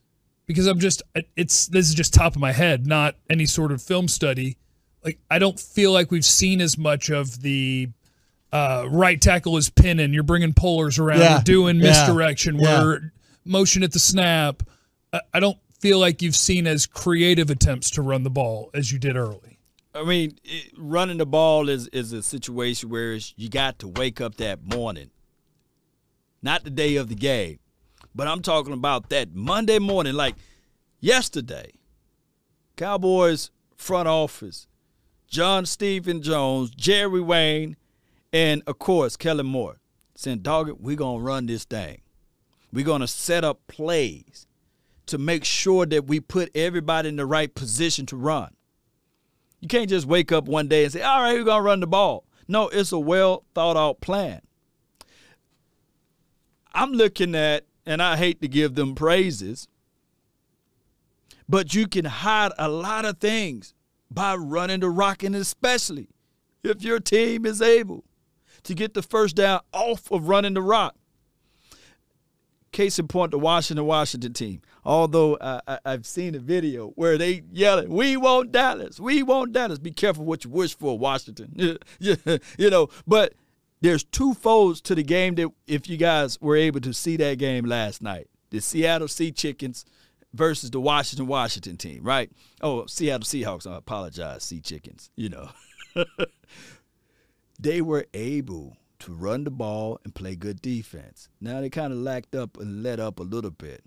Because 0.46 0.66
I'm 0.66 0.80
just, 0.80 1.02
it's, 1.36 1.66
this 1.66 1.86
is 1.88 1.94
just 1.94 2.14
top 2.14 2.34
of 2.34 2.40
my 2.40 2.52
head, 2.52 2.86
not 2.86 3.16
any 3.28 3.44
sort 3.44 3.72
of 3.72 3.82
film 3.82 4.08
study. 4.08 4.56
Like, 5.04 5.18
I 5.30 5.38
don't 5.38 5.60
feel 5.60 5.92
like 5.92 6.10
we've 6.10 6.24
seen 6.24 6.62
as 6.62 6.78
much 6.78 7.10
of 7.10 7.42
the, 7.42 7.90
uh, 8.52 8.86
right 8.90 9.20
tackle 9.20 9.58
is 9.58 9.68
pinning. 9.68 10.14
You're 10.14 10.22
bringing 10.22 10.54
pullers 10.54 10.98
around. 10.98 11.20
Yeah. 11.20 11.34
You're 11.34 11.42
doing 11.42 11.78
misdirection. 11.78 12.56
Yeah. 12.58 12.82
We're 12.82 13.12
motion 13.44 13.82
at 13.82 13.92
the 13.92 13.98
snap. 13.98 14.62
I, 15.32 15.40
don't 15.40 15.58
feel 15.80 15.98
like 15.98 16.22
you've 16.22 16.36
seen 16.36 16.66
as 16.66 16.86
creative 16.86 17.50
attempts 17.50 17.90
to 17.92 18.02
run 18.02 18.22
the 18.22 18.30
ball 18.30 18.70
as 18.74 18.92
you 18.92 18.98
did 18.98 19.16
early. 19.16 19.58
I 19.94 20.04
mean, 20.04 20.38
it, 20.44 20.72
running 20.76 21.18
the 21.18 21.26
ball 21.26 21.68
is 21.68 21.88
is 21.88 22.12
a 22.12 22.22
situation 22.22 22.90
where 22.90 23.18
you 23.36 23.48
got 23.48 23.80
to 23.80 23.88
wake 23.88 24.20
up 24.20 24.36
that 24.36 24.62
morning, 24.62 25.10
not 26.42 26.62
the 26.62 26.70
day 26.70 26.94
of 26.94 27.08
the 27.08 27.16
game, 27.16 27.58
but 28.14 28.28
I'm 28.28 28.40
talking 28.40 28.72
about 28.72 29.08
that 29.10 29.34
Monday 29.34 29.80
morning, 29.80 30.14
like 30.14 30.36
yesterday. 31.00 31.72
Cowboys 32.76 33.50
front 33.76 34.06
office, 34.08 34.68
John 35.26 35.66
Stephen 35.66 36.22
Jones, 36.22 36.70
Jerry 36.70 37.20
Wayne, 37.20 37.76
and 38.32 38.62
of 38.68 38.78
course 38.78 39.16
Kellen 39.16 39.46
Moore 39.46 39.80
saying, 40.14 40.38
"Dog 40.38 40.68
it, 40.68 40.80
we're 40.80 40.96
gonna 40.96 41.22
run 41.22 41.46
this 41.46 41.64
thing. 41.64 42.00
We're 42.72 42.84
gonna 42.84 43.08
set 43.08 43.44
up 43.44 43.66
plays 43.66 44.46
to 45.06 45.18
make 45.18 45.44
sure 45.44 45.86
that 45.86 46.06
we 46.06 46.20
put 46.20 46.50
everybody 46.54 47.08
in 47.08 47.16
the 47.16 47.26
right 47.26 47.54
position 47.54 48.06
to 48.06 48.16
run." 48.16 48.54
You 49.60 49.68
can't 49.68 49.90
just 49.90 50.06
wake 50.06 50.32
up 50.32 50.48
one 50.48 50.68
day 50.68 50.84
and 50.84 50.92
say, 50.92 51.02
all 51.02 51.20
right, 51.20 51.34
we're 51.34 51.44
going 51.44 51.58
to 51.58 51.62
run 51.62 51.80
the 51.80 51.86
ball. 51.86 52.24
No, 52.48 52.68
it's 52.68 52.92
a 52.92 52.98
well 52.98 53.44
thought 53.54 53.76
out 53.76 54.00
plan. 54.00 54.40
I'm 56.72 56.92
looking 56.92 57.34
at, 57.34 57.66
and 57.84 58.02
I 58.02 58.16
hate 58.16 58.40
to 58.42 58.48
give 58.48 58.74
them 58.74 58.94
praises, 58.94 59.68
but 61.48 61.74
you 61.74 61.86
can 61.86 62.06
hide 62.06 62.52
a 62.58 62.68
lot 62.68 63.04
of 63.04 63.18
things 63.18 63.74
by 64.10 64.34
running 64.34 64.80
the 64.80 64.88
rock, 64.88 65.22
and 65.22 65.36
especially 65.36 66.08
if 66.62 66.82
your 66.82 67.00
team 67.00 67.44
is 67.44 67.60
able 67.60 68.04
to 68.62 68.74
get 68.74 68.94
the 68.94 69.02
first 69.02 69.36
down 69.36 69.60
off 69.72 70.10
of 70.10 70.28
running 70.28 70.54
the 70.54 70.62
rock. 70.62 70.96
Case 72.72 72.98
in 73.00 73.08
point, 73.08 73.32
the 73.32 73.38
Washington 73.38 73.84
Washington 73.84 74.32
team. 74.32 74.62
Although 74.84 75.36
I, 75.40 75.60
I, 75.66 75.78
I've 75.84 76.06
seen 76.06 76.34
a 76.36 76.38
video 76.38 76.90
where 76.90 77.18
they 77.18 77.42
yelling, 77.50 77.90
"We 77.92 78.16
want 78.16 78.52
Dallas, 78.52 79.00
we 79.00 79.22
want 79.22 79.52
Dallas." 79.52 79.78
Be 79.78 79.90
careful 79.90 80.24
what 80.24 80.44
you 80.44 80.50
wish 80.50 80.76
for, 80.76 80.98
Washington. 80.98 81.78
You 81.98 82.70
know. 82.70 82.88
But 83.06 83.34
there's 83.80 84.04
two 84.04 84.34
folds 84.34 84.80
to 84.82 84.94
the 84.94 85.02
game 85.02 85.34
that 85.36 85.48
if 85.66 85.88
you 85.88 85.96
guys 85.96 86.40
were 86.40 86.56
able 86.56 86.80
to 86.82 86.92
see 86.92 87.16
that 87.16 87.38
game 87.38 87.64
last 87.64 88.02
night, 88.02 88.28
the 88.50 88.60
Seattle 88.60 89.08
Sea 89.08 89.32
Chickens 89.32 89.84
versus 90.32 90.70
the 90.70 90.80
Washington 90.80 91.26
Washington 91.26 91.76
team, 91.76 92.04
right? 92.04 92.30
Oh, 92.60 92.86
Seattle 92.86 93.24
Seahawks. 93.24 93.70
I 93.70 93.76
apologize, 93.76 94.44
Sea 94.44 94.60
Chickens. 94.60 95.10
You 95.16 95.30
know. 95.30 95.50
they 97.58 97.82
were 97.82 98.06
able 98.14 98.76
to 99.00 99.12
run 99.12 99.44
the 99.44 99.50
ball 99.50 100.00
and 100.04 100.14
play 100.14 100.36
good 100.36 100.62
defense. 100.62 101.28
Now 101.40 101.60
they 101.60 101.70
kind 101.70 101.92
of 101.92 101.98
lacked 101.98 102.34
up 102.34 102.58
and 102.58 102.82
let 102.82 103.00
up 103.00 103.18
a 103.18 103.24
little 103.24 103.50
bit. 103.50 103.82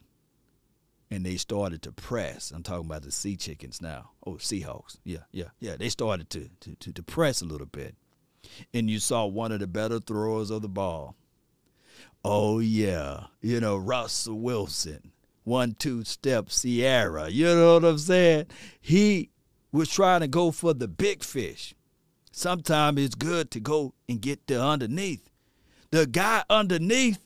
And 1.10 1.26
they 1.26 1.38
started 1.38 1.84
to 1.84 1.92
press. 1.92 2.52
I'm 2.52 2.64
talking 2.64 2.88
about 2.88 3.04
the 3.04 3.12
Sea 3.12 3.36
Chickens 3.36 3.82
now. 3.82 4.12
Oh, 4.26 4.34
Seahawks. 4.34 4.98
Yeah, 5.04 5.20
yeah, 5.32 5.50
yeah. 5.60 5.76
They 5.78 5.90
started 5.90 6.30
to, 6.32 6.50
to, 6.62 6.76
to, 6.76 6.94
to 6.94 7.04
press 7.04 7.42
a 7.42 7.46
little 7.46 7.68
bit. 7.68 7.96
And 8.74 8.90
you 8.90 9.00
saw 9.00 9.26
one 9.26 9.52
of 9.52 9.60
the 9.60 9.68
better 9.68 10.00
throwers 10.00 10.50
of 10.50 10.64
the 10.64 10.70
ball. 10.70 11.16
Oh, 12.26 12.60
yeah. 12.60 13.26
You 13.42 13.60
know, 13.60 13.78
Russell 13.78 14.40
Wilson. 14.40 15.12
One, 15.44 15.76
two 15.78 16.04
step 16.04 16.50
Sierra. 16.50 17.30
You 17.30 17.46
know 17.46 17.76
what 17.76 17.86
I'm 17.86 17.98
saying? 18.00 18.48
He 18.82 19.30
was 19.72 19.90
trying 19.90 20.22
to 20.22 20.28
go 20.28 20.52
for 20.52 20.74
the 20.74 20.88
big 20.88 21.24
fish 21.24 21.76
sometimes 22.34 23.00
it's 23.00 23.16
good 23.16 23.52
to 23.52 23.60
go 23.62 23.94
and 24.10 24.20
get 24.20 24.48
the 24.48 24.62
underneath. 24.62 25.30
The 25.92 26.06
guy 26.06 26.44
underneath 26.50 27.20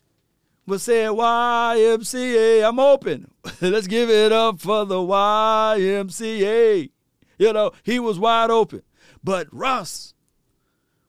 was 0.68 0.84
saying, 0.84 1.12
YMCA, 1.12 2.68
I'm 2.68 2.80
open. 2.80 3.32
Let's 3.62 3.88
give 3.88 4.10
it 4.10 4.32
up 4.32 4.60
for 4.60 4.86
the 4.86 4.96
YMCA. 4.98 6.92
You 7.40 7.54
know, 7.54 7.72
he 7.84 8.00
was 8.00 8.20
wide 8.20 8.52
open. 8.52 8.84
But 9.24 9.48
Russ 9.52 10.14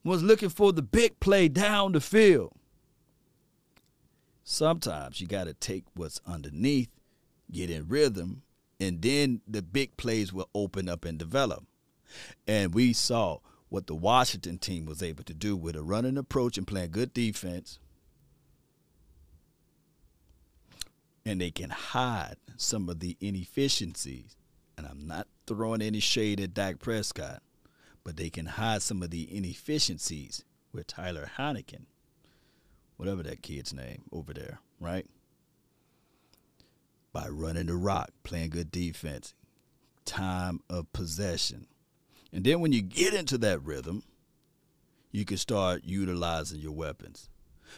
was 0.05 0.23
looking 0.23 0.49
for 0.49 0.73
the 0.73 0.83
big 0.83 1.19
play 1.21 1.49
down 1.49 1.93
the 1.93 2.01
field. 2.01 2.53
Sometimes 4.45 5.21
you 5.21 5.27
got 5.27 5.45
to 5.45 5.55
take 5.55 5.85
what's 5.95 6.21
underneath, 6.27 6.89
get 7.51 7.69
in 7.69 7.89
rhythm, 7.89 8.43
and 8.81 9.03
then 9.03 9.41
the 9.47 9.61
big 9.61 9.97
plays 9.97 10.33
will 10.33 10.49
open 10.55 10.89
up 10.89 11.05
and 11.05 11.19
develop. 11.19 11.65
And 12.47 12.73
we 12.73 12.93
saw 12.93 13.39
what 13.69 13.87
the 13.87 13.95
Washington 13.95 14.59
team 14.59 14.87
was 14.87 15.03
able 15.03 15.25
to 15.25 15.35
do 15.35 15.57
with 15.57 15.77
a 15.77 15.83
running 15.83 16.17
approach 16.17 16.57
and 16.57 16.67
playing 16.67 16.91
good 16.91 17.13
defense. 17.13 17.79
And 21.25 21.41
they 21.41 21.51
can 21.51 21.71
hide 21.71 22.37
some 22.57 22.89
of 22.89 23.01
the 23.01 23.17
inefficiencies. 23.21 24.37
And 24.77 24.87
I'm 24.87 25.07
not 25.07 25.27
throwing 25.47 25.83
any 25.83 26.01
shade 26.01 26.41
at 26.41 26.55
Dak 26.55 26.79
Prescott, 26.79 27.43
but 28.05 28.17
they 28.17 28.31
can 28.31 28.47
hide 28.47 28.81
some 28.81 29.03
of 29.03 29.11
the 29.11 29.35
inefficiencies 29.35 30.45
with 30.73 30.87
Tyler 30.87 31.31
Heineken, 31.37 31.87
whatever 32.97 33.23
that 33.25 33.43
kid's 33.43 33.75
name 33.75 34.05
over 34.13 34.33
there, 34.33 34.61
right? 34.81 35.07
By 37.13 37.29
running 37.29 37.67
the 37.67 37.77
rock, 37.77 38.11
playing 38.23 38.51
good 38.51 38.71
defense, 38.71 39.35
time 40.05 40.61
of 40.71 40.91
possession. 40.93 41.67
And 42.33 42.45
then 42.45 42.61
when 42.61 42.73
you 42.73 42.83
get 42.83 43.15
into 43.15 43.39
that 43.39 43.63
rhythm, 43.63 44.03
you 45.11 45.25
can 45.25 45.37
start 45.37 45.83
utilizing 45.85 46.61
your 46.61 46.73
weapons. 46.73 47.29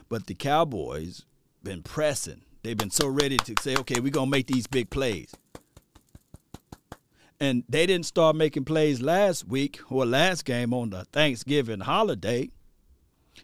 But 0.08 0.26
the 0.26 0.34
Cowboys 0.34 1.24
been 1.62 1.82
pressing. 1.82 2.42
They've 2.62 2.76
been 2.76 2.90
so 2.90 3.08
ready 3.08 3.36
to 3.38 3.54
say, 3.60 3.76
okay, 3.76 4.00
we're 4.00 4.10
gonna 4.10 4.30
make 4.30 4.46
these 4.46 4.66
big 4.66 4.90
plays. 4.90 5.32
And 7.38 7.64
they 7.68 7.86
didn't 7.86 8.06
start 8.06 8.36
making 8.36 8.64
plays 8.66 9.00
last 9.00 9.48
week 9.48 9.80
or 9.88 10.04
last 10.04 10.44
game 10.44 10.74
on 10.74 10.90
the 10.90 11.04
Thanksgiving 11.06 11.80
holiday 11.80 12.50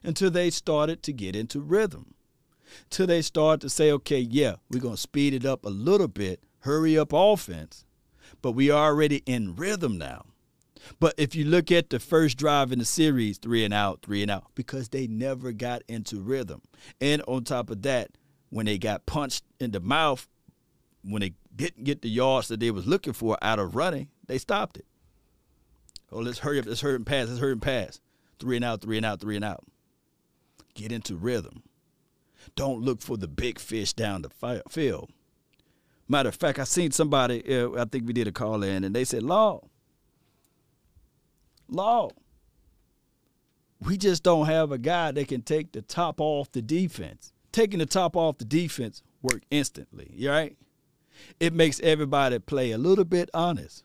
until 0.02 0.30
they 0.30 0.50
started 0.50 1.02
to 1.04 1.12
get 1.12 1.34
into 1.34 1.60
rhythm. 1.60 2.14
Till 2.90 3.06
they 3.06 3.22
start 3.22 3.60
to 3.62 3.70
say, 3.70 3.90
okay, 3.92 4.18
yeah, 4.18 4.56
we're 4.70 4.80
gonna 4.80 4.98
speed 4.98 5.32
it 5.32 5.46
up 5.46 5.64
a 5.64 5.70
little 5.70 6.08
bit, 6.08 6.42
hurry 6.60 6.98
up 6.98 7.12
offense, 7.14 7.86
but 8.42 8.52
we 8.52 8.70
are 8.70 8.88
already 8.88 9.22
in 9.24 9.56
rhythm 9.56 9.96
now. 9.96 10.26
But 11.00 11.14
if 11.16 11.34
you 11.34 11.44
look 11.44 11.70
at 11.72 11.90
the 11.90 11.98
first 11.98 12.36
drive 12.38 12.72
in 12.72 12.78
the 12.78 12.84
series, 12.84 13.38
three 13.38 13.64
and 13.64 13.74
out, 13.74 14.02
three 14.02 14.22
and 14.22 14.30
out, 14.30 14.46
because 14.54 14.88
they 14.88 15.06
never 15.06 15.52
got 15.52 15.82
into 15.88 16.20
rhythm. 16.20 16.62
And 17.00 17.22
on 17.26 17.44
top 17.44 17.70
of 17.70 17.82
that, 17.82 18.10
when 18.50 18.66
they 18.66 18.78
got 18.78 19.06
punched 19.06 19.44
in 19.60 19.72
the 19.72 19.80
mouth, 19.80 20.28
when 21.02 21.20
they 21.20 21.32
didn't 21.54 21.84
get 21.84 22.02
the 22.02 22.10
yards 22.10 22.48
that 22.48 22.60
they 22.60 22.70
was 22.70 22.86
looking 22.86 23.12
for 23.12 23.36
out 23.42 23.58
of 23.58 23.74
running, 23.74 24.08
they 24.26 24.38
stopped 24.38 24.76
it. 24.76 24.86
Oh, 26.12 26.18
let's 26.18 26.38
hurry 26.40 26.58
up, 26.58 26.66
let's 26.66 26.80
hurry 26.80 26.96
and 26.96 27.06
pass, 27.06 27.28
let's 27.28 27.40
hurry 27.40 27.52
and 27.52 27.62
pass. 27.62 28.00
Three 28.38 28.56
and 28.56 28.64
out, 28.64 28.82
three 28.82 28.96
and 28.96 29.06
out, 29.06 29.20
three 29.20 29.36
and 29.36 29.44
out. 29.44 29.64
Get 30.74 30.92
into 30.92 31.16
rhythm. 31.16 31.62
Don't 32.54 32.82
look 32.82 33.00
for 33.00 33.16
the 33.16 33.26
big 33.26 33.58
fish 33.58 33.92
down 33.92 34.22
the 34.22 34.62
field. 34.68 35.10
Matter 36.08 36.28
of 36.28 36.36
fact, 36.36 36.58
I 36.58 36.64
seen 36.64 36.92
somebody, 36.92 37.42
uh, 37.58 37.70
I 37.72 37.84
think 37.86 38.06
we 38.06 38.12
did 38.12 38.28
a 38.28 38.32
call 38.32 38.62
in, 38.62 38.84
and 38.84 38.94
they 38.94 39.04
said, 39.04 39.24
Law, 39.24 39.62
Law, 41.68 42.10
we 43.80 43.96
just 43.96 44.22
don't 44.22 44.46
have 44.46 44.72
a 44.72 44.78
guy 44.78 45.12
that 45.12 45.28
can 45.28 45.42
take 45.42 45.72
the 45.72 45.82
top 45.82 46.20
off 46.20 46.50
the 46.52 46.62
defense. 46.62 47.32
Taking 47.52 47.78
the 47.78 47.86
top 47.86 48.16
off 48.16 48.38
the 48.38 48.44
defense 48.44 49.02
work 49.22 49.42
instantly, 49.50 50.14
right? 50.26 50.56
It 51.40 51.52
makes 51.52 51.80
everybody 51.80 52.38
play 52.38 52.72
a 52.72 52.78
little 52.78 53.04
bit 53.04 53.30
honest. 53.32 53.84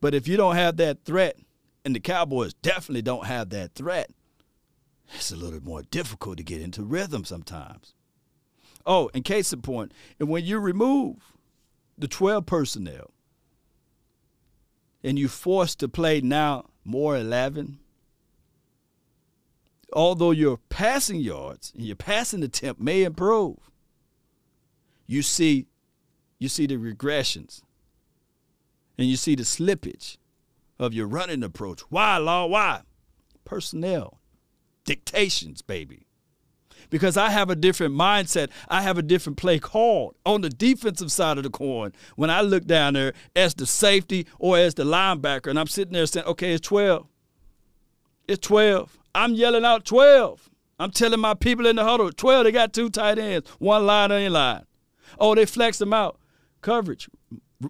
But 0.00 0.14
if 0.14 0.28
you 0.28 0.36
don't 0.36 0.56
have 0.56 0.76
that 0.78 1.04
threat, 1.04 1.36
and 1.84 1.94
the 1.94 2.00
Cowboys 2.00 2.54
definitely 2.54 3.02
don't 3.02 3.26
have 3.26 3.50
that 3.50 3.74
threat, 3.74 4.10
it's 5.14 5.30
a 5.30 5.36
little 5.36 5.62
more 5.62 5.82
difficult 5.82 6.38
to 6.38 6.44
get 6.44 6.62
into 6.62 6.82
rhythm 6.82 7.24
sometimes. 7.24 7.94
Oh, 8.86 9.08
in 9.14 9.22
case 9.22 9.52
in 9.52 9.62
point, 9.62 9.92
and 10.18 10.28
when 10.28 10.44
you 10.44 10.58
remove 10.58 11.16
the 11.96 12.08
12 12.08 12.46
personnel 12.46 13.10
and 15.04 15.18
you 15.18 15.28
forced 15.28 15.78
to 15.80 15.88
play 15.88 16.20
now 16.20 16.66
more 16.84 17.16
11, 17.16 17.78
although 19.92 20.30
your 20.30 20.58
passing 20.68 21.20
yards 21.20 21.72
and 21.76 21.84
your 21.84 21.96
passing 21.96 22.42
attempt 22.42 22.80
may 22.80 23.04
improve, 23.04 23.58
you 25.06 25.22
see 25.22 25.66
you 26.38 26.48
see 26.48 26.66
the 26.66 26.76
regressions 26.76 27.62
and 28.98 29.08
you 29.08 29.16
see 29.16 29.34
the 29.36 29.44
slippage 29.44 30.16
of 30.78 30.92
your 30.92 31.06
running 31.06 31.44
approach. 31.44 31.80
Why, 31.82 32.16
Law? 32.18 32.46
Why? 32.46 32.80
Personnel, 33.44 34.18
dictations, 34.84 35.62
baby. 35.62 36.06
Because 36.92 37.16
I 37.16 37.30
have 37.30 37.48
a 37.48 37.56
different 37.56 37.94
mindset. 37.94 38.50
I 38.68 38.82
have 38.82 38.98
a 38.98 39.02
different 39.02 39.38
play 39.38 39.58
called 39.58 40.14
on 40.26 40.42
the 40.42 40.50
defensive 40.50 41.10
side 41.10 41.38
of 41.38 41.42
the 41.42 41.48
coin. 41.48 41.94
When 42.16 42.28
I 42.28 42.42
look 42.42 42.66
down 42.66 42.92
there 42.92 43.14
as 43.34 43.54
the 43.54 43.64
safety 43.64 44.26
or 44.38 44.58
as 44.58 44.74
the 44.74 44.84
linebacker, 44.84 45.46
and 45.46 45.58
I'm 45.58 45.68
sitting 45.68 45.94
there 45.94 46.04
saying, 46.04 46.26
okay, 46.26 46.52
it's 46.52 46.68
12. 46.68 47.06
It's 48.28 48.46
12. 48.46 48.98
I'm 49.14 49.32
yelling 49.32 49.64
out 49.64 49.86
12. 49.86 50.50
I'm 50.78 50.90
telling 50.90 51.18
my 51.18 51.32
people 51.32 51.66
in 51.66 51.76
the 51.76 51.84
huddle, 51.84 52.12
12, 52.12 52.44
they 52.44 52.52
got 52.52 52.74
two 52.74 52.90
tight 52.90 53.18
ends, 53.18 53.48
one 53.58 53.86
line 53.86 54.10
your 54.10 54.28
line. 54.28 54.66
Oh, 55.18 55.34
they 55.34 55.46
flex 55.46 55.78
them 55.78 55.94
out. 55.94 56.18
Coverage, 56.60 57.08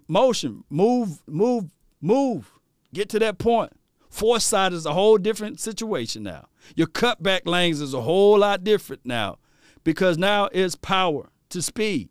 motion, 0.09 0.65
move, 0.69 1.21
move, 1.27 1.71
move. 2.01 2.51
Get 2.93 3.07
to 3.09 3.19
that 3.19 3.37
point. 3.37 3.71
Foresight 4.13 4.73
is 4.73 4.85
a 4.85 4.93
whole 4.93 5.17
different 5.17 5.59
situation 5.59 6.21
now. 6.21 6.45
Your 6.75 6.85
cutback 6.85 7.47
lanes 7.47 7.81
is 7.81 7.95
a 7.95 8.01
whole 8.01 8.37
lot 8.37 8.63
different 8.63 9.03
now 9.07 9.39
because 9.83 10.19
now 10.19 10.49
it's 10.51 10.75
power 10.75 11.29
to 11.49 11.63
speed. 11.63 12.09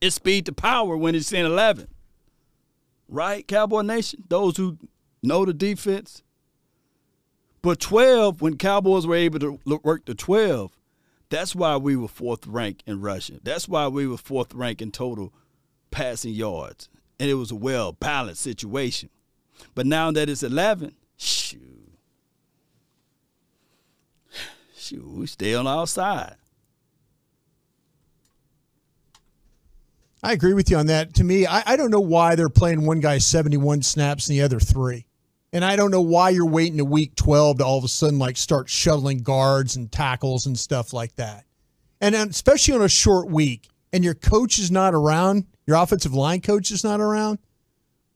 It's 0.00 0.14
speed 0.14 0.46
to 0.46 0.52
power 0.52 0.96
when 0.96 1.16
it's 1.16 1.32
in 1.32 1.44
11. 1.44 1.88
Right, 3.08 3.46
Cowboy 3.46 3.82
Nation? 3.82 4.22
Those 4.28 4.56
who 4.56 4.78
know 5.20 5.44
the 5.44 5.52
defense. 5.52 6.22
But 7.60 7.80
12, 7.80 8.40
when 8.40 8.56
Cowboys 8.56 9.04
were 9.04 9.16
able 9.16 9.40
to 9.40 9.58
work 9.82 10.04
the 10.04 10.14
12, 10.14 10.78
that's 11.28 11.56
why 11.56 11.76
we 11.76 11.96
were 11.96 12.06
fourth 12.06 12.46
ranked 12.46 12.84
in 12.86 13.00
rushing. 13.00 13.40
That's 13.42 13.66
why 13.66 13.88
we 13.88 14.06
were 14.06 14.16
fourth 14.16 14.54
ranked 14.54 14.80
in 14.80 14.92
total 14.92 15.34
passing 15.90 16.34
yards. 16.34 16.88
And 17.18 17.28
it 17.28 17.34
was 17.34 17.50
a 17.50 17.56
well 17.56 17.90
balanced 17.90 18.42
situation. 18.42 19.10
But 19.74 19.86
now 19.86 20.10
that 20.10 20.28
it's 20.28 20.42
11, 20.42 20.94
shoot. 21.16 21.60
Shoot, 24.76 25.06
we 25.06 25.26
stay 25.26 25.54
on 25.54 25.66
our 25.66 25.86
side. 25.86 26.36
I 30.22 30.32
agree 30.32 30.54
with 30.54 30.70
you 30.70 30.76
on 30.76 30.86
that. 30.86 31.14
To 31.14 31.24
me, 31.24 31.46
I, 31.46 31.62
I 31.66 31.76
don't 31.76 31.90
know 31.90 32.00
why 32.00 32.36
they're 32.36 32.48
playing 32.48 32.86
one 32.86 33.00
guy 33.00 33.18
71 33.18 33.82
snaps 33.82 34.28
and 34.28 34.36
the 34.38 34.42
other 34.42 34.60
three. 34.60 35.06
And 35.52 35.64
I 35.64 35.76
don't 35.76 35.90
know 35.90 36.00
why 36.00 36.30
you're 36.30 36.46
waiting 36.46 36.78
to 36.78 36.84
week 36.84 37.14
12 37.16 37.58
to 37.58 37.64
all 37.64 37.78
of 37.78 37.84
a 37.84 37.88
sudden 37.88 38.18
like 38.18 38.36
start 38.36 38.70
shuttling 38.70 39.18
guards 39.18 39.76
and 39.76 39.90
tackles 39.90 40.46
and 40.46 40.58
stuff 40.58 40.92
like 40.92 41.14
that. 41.16 41.44
And 42.00 42.14
especially 42.14 42.74
on 42.74 42.82
a 42.82 42.88
short 42.88 43.30
week 43.30 43.68
and 43.92 44.04
your 44.04 44.14
coach 44.14 44.58
is 44.58 44.70
not 44.70 44.94
around, 44.94 45.46
your 45.66 45.76
offensive 45.76 46.14
line 46.14 46.40
coach 46.40 46.70
is 46.70 46.84
not 46.84 47.00
around. 47.00 47.38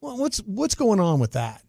Well, 0.07 0.18
what's 0.18 0.38
what's 0.38 0.76
going 0.76 1.00
on 1.00 1.18
with 1.18 1.32
that? 1.32 1.62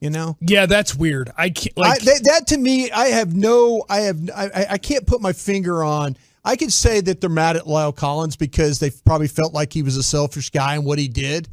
You 0.00 0.10
know? 0.10 0.36
Yeah, 0.40 0.66
that's 0.66 0.96
weird. 0.96 1.30
I 1.38 1.50
can't 1.50 1.76
like 1.76 2.02
I, 2.02 2.04
that, 2.04 2.20
that 2.24 2.46
to 2.48 2.58
me, 2.58 2.90
I 2.90 3.06
have 3.06 3.36
no, 3.36 3.84
I 3.88 4.00
have, 4.00 4.18
I, 4.34 4.66
I 4.70 4.78
can't 4.78 5.06
put 5.06 5.20
my 5.20 5.32
finger 5.32 5.84
on. 5.84 6.16
I 6.44 6.56
could 6.56 6.72
say 6.72 7.00
that 7.02 7.20
they're 7.20 7.30
mad 7.30 7.56
at 7.56 7.62
La'el 7.62 7.94
Collins 7.94 8.34
because 8.34 8.80
they 8.80 8.90
probably 8.90 9.28
felt 9.28 9.54
like 9.54 9.72
he 9.72 9.82
was 9.84 9.96
a 9.96 10.02
selfish 10.02 10.50
guy 10.50 10.74
and 10.74 10.84
what 10.84 10.98
he 10.98 11.06
did. 11.06 11.48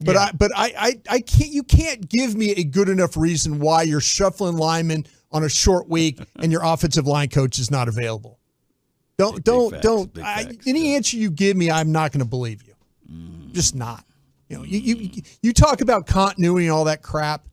But 0.00 0.14
Yeah. 0.14 0.20
I, 0.22 0.30
but 0.32 0.50
I, 0.56 0.72
I, 0.78 1.00
I 1.10 1.20
can't. 1.20 1.52
You 1.52 1.62
can't 1.62 2.08
give 2.08 2.34
me 2.34 2.52
a 2.52 2.64
good 2.64 2.88
enough 2.88 3.14
reason 3.14 3.60
why 3.60 3.82
you're 3.82 4.00
shuffling 4.00 4.56
linemen 4.56 5.06
on 5.32 5.44
a 5.44 5.50
short 5.50 5.86
week 5.86 6.18
and 6.36 6.50
your 6.50 6.62
offensive 6.64 7.06
line 7.06 7.28
coach 7.28 7.58
is 7.58 7.70
not 7.70 7.88
available. 7.88 8.38
Don't, 9.18 9.36
Big 9.36 9.44
don't, 9.44 9.70
facts, 9.70 9.82
don't. 9.82 10.18
I, 10.18 10.44
facts, 10.44 10.66
any 10.66 10.88
yeah. 10.90 10.96
answer 10.96 11.18
you 11.18 11.30
give 11.30 11.58
me, 11.58 11.70
I'm 11.70 11.92
not 11.92 12.10
going 12.10 12.24
to 12.24 12.28
believe 12.28 12.62
you. 12.62 12.74
Mm. 13.12 13.52
Just 13.52 13.74
not. 13.74 14.04
You 14.54 14.60
know, 14.60 14.64
you, 14.64 14.78
you 14.96 15.22
you 15.42 15.52
talk 15.52 15.80
about 15.80 16.06
continuity 16.06 16.66
and 16.66 16.72
all 16.72 16.84
that 16.84 17.02
crap. 17.02 17.44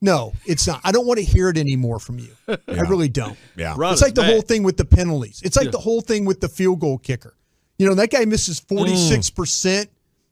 No, 0.00 0.32
it's 0.46 0.66
not. 0.66 0.80
I 0.84 0.92
don't 0.92 1.06
want 1.06 1.18
to 1.18 1.24
hear 1.24 1.48
it 1.48 1.58
anymore 1.58 1.98
from 1.98 2.18
you. 2.18 2.28
I 2.48 2.80
really 2.82 3.08
don't. 3.08 3.36
Yeah. 3.56 3.74
Run 3.76 3.92
It's 3.92 4.02
like 4.02 4.14
the 4.14 4.22
back. 4.22 4.30
whole 4.30 4.42
thing 4.42 4.62
with 4.62 4.76
the 4.76 4.84
penalties. 4.84 5.40
It's 5.44 5.56
like 5.56 5.66
Yeah. 5.66 5.70
the 5.72 5.78
whole 5.78 6.00
thing 6.00 6.24
with 6.24 6.40
the 6.40 6.48
field 6.48 6.80
goal 6.80 6.98
kicker. 6.98 7.34
You 7.78 7.86
know, 7.88 7.94
that 7.94 8.10
guy 8.10 8.24
misses 8.24 8.60
46% 8.60 9.88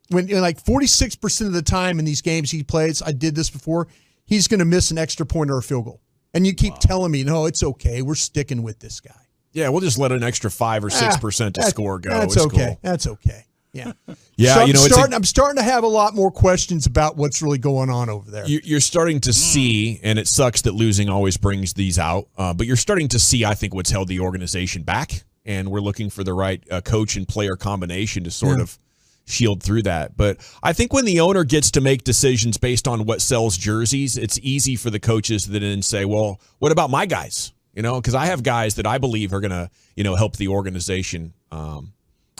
when 0.09 0.27
you 0.27 0.35
know, 0.35 0.41
like 0.41 0.63
46% 0.63 1.47
of 1.47 1.53
the 1.53 1.61
time 1.61 1.99
in 1.99 2.05
these 2.05 2.21
games 2.21 2.49
he 2.51 2.63
plays, 2.63 3.01
I 3.01 3.11
did 3.11 3.35
this 3.35 3.49
before, 3.49 3.87
he's 4.25 4.47
going 4.47 4.59
to 4.59 4.65
miss 4.65 4.89
an 4.91 4.97
extra 4.97 5.25
point 5.25 5.51
or 5.51 5.57
a 5.57 5.63
field 5.63 5.85
goal. 5.85 6.01
And 6.33 6.45
you 6.47 6.53
keep 6.53 6.77
telling 6.79 7.11
me, 7.11 7.23
"No, 7.23 7.45
it's 7.45 7.63
okay. 7.63 8.01
We're 8.01 8.15
sticking 8.15 8.61
with 8.61 8.79
this 8.79 8.99
guy." 8.99 9.15
Yeah, 9.53 9.69
we'll 9.69 9.81
just 9.81 9.97
let 9.97 10.11
an 10.11 10.23
extra 10.23 10.51
five 10.51 10.83
or 10.83 10.89
six 10.89 11.17
percent 11.17 11.55
to 11.55 11.61
Ah, 11.61 11.63
that- 11.65 11.69
score 11.71 11.99
go. 11.99 12.09
That's 12.09 12.35
It's 12.35 12.45
okay. 12.45 12.65
cool. 12.67 12.79
That's 12.83 13.07
okay. 13.07 13.45
Yeah. 13.73 13.93
Yeah, 14.39 14.53
So 14.53 14.61
I'm 14.61 14.67
you 14.67 14.73
know, 14.73 14.79
it's 14.81 14.91
a- 14.91 14.93
starting, 14.93 15.15
I'm 15.15 15.23
starting 15.23 15.55
to 15.57 15.63
have 15.63 15.83
a 15.83 15.87
lot 15.87 16.13
more 16.13 16.29
questions 16.29 16.85
about 16.85 17.17
what's 17.17 17.41
really 17.41 17.57
going 17.57 17.89
on 17.89 18.07
over 18.07 18.29
there. 18.29 18.45
You- 18.45 18.61
You're 18.63 18.79
starting 18.79 19.19
to 19.21 19.33
see, 19.33 19.99
and 20.03 20.19
it 20.19 20.27
sucks 20.27 20.61
that 20.61 20.73
losing 20.75 21.09
always 21.09 21.37
brings 21.37 21.73
these 21.73 21.97
out, 21.97 22.27
uh, 22.37 22.53
but 22.53 22.67
you're 22.67 22.75
starting 22.75 23.07
to 23.09 23.19
see, 23.19 23.43
I 23.45 23.55
think, 23.55 23.73
what's 23.73 23.89
held 23.89 24.09
the 24.09 24.19
organization 24.19 24.83
back, 24.83 25.23
and 25.43 25.69
we're 25.71 25.79
looking 25.81 26.11
for 26.11 26.23
the 26.23 26.33
right 26.33 26.61
uh, 26.69 26.81
coach 26.81 27.15
and 27.15 27.27
player 27.27 27.55
combination 27.55 28.23
to 28.25 28.31
sort 28.31 28.57
Yeah. 28.57 28.63
of 28.63 28.77
shield 29.25 29.63
through 29.63 29.81
that. 29.83 30.15
But 30.15 30.37
I 30.61 30.71
think 30.71 30.93
when 30.93 31.05
the 31.05 31.19
owner 31.19 31.43
gets 31.43 31.71
to 31.71 31.81
make 31.81 32.03
decisions 32.03 32.57
based 32.57 32.87
on 32.87 33.05
what 33.05 33.23
sells 33.23 33.57
jerseys, 33.57 34.17
it's 34.19 34.37
easy 34.43 34.75
for 34.75 34.91
the 34.91 34.99
coaches 34.99 35.45
to 35.45 35.51
then 35.59 35.81
say, 35.81 36.05
well, 36.05 36.39
what 36.59 36.71
about 36.71 36.91
my 36.91 37.07
guys? 37.07 37.53
You 37.73 37.81
know, 37.81 37.99
because 37.99 38.13
I 38.13 38.27
have 38.27 38.43
guys 38.43 38.75
that 38.75 38.85
I 38.85 38.99
believe 38.99 39.33
are 39.33 39.39
going 39.41 39.49
to, 39.49 39.71
you 39.95 40.03
know, 40.03 40.13
help 40.15 40.35
the 40.37 40.47
organization 40.49 41.33
um, 41.51 41.93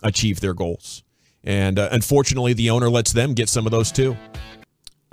achieve 0.04 0.42
their 0.42 0.54
goals. 0.54 1.02
And 1.48 1.80
uh, 1.80 1.88
unfortunately, 1.94 2.52
the 2.52 2.72
owner 2.72 2.90
lets 2.90 3.14
them 3.14 3.34
get 3.34 3.48
some 3.48 3.66
of 3.66 3.72
those 3.72 3.90
too. 3.90 4.18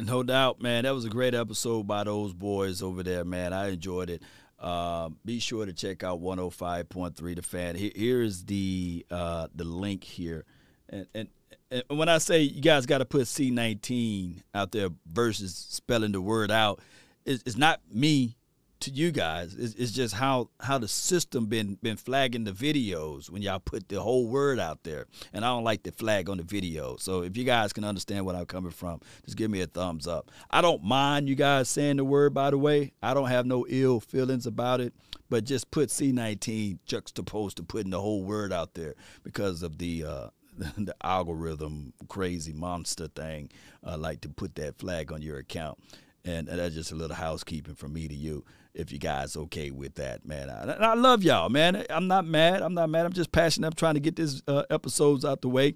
No 0.01 0.25
doubt, 0.25 0.61
man. 0.61 0.83
That 0.83 0.93
was 0.93 1.05
a 1.05 1.09
great 1.09 1.33
episode 1.33 1.87
by 1.87 2.03
those 2.03 2.35
boys 2.35 2.83
over 2.83 3.05
there, 3.05 3.25
man. 3.25 3.53
I 3.53 3.69
enjoyed 3.69 4.11
it. 4.11 4.23
Um, 4.59 5.17
be 5.25 5.39
sure 5.39 5.65
to 5.65 5.73
check 5.73 6.03
out 6.03 6.21
105.3 6.21 7.37
The 7.37 7.43
Fan. 7.43 7.77
Here, 7.77 7.93
here 7.95 8.21
is 8.21 8.45
the 8.47 9.07
uh, 9.13 9.47
the 9.55 9.63
link 9.63 10.03
here, 10.03 10.45
and, 10.89 11.07
and 11.15 11.29
and 11.71 11.85
when 11.89 12.09
I 12.09 12.19
say 12.19 12.41
you 12.41 12.61
guys 12.61 12.85
got 12.85 12.99
to 12.99 13.05
put 13.05 13.23
C19 13.23 14.43
out 14.57 14.73
there 14.73 14.89
versus 15.07 15.55
spelling 15.55 16.11
the 16.11 16.21
word 16.21 16.51
out, 16.51 16.81
it's, 17.25 17.45
it's 17.47 17.57
not 17.57 17.81
me 17.93 18.37
to 18.85 18.91
you 18.91 19.11
guys. 19.11 19.55
It's, 19.55 19.75
it's 19.75 19.93
just 19.93 20.15
how 20.15 20.51
how 20.61 20.79
the 20.79 20.89
system 20.89 21.47
been 21.47 21.79
been 21.83 21.97
flagging 21.97 22.45
the 22.45 22.53
videos 22.53 23.31
when 23.31 23.43
y'all 23.43 23.59
put 23.59 23.89
the 23.89 24.01
whole 24.01 24.29
word 24.29 24.59
out 24.59 24.85
there, 24.85 25.07
and 25.33 25.45
I 25.45 25.49
don't 25.49 25.65
like 25.65 25.83
the 25.83 25.93
flag 25.93 26.29
on 26.29 26.37
the 26.37 26.43
video. 26.43 26.97
So 26.97 27.23
if 27.23 27.37
you 27.37 27.45
guys 27.45 27.73
can 27.73 27.85
understand 27.85 28.27
where 28.27 28.37
I'm 28.37 28.47
coming 28.47 28.71
from, 28.71 29.01
just 29.25 29.37
give 29.37 29.51
me 29.51 29.63
a 29.63 29.67
thumbs 29.67 30.07
up. 30.07 30.31
I 30.51 30.61
don't 30.61 30.85
mind 30.85 31.29
you 31.29 31.35
guys 31.35 31.69
saying 31.69 31.97
the 31.97 32.05
word. 32.05 32.35
By 32.35 32.51
the 32.51 32.59
way, 32.59 32.93
I 33.03 33.15
don't 33.15 33.29
have 33.29 33.47
no 33.47 33.67
ill 33.69 34.01
feelings 34.01 34.47
about 34.47 34.81
it, 34.81 34.93
but 35.31 35.45
just 35.45 35.71
put 35.71 35.89
C19 35.89 36.79
juxtaposed 36.85 37.57
to 37.57 37.63
putting 37.63 37.91
the 37.91 38.01
whole 38.01 38.23
word 38.23 38.53
out 38.53 38.75
there 38.75 38.95
because 39.23 39.63
of 39.63 39.79
the. 39.79 40.05
Uh, 40.05 40.29
the 40.79 40.95
algorithm 41.03 41.93
crazy 42.07 42.53
monster 42.53 43.09
thing 43.09 43.51
uh, 43.85 43.99
like 43.99 44.21
to 44.21 44.29
put 44.29 44.55
that 44.55 44.79
flag 44.79 45.11
on 45.11 45.21
your 45.21 45.39
account 45.39 45.77
and, 46.25 46.49
and 46.49 46.61
that's 46.61 46.77
just 46.77 46.93
a 46.93 46.95
little 46.95 47.17
housekeeping 47.17 47.75
from 47.75 47.93
me 47.93 48.07
to 48.07 48.15
you 48.15 48.45
if 48.75 48.93
you 48.93 48.99
guys 48.99 49.37
okay 49.37 49.71
with 49.71 49.95
that 49.95 50.27
man. 50.27 50.51
I, 50.51 50.73
I 50.73 50.95
love 50.95 51.23
y'all 51.23 51.49
man. 51.49 51.85
I'm 51.91 52.07
not 52.07 52.25
mad. 52.27 52.63
I'm 52.63 52.75
not 52.75 52.91
mad. 52.91 53.07
I'm 53.07 53.13
just 53.13 53.33
passionate. 53.33 53.69
I'm 53.69 53.73
trying 53.75 53.95
to 53.95 54.01
get 54.01 54.17
this 54.17 54.43
uh, 54.49 54.65
episodes 54.71 55.25
out 55.25 55.43
the 55.43 55.49
way. 55.49 55.75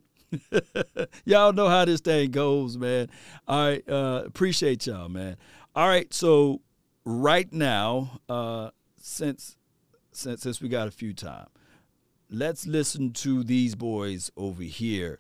Y'all 1.25 1.55
know 1.55 1.69
how 1.69 1.87
this 1.87 2.03
thing 2.03 2.31
goes 2.31 2.77
man. 2.77 3.09
All 3.47 3.67
right 3.67 3.89
uh, 3.89 4.23
appreciate 4.27 4.87
y'all 4.87 5.09
man. 5.09 5.39
All 5.75 5.89
right 5.89 6.13
so 6.13 6.61
right 7.05 7.51
now 7.51 8.21
uh, 8.29 8.71
since 9.01 9.57
since 10.13 10.43
since 10.43 10.61
we 10.61 10.69
got 10.69 10.87
a 10.87 10.91
few 10.91 11.15
time 11.15 11.47
let's 12.31 12.67
listen 12.67 13.13
to 13.13 13.43
these 13.43 13.75
boys 13.75 14.31
over 14.37 14.63
here 14.63 15.19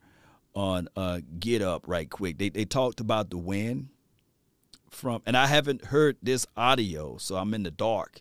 on 0.54 0.88
uh, 0.96 1.20
Get 1.38 1.62
Up 1.62 1.84
right 1.86 2.08
quick. 2.08 2.38
They 2.38 2.48
they 2.48 2.64
talked 2.64 3.00
about 3.00 3.30
the 3.30 3.38
win 3.38 3.90
from, 4.90 5.22
and 5.26 5.36
I 5.36 5.46
haven't 5.46 5.86
heard 5.86 6.16
this 6.22 6.46
audio, 6.56 7.16
so 7.18 7.36
I'm 7.36 7.54
in 7.54 7.62
the 7.62 7.70
dark. 7.70 8.20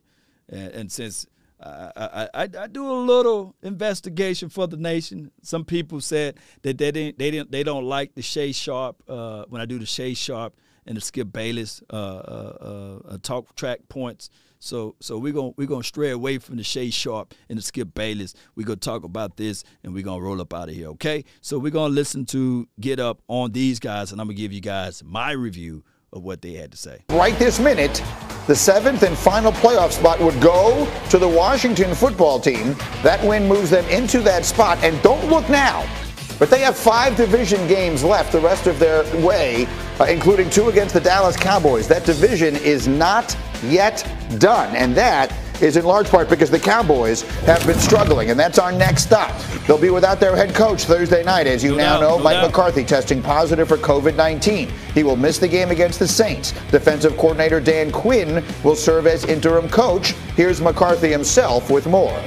And, 0.49 0.71
and 0.71 0.91
since 0.91 1.27
I, 1.59 2.29
I, 2.33 2.49
I, 2.55 2.67
do 2.67 2.89
a 2.89 2.99
little 2.99 3.55
investigation 3.63 4.49
for 4.49 4.67
the 4.67 4.77
nation, 4.77 5.31
some 5.41 5.65
people 5.65 6.01
said 6.01 6.37
that 6.61 6.77
they 6.77 6.91
didn't 6.91 7.17
they 7.17 7.31
didn't 7.31 7.51
they 7.51 7.63
don't 7.63 7.85
like 7.85 8.13
the 8.13 8.21
Shay 8.21 8.51
Sharp 8.51 9.01
uh, 9.07 9.45
when 9.49 9.59
I 9.59 9.65
do 9.65 9.79
the 9.79 9.85
Shay 9.85 10.13
Sharp 10.13 10.55
and 10.85 10.95
the 10.95 11.01
Skip 11.01 11.33
Bayless 11.33 11.81
uh, 11.91 11.95
uh, 11.95 12.99
uh, 13.09 13.17
talk 13.23 13.55
track 13.55 13.79
points. 13.89 14.29
So 14.59 14.95
so 14.99 15.17
we're 15.17 15.33
gonna 15.33 15.53
we're 15.57 15.67
gonna 15.67 15.83
stray 15.83 16.11
away 16.11 16.37
from 16.37 16.57
the 16.57 16.63
Shay 16.63 16.91
Sharp 16.91 17.33
and 17.49 17.57
the 17.57 17.63
Skip 17.63 17.93
Bayless. 17.95 18.35
We're 18.55 18.67
gonna 18.67 18.77
talk 18.77 19.03
about 19.03 19.37
this 19.37 19.63
and 19.83 19.95
we're 19.95 20.03
gonna 20.03 20.21
roll 20.21 20.39
up 20.41 20.53
out 20.53 20.69
of 20.69 20.75
here. 20.75 20.89
Okay. 20.89 21.25
So 21.41 21.57
we're 21.57 21.71
gonna 21.71 21.93
listen 21.93 22.25
to 22.27 22.67
Get 22.79 22.99
Up 22.99 23.21
on 23.27 23.51
these 23.51 23.79
guys, 23.79 24.11
and 24.11 24.21
I'm 24.21 24.27
gonna 24.27 24.37
give 24.37 24.53
you 24.53 24.61
guys 24.61 25.03
my 25.03 25.31
review 25.31 25.83
of 26.13 26.23
what 26.23 26.41
they 26.41 26.53
had 26.53 26.71
to 26.71 26.77
say. 26.77 27.01
Right 27.09 27.37
this 27.37 27.59
minute, 27.59 28.01
the 28.47 28.55
seventh 28.55 29.03
and 29.03 29.17
final 29.17 29.51
playoff 29.51 29.91
spot 29.91 30.19
would 30.19 30.39
go 30.41 30.89
to 31.09 31.17
the 31.17 31.27
Washington 31.27 31.93
football 31.93 32.39
team. 32.39 32.75
That 33.03 33.23
win 33.23 33.47
moves 33.47 33.69
them 33.69 33.85
into 33.85 34.21
that 34.21 34.45
spot. 34.45 34.77
And 34.83 35.01
don't 35.01 35.29
look 35.29 35.49
now, 35.49 35.85
but 36.39 36.49
they 36.49 36.59
have 36.59 36.77
five 36.77 37.17
division 37.17 37.67
games 37.67 38.03
left 38.03 38.31
the 38.31 38.39
rest 38.39 38.67
of 38.67 38.79
their 38.79 39.03
way, 39.25 39.67
uh, 39.99 40.05
including 40.05 40.49
two 40.49 40.69
against 40.69 40.93
the 40.93 41.01
Dallas 41.01 41.35
Cowboys. 41.35 41.87
That 41.87 42.05
division 42.05 42.55
is 42.55 42.87
not 42.87 43.35
yet 43.63 44.09
done. 44.37 44.75
And 44.75 44.95
that 44.95 45.33
is 45.61 45.77
in 45.77 45.85
large 45.85 46.07
part 46.09 46.29
because 46.29 46.49
the 46.51 46.59
Cowboys 46.59 47.21
have 47.41 47.65
been 47.65 47.79
struggling, 47.79 48.29
and 48.29 48.39
that's 48.39 48.59
our 48.59 48.71
next 48.71 49.03
stop. 49.03 49.35
They'll 49.67 49.77
be 49.77 49.89
without 49.89 50.19
their 50.19 50.35
head 50.35 50.53
coach 50.53 50.83
Thursday 50.85 51.23
night, 51.23 51.47
as 51.47 51.63
you 51.63 51.71
No 51.71 51.77
now 51.77 51.99
doubt, 51.99 52.01
know. 52.01 52.17
no 52.17 52.23
Mike 52.23 52.35
doubt. 52.35 52.47
McCarthy 52.47 52.83
testing 52.83 53.21
positive 53.21 53.67
for 53.67 53.77
COVID 53.77 54.15
19. 54.15 54.69
He 54.93 55.03
will 55.03 55.15
miss 55.15 55.37
the 55.39 55.47
game 55.47 55.69
against 55.71 55.99
the 55.99 56.07
Saints. 56.07 56.51
Defensive 56.71 57.17
coordinator 57.17 57.59
Dan 57.59 57.91
Quinn 57.91 58.43
will 58.63 58.75
serve 58.75 59.07
as 59.07 59.25
interim 59.25 59.69
coach. 59.69 60.11
Here's 60.35 60.61
McCarthy 60.61 61.09
himself 61.09 61.69
with 61.69 61.87
more. 61.87 62.17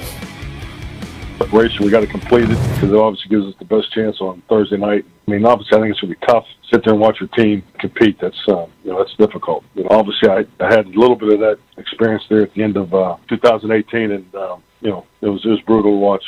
race. 1.53 1.79
We 1.81 1.91
got 1.91 2.01
to 2.01 2.07
complete 2.07 2.45
it 2.45 2.59
because 2.75 2.91
it 2.91 2.95
obviously 2.97 3.29
gives 3.31 3.47
us 3.47 3.55
the 3.59 3.65
best 3.65 3.93
chance 3.93 4.21
on 4.21 4.43
Thursday 4.49 4.77
night. 4.77 5.05
I 5.31 5.33
mean, 5.35 5.47
obviously, 5.47 5.79
I 5.79 5.81
think 5.83 5.93
it's 5.93 6.01
going 6.01 6.13
to 6.13 6.21
be 6.21 6.27
tough. 6.27 6.45
Sit 6.73 6.85
there 6.85 6.93
and 6.93 7.01
watch 7.01 7.21
your 7.21 7.29
team 7.29 7.63
compete. 7.79 8.19
That's 8.21 8.37
uh, 8.49 8.67
you 8.83 8.91
know 8.91 8.99
that's 8.99 9.15
difficult. 9.17 9.65
You 9.75 9.85
know, 9.85 9.91
obviously, 9.93 10.29
I, 10.29 10.45
I 10.59 10.75
had 10.75 10.87
a 10.87 10.89
little 10.89 11.15
bit 11.15 11.33
of 11.35 11.39
that 11.39 11.59
experience 11.77 12.25
there 12.29 12.43
at 12.43 12.53
the 12.55 12.65
end 12.65 12.77
of 12.77 12.93
uh, 12.93 13.17
2018, 13.29 14.11
and 14.11 14.35
um, 14.35 14.63
you 14.81 14.91
know 14.91 15.07
it 15.21 15.29
was 15.29 15.45
it 15.45 15.49
was 15.49 15.61
brutal 15.61 15.93
to 15.93 15.97
watch. 15.97 16.25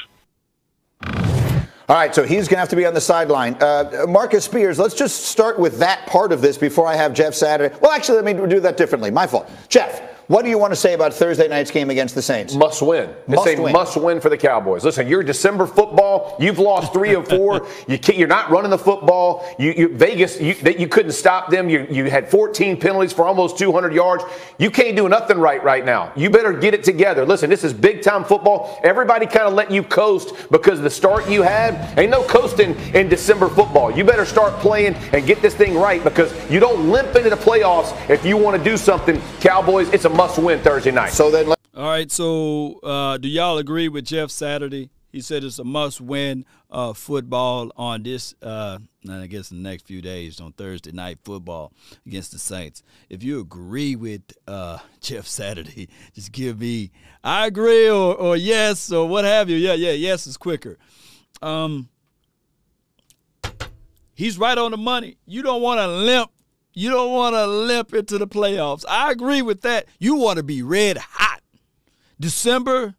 All 1.88 1.96
right, 1.96 2.14
so 2.14 2.22
he's 2.22 2.46
going 2.46 2.56
to 2.56 2.60
have 2.60 2.68
to 2.68 2.76
be 2.76 2.86
on 2.86 2.94
the 2.94 3.00
sideline. 3.00 3.56
Uh, 3.60 4.06
Marcus 4.08 4.44
Spears, 4.44 4.78
let's 4.78 4.94
just 4.94 5.26
start 5.26 5.58
with 5.58 5.78
that 5.80 6.06
part 6.06 6.32
of 6.32 6.40
this 6.40 6.56
before 6.56 6.86
I 6.86 6.94
have 6.94 7.12
Jeff 7.12 7.34
Saturday. 7.34 7.74
Well, 7.82 7.90
actually, 7.90 8.22
let 8.22 8.24
me 8.24 8.46
do 8.46 8.60
that 8.60 8.76
differently. 8.76 9.10
My 9.10 9.26
fault. 9.26 9.50
Jeff, 9.68 10.00
what 10.28 10.42
do 10.44 10.50
you 10.50 10.58
want 10.58 10.72
to 10.72 10.76
say 10.76 10.94
about 10.94 11.12
Thursday 11.12 11.48
night's 11.48 11.70
game 11.70 11.90
against 11.90 12.14
the 12.14 12.22
Saints? 12.22 12.54
Must 12.54 12.80
win. 12.80 13.10
Must 13.26 13.46
it's 13.46 13.58
a 13.58 13.62
win. 13.62 13.72
must 13.72 13.96
win 13.96 14.20
for 14.20 14.28
the 14.28 14.36
Cowboys. 14.36 14.84
Listen, 14.84 15.08
you're 15.08 15.22
December 15.22 15.66
football. 15.66 16.36
You've 16.38 16.58
lost 16.58 16.92
three 16.92 17.14
of 17.14 17.26
four. 17.28 17.66
you 17.88 17.98
can't, 17.98 18.16
you're 18.18 18.28
not 18.28 18.50
running 18.50 18.70
the 18.70 18.78
football. 18.78 19.44
You, 19.58 19.72
you 19.72 19.88
Vegas, 19.96 20.40
you, 20.40 20.54
that 20.54 20.78
you 20.78 20.86
couldn't 20.86 21.12
stop 21.12 21.50
them. 21.50 21.68
You, 21.68 21.86
you 21.90 22.04
had 22.04 22.30
14 22.30 22.78
penalties 22.78 23.12
for 23.12 23.26
almost 23.26 23.58
200 23.58 23.92
yards. 23.92 24.24
You 24.58 24.70
can't 24.70 24.96
do 24.96 25.08
nothing 25.08 25.38
right 25.38 25.62
right 25.62 25.84
now. 25.84 26.12
You 26.14 26.30
better 26.30 26.52
get 26.52 26.72
it 26.72 26.84
together. 26.84 27.26
Listen, 27.26 27.50
this 27.50 27.64
is 27.64 27.72
big 27.72 28.02
time 28.02 28.24
football. 28.24 28.80
Everybody 28.84 29.26
kind 29.26 29.48
of 29.48 29.54
let 29.54 29.70
you 29.70 29.82
coast 29.82 30.34
because 30.50 30.78
of 30.78 30.84
the 30.84 30.90
start 30.90 31.28
you 31.28 31.42
had. 31.42 31.98
Ain't 31.98 32.10
no 32.10 32.22
coasting 32.22 32.76
in 32.94 33.08
December 33.08 33.48
football. 33.48 33.90
You 33.90 34.04
better 34.04 34.24
start 34.24 34.54
playing 34.60 34.94
and 35.12 35.26
get 35.26 35.42
this 35.42 35.54
thing 35.54 35.74
right 35.74 36.02
because 36.02 36.32
you 36.50 36.60
don't 36.60 36.90
limp 36.90 37.14
into 37.16 37.30
the 37.30 37.36
playoffs 37.36 37.92
if 38.08 38.24
you 38.24 38.36
want 38.36 38.56
to 38.56 38.62
do 38.62 38.76
something. 38.76 39.20
Cowboys, 39.40 39.88
it's 39.90 40.04
a 40.04 40.11
must 40.12 40.38
win 40.38 40.60
Thursday 40.60 40.90
night. 40.90 41.12
So 41.12 41.30
then, 41.30 41.48
All 41.48 41.56
right, 41.74 42.10
so 42.10 42.80
uh, 42.82 43.18
do 43.18 43.28
y'all 43.28 43.58
agree 43.58 43.88
with 43.88 44.04
Jeff 44.04 44.30
Saturday? 44.30 44.90
He 45.12 45.20
said 45.20 45.44
it's 45.44 45.58
a 45.58 45.64
must-win 45.64 46.46
uh, 46.70 46.94
football 46.94 47.70
on 47.76 48.02
this, 48.02 48.34
uh, 48.42 48.78
I 49.08 49.26
guess, 49.26 49.50
in 49.50 49.62
the 49.62 49.68
next 49.68 49.86
few 49.86 50.00
days 50.00 50.40
on 50.40 50.52
Thursday 50.52 50.90
night 50.90 51.18
football 51.22 51.72
against 52.06 52.32
the 52.32 52.38
Saints. 52.38 52.82
If 53.10 53.22
you 53.22 53.40
agree 53.40 53.94
with 53.94 54.22
uh, 54.48 54.78
Jeff 55.00 55.26
Saturday, 55.26 55.90
just 56.14 56.32
give 56.32 56.60
me 56.60 56.92
I 57.22 57.46
agree 57.46 57.88
or, 57.90 58.14
or 58.14 58.36
yes 58.36 58.90
or 58.90 59.06
what 59.06 59.24
have 59.24 59.50
you. 59.50 59.56
Yeah, 59.56 59.74
yeah, 59.74 59.92
yes 59.92 60.26
is 60.26 60.38
quicker. 60.38 60.78
Um, 61.42 61.90
he's 64.14 64.38
right 64.38 64.56
on 64.56 64.70
the 64.70 64.78
money. 64.78 65.18
You 65.26 65.42
don't 65.42 65.60
want 65.60 65.78
to 65.78 65.88
limp. 65.88 66.30
You 66.74 66.90
don't 66.90 67.12
want 67.12 67.34
to 67.34 67.46
limp 67.46 67.92
into 67.94 68.18
the 68.18 68.26
playoffs. 68.26 68.84
I 68.88 69.10
agree 69.12 69.42
with 69.42 69.60
that. 69.62 69.86
You 69.98 70.14
want 70.16 70.38
to 70.38 70.42
be 70.42 70.62
red 70.62 70.96
hot. 70.98 71.40
December, 72.18 72.94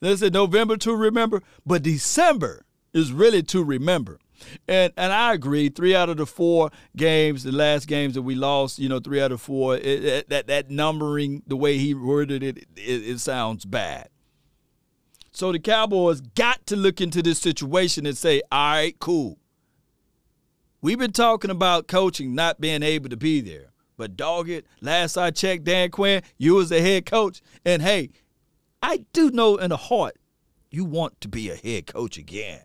let's 0.00 0.20
say 0.20 0.30
November 0.30 0.76
to 0.78 0.94
remember, 0.94 1.42
but 1.66 1.82
December 1.82 2.64
is 2.92 3.12
really 3.12 3.42
to 3.44 3.62
remember. 3.62 4.18
And 4.66 4.92
and 4.96 5.12
I 5.12 5.34
agree. 5.34 5.68
Three 5.68 5.94
out 5.94 6.08
of 6.08 6.16
the 6.16 6.26
four 6.26 6.70
games, 6.96 7.44
the 7.44 7.52
last 7.52 7.86
games 7.86 8.14
that 8.14 8.22
we 8.22 8.34
lost, 8.34 8.78
you 8.78 8.88
know, 8.88 8.98
three 8.98 9.20
out 9.20 9.30
of 9.30 9.40
four. 9.40 9.76
It, 9.76 10.04
it- 10.04 10.28
that 10.30 10.46
that 10.48 10.68
numbering, 10.70 11.42
the 11.46 11.56
way 11.56 11.78
he 11.78 11.94
worded 11.94 12.42
it, 12.42 12.58
it, 12.58 12.68
it 12.76 13.20
sounds 13.20 13.64
bad. 13.64 14.08
So 15.30 15.52
the 15.52 15.58
Cowboys 15.60 16.20
got 16.20 16.66
to 16.66 16.76
look 16.76 17.00
into 17.00 17.22
this 17.22 17.38
situation 17.38 18.04
and 18.04 18.16
say, 18.16 18.42
all 18.50 18.72
right, 18.74 18.98
cool. 18.98 19.38
We've 20.82 20.98
been 20.98 21.12
talking 21.12 21.50
about 21.50 21.86
coaching 21.86 22.34
not 22.34 22.60
being 22.60 22.82
able 22.82 23.08
to 23.08 23.16
be 23.16 23.40
there. 23.40 23.72
But 23.96 24.16
dog 24.16 24.48
it, 24.48 24.66
last 24.80 25.16
I 25.16 25.30
checked, 25.30 25.64
Dan 25.64 25.90
Quinn, 25.90 26.22
you 26.36 26.54
was 26.54 26.70
the 26.70 26.80
head 26.80 27.06
coach. 27.06 27.40
And 27.64 27.80
hey, 27.80 28.10
I 28.82 29.04
do 29.12 29.30
know 29.30 29.56
in 29.56 29.70
the 29.70 29.76
heart 29.76 30.16
you 30.72 30.84
want 30.84 31.20
to 31.20 31.28
be 31.28 31.50
a 31.50 31.54
head 31.54 31.86
coach 31.86 32.18
again. 32.18 32.62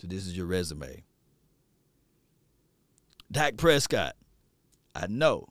So 0.00 0.08
this 0.08 0.26
is 0.26 0.36
your 0.36 0.46
resume. 0.46 1.04
Dak 3.30 3.56
Prescott. 3.56 4.16
I 4.94 5.06
know. 5.06 5.48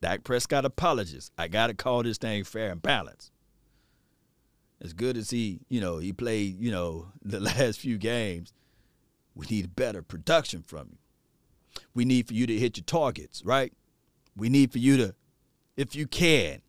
Dak 0.00 0.22
Prescott 0.22 0.64
apologist. 0.64 1.32
I 1.36 1.48
gotta 1.48 1.74
call 1.74 2.04
this 2.04 2.18
thing 2.18 2.44
fair 2.44 2.70
and 2.70 2.80
balanced. 2.80 3.32
As 4.80 4.92
good 4.92 5.16
as 5.16 5.30
he, 5.30 5.60
you 5.68 5.80
know, 5.80 5.98
he 5.98 6.12
played, 6.12 6.60
you 6.60 6.70
know, 6.70 7.08
the 7.22 7.40
last 7.40 7.80
few 7.80 7.98
games, 7.98 8.52
we 9.34 9.46
need 9.50 9.74
better 9.74 10.02
production 10.02 10.62
from 10.62 10.88
you. 10.90 10.98
We 11.94 12.04
need 12.04 12.28
for 12.28 12.34
you 12.34 12.46
to 12.46 12.58
hit 12.58 12.76
your 12.76 12.84
targets, 12.84 13.42
right? 13.44 13.72
We 14.36 14.48
need 14.48 14.72
for 14.72 14.78
you 14.78 14.96
to, 14.98 15.14
if 15.76 15.94
you 15.94 16.06
can, 16.06 16.62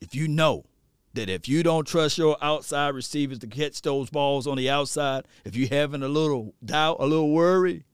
if 0.00 0.14
you 0.14 0.28
know 0.28 0.66
that 1.14 1.28
if 1.28 1.48
you 1.48 1.62
don't 1.62 1.86
trust 1.86 2.18
your 2.18 2.36
outside 2.42 2.94
receivers 2.94 3.38
to 3.40 3.46
catch 3.46 3.82
those 3.82 4.10
balls 4.10 4.46
on 4.46 4.56
the 4.56 4.70
outside, 4.70 5.24
if 5.44 5.56
you're 5.56 5.68
having 5.68 6.02
a 6.02 6.08
little 6.08 6.54
doubt, 6.64 6.98
a 7.00 7.06
little 7.06 7.32
worry, 7.32 7.84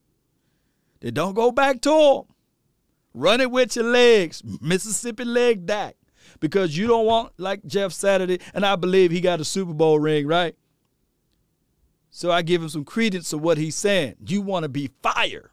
then 0.99 1.13
don't 1.13 1.33
go 1.33 1.51
back 1.51 1.81
to 1.81 1.89
them. 1.89 2.35
Run 3.13 3.41
it 3.41 3.51
with 3.51 3.75
your 3.75 3.85
legs, 3.85 4.41
Mississippi 4.59 5.23
leg 5.23 5.65
Dak, 5.65 5.95
because 6.39 6.75
you 6.75 6.87
don't 6.87 7.05
want 7.05 7.31
like 7.37 7.65
Jeff 7.65 7.91
Saturday, 7.91 8.39
and 8.53 8.65
I 8.65 8.75
believe 8.75 9.11
he 9.11 9.21
got 9.21 9.39
a 9.39 9.45
Super 9.45 9.73
Bowl 9.73 9.99
ring, 9.99 10.27
right? 10.27 10.55
So 12.15 12.31
I 12.31 12.43
give 12.43 12.61
him 12.61 12.69
some 12.69 12.85
credence 12.85 13.31
to 13.31 13.39
what 13.39 13.57
he's 13.57 13.73
saying. 13.75 14.17
You 14.27 14.43
want 14.43 14.63
to 14.63 14.69
be 14.69 14.91
fire. 15.01 15.49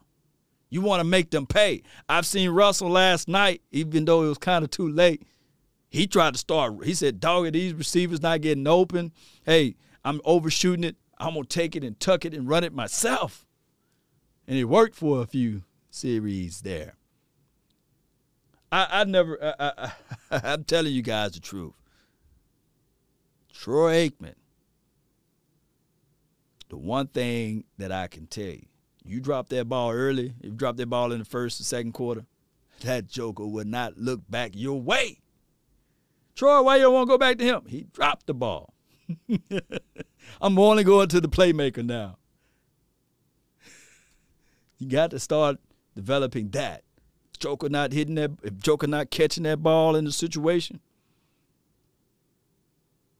You 0.69 0.81
want 0.81 0.99
to 0.99 1.03
make 1.03 1.31
them 1.31 1.47
pay. 1.47 1.81
I've 2.07 2.27
seen 2.27 2.51
Russell 2.51 2.91
last 2.91 3.27
night, 3.27 3.63
even 3.71 4.05
though 4.05 4.23
it 4.23 4.27
was 4.27 4.37
kind 4.37 4.63
of 4.63 4.69
too 4.69 4.87
late. 4.87 5.23
He 5.89 6.05
tried 6.05 6.33
to 6.33 6.37
start. 6.37 6.85
He 6.85 6.93
said, 6.93 7.19
"Dog, 7.19 7.51
these 7.51 7.73
receivers 7.73 8.21
not 8.21 8.41
getting 8.41 8.67
open. 8.67 9.11
Hey, 9.43 9.75
I'm 10.05 10.21
overshooting 10.23 10.83
it. 10.83 10.97
I'm 11.17 11.33
gonna 11.33 11.45
take 11.45 11.75
it 11.75 11.83
and 11.83 11.99
tuck 11.99 12.25
it 12.25 12.33
and 12.35 12.47
run 12.47 12.63
it 12.63 12.73
myself." 12.73 13.43
And 14.47 14.55
it 14.55 14.65
worked 14.65 14.95
for 14.95 15.23
a 15.23 15.25
few 15.25 15.63
series 15.89 16.61
there. 16.61 16.93
I, 18.71 18.87
I 19.01 19.03
never. 19.05 19.43
I, 19.43 19.73
I, 19.77 19.91
I'm 20.43 20.63
telling 20.63 20.93
you 20.93 21.01
guys 21.01 21.31
the 21.31 21.39
truth. 21.39 21.73
Troy 23.51 24.09
Aikman. 24.09 24.35
The 26.71 26.77
one 26.77 27.07
thing 27.07 27.65
that 27.79 27.91
I 27.91 28.07
can 28.07 28.27
tell 28.27 28.45
you, 28.45 28.65
you 29.03 29.19
drop 29.19 29.49
that 29.49 29.67
ball 29.67 29.91
early, 29.91 30.35
if 30.39 30.45
you 30.45 30.51
drop 30.51 30.77
that 30.77 30.85
ball 30.85 31.11
in 31.11 31.19
the 31.19 31.25
first 31.25 31.59
or 31.59 31.65
second 31.65 31.91
quarter, 31.91 32.25
that 32.79 33.09
joker 33.09 33.45
would 33.45 33.67
not 33.67 33.97
look 33.97 34.21
back 34.29 34.51
your 34.53 34.79
way. 34.79 35.19
Troy, 36.33 36.61
why 36.61 36.77
you 36.77 36.83
don't 36.83 36.93
want 36.93 37.09
to 37.09 37.13
go 37.13 37.17
back 37.17 37.37
to 37.39 37.43
him? 37.43 37.63
He 37.67 37.87
dropped 37.91 38.25
the 38.25 38.33
ball. 38.33 38.73
I'm 40.41 40.57
only 40.57 40.85
going 40.85 41.09
to 41.09 41.19
the 41.19 41.27
playmaker 41.27 41.85
now. 41.85 42.17
You 44.77 44.87
got 44.87 45.11
to 45.11 45.19
start 45.19 45.57
developing 45.93 46.51
that. 46.51 46.83
Joker 47.37 47.67
not 47.67 47.91
hitting 47.91 48.15
that, 48.15 48.31
if 48.43 48.57
Joker 48.59 48.87
not 48.87 49.11
catching 49.11 49.43
that 49.43 49.61
ball 49.61 49.97
in 49.97 50.05
the 50.05 50.11
situation, 50.13 50.79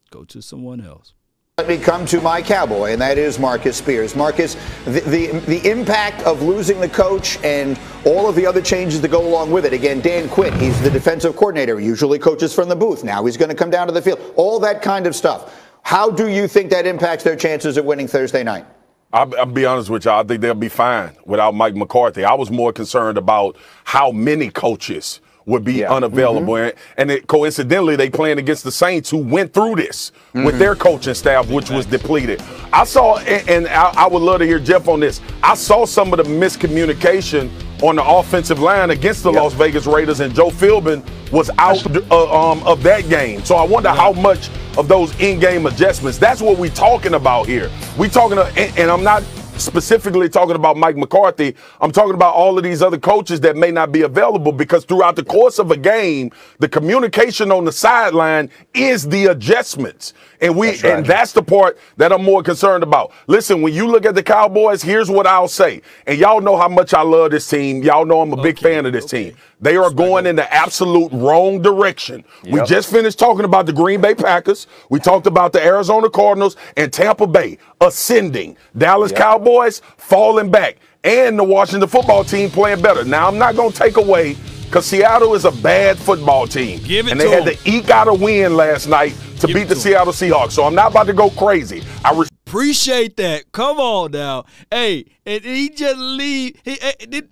go 0.09 0.23
to 0.23 0.41
someone 0.41 0.79
else. 0.79 1.13
Let 1.61 1.67
me 1.67 1.77
come 1.77 2.07
to 2.07 2.19
my 2.21 2.41
cowboy, 2.41 2.93
and 2.93 3.01
that 3.03 3.19
is 3.19 3.37
Marcus 3.37 3.77
Spears. 3.77 4.15
Marcus, 4.15 4.55
the, 4.85 5.01
the, 5.01 5.27
the 5.45 5.69
impact 5.69 6.23
of 6.23 6.41
losing 6.41 6.79
the 6.79 6.89
coach 6.89 7.37
and 7.43 7.79
all 8.03 8.27
of 8.27 8.35
the 8.35 8.47
other 8.47 8.63
changes 8.63 8.99
that 9.01 9.11
go 9.11 9.27
along 9.27 9.51
with 9.51 9.65
it. 9.65 9.71
Again, 9.71 10.01
Dan 10.01 10.27
Quinn, 10.27 10.57
he's 10.59 10.81
the 10.81 10.89
defensive 10.89 11.35
coordinator, 11.35 11.79
usually 11.79 12.17
coaches 12.17 12.51
from 12.51 12.67
the 12.67 12.75
booth. 12.75 13.03
Now 13.03 13.23
he's 13.25 13.37
going 13.37 13.49
to 13.49 13.55
come 13.55 13.69
down 13.69 13.85
to 13.85 13.93
the 13.93 14.01
field. 14.01 14.33
All 14.37 14.59
that 14.59 14.81
kind 14.81 15.05
of 15.05 15.15
stuff. 15.15 15.55
How 15.83 16.09
do 16.09 16.29
you 16.29 16.47
think 16.47 16.71
that 16.71 16.87
impacts 16.87 17.23
their 17.23 17.35
chances 17.35 17.77
of 17.77 17.85
winning 17.85 18.07
Thursday 18.07 18.43
night? 18.43 18.65
I'll, 19.13 19.31
I'll 19.37 19.45
be 19.45 19.65
honest 19.65 19.91
with 19.91 20.05
you. 20.05 20.11
I 20.11 20.23
think 20.23 20.41
they'll 20.41 20.55
be 20.55 20.67
fine 20.67 21.15
without 21.25 21.53
Mike 21.53 21.75
McCarthy. 21.75 22.23
I 22.23 22.33
was 22.33 22.49
more 22.49 22.73
concerned 22.73 23.19
about 23.19 23.55
how 23.83 24.11
many 24.11 24.49
coaches 24.49 25.21
would 25.51 25.63
be 25.63 25.85
unavailable, 25.85 26.55
and, 26.55 26.73
and 26.97 27.11
it, 27.11 27.27
coincidentally, 27.27 27.95
they 27.95 28.09
playing 28.09 28.39
against 28.39 28.63
the 28.63 28.71
Saints, 28.71 29.09
who 29.09 29.17
went 29.17 29.53
through 29.53 29.75
this 29.75 30.11
with 30.33 30.57
their 30.57 30.75
coaching 30.75 31.13
staff, 31.13 31.49
which 31.51 31.69
was 31.69 31.85
depleted. 31.85 32.41
I 32.71 32.85
saw, 32.85 33.17
and, 33.19 33.49
and 33.49 33.67
I, 33.67 34.05
I 34.05 34.07
would 34.07 34.21
love 34.21 34.39
to 34.39 34.45
hear 34.45 34.59
Jeff 34.59 34.87
on 34.87 35.01
this. 35.01 35.19
I 35.43 35.55
saw 35.55 35.85
some 35.85 36.13
of 36.13 36.17
the 36.17 36.23
miscommunication 36.23 37.51
on 37.83 37.95
the 37.95 38.03
offensive 38.03 38.59
line 38.59 38.91
against 38.91 39.23
the 39.23 39.31
Las 39.31 39.53
Vegas 39.53 39.85
Raiders, 39.85 40.21
and 40.21 40.33
Joe 40.33 40.49
Philbin 40.49 41.03
was 41.31 41.49
out 41.57 41.85
uh, 42.11 42.51
um, 42.51 42.63
of 42.63 42.81
that 42.83 43.09
game. 43.09 43.43
So 43.43 43.55
I 43.55 43.65
wonder 43.65 43.89
how 43.89 44.13
much 44.13 44.49
of 44.77 44.87
those 44.87 45.13
in-game 45.19 45.65
adjustments. 45.65 46.17
That's 46.17 46.41
what 46.41 46.57
we're 46.57 46.69
talking 46.71 47.15
about 47.15 47.47
here. 47.47 47.69
We 47.97 48.07
talking, 48.07 48.37
to, 48.37 48.45
and, 48.45 48.77
and 48.77 48.91
I'm 48.91 49.03
not 49.03 49.23
specifically 49.57 50.29
talking 50.29 50.55
about 50.55 50.77
Mike 50.77 50.97
McCarthy. 50.97 51.55
I'm 51.79 51.91
talking 51.91 52.13
about 52.13 52.33
all 52.33 52.57
of 52.57 52.63
these 52.63 52.81
other 52.81 52.97
coaches 52.97 53.39
that 53.41 53.55
may 53.55 53.71
not 53.71 53.91
be 53.91 54.01
available 54.01 54.51
because 54.51 54.85
throughout 54.85 55.15
the 55.15 55.23
course 55.23 55.59
of 55.59 55.71
a 55.71 55.77
game, 55.77 56.31
the 56.59 56.69
communication 56.69 57.51
on 57.51 57.65
the 57.65 57.71
sideline 57.71 58.49
is 58.73 59.07
the 59.07 59.27
adjustments. 59.27 60.13
And 60.41 60.57
we 60.57 60.67
That's 60.67 60.83
right. 60.83 60.93
and 60.97 61.05
that's 61.05 61.33
the 61.33 61.43
part 61.43 61.77
that 61.97 62.11
I'm 62.11 62.23
more 62.23 62.41
concerned 62.41 62.83
about. 62.83 63.11
Listen, 63.27 63.61
when 63.61 63.73
you 63.73 63.87
look 63.87 64.05
at 64.05 64.15
the 64.15 64.23
Cowboys, 64.23 64.81
here's 64.81 65.09
what 65.09 65.27
I'll 65.27 65.47
say. 65.47 65.83
And 66.07 66.17
y'all 66.17 66.41
know 66.41 66.57
how 66.57 66.67
much 66.67 66.95
I 66.95 67.03
love 67.03 67.29
this 67.31 67.47
team. 67.47 67.83
Y'all 67.83 68.05
know 68.05 68.21
I'm 68.21 68.33
a 68.33 68.41
big 68.41 68.57
fan 68.57 68.87
of 68.87 68.93
this 68.93 69.05
team. 69.05 69.35
They 69.61 69.77
are 69.77 69.91
going 69.91 70.25
in 70.25 70.35
the 70.35 70.51
absolute 70.51 71.11
wrong 71.13 71.61
direction. 71.61 72.23
We 72.43 72.59
just 72.63 72.89
finished 72.89 73.19
talking 73.19 73.45
about 73.45 73.67
the 73.67 73.73
Green 73.73 74.01
Bay 74.01 74.15
Packers. 74.15 74.65
We 74.89 74.99
talked 74.99 75.27
about 75.27 75.53
the 75.53 75.63
Arizona 75.63 76.09
Cardinals 76.09 76.57
and 76.75 76.91
Tampa 76.91 77.27
Bay 77.27 77.59
ascending. 77.79 78.57
Dallas 78.75 79.11
Cowboys 79.11 79.81
falling 79.97 80.49
back. 80.49 80.77
And 81.03 81.37
the 81.37 81.43
Washington 81.43 81.89
football 81.89 82.23
team 82.23 82.49
playing 82.51 82.81
better. 82.81 83.03
Now, 83.03 83.27
I'm 83.27 83.37
not 83.39 83.55
going 83.55 83.71
to 83.71 83.77
take 83.77 83.97
away 83.97 84.35
because 84.71 84.85
Seattle 84.85 85.33
is 85.35 85.43
a 85.43 85.51
bad 85.51 85.97
football 85.97 86.47
team. 86.47 86.81
Give 86.85 87.05
it 87.05 87.11
and 87.11 87.19
they 87.19 87.29
had 87.29 87.45
'em. 87.45 87.57
to 87.57 87.69
eke 87.69 87.89
out 87.89 88.07
a 88.07 88.13
win 88.13 88.55
last 88.55 88.87
night 88.87 89.13
to 89.41 89.47
Give 89.47 89.55
beat 89.57 89.67
the. 89.67 89.75
Seattle 89.75 90.13
Seahawks. 90.13 90.53
So 90.53 90.63
I'm 90.63 90.73
not 90.73 90.91
about 90.91 91.07
to 91.07 91.13
go 91.13 91.29
crazy. 91.29 91.83
I 92.05 92.13
res- 92.17 92.29
Appreciate 92.47 93.17
that. 93.17 93.51
Come 93.51 93.79
on 93.81 94.11
now. 94.11 94.45
Hey, 94.71 95.07
and 95.25 95.43
he 95.43 95.67
just 95.69 95.97
leave. 95.97 96.55
He, 96.63 96.79
eh, 96.79 96.93
did, 97.09 97.29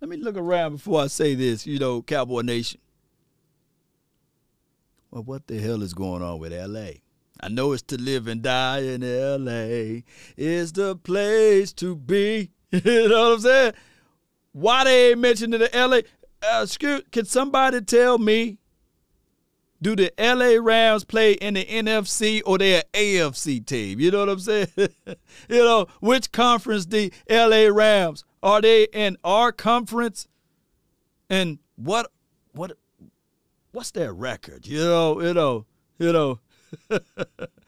let 0.00 0.08
me 0.08 0.16
look 0.16 0.38
around 0.38 0.76
before 0.76 1.02
I 1.02 1.08
say 1.08 1.34
this, 1.34 1.66
you 1.66 1.78
know, 1.78 2.00
Cowboy 2.00 2.40
Nation. 2.40 2.80
Well, 5.10 5.24
what 5.24 5.46
the 5.46 5.58
hell 5.60 5.82
is 5.82 5.92
going 5.92 6.22
on 6.22 6.38
with 6.38 6.54
LA? 6.54 7.00
I 7.42 7.48
know 7.50 7.72
it's 7.72 7.82
to 7.82 8.00
live 8.00 8.26
and 8.28 8.40
die 8.40 8.78
in 8.80 9.02
LA. 9.02 10.04
Is 10.38 10.72
the 10.72 10.96
place 10.96 11.74
to 11.74 11.96
be. 11.96 12.50
you 12.70 13.08
know 13.08 13.30
what 13.30 13.34
I'm 13.34 13.40
saying? 13.40 13.72
Why 14.52 14.84
they 14.84 15.10
ain't 15.10 15.20
mentioning 15.20 15.60
the 15.60 15.70
LA? 15.74 16.00
Uh, 16.42 16.62
excuse, 16.62 17.02
can 17.12 17.24
somebody 17.24 17.80
tell 17.82 18.18
me 18.18 18.58
do 19.82 19.96
the 19.96 20.12
LA 20.18 20.62
Rams 20.62 21.04
play 21.04 21.32
in 21.32 21.54
the 21.54 21.64
NFC 21.64 22.42
or 22.44 22.58
they 22.58 22.76
an 22.76 22.82
AFC 22.92 23.64
team? 23.64 24.00
You 24.00 24.10
know 24.10 24.20
what 24.20 24.28
I'm 24.28 24.40
saying? 24.40 24.68
you 24.76 25.64
know, 25.64 25.86
which 26.00 26.32
conference 26.32 26.86
the 26.86 27.12
LA 27.28 27.68
Rams 27.72 28.24
are 28.42 28.60
they 28.60 28.84
in 28.92 29.16
our 29.24 29.52
conference? 29.52 30.26
And 31.28 31.58
what 31.76 32.10
what 32.52 32.72
what's 33.72 33.92
their 33.92 34.12
record? 34.12 34.66
You 34.66 34.84
know, 34.84 35.20
you 35.20 35.34
know, 35.34 35.66
you 35.98 36.12
know. 36.12 36.40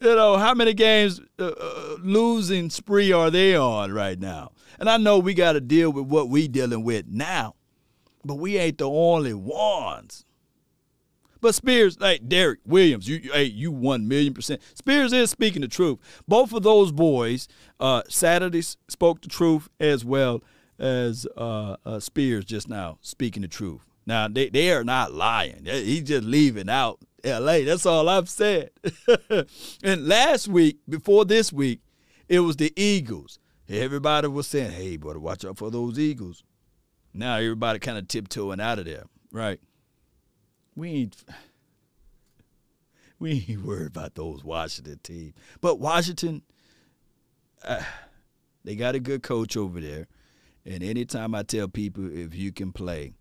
you 0.00 0.14
know, 0.16 0.36
how 0.38 0.54
many 0.54 0.72
games 0.72 1.20
uh, 1.38 1.46
uh, 1.46 1.96
losing 2.00 2.70
spree 2.70 3.12
are 3.12 3.30
they 3.30 3.54
on 3.54 3.92
right 3.92 4.18
now? 4.18 4.52
And 4.78 4.88
I 4.88 4.96
know 4.96 5.18
we 5.18 5.34
got 5.34 5.52
to 5.52 5.60
deal 5.60 5.90
with 5.90 6.06
what 6.06 6.28
we 6.28 6.48
dealing 6.48 6.82
with 6.84 7.06
now, 7.06 7.54
but 8.24 8.36
we 8.36 8.56
ain't 8.56 8.78
the 8.78 8.88
only 8.88 9.34
ones. 9.34 10.24
But 11.42 11.54
Spears, 11.54 11.98
like 12.00 12.28
Derek 12.28 12.60
Williams, 12.66 13.08
you 13.08 13.30
hey, 13.32 13.44
you 13.44 13.72
one 13.72 14.08
million 14.08 14.34
percent. 14.34 14.60
Spears 14.74 15.12
is 15.12 15.30
speaking 15.30 15.62
the 15.62 15.68
truth. 15.68 15.98
Both 16.28 16.52
of 16.52 16.62
those 16.62 16.92
boys, 16.92 17.48
uh, 17.78 18.02
Saturdays 18.08 18.76
spoke 18.88 19.22
the 19.22 19.28
truth 19.28 19.68
as 19.78 20.04
well 20.04 20.42
as 20.78 21.26
uh, 21.36 21.76
uh, 21.84 22.00
Spears 22.00 22.44
just 22.44 22.68
now 22.68 22.98
speaking 23.00 23.42
the 23.42 23.48
truth. 23.48 23.80
Now 24.06 24.28
they, 24.28 24.48
they 24.48 24.72
are 24.72 24.84
not 24.84 25.12
lying. 25.12 25.64
He's 25.64 26.02
just 26.02 26.24
leaving 26.24 26.68
out 26.68 26.98
L.A. 27.24 27.64
That's 27.64 27.86
all 27.86 28.08
I've 28.08 28.28
said. 28.28 28.70
and 29.82 30.06
last 30.06 30.48
week, 30.48 30.78
before 30.88 31.24
this 31.24 31.52
week, 31.52 31.80
it 32.28 32.40
was 32.40 32.56
the 32.56 32.72
Eagles. 32.76 33.38
Everybody 33.68 34.28
was 34.28 34.46
saying, 34.46 34.72
"Hey, 34.72 34.96
brother, 34.96 35.20
watch 35.20 35.44
out 35.44 35.58
for 35.58 35.70
those 35.70 35.98
Eagles." 35.98 36.42
Now 37.12 37.36
everybody 37.36 37.78
kind 37.78 37.98
of 37.98 38.08
tiptoeing 38.08 38.60
out 38.60 38.78
of 38.78 38.84
there, 38.84 39.04
right? 39.32 39.60
we 40.80 40.90
ain't 40.90 41.24
we 43.18 43.44
ain't 43.48 43.62
worried 43.64 43.88
about 43.88 44.14
those 44.14 44.42
Washington 44.42 44.98
team. 45.02 45.34
But 45.60 45.78
Washington, 45.78 46.42
uh, 47.62 47.82
they 48.64 48.74
got 48.74 48.94
a 48.94 49.00
good 49.00 49.22
coach 49.22 49.56
over 49.56 49.80
there. 49.80 50.08
And 50.64 50.82
anytime 50.82 51.34
I 51.34 51.42
tell 51.42 51.68
people 51.68 52.10
if 52.12 52.34
you 52.34 52.52
can 52.52 52.72
play 52.72 53.14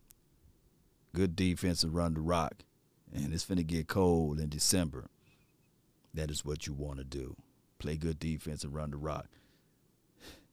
good 1.14 1.36
defense 1.36 1.84
and 1.84 1.94
run 1.94 2.14
the 2.14 2.22
rock, 2.22 2.64
and 3.14 3.34
it's 3.34 3.46
finna 3.46 3.66
get 3.66 3.88
cold 3.88 4.40
in 4.40 4.50
December, 4.50 5.10
that 6.14 6.30
is 6.32 6.46
what 6.46 6.68
you 6.68 6.74
want 6.74 6.98
to 7.00 7.04
do. 7.04 7.36
Play 7.80 7.96
good 7.98 8.20
defense 8.20 8.64
and 8.64 8.74
run 8.74 8.92
the 8.92 8.98
rock. 8.98 9.28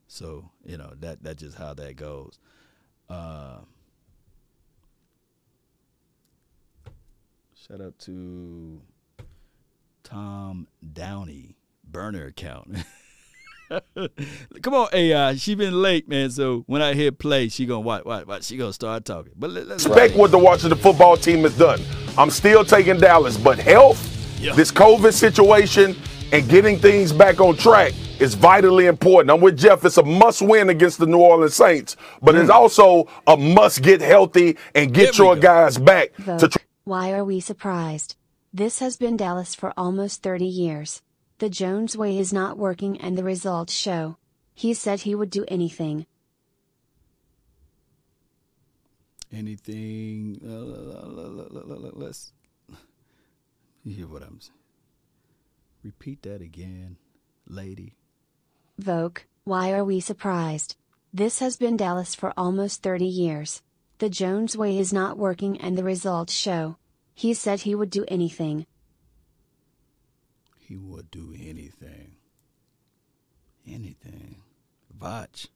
So, 0.08 0.50
you 0.64 0.76
know, 0.78 0.92
that 1.00 1.22
that's 1.22 1.42
just 1.42 1.58
how 1.58 1.74
that 1.74 1.96
goes. 1.96 2.38
Uh, 3.08 3.58
Shout 7.66 7.80
out 7.80 7.98
to 8.00 8.80
Tom 10.04 10.68
Downey 10.92 11.56
burner 11.82 12.26
account. 12.26 12.76
Come 14.62 14.74
on, 14.74 14.88
AI. 14.92 15.34
She 15.36 15.54
been 15.54 15.80
late, 15.82 16.08
man. 16.08 16.30
So 16.30 16.64
when 16.66 16.82
I 16.82 16.94
hit 16.94 17.18
play, 17.18 17.48
she 17.48 17.66
gonna 17.66 17.80
watch. 17.80 18.04
Watch. 18.04 18.26
watch. 18.26 18.44
She 18.44 18.56
gonna 18.56 18.72
start 18.72 19.04
talking. 19.04 19.32
But 19.36 19.50
let, 19.50 19.66
let's 19.66 19.84
respect 19.84 20.16
what 20.16 20.30
the 20.30 20.38
Washington 20.38 20.78
football 20.78 21.16
team 21.16 21.42
has 21.42 21.56
done. 21.56 21.80
I'm 22.18 22.30
still 22.30 22.64
taking 22.64 22.98
Dallas, 22.98 23.36
but 23.36 23.58
health, 23.58 24.00
Yeah. 24.40 24.54
this 24.54 24.70
COVID 24.72 25.12
situation, 25.12 25.96
and 26.32 26.48
getting 26.48 26.78
things 26.78 27.12
back 27.12 27.40
on 27.40 27.56
track 27.56 27.92
is 28.20 28.34
vitally 28.34 28.86
important. 28.86 29.30
I'm 29.30 29.40
with 29.40 29.58
Jeff. 29.58 29.84
It's 29.84 29.98
a 29.98 30.02
must 30.02 30.42
win 30.42 30.70
against 30.70 30.98
the 30.98 31.06
New 31.06 31.18
Orleans 31.18 31.54
Saints, 31.54 31.96
but 32.22 32.34
it's 32.34 32.50
mm. 32.50 32.54
also 32.54 33.08
a 33.26 33.36
must 33.36 33.82
get 33.82 34.00
healthy 34.00 34.56
and 34.74 34.92
get 34.92 35.18
your 35.18 35.34
go. 35.34 35.42
guys 35.42 35.78
back 35.78 36.14
to 36.16 36.22
Vote. 36.22 36.52
tr- 36.52 36.58
Why 36.84 37.12
are 37.12 37.24
we 37.24 37.40
surprised? 37.40 38.16
This 38.52 38.78
has 38.78 38.96
been 38.96 39.16
Dallas 39.18 39.54
for 39.54 39.74
almost 39.76 40.22
30 40.22 40.46
years. 40.46 41.02
The 41.38 41.50
Jones 41.50 41.96
way 41.96 42.18
is 42.18 42.32
not 42.32 42.58
working 42.58 43.00
and 43.00 43.16
the 43.16 43.24
results 43.24 43.72
show. 43.72 44.16
He 44.54 44.72
said 44.74 45.00
he 45.00 45.14
would 45.14 45.30
do 45.30 45.44
anything. 45.48 46.06
anything. 49.36 50.40
Uh, 50.44 51.90
let's 51.94 52.32
you 53.84 53.94
hear 53.94 54.06
what 54.06 54.22
I'm 54.22 54.40
saying. 54.40 54.52
Repeat 55.84 56.22
that 56.22 56.40
again, 56.40 56.96
lady. 57.46 57.94
Vogue, 58.78 59.20
why 59.44 59.72
are 59.72 59.84
we 59.84 60.00
surprised? 60.00 60.76
This 61.12 61.38
has 61.38 61.56
been 61.56 61.76
Dallas 61.76 62.14
for 62.14 62.32
almost 62.36 62.82
30 62.82 63.06
years. 63.06 63.62
The 63.98 64.10
Jones 64.10 64.56
way 64.56 64.78
is 64.78 64.92
not 64.92 65.16
working 65.16 65.60
and 65.60 65.78
the 65.78 65.84
results 65.84 66.32
show. 66.32 66.76
He 67.14 67.32
said 67.32 67.60
he 67.60 67.74
would 67.74 67.90
do 67.90 68.04
anything. 68.08 68.66
He 70.66 70.76
would 70.76 71.12
do 71.12 71.32
anything. 71.38 72.16
Anything. 73.64 74.42
Vach. 74.98 75.46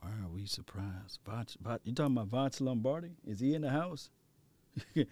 Why 0.00 0.08
are 0.08 0.28
we 0.32 0.46
surprised? 0.46 1.18
Vach, 1.26 1.54
Vach, 1.58 1.80
you 1.84 1.92
talking 1.92 2.16
about 2.16 2.30
Vach 2.30 2.60
Lombardi? 2.62 3.10
Is 3.26 3.40
he 3.40 3.54
in 3.54 3.60
the 3.60 3.68
house? 3.68 4.08
you 4.94 5.06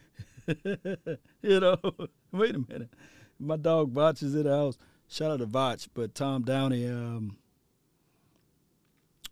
know, 1.43 1.77
wait 2.33 2.55
a 2.55 2.65
minute. 2.67 2.95
My 3.39 3.59
dog 3.59 3.93
Vach 3.93 4.23
is 4.23 4.35
in 4.35 4.45
the 4.45 4.57
house. 4.57 4.79
Shout 5.07 5.31
out 5.31 5.41
to 5.41 5.47
Vach, 5.47 5.87
but 5.93 6.15
Tom 6.15 6.43
Downey, 6.45 6.89
um, 6.89 7.37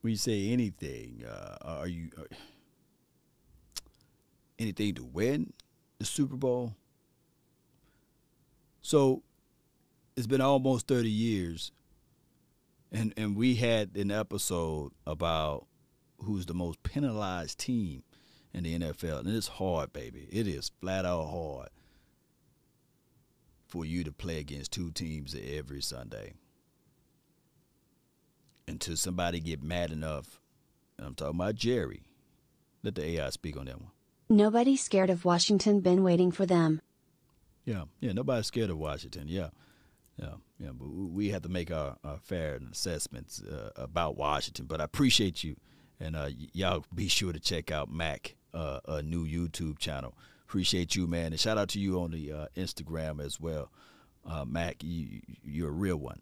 when 0.03 0.11
you 0.11 0.19
say 0.19 0.51
anything, 0.51 1.25
uh, 1.27 1.57
are 1.63 1.89
you 1.89 2.11
are, 2.19 2.27
anything 4.59 4.95
to 4.97 5.05
win 5.05 5.55
the 5.99 6.05
Super 6.05 6.37
Bowl? 6.37 6.75
So 8.87 9.23
it's 10.17 10.27
been 10.27 10.41
almost 10.41 10.87
30 10.87 11.11
years 11.11 11.73
and 12.93 13.13
and 13.17 13.37
we 13.37 13.57
had 13.57 13.97
an 13.97 14.13
episode 14.13 14.93
about 15.07 15.67
who's 16.19 16.47
the 16.47 16.55
most 16.55 16.83
penalized 16.83 17.59
team 17.59 18.05
in 18.55 18.63
the 18.63 18.79
NFL 18.79 19.21
and 19.21 19.37
it's 19.37 19.49
hard 19.49 19.93
baby 19.93 20.29
it 20.31 20.47
is 20.47 20.71
flat 20.81 21.05
out 21.05 21.27
hard 21.27 21.69
for 23.67 23.85
you 23.85 24.05
to 24.05 24.13
play 24.13 24.39
against 24.39 24.73
two 24.73 24.91
teams 24.91 25.35
every 25.35 25.83
Sunday. 25.83 26.35
Until 28.69 28.97
somebody 28.97 29.41
get 29.41 29.63
mad 29.63 29.91
enough, 29.91 30.41
and 30.97 31.07
I'm 31.07 31.15
talking 31.15 31.39
about 31.39 31.55
Jerry. 31.55 32.03
Let 32.83 32.95
the 32.95 33.05
AI 33.05 33.31
speak 33.31 33.57
on 33.57 33.67
that 33.67 33.81
one. 33.81 33.91
Nobody's 34.29 34.83
scared 34.83 35.11
of 35.11 35.25
Washington 35.25 35.81
been 35.81 36.03
waiting 36.03 36.33
for 36.33 36.47
them. 36.47 36.81
Yeah, 37.67 37.85
yeah. 38.01 38.13
Nobody's 38.13 38.47
scared 38.47 38.71
of 38.71 38.79
Washington. 38.79 39.27
Yeah, 39.27 39.49
yeah, 40.17 40.35
yeah. 40.59 40.71
But 40.73 40.89
we 40.89 41.31
have 41.31 41.43
to 41.43 41.49
make 41.49 41.71
our, 41.71 41.97
our 42.05 42.19
fair 42.19 42.59
assessments 42.71 43.43
uh, 43.43 43.71
about 43.77 44.17
Washington. 44.17 44.67
But 44.67 44.81
I 44.81 44.85
appreciate 44.85 45.43
you, 45.45 45.57
and 46.01 46.17
uh, 46.17 46.29
y- 46.29 46.49
y'all 46.53 46.85
be 46.95 47.09
sure 47.09 47.33
to 47.33 47.41
check 47.41 47.73
out 47.73 47.91
Mac, 47.91 48.37
uh, 48.55 48.81
a 48.87 49.03
new 49.03 49.27
YouTube 49.27 49.79
channel. 49.79 50.17
Appreciate 50.49 50.95
you, 50.95 51.09
man, 51.09 51.33
and 51.33 51.41
shout 51.41 51.59
out 51.59 51.69
to 51.71 51.81
you 51.81 52.01
on 52.01 52.13
the 52.13 52.33
uh, 52.33 52.47
Instagram 52.57 53.21
as 53.23 53.41
well, 53.41 53.73
uh, 54.25 54.45
Mac. 54.45 54.77
You, 54.85 55.21
you're 55.43 55.69
a 55.71 55.73
real 55.73 55.97
one. 55.97 56.21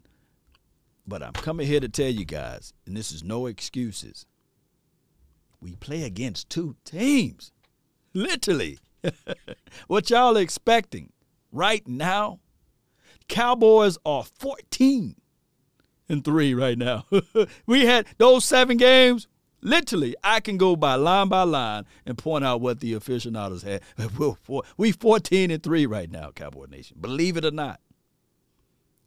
But 1.07 1.21
I'm 1.21 1.33
coming 1.33 1.67
here 1.67 1.79
to 1.79 1.87
tell 1.87 2.09
you 2.09 2.25
guys, 2.25 2.73
and 2.87 2.97
this 2.97 3.11
is 3.11 3.23
no 3.23 3.45
excuses. 3.45 4.25
We 5.61 5.75
play 5.75 6.01
against 6.01 6.49
two 6.49 6.75
teams, 6.83 7.51
literally. 8.15 8.79
what 9.87 10.09
y'all 10.09 10.35
expecting 10.37 11.11
right 11.55 11.87
now? 11.87 12.39
Cowboys 13.27 13.97
are 14.05 14.23
14 14.23 15.15
and 16.07 16.23
3 16.23 16.53
right 16.53 16.77
now. 16.77 17.05
we 17.65 17.85
had 17.85 18.05
those 18.17 18.45
7 18.45 18.77
games, 18.77 19.27
literally 19.61 20.15
I 20.23 20.41
can 20.41 20.57
go 20.57 20.75
by 20.75 20.95
line 20.95 21.29
by 21.29 21.43
line 21.43 21.85
and 22.05 22.17
point 22.17 22.45
out 22.45 22.61
what 22.61 22.81
the 22.81 22.93
aficionados 22.93 23.63
had. 23.63 23.81
We 24.77 24.91
14 24.91 25.51
and 25.51 25.63
3 25.63 25.85
right 25.87 26.11
now, 26.11 26.31
Cowboy 26.31 26.67
Nation. 26.69 26.97
Believe 27.01 27.37
it 27.37 27.45
or 27.45 27.51
not. 27.51 27.79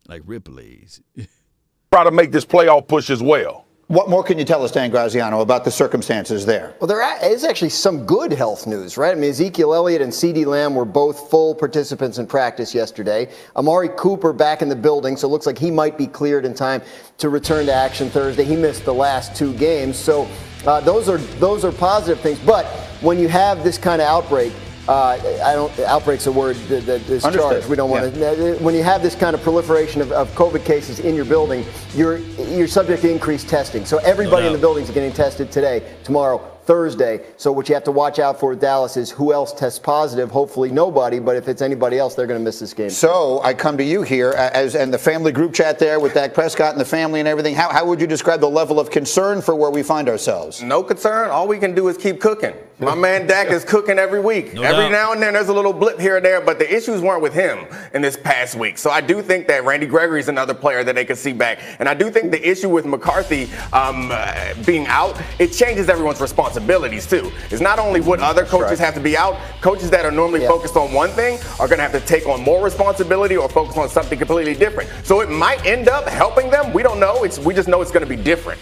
Like 0.08 0.22
Ripley's. 0.24 1.00
Try 1.92 2.04
to 2.04 2.10
make 2.10 2.32
this 2.32 2.44
playoff 2.44 2.88
push 2.88 3.08
as 3.10 3.22
well. 3.22 3.67
What 3.88 4.10
more 4.10 4.22
can 4.22 4.38
you 4.38 4.44
tell 4.44 4.62
us, 4.62 4.70
Dan 4.70 4.90
Graziano, 4.90 5.40
about 5.40 5.64
the 5.64 5.70
circumstances 5.70 6.44
there? 6.44 6.74
Well, 6.78 6.86
there 6.88 7.02
is 7.24 7.42
actually 7.42 7.70
some 7.70 8.04
good 8.04 8.30
health 8.30 8.66
news, 8.66 8.98
right? 8.98 9.12
I 9.12 9.14
mean, 9.14 9.30
Ezekiel 9.30 9.74
Elliott 9.74 10.02
and 10.02 10.12
CeeDee 10.12 10.44
Lamb 10.44 10.74
were 10.74 10.84
both 10.84 11.30
full 11.30 11.54
participants 11.54 12.18
in 12.18 12.26
practice 12.26 12.74
yesterday. 12.74 13.30
Amari 13.56 13.88
Cooper 13.96 14.34
back 14.34 14.60
in 14.60 14.68
the 14.68 14.76
building, 14.76 15.16
so 15.16 15.26
it 15.26 15.30
looks 15.30 15.46
like 15.46 15.56
he 15.56 15.70
might 15.70 15.96
be 15.96 16.06
cleared 16.06 16.44
in 16.44 16.52
time 16.52 16.82
to 17.16 17.30
return 17.30 17.64
to 17.64 17.72
action 17.72 18.10
Thursday. 18.10 18.44
He 18.44 18.56
missed 18.56 18.84
the 18.84 18.92
last 18.92 19.34
two 19.34 19.54
games, 19.54 19.96
so 19.96 20.28
uh, 20.66 20.82
those 20.82 21.08
are 21.08 21.16
those 21.38 21.64
are 21.64 21.72
positive 21.72 22.20
things. 22.20 22.38
But 22.40 22.66
when 23.00 23.18
you 23.18 23.28
have 23.28 23.64
this 23.64 23.78
kind 23.78 24.02
of 24.02 24.06
outbreak, 24.06 24.52
uh, 24.88 25.20
I 25.44 25.52
don't. 25.52 25.78
Outbreak's 25.80 26.26
a 26.26 26.32
word 26.32 26.56
that, 26.68 26.86
that 26.86 27.08
is 27.10 27.24
Understood. 27.24 27.52
charged. 27.52 27.68
We 27.68 27.76
don't 27.76 27.90
want 27.90 28.14
to. 28.14 28.56
When 28.60 28.74
you 28.74 28.82
have 28.82 29.02
this 29.02 29.14
kind 29.14 29.34
of 29.34 29.42
proliferation 29.42 30.00
of, 30.00 30.12
of 30.12 30.30
COVID 30.30 30.64
cases 30.64 31.00
in 31.00 31.14
your 31.14 31.26
building, 31.26 31.64
you're 31.94 32.16
you're 32.18 32.66
subject 32.66 33.02
to 33.02 33.10
increased 33.10 33.48
testing. 33.48 33.84
So 33.84 33.98
everybody 33.98 34.46
in 34.46 34.52
the 34.54 34.58
buildings 34.58 34.88
is 34.88 34.94
getting 34.94 35.12
tested 35.12 35.52
today, 35.52 35.94
tomorrow, 36.04 36.57
Thursday. 36.68 37.24
So 37.38 37.50
what 37.50 37.66
you 37.66 37.74
have 37.74 37.84
to 37.84 37.92
watch 37.92 38.18
out 38.18 38.38
for 38.38 38.50
with 38.50 38.60
Dallas 38.60 38.98
is 38.98 39.10
who 39.10 39.32
else 39.32 39.54
tests 39.54 39.78
positive. 39.78 40.30
Hopefully 40.30 40.70
nobody, 40.70 41.18
but 41.18 41.34
if 41.34 41.48
it's 41.48 41.62
anybody 41.62 41.98
else, 41.98 42.14
they're 42.14 42.26
going 42.26 42.38
to 42.38 42.44
miss 42.44 42.60
this 42.60 42.74
game. 42.74 42.90
So 42.90 43.40
I 43.42 43.54
come 43.54 43.78
to 43.78 43.82
you 43.82 44.02
here 44.02 44.32
as 44.32 44.74
and 44.74 44.92
the 44.92 44.98
family 44.98 45.32
group 45.32 45.54
chat 45.54 45.78
there 45.78 45.98
with 45.98 46.12
Dak 46.12 46.34
Prescott 46.34 46.72
and 46.72 46.80
the 46.80 46.84
family 46.84 47.20
and 47.20 47.28
everything. 47.28 47.54
How, 47.54 47.70
how 47.70 47.86
would 47.86 48.02
you 48.02 48.06
describe 48.06 48.40
the 48.40 48.50
level 48.50 48.78
of 48.78 48.90
concern 48.90 49.40
for 49.40 49.54
where 49.54 49.70
we 49.70 49.82
find 49.82 50.10
ourselves? 50.10 50.62
No 50.62 50.82
concern. 50.82 51.30
All 51.30 51.48
we 51.48 51.56
can 51.56 51.74
do 51.74 51.88
is 51.88 51.96
keep 51.96 52.20
cooking. 52.20 52.52
My 52.80 52.94
man 52.94 53.26
Dak 53.26 53.48
is 53.48 53.64
cooking 53.64 53.98
every 53.98 54.20
week. 54.20 54.54
No 54.54 54.62
every 54.62 54.84
doubt. 54.84 54.92
now 54.92 55.12
and 55.12 55.20
then 55.20 55.32
there's 55.32 55.48
a 55.48 55.52
little 55.52 55.72
blip 55.72 55.98
here 55.98 56.18
and 56.18 56.24
there, 56.24 56.40
but 56.40 56.60
the 56.60 56.72
issues 56.72 57.00
weren't 57.00 57.22
with 57.22 57.34
him 57.34 57.66
in 57.92 58.02
this 58.02 58.16
past 58.16 58.54
week. 58.54 58.78
So 58.78 58.90
I 58.90 59.00
do 59.00 59.20
think 59.20 59.48
that 59.48 59.64
Randy 59.64 59.86
Gregory 59.86 60.20
is 60.20 60.28
another 60.28 60.54
player 60.54 60.84
that 60.84 60.94
they 60.94 61.04
could 61.04 61.18
see 61.18 61.32
back. 61.32 61.58
And 61.80 61.88
I 61.88 61.94
do 61.94 62.08
think 62.08 62.30
the 62.30 62.48
issue 62.48 62.68
with 62.68 62.86
McCarthy 62.86 63.44
um, 63.72 64.10
uh, 64.12 64.54
being 64.64 64.86
out, 64.86 65.20
it 65.40 65.48
changes 65.48 65.88
everyone's 65.88 66.20
responsibilities 66.58 67.06
too. 67.06 67.32
It's 67.50 67.60
not 67.60 67.78
only 67.78 68.00
what 68.00 68.20
other 68.20 68.44
coaches 68.44 68.78
have 68.78 68.94
to 68.94 69.00
be 69.00 69.16
out, 69.16 69.36
coaches 69.60 69.90
that 69.90 70.04
are 70.04 70.10
normally 70.10 70.40
focused 70.46 70.76
on 70.76 70.92
one 70.92 71.10
thing 71.10 71.38
are 71.60 71.68
going 71.68 71.78
to 71.78 71.82
have 71.82 71.92
to 71.92 72.00
take 72.00 72.26
on 72.26 72.42
more 72.42 72.62
responsibility 72.62 73.36
or 73.36 73.48
focus 73.48 73.76
on 73.76 73.88
something 73.88 74.18
completely 74.18 74.54
different. 74.54 74.90
So 75.04 75.20
it 75.20 75.30
might 75.30 75.64
end 75.64 75.88
up 75.88 76.08
helping 76.08 76.50
them. 76.50 76.72
We 76.72 76.82
don't 76.82 77.00
know. 77.00 77.24
It's 77.24 77.38
we 77.38 77.54
just 77.54 77.68
know 77.68 77.80
it's 77.80 77.92
going 77.92 78.06
to 78.06 78.16
be 78.16 78.20
different. 78.22 78.60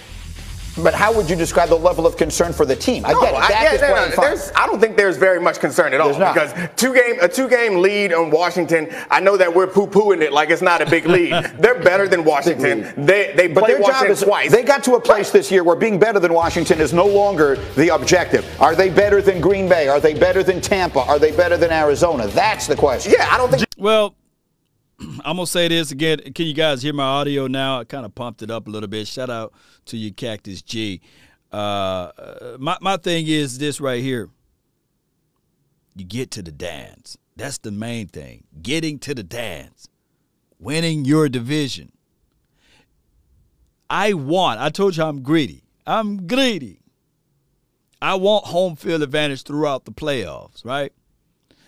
But 0.82 0.94
how 0.94 1.12
would 1.12 1.28
you 1.30 1.36
describe 1.36 1.68
the 1.70 1.76
level 1.78 2.06
of 2.06 2.16
concern 2.16 2.52
for 2.52 2.66
the 2.66 2.76
team? 2.76 3.04
I 3.06 3.12
No, 3.12 3.20
get 3.20 3.34
it. 3.34 3.36
I, 3.40 3.48
yeah, 3.50 3.72
is 3.74 3.80
no, 3.80 3.88
no, 3.88 4.08
there's- 4.28 4.52
I 4.54 4.66
don't 4.66 4.80
think 4.80 4.96
there's 4.96 5.16
very 5.16 5.40
much 5.40 5.58
concern 5.60 5.94
at 5.94 6.00
all 6.00 6.08
There's 6.08 6.18
not. 6.18 6.34
because 6.34 6.68
two 6.76 6.92
game 6.94 7.16
a 7.22 7.28
two 7.28 7.48
game 7.48 7.80
lead 7.80 8.12
on 8.12 8.30
Washington. 8.30 8.88
I 9.10 9.20
know 9.20 9.36
that 9.36 9.54
we're 9.54 9.66
poo 9.66 9.86
pooing 9.86 10.20
it 10.22 10.32
like 10.32 10.50
it's 10.50 10.62
not 10.62 10.80
a 10.82 10.86
big 10.86 11.06
lead. 11.16 11.32
They're 11.58 11.80
better 11.82 12.06
than 12.08 12.24
Washington. 12.24 12.82
They 13.06 13.32
they 13.36 13.46
But 13.48 13.64
played 13.64 13.74
their 13.76 13.78
job 13.80 13.88
Washington 13.88 14.12
is 14.12 14.22
twice. 14.22 14.52
they 14.52 14.62
got 14.62 14.84
to 14.84 14.94
a 14.96 15.00
place 15.00 15.30
this 15.30 15.50
year 15.50 15.64
where 15.64 15.76
being 15.76 15.98
better 15.98 16.20
than 16.20 16.32
Washington 16.34 16.80
is 16.80 16.92
no 16.92 17.06
longer 17.06 17.56
the 17.76 17.94
objective. 17.94 18.44
Are 18.60 18.74
they 18.74 18.90
better 18.90 19.22
than 19.22 19.40
Green 19.40 19.68
Bay? 19.68 19.88
Are 19.88 20.00
they 20.00 20.14
better 20.14 20.42
than 20.42 20.60
Tampa? 20.60 21.00
Are 21.00 21.18
they 21.18 21.30
better 21.34 21.56
than 21.56 21.70
Arizona? 21.72 22.26
That's 22.28 22.66
the 22.66 22.76
question. 22.76 23.12
yeah, 23.16 23.28
I 23.30 23.38
don't 23.38 23.50
think. 23.50 23.64
Well, 23.78 24.14
I'm 25.24 25.36
gonna 25.36 25.46
say 25.46 25.68
this 25.68 25.90
again. 25.90 26.18
Can 26.34 26.46
you 26.46 26.54
guys 26.54 26.82
hear 26.82 26.92
my 26.92 27.04
audio 27.04 27.46
now? 27.46 27.80
I 27.80 27.84
kind 27.84 28.04
of 28.06 28.14
pumped 28.14 28.42
it 28.42 28.50
up 28.50 28.66
a 28.66 28.70
little 28.70 28.88
bit. 28.88 29.06
Shout 29.06 29.30
out 29.30 29.52
to 29.86 29.96
you, 29.96 30.12
Cactus 30.12 30.62
G. 30.62 31.00
Uh, 31.52 32.10
my 32.58 32.76
my 32.80 32.96
thing 32.96 33.26
is 33.26 33.58
this 33.58 33.80
right 33.80 34.02
here. 34.02 34.30
You 35.94 36.04
get 36.04 36.30
to 36.32 36.42
the 36.42 36.52
dance. 36.52 37.16
That's 37.36 37.58
the 37.58 37.70
main 37.70 38.08
thing. 38.08 38.44
Getting 38.62 38.98
to 39.00 39.14
the 39.14 39.22
dance, 39.22 39.88
winning 40.58 41.04
your 41.04 41.28
division. 41.28 41.92
I 43.88 44.14
want. 44.14 44.60
I 44.60 44.70
told 44.70 44.96
you 44.96 45.04
I'm 45.04 45.22
greedy. 45.22 45.62
I'm 45.86 46.26
greedy. 46.26 46.80
I 48.00 48.14
want 48.14 48.46
home 48.46 48.76
field 48.76 49.02
advantage 49.02 49.42
throughout 49.42 49.84
the 49.84 49.92
playoffs, 49.92 50.64
right? 50.64 50.92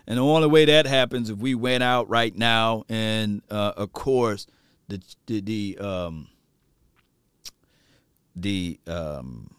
And 0.08 0.16
the 0.16 0.24
only 0.24 0.48
way 0.48 0.64
that 0.64 0.86
happens 0.86 1.28
if 1.28 1.36
we 1.36 1.54
went 1.54 1.82
out 1.82 2.08
right 2.08 2.34
now, 2.34 2.84
and 2.88 3.42
uh, 3.50 3.74
of 3.76 3.92
course, 3.92 4.46
the 4.88 5.02
the 5.26 5.40
the 5.42 5.78
um, 5.86 6.28
the 8.34 8.80
um, 8.86 9.54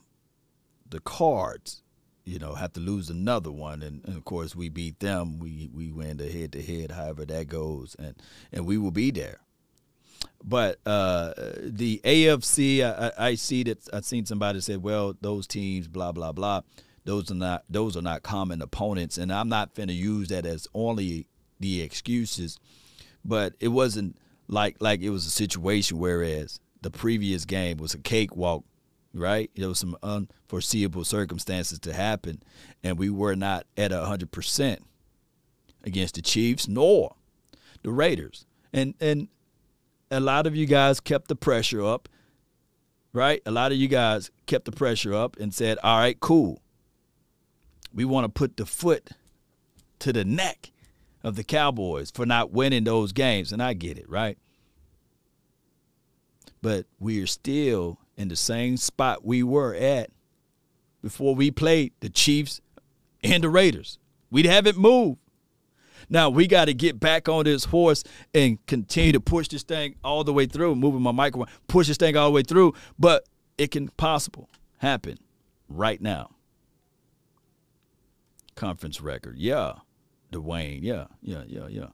the 0.89 1.01
cards, 1.01 1.83
you 2.25 2.39
know, 2.39 2.55
have 2.55 2.73
to 2.73 2.79
lose 2.79 3.11
another 3.11 3.51
one, 3.51 3.83
and, 3.83 4.03
and 4.05 4.17
of 4.17 4.25
course 4.25 4.55
we 4.55 4.69
beat 4.69 4.99
them. 4.99 5.37
We 5.37 5.69
we 5.71 5.91
win 5.91 6.17
the 6.17 6.31
head 6.31 6.51
to 6.53 6.63
head, 6.63 6.89
however 6.89 7.25
that 7.25 7.47
goes, 7.47 7.95
and 7.99 8.15
and 8.51 8.65
we 8.65 8.80
will 8.80 8.89
be 8.89 9.11
there. 9.11 9.41
But 10.43 10.80
uh, 10.84 11.34
the 11.61 12.01
AFC, 12.03 12.84
I, 12.84 13.11
I 13.19 13.35
see 13.35 13.61
that 13.63 13.88
I've 13.93 14.03
seen 14.03 14.26
somebody 14.26 14.61
say, 14.61 14.77
well, 14.77 15.15
those 15.21 15.45
teams, 15.45 15.88
blah 15.88 16.11
blah 16.11 16.31
blah. 16.31 16.61
Those 17.05 17.31
are 17.31 17.35
not 17.35 17.63
those 17.69 17.95
are 17.97 18.01
not 18.01 18.23
common 18.23 18.61
opponents, 18.61 19.17
and 19.17 19.31
I'm 19.31 19.49
not 19.49 19.73
finna 19.76 19.95
use 19.95 20.30
that 20.30 20.45
as 20.45 20.67
only 20.73 21.27
the 21.59 21.81
excuses. 21.81 22.59
But 23.23 23.53
it 23.59 23.69
wasn't 23.69 24.17
like 24.47 24.77
like 24.80 25.01
it 25.01 25.09
was 25.09 25.26
a 25.26 25.31
situation 25.31 25.99
whereas 25.99 26.59
the 26.81 26.91
previous 26.91 27.45
game 27.45 27.77
was 27.77 27.93
a 27.93 27.99
cakewalk, 27.99 28.63
right? 29.13 29.51
There 29.55 29.67
was 29.67 29.80
some 29.80 29.97
unforeseeable 30.01 31.05
circumstances 31.05 31.80
to 31.80 31.93
happen, 31.93 32.41
and 32.84 32.97
we 32.97 33.09
were 33.09 33.35
not 33.35 33.65
at 33.77 33.91
hundred 33.91 34.31
percent 34.31 34.84
against 35.84 36.15
the 36.15 36.21
Chiefs 36.21 36.67
nor 36.67 37.15
the 37.84 37.91
Raiders. 37.91 38.45
And 38.73 38.93
and 38.99 39.27
a 40.11 40.19
lot 40.19 40.47
of 40.47 40.55
you 40.55 40.65
guys 40.65 40.99
kept 40.99 41.27
the 41.27 41.35
pressure 41.35 41.84
up, 41.84 42.09
right? 43.13 43.41
A 43.45 43.51
lot 43.51 43.71
of 43.71 43.77
you 43.77 43.88
guys 43.88 44.31
kept 44.45 44.65
the 44.65 44.71
pressure 44.71 45.13
up 45.13 45.38
and 45.39 45.53
said, 45.53 45.77
"All 45.84 45.97
right, 45.97 46.19
cool. 46.19 46.61
We 47.94 48.06
want 48.06 48.26
to 48.26 48.30
put 48.30 48.57
the 48.57 48.66
foot 48.66 49.10
to 49.99 50.14
the 50.14 50.26
neck 50.26 50.72
of 51.24 51.36
the 51.36 51.44
Cowboys 51.44 52.11
for 52.11 52.26
not 52.26 52.52
winning 52.52 52.84
those 52.84 53.11
games." 53.11 53.52
And 53.52 53.61
I 53.61 53.74
get 53.74 53.98
it, 53.98 54.10
right? 54.10 54.38
But 56.61 56.86
we 56.99 57.22
are 57.22 57.28
still 57.28 57.99
in 58.18 58.28
the 58.28 58.36
same 58.36 58.78
spot 58.78 59.26
we 59.26 59.44
were 59.44 59.74
at 59.74 60.11
before 61.02 61.34
we 61.34 61.52
played 61.52 61.94
the 62.02 62.10
Chiefs 62.10 62.60
and 63.24 63.44
the 63.44 63.49
Raiders. 63.49 63.98
We 64.30 64.44
haven't 64.44 64.78
moved. 64.78 65.20
Now 66.10 66.30
we 66.30 66.48
got 66.48 66.66
to 66.66 66.74
get 66.74 66.99
back 66.99 67.30
on 67.30 67.45
this 67.45 67.66
horse 67.66 68.03
and 68.34 68.64
continue 68.66 69.11
to 69.11 69.20
push 69.20 69.48
this 69.48 69.64
thing 69.64 69.95
all 70.03 70.24
the 70.24 70.34
way 70.34 70.45
through. 70.45 70.76
Moving 70.76 71.02
my 71.02 71.11
microphone, 71.11 71.53
push 71.68 71.88
this 71.88 71.98
thing 71.98 72.18
all 72.18 72.30
the 72.30 72.36
way 72.36 72.44
through. 72.44 72.74
But 72.98 73.26
it 73.57 73.72
can 73.72 73.90
possible 73.90 74.49
happen 74.78 75.18
right 75.68 76.02
now. 76.02 76.32
Conference 78.60 79.02
record, 79.02 79.38
yeah. 79.38 79.73
Dwayne, 80.31 80.80
yeah, 80.84 81.06
yeah, 81.22 81.44
yeah, 81.48 81.68
yeah. 81.68 81.88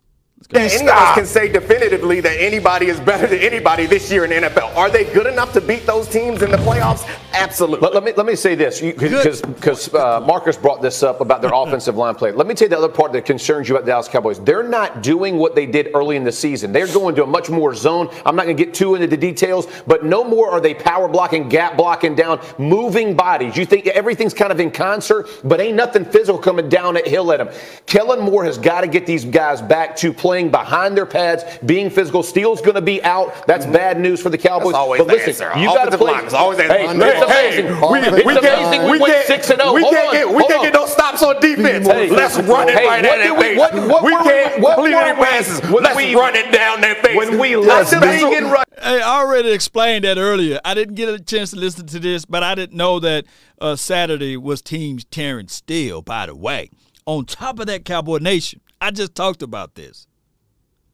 Any 0.53 0.87
of 0.87 0.93
us 0.93 1.15
can 1.15 1.25
say 1.25 1.51
definitively 1.51 2.21
that 2.21 2.39
anybody 2.39 2.85
is 2.85 2.99
better 2.99 3.25
than 3.25 3.39
anybody 3.39 3.87
this 3.87 4.11
year 4.11 4.25
in 4.25 4.29
the 4.29 4.47
NFL. 4.47 4.75
Are 4.75 4.91
they 4.91 5.05
good 5.05 5.25
enough 5.25 5.53
to 5.53 5.61
beat 5.61 5.87
those 5.87 6.07
teams 6.07 6.43
in 6.43 6.51
the 6.51 6.57
playoffs? 6.57 7.09
Absolutely. 7.33 7.79
Let, 7.79 7.95
let 7.95 8.03
me 8.03 8.13
let 8.13 8.25
me 8.27 8.35
say 8.35 8.53
this 8.53 8.79
because 8.79 9.41
because 9.41 9.93
uh, 9.93 10.21
Marcus 10.21 10.55
brought 10.55 10.83
this 10.83 11.01
up 11.01 11.19
about 11.19 11.41
their 11.41 11.51
offensive 11.53 11.97
line 11.97 12.13
play. 12.13 12.31
Let 12.31 12.45
me 12.45 12.53
tell 12.53 12.67
you 12.67 12.69
the 12.69 12.77
other 12.77 12.89
part 12.89 13.11
that 13.13 13.25
concerns 13.25 13.67
you 13.67 13.75
about 13.75 13.85
the 13.85 13.91
Dallas 13.91 14.07
Cowboys. 14.07 14.39
They're 14.39 14.63
not 14.63 15.01
doing 15.01 15.37
what 15.37 15.55
they 15.55 15.65
did 15.65 15.89
early 15.95 16.15
in 16.15 16.23
the 16.23 16.31
season. 16.31 16.71
They're 16.71 16.87
going 16.87 17.15
to 17.15 17.23
a 17.23 17.27
much 17.27 17.49
more 17.49 17.73
zone. 17.73 18.09
I'm 18.23 18.35
not 18.35 18.45
going 18.45 18.55
to 18.55 18.63
get 18.63 18.75
too 18.75 18.93
into 18.93 19.07
the 19.07 19.17
details, 19.17 19.67
but 19.87 20.05
no 20.05 20.23
more 20.23 20.51
are 20.51 20.61
they 20.61 20.75
power 20.75 21.07
blocking, 21.07 21.49
gap 21.49 21.75
blocking 21.75 22.13
down, 22.13 22.39
moving 22.59 23.15
bodies. 23.15 23.57
You 23.57 23.65
think 23.65 23.87
everything's 23.87 24.33
kind 24.33 24.51
of 24.51 24.59
in 24.59 24.69
concert, 24.69 25.27
but 25.43 25.59
ain't 25.59 25.75
nothing 25.75 26.05
physical 26.05 26.39
coming 26.39 26.69
down 26.69 26.97
at 26.97 27.07
hill 27.07 27.31
at 27.31 27.37
them. 27.37 27.49
Kellen 27.87 28.19
Moore 28.19 28.45
has 28.45 28.59
got 28.59 28.81
to 28.81 28.87
get 28.87 29.07
these 29.07 29.25
guys 29.25 29.61
back 29.61 29.95
to 29.97 30.13
playing 30.35 30.51
behind 30.51 30.97
their 30.97 31.05
pads, 31.05 31.45
being 31.65 31.89
physical. 31.89 32.21
Steele's 32.21 32.59
going 32.59 32.75
to 32.75 32.81
be 32.81 33.01
out. 33.05 33.47
That's 33.47 33.65
bad 33.65 33.97
news 33.97 34.21
for 34.21 34.29
the 34.29 34.37
Cowboys. 34.37 34.73
That's 34.73 34.75
always 34.75 34.99
but 34.99 35.07
the 35.07 35.13
listen, 35.13 35.29
answer. 35.47 35.59
you 35.61 35.67
got 35.67 35.89
to 35.89 35.97
play. 35.97 36.11
line 36.11 36.25
is 36.25 36.33
always 36.33 36.59
hey, 36.59 36.85
answer. 36.87 37.05
it's 37.05 37.31
Hey, 37.31 37.57
amazing. 37.61 37.65
we- 37.89 37.99
it's 37.99 38.25
we 38.25 38.37
amazing. 38.37 38.41
can't- 38.43 38.83
we 38.83 38.91
we 38.91 38.99
went 38.99 39.13
can't- 39.13 39.27
six 39.27 39.49
and 39.49 39.61
zero. 39.61 39.71
we 39.73 39.81
Hold 39.81 39.93
can't 39.93 40.07
on, 40.09 40.13
get- 40.13 40.29
we 40.29 40.43
can't 40.43 40.59
on. 40.59 40.65
get 40.65 40.73
no 40.73 40.85
stops 40.87 41.23
on 41.23 41.39
defense. 41.39 41.87
Hey, 41.87 42.09
Let's 42.09 42.37
run 42.39 42.67
it 42.67 42.75
hey, 42.77 42.85
right 42.85 43.01
what 43.01 43.11
at 43.19 43.23
did 43.23 43.31
that 43.31 43.41
face. 43.41 43.57
what- 43.57 43.73
what 43.87 44.03
We 44.03 44.11
were 44.13 44.23
can't 44.23 44.59
what 44.59 44.75
complete 44.75 44.93
any 44.93 45.23
passes. 45.23 45.69
Let's 45.71 45.95
we- 45.95 46.15
run 46.15 46.35
it 46.35 46.51
down 46.51 46.81
their 46.81 46.95
face. 46.95 47.15
when 47.15 47.39
we 47.39 47.55
Let's 47.55 47.91
lost 47.93 48.01
bang 48.03 48.29
this- 48.29 48.37
and 48.41 48.51
run. 48.51 48.63
Hey, 48.81 49.01
I 49.01 49.19
already 49.21 49.51
explained 49.51 50.03
that 50.03 50.17
earlier. 50.17 50.59
I 50.65 50.73
didn't 50.73 50.95
get 50.95 51.07
a 51.07 51.17
chance 51.19 51.51
to 51.51 51.55
listen 51.55 51.87
to 51.87 51.99
this, 51.99 52.25
but 52.25 52.43
I 52.43 52.55
didn't 52.55 52.75
know 52.75 52.99
that 52.99 53.23
uh, 53.61 53.77
Saturday 53.77 54.35
was 54.35 54.61
teams 54.61 55.05
tearing 55.05 55.47
steel, 55.47 56.01
by 56.01 56.25
the 56.25 56.35
way. 56.35 56.69
On 57.05 57.23
top 57.23 57.59
of 57.59 57.67
that, 57.67 57.85
Cowboy 57.85 58.17
Nation, 58.17 58.59
I 58.81 58.91
just 58.91 59.15
talked 59.15 59.41
about 59.41 59.75
this. 59.75 60.07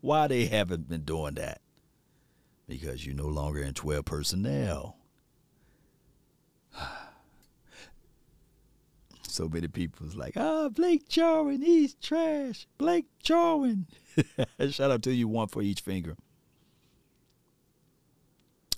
Why 0.02 0.28
they 0.28 0.45
haven't 0.45 0.90
been 0.90 1.03
doing 1.03 1.36
that? 1.36 1.61
Because 2.68 3.06
you're 3.06 3.15
no 3.15 3.28
longer 3.28 3.61
in 3.61 3.73
12 3.73 4.06
personnel. 4.06 4.98
So 9.28 9.48
many 9.48 9.69
people 9.69 10.07
like, 10.14 10.36
ah, 10.36 10.68
Blake 10.68 11.07
Jarwin, 11.07 11.61
he's 11.61 11.94
trash. 11.94 12.68
Blake 12.78 13.06
Jarwin. 13.23 13.88
Shout 14.72 14.91
out 14.91 15.03
to 15.03 15.14
you, 15.14 15.30
one 15.30 15.48
for 15.48 15.61
each 15.61 15.80
finger. 15.80 16.18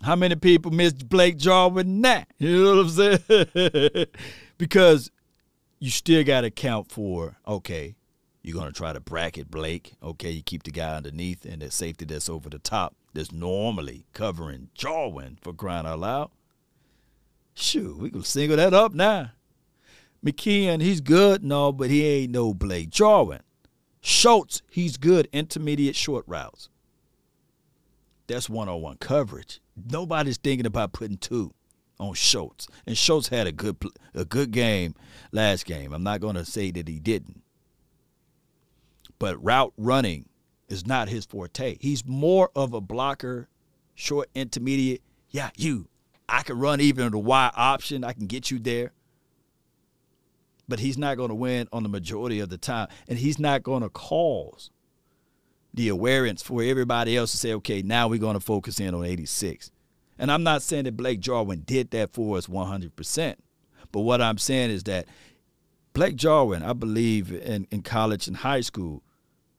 How 0.04 0.16
many 0.16 0.36
people 0.36 0.70
missed 0.70 1.10
Blake 1.10 1.38
Jarwin 1.38 2.02
now? 2.02 2.26
You 2.38 2.64
know 2.64 2.84
what 2.84 2.86
I'm 2.86 3.20
saying? 3.26 4.06
because 4.60 5.10
you 5.80 5.90
still 5.90 6.24
got 6.24 6.42
to 6.42 6.52
count 6.52 6.92
for, 6.92 7.38
okay, 7.48 7.96
you're 8.44 8.54
going 8.54 8.72
to 8.72 8.78
try 8.78 8.92
to 8.94 9.00
bracket 9.00 9.50
Blake. 9.50 9.94
Okay, 10.04 10.32
you 10.32 10.44
keep 10.44 10.64
the 10.64 10.72
guy 10.72 10.98
underneath 10.98 11.46
and 11.46 11.62
the 11.62 11.72
safety 11.72 12.06
that's 12.06 12.30
over 12.30 12.50
the 12.50 12.60
top 12.60 12.96
that's 13.14 13.32
normally 13.32 14.06
covering 14.14 14.70
Jarwin 14.76 15.38
for 15.42 15.54
crying 15.54 15.86
out 15.86 16.00
loud. 16.00 16.32
Shoot, 17.54 17.98
we 17.98 18.12
can 18.12 18.24
single 18.24 18.58
that 18.58 18.74
up 18.74 18.94
now. 18.94 19.32
McKeon, 20.26 20.82
he's 20.82 21.02
good, 21.02 21.44
no, 21.44 21.72
but 21.72 21.90
he 21.90 22.06
ain't 22.06 22.32
no 22.32 22.54
Blake 22.54 22.90
Jarwin. 22.90 23.42
Schultz, 24.02 24.62
he's 24.70 24.98
good 24.98 25.30
intermediate 25.32 25.96
short 25.96 26.26
routes. 26.28 26.70
That's 28.28 28.50
one 28.50 28.68
on 28.68 28.82
one 28.82 28.98
coverage. 28.98 29.62
Nobody's 29.90 30.38
thinking 30.38 30.66
about 30.66 30.94
putting 30.94 31.18
two 31.18 31.54
on 32.00 32.14
Schultz. 32.14 32.68
And 32.86 32.98
Schultz 32.98 33.30
had 33.30 33.48
a 33.48 33.52
good 33.52 33.78
a 34.14 34.26
good 34.26 34.52
game 34.52 34.96
last 35.32 35.66
game. 35.66 35.94
I'm 35.94 36.04
not 36.04 36.22
going 36.22 36.36
to 36.36 36.46
say 36.46 36.72
that 36.72 36.88
he 36.88 37.00
didn't. 37.00 37.43
But 39.20 39.44
route 39.44 39.74
running 39.78 40.28
is 40.70 40.86
not 40.86 41.10
his 41.10 41.26
forte. 41.26 41.78
He's 41.80 42.06
more 42.06 42.50
of 42.56 42.74
a 42.74 42.82
blocker, 42.82 43.48
short 43.96 44.30
intermediate. 44.36 45.02
Yeah, 45.30 45.52
you. 45.56 45.88
I 46.28 46.44
can 46.44 46.58
run 46.58 46.82
even 46.82 47.12
the 47.12 47.20
Y 47.20 47.52
option. 47.56 48.04
I 48.04 48.14
can 48.14 48.28
get 48.28 48.50
you 48.50 48.60
there 48.60 48.94
but 50.68 50.80
he's 50.80 50.98
not 50.98 51.18
going 51.18 51.30
to 51.30 51.36
win 51.36 51.68
on 51.74 51.84
the 51.84 51.90
majority 51.90 52.40
of 52.40 52.50
the 52.50 52.58
time. 52.58 52.88
And 53.08 53.20
he's 53.20 53.40
not 53.40 53.64
going 53.64 53.84
to 53.84 53.90
cause 53.90 54.70
the 55.74 55.90
awareness 55.90 56.42
for 56.42 56.64
everybody 56.64 57.18
else 57.18 57.32
to 57.32 57.38
say, 57.38 57.54
okay, 57.54 57.82
now 57.82 58.08
we're 58.08 58.20
going 58.20 58.36
to 58.36 58.40
focus 58.40 58.80
in 58.80 58.94
on 58.94 59.06
86. 59.06 59.72
And 60.18 60.32
I'm 60.32 60.44
not 60.44 60.62
saying 60.62 60.86
that 60.86 60.96
Blake 60.96 61.20
Jarwin 61.20 61.64
did 61.66 61.92
that 61.92 62.14
for 62.14 62.38
us 62.38 62.48
100%. 62.48 63.36
But 63.92 64.02
what 64.02 64.22
I'm 64.22 64.38
saying 64.38 64.70
is 64.70 64.84
that 64.84 65.06
Blake 65.94 66.16
Jarwin, 66.16 66.64
I 66.64 66.74
believe 66.74 67.32
in, 67.32 67.68
in 67.70 67.84
college 67.84 68.28
and 68.28 68.38
high 68.38 68.62
school, 68.62 69.04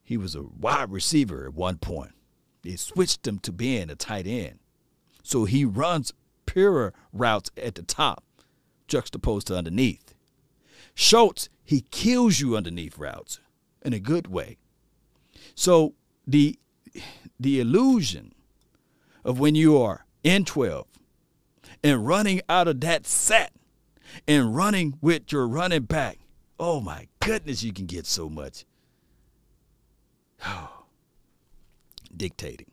he 0.03 0.17
was 0.17 0.35
a 0.35 0.43
wide 0.43 0.91
receiver 0.91 1.47
at 1.47 1.55
one 1.55 1.79
point. 1.79 2.13
They 2.63 2.77
switched 2.77 3.27
him 3.27 3.39
to 3.41 3.53
being 3.53 3.89
a 3.89 3.95
tight 3.95 4.27
end. 4.27 4.59
So 5.23 5.45
he 5.45 5.65
runs 5.65 6.13
purer 6.47 6.93
routes 7.13 7.51
at 7.57 7.77
the 7.77 7.83
top, 7.83 8.25
juxtaposed 8.89 9.47
to 9.47 9.57
underneath. 9.57 10.15
Schultz, 10.95 11.49
he 11.65 11.83
kills 11.91 12.41
you 12.41 12.57
underneath 12.57 12.99
routes 12.99 13.41
in 13.83 13.93
a 13.93 14.01
good 14.01 14.27
way. 14.27 14.59
So 15.55 15.95
the 16.27 16.59
the 17.39 17.61
illusion 17.61 18.33
of 19.25 19.41
when 19.41 19.55
you 19.55 19.77
are 19.81 20.07
in 20.23 20.45
12 20.45 20.87
and 21.83 22.07
running 22.07 22.41
out 22.49 22.69
of 22.69 22.81
that 22.81 23.07
set 23.07 23.53
and 24.29 24.55
running 24.55 24.97
with 25.01 25.33
your 25.33 25.49
running 25.49 25.83
back, 25.83 26.19
oh 26.59 26.81
my 26.81 27.09
goodness, 27.21 27.63
you 27.63 27.73
can 27.73 27.87
get 27.87 28.07
so 28.07 28.29
much. 28.29 28.65
Dictating. 32.17 32.67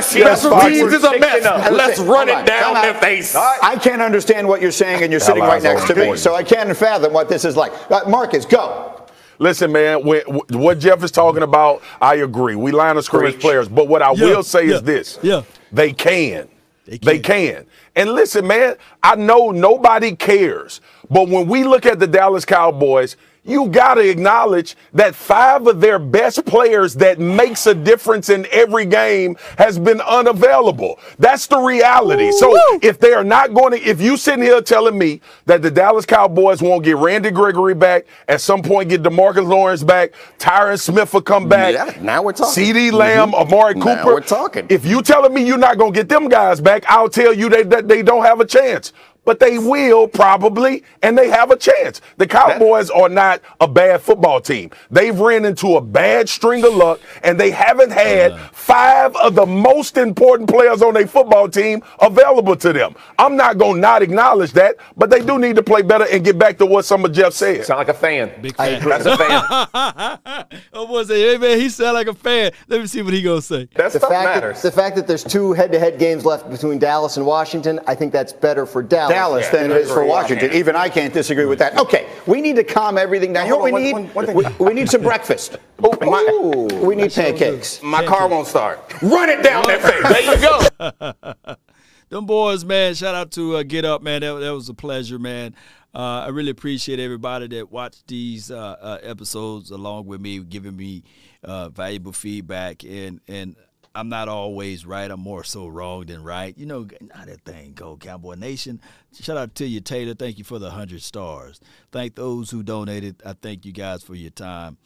Special 0.00 0.58
teams 0.60 0.92
is 0.92 1.04
a 1.04 1.18
mess. 1.18 1.44
Now, 1.44 1.70
Let's 1.70 2.00
run 2.00 2.28
it 2.28 2.46
down 2.46 2.74
time 2.74 2.82
their 2.82 2.94
face. 2.94 3.34
I 3.34 3.76
can't 3.76 4.00
understand 4.00 4.48
what 4.48 4.62
you're 4.62 4.70
saying, 4.72 5.02
and 5.02 5.12
you're 5.12 5.20
sitting 5.20 5.42
right 5.42 5.62
next 5.62 5.86
to 5.88 5.94
me, 5.94 6.16
so 6.16 6.34
I 6.34 6.42
can't 6.42 6.74
fathom 6.76 7.12
what 7.12 7.28
this 7.28 7.44
is 7.44 7.56
like. 7.56 7.72
Uh, 7.90 8.08
Marcus, 8.08 8.44
go. 8.46 9.06
Listen, 9.38 9.72
man, 9.72 10.04
when, 10.04 10.22
what 10.50 10.78
Jeff 10.78 11.02
is 11.02 11.10
talking 11.10 11.42
about, 11.42 11.82
I 12.00 12.16
agree. 12.16 12.56
We 12.56 12.72
line 12.72 12.96
of 12.98 13.04
scrimmage 13.04 13.34
Preach. 13.34 13.42
players, 13.42 13.68
but 13.68 13.88
what 13.88 14.02
I 14.02 14.12
Yeah, 14.12 14.26
will 14.26 14.42
say 14.42 14.66
yeah, 14.68 14.74
is 14.76 14.82
this: 14.82 15.18
yeah. 15.22 15.42
they 15.72 15.92
can. 15.92 16.48
They 16.84 16.98
They 16.98 17.18
can. 17.18 17.66
And 17.96 18.10
listen, 18.12 18.46
man, 18.46 18.76
I 19.02 19.16
know 19.16 19.50
nobody 19.50 20.14
cares, 20.14 20.80
but 21.10 21.28
when 21.28 21.48
we 21.48 21.64
look 21.64 21.86
at 21.86 21.98
the 21.98 22.06
Dallas 22.06 22.44
Cowboys, 22.44 23.16
you 23.42 23.68
got 23.68 23.94
to 23.94 24.08
acknowledge 24.08 24.76
that 24.92 25.14
five 25.14 25.66
of 25.66 25.80
their 25.80 25.98
best 25.98 26.44
players 26.44 26.94
that 26.96 27.18
makes 27.18 27.66
a 27.66 27.74
difference 27.74 28.28
in 28.28 28.46
every 28.50 28.84
game 28.84 29.36
has 29.56 29.78
been 29.78 30.00
unavailable. 30.02 31.00
That's 31.18 31.46
the 31.46 31.58
reality. 31.58 32.32
So 32.32 32.54
if 32.82 32.98
they 32.98 33.12
are 33.12 33.24
not 33.24 33.54
going 33.54 33.72
to, 33.72 33.78
if 33.82 34.00
you 34.00 34.18
sitting 34.18 34.44
here 34.44 34.60
telling 34.60 34.98
me 34.98 35.22
that 35.46 35.62
the 35.62 35.70
Dallas 35.70 36.04
Cowboys 36.04 36.60
won't 36.60 36.84
get 36.84 36.96
Randy 36.96 37.30
Gregory 37.30 37.74
back, 37.74 38.04
at 38.28 38.42
some 38.42 38.62
point 38.62 38.90
get 38.90 39.02
DeMarcus 39.02 39.46
Lawrence 39.46 39.82
back, 39.82 40.12
Tyron 40.38 40.78
Smith 40.78 41.14
will 41.14 41.22
come 41.22 41.48
back. 41.48 41.74
Yeah, 41.74 42.02
now 42.02 42.22
we're 42.22 42.32
talking. 42.32 42.62
CeeDee 42.62 42.88
mm-hmm. 42.88 42.96
Lamb, 42.96 43.34
Amari 43.34 43.74
Cooper. 43.74 43.86
Now 43.94 44.04
we're 44.06 44.20
talking. 44.20 44.66
If 44.68 44.84
you 44.84 45.02
telling 45.02 45.32
me 45.32 45.46
you're 45.46 45.56
not 45.56 45.78
going 45.78 45.94
to 45.94 45.98
get 45.98 46.10
them 46.10 46.28
guys 46.28 46.60
back, 46.60 46.84
I'll 46.88 47.08
tell 47.08 47.32
you 47.32 47.48
that, 47.48 47.70
that 47.70 47.88
they 47.88 48.02
don't 48.02 48.24
have 48.24 48.40
a 48.40 48.46
chance. 48.46 48.92
But 49.24 49.40
they 49.40 49.58
will 49.58 50.08
probably, 50.08 50.82
and 51.02 51.16
they 51.16 51.28
have 51.28 51.50
a 51.50 51.56
chance. 51.56 52.00
The 52.16 52.26
Cowboys 52.26 52.90
are 52.90 53.08
not 53.08 53.40
a 53.60 53.68
bad 53.68 54.00
football 54.00 54.40
team. 54.40 54.70
They've 54.90 55.18
ran 55.18 55.44
into 55.44 55.76
a 55.76 55.80
bad 55.80 56.28
string 56.28 56.64
of 56.64 56.74
luck, 56.74 57.00
and 57.22 57.38
they 57.38 57.50
haven't 57.50 57.90
had 57.90 58.32
uh-huh. 58.32 58.48
five 58.52 59.16
of 59.16 59.34
the 59.34 59.46
most 59.46 59.96
important 59.96 60.48
players 60.48 60.82
on 60.82 60.94
their 60.94 61.06
football 61.06 61.48
team 61.48 61.82
available 62.00 62.56
to 62.56 62.72
them. 62.72 62.94
I'm 63.18 63.36
not 63.36 63.58
going 63.58 63.74
to 63.76 63.80
not 63.80 64.02
acknowledge 64.02 64.52
that, 64.52 64.76
but 64.96 65.10
they 65.10 65.24
do 65.24 65.38
need 65.38 65.56
to 65.56 65.62
play 65.62 65.82
better 65.82 66.06
and 66.10 66.24
get 66.24 66.38
back 66.38 66.58
to 66.58 66.66
what 66.66 66.84
some 66.84 67.04
of 67.04 67.12
Jeff 67.12 67.32
said. 67.32 67.64
Sound 67.64 67.78
like 67.78 67.88
a 67.88 67.94
fan. 67.94 68.32
Big 68.40 68.54
I 68.58 68.78
fan. 68.78 68.80
agree. 68.80 68.90
That's 68.90 69.06
a 69.06 69.16
fan. 69.16 70.46
Oh, 70.72 70.86
I 70.86 70.90
was 70.90 71.08
say, 71.08 71.20
hey 71.20 71.38
man, 71.38 71.58
he 71.58 71.68
sound 71.68 71.94
like 71.94 72.06
a 72.06 72.14
fan. 72.14 72.52
Let 72.68 72.80
me 72.80 72.86
see 72.86 73.02
what 73.02 73.12
he 73.12 73.22
gonna 73.22 73.42
say. 73.42 73.68
That 73.74 73.92
The 73.92 73.98
stuff 73.98 74.10
fact, 74.10 74.40
that, 74.40 74.62
the 74.62 74.70
fact 74.70 74.96
that 74.96 75.06
there's 75.06 75.24
two 75.24 75.52
head-to-head 75.52 75.98
games 75.98 76.24
left 76.24 76.48
between 76.50 76.78
Dallas 76.78 77.16
and 77.16 77.26
Washington, 77.26 77.80
I 77.86 77.94
think 77.94 78.12
that's 78.12 78.32
better 78.32 78.66
for 78.66 78.82
Dallas. 78.82 79.09
Dallas 79.10 79.48
than 79.48 79.70
it 79.70 79.76
is 79.76 79.90
for 79.90 80.04
Washington. 80.04 80.52
Even 80.52 80.76
I 80.76 80.88
can't 80.88 81.12
disagree 81.12 81.46
with 81.46 81.58
that. 81.58 81.76
Okay, 81.78 82.08
we 82.26 82.40
need 82.40 82.56
to 82.56 82.64
calm 82.64 82.96
everything 82.98 83.32
down. 83.32 83.46
You 83.46 83.52
know 83.52 83.58
what 83.58 83.72
we 83.72 83.90
Hold 83.92 84.04
need? 84.04 84.14
one- 84.14 84.26
one. 84.26 84.58
We, 84.58 84.66
we 84.66 84.74
need 84.74 84.90
some 84.90 85.02
breakfast. 85.02 85.56
my- 85.80 86.68
we 86.82 86.96
need 86.96 87.12
pancakes. 87.12 87.82
My 87.82 88.04
car 88.04 88.28
won't 88.28 88.46
start. 88.46 88.80
Run 89.02 89.28
it 89.28 89.42
down 89.42 89.64
their 89.66 89.80
face. 89.80 90.02
There 90.02 90.34
you 90.34 90.40
go. 90.40 91.54
Them 92.10 92.26
boys, 92.26 92.64
man. 92.64 92.94
Shout 92.94 93.14
out 93.14 93.30
to 93.32 93.56
uh, 93.56 93.62
Get 93.62 93.84
Up, 93.84 94.02
man. 94.02 94.22
That, 94.22 94.34
that 94.34 94.50
was 94.52 94.68
a 94.68 94.74
pleasure, 94.74 95.18
man. 95.18 95.54
Uh, 95.94 96.22
I 96.24 96.28
really 96.28 96.50
appreciate 96.50 96.98
everybody 96.98 97.46
that 97.48 97.70
watched 97.70 98.08
these 98.08 98.50
uh, 98.50 98.56
uh, 98.80 98.98
episodes 99.02 99.70
along 99.70 100.06
with 100.06 100.20
me, 100.20 100.40
giving 100.40 100.76
me 100.76 101.04
uh, 101.44 101.68
valuable 101.68 102.12
feedback. 102.12 102.84
And 102.84 103.20
and 103.28 103.54
I'm 103.94 104.08
not 104.08 104.28
always 104.28 104.86
right. 104.86 105.10
I'm 105.10 105.20
more 105.20 105.42
so 105.42 105.66
wrong 105.66 106.06
than 106.06 106.22
right. 106.22 106.56
You 106.56 106.66
know 106.66 106.86
how 107.12 107.24
that 107.24 107.42
thing 107.42 107.72
go, 107.74 107.96
Cowboy 107.96 108.34
Nation. 108.34 108.80
Shout 109.20 109.36
out 109.36 109.54
to 109.56 109.66
you, 109.66 109.80
Taylor. 109.80 110.14
Thank 110.14 110.38
you 110.38 110.44
for 110.44 110.58
the 110.58 110.70
hundred 110.70 111.02
stars. 111.02 111.60
Thank 111.90 112.14
those 112.14 112.50
who 112.50 112.62
donated. 112.62 113.20
I 113.26 113.32
thank 113.32 113.64
you 113.64 113.72
guys 113.72 114.02
for 114.04 114.14
your 114.14 114.30
time. 114.30 114.78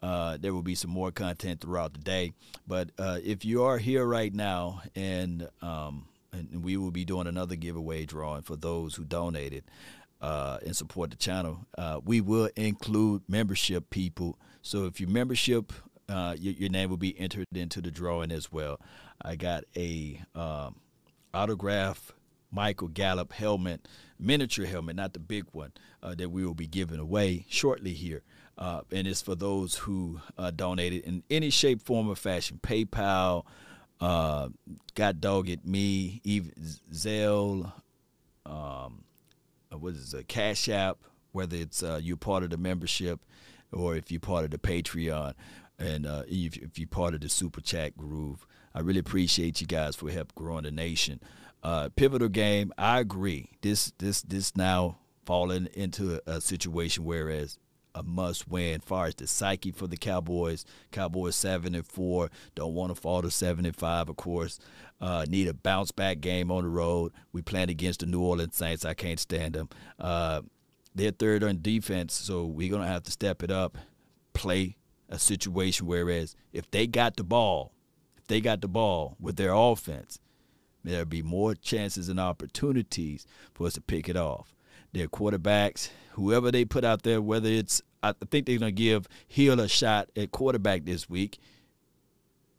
Uh, 0.00 0.36
there 0.40 0.52
will 0.52 0.62
be 0.62 0.74
some 0.74 0.90
more 0.90 1.10
content 1.10 1.60
throughout 1.60 1.92
the 1.92 2.00
day. 2.00 2.32
But 2.66 2.90
uh, 2.98 3.18
if 3.22 3.44
you 3.44 3.64
are 3.64 3.78
here 3.78 4.04
right 4.04 4.32
now, 4.32 4.82
and, 4.96 5.48
um, 5.60 6.06
and 6.32 6.64
we 6.64 6.76
will 6.76 6.90
be 6.90 7.04
doing 7.04 7.26
another 7.26 7.56
giveaway 7.56 8.04
drawing 8.04 8.42
for 8.42 8.56
those 8.56 8.94
who 8.94 9.04
donated 9.04 9.64
uh, 10.20 10.58
and 10.64 10.76
support 10.76 11.10
the 11.10 11.16
channel, 11.16 11.66
uh, 11.78 12.00
we 12.04 12.20
will 12.20 12.48
include 12.56 13.22
membership 13.28 13.90
people. 13.90 14.38
So 14.60 14.86
if 14.86 15.00
your 15.00 15.10
membership, 15.10 15.72
uh, 16.08 16.36
your, 16.38 16.54
your, 16.54 16.68
name 16.68 16.90
will 16.90 16.96
be 16.96 17.18
entered 17.18 17.46
into 17.54 17.80
the 17.80 17.90
drawing 17.90 18.30
as 18.30 18.50
well. 18.50 18.80
I 19.20 19.36
got 19.36 19.64
a 19.76 20.20
um, 20.34 20.76
autograph 21.32 22.12
Michael 22.50 22.88
Gallup 22.88 23.32
helmet, 23.32 23.88
miniature 24.18 24.66
helmet, 24.66 24.96
not 24.96 25.14
the 25.14 25.18
big 25.18 25.46
one, 25.52 25.72
uh, 26.02 26.14
that 26.14 26.30
we 26.30 26.44
will 26.44 26.54
be 26.54 26.66
giving 26.66 26.98
away 26.98 27.46
shortly 27.48 27.94
here. 27.94 28.22
Uh, 28.58 28.82
and 28.92 29.06
it's 29.06 29.22
for 29.22 29.34
those 29.34 29.76
who 29.76 30.20
uh, 30.36 30.50
donated 30.50 31.04
in 31.04 31.22
any 31.30 31.48
shape, 31.48 31.80
form, 31.80 32.08
or 32.08 32.14
fashion. 32.14 32.60
PayPal, 32.62 33.44
uh, 34.00 34.50
God 34.94 35.20
Dog 35.20 35.48
It 35.48 35.66
Me, 35.66 36.20
even 36.24 36.52
Zelle, 36.92 37.72
um, 38.44 39.04
uh, 39.72 39.78
what 39.78 39.94
is 39.94 40.12
it, 40.12 40.28
Cash 40.28 40.68
App, 40.68 40.98
whether 41.32 41.56
it's 41.56 41.82
uh, 41.82 41.98
you're 42.02 42.18
part 42.18 42.42
of 42.42 42.50
the 42.50 42.58
membership 42.58 43.20
or 43.72 43.96
if 43.96 44.10
you're 44.10 44.20
part 44.20 44.44
of 44.44 44.50
the 44.50 44.58
Patreon 44.58 45.34
and 45.78 46.06
uh, 46.06 46.22
if, 46.26 46.56
if 46.56 46.78
you're 46.78 46.88
part 46.88 47.14
of 47.14 47.20
the 47.20 47.28
Super 47.28 47.60
Chat 47.60 47.96
groove. 47.96 48.46
I 48.74 48.80
really 48.80 49.00
appreciate 49.00 49.60
you 49.60 49.66
guys 49.66 49.96
for 49.96 50.10
help 50.10 50.34
growing 50.34 50.64
the 50.64 50.70
nation. 50.70 51.20
Uh, 51.62 51.90
pivotal 51.94 52.28
game, 52.28 52.72
I 52.76 53.00
agree. 53.00 53.50
This 53.60 53.92
this 53.98 54.22
this 54.22 54.56
now 54.56 54.98
falling 55.24 55.68
into 55.74 56.20
a, 56.26 56.32
a 56.32 56.40
situation 56.40 57.04
whereas 57.04 57.58
a 57.94 58.02
must 58.02 58.48
win 58.48 58.80
far 58.80 59.06
as 59.06 59.14
the 59.14 59.26
psyche 59.26 59.70
for 59.70 59.86
the 59.86 59.96
Cowboys. 59.96 60.64
Cowboys 60.90 61.36
seven 61.36 61.74
and 61.74 61.86
four. 61.86 62.30
Don't 62.54 62.74
want 62.74 62.94
to 62.94 63.00
fall 63.00 63.22
to 63.22 63.30
seven 63.30 63.66
and 63.66 63.76
five, 63.76 64.08
of 64.08 64.16
course. 64.16 64.58
Uh, 65.00 65.26
need 65.28 65.48
a 65.48 65.54
bounce 65.54 65.90
back 65.90 66.20
game 66.20 66.50
on 66.50 66.62
the 66.64 66.70
road. 66.70 67.12
We 67.32 67.42
playing 67.42 67.70
against 67.70 68.00
the 68.00 68.06
New 68.06 68.22
Orleans 68.22 68.56
Saints. 68.56 68.84
I 68.84 68.94
can't 68.94 69.20
stand 69.20 69.54
them. 69.54 69.68
Uh, 69.98 70.42
they're 70.94 71.10
third 71.10 71.42
on 71.42 71.60
defense, 71.62 72.14
so 72.14 72.44
we're 72.44 72.70
gonna 72.70 72.86
have 72.86 73.04
to 73.04 73.10
step 73.10 73.42
it 73.42 73.50
up, 73.50 73.78
play 74.34 74.76
a 75.08 75.18
situation. 75.18 75.86
Whereas 75.86 76.36
if 76.52 76.70
they 76.70 76.86
got 76.86 77.16
the 77.16 77.24
ball, 77.24 77.72
if 78.16 78.26
they 78.26 78.40
got 78.40 78.60
the 78.60 78.68
ball 78.68 79.16
with 79.18 79.36
their 79.36 79.52
offense, 79.52 80.18
there'll 80.84 81.04
be 81.04 81.22
more 81.22 81.54
chances 81.54 82.08
and 82.08 82.20
opportunities 82.20 83.26
for 83.54 83.66
us 83.66 83.74
to 83.74 83.80
pick 83.80 84.08
it 84.08 84.16
off 84.16 84.54
their 84.92 85.08
quarterbacks, 85.08 85.88
whoever 86.10 86.50
they 86.50 86.66
put 86.66 86.84
out 86.84 87.02
there, 87.02 87.22
whether 87.22 87.48
it's 87.48 87.80
I 88.02 88.12
think 88.30 88.46
they're 88.46 88.58
gonna 88.58 88.72
give 88.72 89.08
Hill 89.26 89.60
a 89.60 89.68
shot 89.68 90.10
at 90.16 90.32
quarterback 90.32 90.84
this 90.84 91.08
week. 91.08 91.38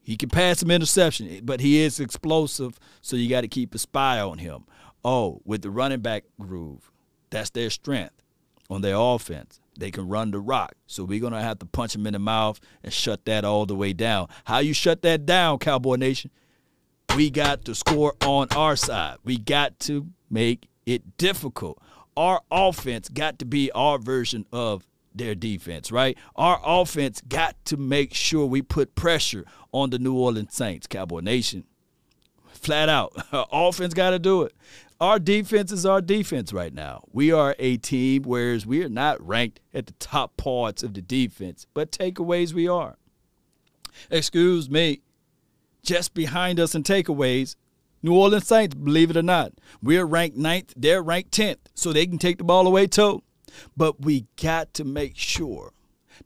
He 0.02 0.18
can 0.18 0.30
pass 0.30 0.60
some 0.60 0.72
interception, 0.72 1.42
but 1.44 1.60
he 1.60 1.82
is 1.82 2.00
explosive, 2.00 2.80
so 3.02 3.16
you 3.16 3.30
got 3.30 3.42
to 3.42 3.48
keep 3.48 3.74
a 3.74 3.78
spy 3.78 4.20
on 4.20 4.38
him. 4.38 4.66
Oh, 5.06 5.42
with 5.46 5.62
the 5.62 5.70
running 5.70 6.02
back 6.02 6.26
groove, 6.38 6.92
that's 7.30 7.52
their 7.52 7.70
strength 7.70 8.23
on 8.74 8.82
their 8.82 8.96
offense. 8.96 9.60
They 9.78 9.90
can 9.92 10.08
run 10.08 10.32
the 10.32 10.40
rock. 10.40 10.74
So 10.86 11.04
we're 11.04 11.20
going 11.20 11.34
to 11.34 11.42
have 11.42 11.60
to 11.60 11.66
punch 11.66 11.94
them 11.94 12.06
in 12.06 12.14
the 12.14 12.20
mouth 12.20 12.60
and 12.84 12.94
shut 12.94 13.26
that 13.26 13.44
all 13.44 13.66
the 13.66 13.76
way 13.76 13.94
down. 13.94 14.28
How 14.46 14.60
you 14.60 14.74
shut 14.74 15.02
that 15.02 15.26
down, 15.26 15.60
Cowboy 15.60 15.96
Nation? 15.96 16.30
We 17.16 17.30
got 17.30 17.66
to 17.66 17.76
score 17.76 18.14
on 18.22 18.48
our 18.56 18.76
side. 18.76 19.18
We 19.24 19.38
got 19.38 19.80
to 19.82 20.08
make 20.30 20.68
it 20.86 21.18
difficult 21.18 21.82
our 22.16 22.42
offense 22.52 23.10
got 23.10 23.40
to 23.40 23.46
be 23.46 23.72
our 23.72 23.98
version 23.98 24.46
of 24.52 24.86
their 25.16 25.36
defense, 25.36 25.92
right? 25.92 26.18
Our 26.36 26.60
offense 26.64 27.22
got 27.22 27.56
to 27.66 27.78
make 27.78 28.14
sure 28.14 28.46
we 28.46 28.62
put 28.62 28.96
pressure 28.96 29.46
on 29.72 29.90
the 29.90 30.00
New 30.00 30.16
Orleans 30.16 30.54
Saints, 30.54 30.88
Cowboy 30.88 31.20
Nation. 31.20 31.66
Flat 32.48 32.90
out. 32.90 33.14
Our 33.34 33.46
offense 33.52 33.94
got 33.94 34.12
to 34.12 34.20
do 34.20 34.44
it. 34.44 34.54
Our 35.04 35.20
defense 35.20 35.74
is 35.74 35.86
our 35.86 36.00
defense 36.00 36.54
right 36.54 36.74
now. 36.74 37.04
We 37.12 37.30
are 37.34 37.58
a 37.60 37.76
team, 37.76 38.24
whereas 38.24 38.66
we 38.66 38.86
are 38.86 38.90
not 38.90 39.20
ranked 39.22 39.60
at 39.74 39.88
the 39.88 39.94
top 40.00 40.38
parts 40.38 40.82
of 40.82 40.94
the 40.94 41.02
defense, 41.02 41.68
but 41.74 41.92
takeaways 41.92 42.54
we 42.54 42.70
are. 42.70 42.96
Excuse 44.10 44.70
me. 44.70 45.02
Just 45.82 46.14
behind 46.14 46.58
us 46.58 46.74
in 46.74 46.84
takeaways 46.84 47.58
New 48.02 48.16
Orleans 48.16 48.48
Saints, 48.48 48.76
believe 48.76 49.10
it 49.10 49.18
or 49.18 49.24
not. 49.24 49.52
We're 49.82 50.06
ranked 50.06 50.38
ninth, 50.38 50.74
they're 50.78 51.04
ranked 51.04 51.32
10th, 51.32 51.58
so 51.74 51.92
they 51.92 52.08
can 52.08 52.18
take 52.18 52.38
the 52.38 52.46
ball 52.46 52.66
away 52.66 52.88
too. 52.88 53.24
But 53.76 54.00
we 54.00 54.28
got 54.42 54.74
to 54.76 54.86
make 54.86 55.18
sure 55.18 55.74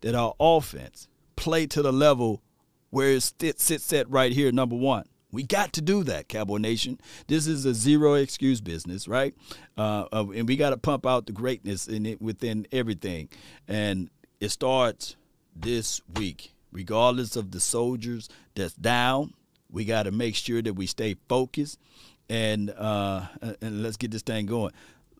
that 0.02 0.14
our 0.14 0.36
offense 0.40 1.08
play 1.36 1.66
to 1.66 1.82
the 1.82 1.91
level 1.91 2.44
where 2.91 3.10
it 3.10 3.60
sits 3.60 3.91
at 3.91 4.08
right 4.08 4.34
here, 4.34 4.52
number 4.52 4.76
one. 4.76 5.06
We 5.38 5.43
got 5.43 5.72
to 5.73 5.81
do 5.81 6.03
that, 6.05 6.30
Cowboy 6.30 6.57
Nation. 6.57 6.99
This 7.27 7.45
is 7.45 7.64
a 7.64 7.76
zero 7.76 8.15
excuse 8.15 8.59
business, 8.59 9.07
right? 9.07 9.35
Uh, 9.77 10.05
and 10.11 10.47
we 10.47 10.55
got 10.55 10.72
to 10.72 10.77
pump 10.77 11.05
out 11.05 11.27
the 11.27 11.31
greatness 11.31 11.88
in 11.88 12.07
it 12.07 12.19
within 12.19 12.65
everything. 12.72 13.30
And 13.68 14.09
it 14.39 14.49
starts 14.49 15.15
this 15.55 16.01
week, 16.15 16.53
regardless 16.72 17.35
of 17.35 17.51
the 17.51 17.59
soldiers 17.59 18.30
that's 18.55 18.73
down, 18.73 19.35
we 19.69 19.85
got 19.85 20.03
to 20.03 20.11
make 20.11 20.34
sure 20.34 20.64
that 20.64 20.73
we 20.73 20.88
stay 20.88 21.15
focused 21.30 21.77
and 22.27 22.72
uh, 22.72 23.27
and 23.61 23.84
let's 23.84 23.97
get 23.97 24.09
this 24.09 24.23
thing 24.23 24.47
going. 24.47 24.72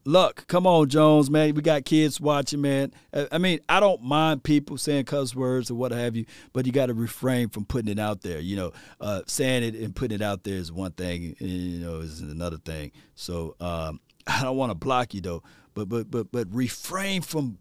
Look, 0.08 0.48
come 0.48 0.66
on, 0.66 0.88
Jones, 0.88 1.30
man. 1.30 1.54
We 1.54 1.62
got 1.62 1.84
kids 1.84 2.22
watching, 2.22 2.62
man. 2.62 2.94
I 3.30 3.38
mean, 3.40 3.60
I 3.68 3.82
don't 3.82 4.02
mind 4.02 4.42
people 4.42 4.78
saying 4.78 5.04
cuss 5.04 5.36
words 5.36 5.70
or 5.70 5.76
what 5.76 5.92
have 5.92 6.16
you, 6.16 6.24
but 6.54 6.66
you 6.66 6.72
got 6.72 6.86
to 6.86 6.94
refrain 6.94 7.50
from 7.50 7.66
putting 7.66 7.92
it 7.92 8.00
out 8.00 8.22
there. 8.22 8.40
You 8.40 8.56
know, 8.56 8.72
uh, 9.02 9.24
saying 9.28 9.64
it 9.64 9.76
and 9.76 9.94
putting 9.94 10.16
it 10.16 10.22
out 10.22 10.46
there 10.46 10.54
is 10.54 10.72
one 10.72 10.94
thing, 10.94 11.36
and, 11.42 11.50
you 11.50 11.86
know, 11.86 11.98
is 11.98 12.22
another 12.22 12.56
thing. 12.56 12.94
So 13.16 13.58
um, 13.60 14.00
I 14.28 14.44
don't 14.44 14.56
want 14.56 14.70
to 14.70 14.76
block 14.76 15.14
you 15.14 15.20
though, 15.20 15.44
but 15.74 15.90
but 15.90 16.10
but 16.10 16.32
but 16.32 16.48
refrain 16.56 17.22
from 17.22 17.58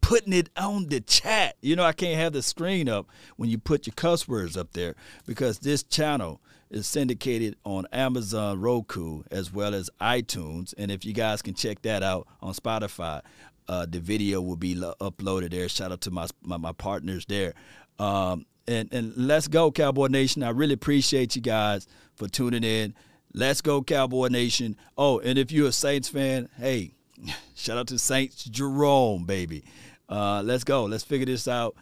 putting 0.00 0.32
it 0.32 0.50
on 0.56 0.88
the 0.88 1.00
chat. 1.00 1.54
You 1.62 1.76
know, 1.76 1.84
I 1.84 1.92
can't 1.92 2.18
have 2.18 2.32
the 2.32 2.42
screen 2.42 2.88
up 2.88 3.06
when 3.36 3.50
you 3.50 3.58
put 3.58 3.86
your 3.86 3.94
cuss 3.94 4.26
words 4.26 4.56
up 4.56 4.72
there 4.72 4.96
because 5.26 5.60
this 5.60 5.84
channel 5.84 6.40
is 6.74 6.86
syndicated 6.86 7.56
on 7.64 7.86
Amazon 7.92 8.60
Roku 8.60 9.22
as 9.30 9.52
well 9.52 9.74
as 9.74 9.88
iTunes. 10.00 10.74
And 10.76 10.90
if 10.90 11.04
you 11.04 11.12
guys 11.12 11.40
can 11.40 11.54
check 11.54 11.82
that 11.82 12.02
out 12.02 12.26
on 12.42 12.52
Spotify, 12.52 13.22
uh, 13.68 13.86
the 13.88 14.00
video 14.00 14.40
will 14.40 14.56
be 14.56 14.74
lo- 14.74 14.94
uploaded 15.00 15.52
there. 15.52 15.68
Shout 15.68 15.92
out 15.92 16.00
to 16.02 16.10
my 16.10 16.26
my, 16.42 16.56
my 16.56 16.72
partners 16.72 17.24
there. 17.26 17.54
Um, 17.98 18.44
and 18.66 18.92
and 18.92 19.16
let's 19.16 19.48
go, 19.48 19.70
Cowboy 19.70 20.08
Nation. 20.08 20.42
I 20.42 20.50
really 20.50 20.74
appreciate 20.74 21.36
you 21.36 21.42
guys 21.42 21.86
for 22.16 22.28
tuning 22.28 22.64
in. 22.64 22.94
Let's 23.32 23.60
go, 23.60 23.82
Cowboy 23.82 24.28
Nation. 24.28 24.76
Oh, 24.98 25.18
and 25.20 25.38
if 25.38 25.50
you're 25.50 25.68
a 25.68 25.72
Saints 25.72 26.08
fan, 26.08 26.48
hey, 26.56 26.94
shout 27.54 27.78
out 27.78 27.86
to 27.88 27.98
Saints 27.98 28.44
Jerome, 28.44 29.24
baby. 29.24 29.64
Uh, 30.08 30.42
let's 30.44 30.64
go. 30.64 30.84
Let's 30.84 31.04
figure 31.04 31.26
this 31.26 31.48
out. 31.48 31.76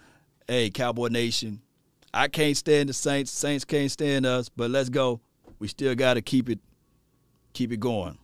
Hey, 0.46 0.70
Cowboy 0.70 1.08
Nation, 1.08 1.60
I 2.14 2.28
can't 2.28 2.56
stand 2.56 2.88
the 2.88 2.92
Saints. 2.92 3.30
Saints 3.30 3.64
can't 3.64 3.90
stand 3.90 4.26
us, 4.26 4.48
but 4.48 4.70
let's 4.70 4.88
go. 4.88 5.20
We 5.58 5.68
still 5.68 5.94
got 5.94 6.14
to 6.14 6.22
keep 6.22 6.48
it 6.48 6.58
keep 7.52 7.72
it 7.72 7.80
going. 7.80 8.18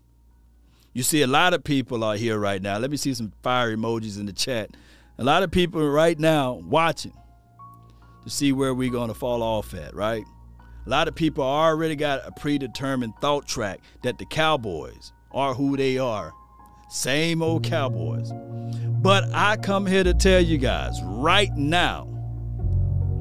You 0.93 1.03
see 1.03 1.23
a 1.23 1.27
lot 1.27 1.55
of 1.55 1.63
people 1.63 2.03
are 2.03 2.17
here 2.17 2.39
right 2.39 2.61
now. 2.61 2.79
Let 2.79 2.91
me 2.91 2.97
see 2.97 3.15
some 3.15 3.33
fire 3.43 3.77
emojis 3.77 4.19
in 4.19 4.27
the 4.27 4.33
chat. 4.33 4.71
A 5.19 5.25
lot 5.25 5.43
of 5.43 5.51
people 5.51 5.87
right 5.89 6.19
now 6.19 6.55
watching 6.55 7.13
to 8.25 8.31
see 8.31 8.53
where 8.53 8.75
we're 8.75 8.91
going 8.91 9.09
to 9.09 9.15
fall 9.15 9.43
off 9.43 9.75
at, 9.75 9.95
right? 9.95 10.25
A 10.87 10.89
lot 10.89 11.07
of 11.07 11.15
people 11.15 11.45
already 11.45 11.95
got 11.95 12.27
a 12.27 12.33
predetermined 12.33 13.15
thought 13.21 13.47
track 13.47 13.81
that 14.03 14.19
the 14.19 14.25
Cowboys 14.27 15.13
are 15.31 15.55
who 15.55 15.77
they 15.77 15.99
are 15.99 16.33
same 16.89 17.43
old 17.43 17.65
Cowboys. 17.65 18.33
But 19.03 19.25
I 19.33 19.57
come 19.57 19.87
here 19.87 20.05
to 20.05 20.15
tell 20.15 20.41
you 20.41 20.59
guys 20.59 21.01
right 21.03 21.55
now 21.55 22.09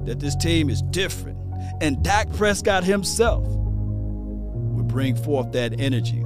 that 0.07 0.21
this 0.21 0.35
team 0.35 0.69
is 0.69 0.81
different. 0.81 1.37
And 1.81 2.01
Dak 2.01 2.31
Prescott 2.33 2.83
himself 2.83 3.45
will 3.45 4.83
bring 4.83 5.15
forth 5.15 5.51
that 5.51 5.79
energy. 5.79 6.25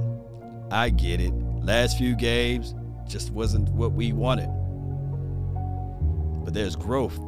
I 0.70 0.88
get 0.90 1.20
it. 1.20 1.32
Last 1.62 1.98
few 1.98 2.14
games 2.14 2.74
just 3.06 3.32
wasn't 3.32 3.68
what 3.70 3.92
we 3.92 4.12
wanted. 4.12 4.48
But 6.44 6.54
there's 6.54 6.76
growth 6.76 7.18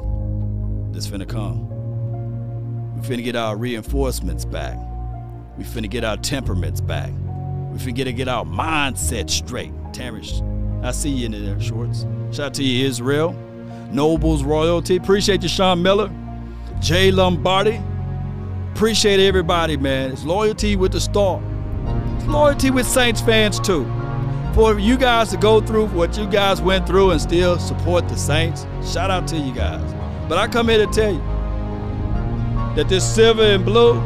that's 0.92 1.08
finna 1.08 1.28
come. 1.28 1.68
We 2.94 3.00
finna 3.06 3.24
get 3.24 3.34
our 3.36 3.56
reinforcements 3.56 4.44
back. 4.44 4.78
We 5.58 5.64
finna 5.64 5.90
get 5.90 6.04
our 6.04 6.16
temperaments 6.16 6.80
back. 6.80 7.10
We 7.72 7.78
finna 7.78 8.14
get 8.14 8.28
our 8.28 8.44
mindset 8.44 9.28
straight. 9.28 9.72
Terrence, 9.92 10.40
I 10.82 10.92
see 10.92 11.10
you 11.10 11.26
in 11.26 11.32
there, 11.32 11.60
Shorts. 11.60 12.06
Shout 12.30 12.46
out 12.46 12.54
to 12.54 12.62
you, 12.62 12.86
Israel. 12.86 13.32
Nobles 13.90 14.44
Royalty. 14.44 14.96
Appreciate 14.96 15.42
you, 15.42 15.48
Sean 15.48 15.82
Miller. 15.82 16.10
Jay 16.80 17.10
Lombardi. 17.10 17.80
Appreciate 18.74 19.20
everybody, 19.20 19.76
man. 19.76 20.10
It's 20.10 20.24
loyalty 20.24 20.76
with 20.76 20.92
the 20.92 21.00
star. 21.00 21.40
It's 22.16 22.26
loyalty 22.26 22.70
with 22.70 22.86
Saints 22.86 23.20
fans, 23.20 23.60
too. 23.60 23.84
For 24.54 24.78
you 24.78 24.96
guys 24.96 25.30
to 25.30 25.36
go 25.36 25.60
through 25.60 25.86
what 25.88 26.16
you 26.16 26.26
guys 26.26 26.60
went 26.60 26.86
through 26.86 27.10
and 27.10 27.20
still 27.20 27.58
support 27.58 28.08
the 28.08 28.16
Saints, 28.16 28.66
shout 28.84 29.10
out 29.10 29.26
to 29.28 29.36
you 29.36 29.54
guys. 29.54 29.94
But 30.28 30.38
I 30.38 30.48
come 30.48 30.68
here 30.68 30.84
to 30.84 30.92
tell 30.92 31.12
you 31.12 31.22
that 32.76 32.88
this 32.88 33.04
silver 33.14 33.42
and 33.42 33.64
blue, 33.64 33.98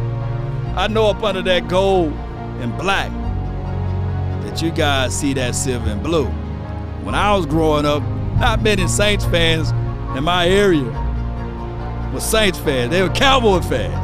I 0.74 0.88
know 0.88 1.08
up 1.08 1.22
under 1.22 1.42
that 1.42 1.68
gold 1.68 2.12
and 2.60 2.76
black 2.76 3.10
that 4.44 4.62
you 4.62 4.70
guys 4.70 5.18
see 5.18 5.32
that 5.34 5.54
silver 5.54 5.90
and 5.90 6.02
blue. 6.02 6.26
When 7.04 7.14
I 7.14 7.34
was 7.34 7.46
growing 7.46 7.86
up, 7.86 8.02
not 8.38 8.62
many 8.62 8.86
Saints 8.88 9.24
fans 9.26 9.70
in 10.16 10.24
my 10.24 10.46
area 10.46 10.84
were 12.12 12.20
Saints 12.20 12.59
fans. 12.59 12.90
They 12.90 13.02
were 13.02 13.10
Cowboy 13.10 13.60
fans. 13.60 13.94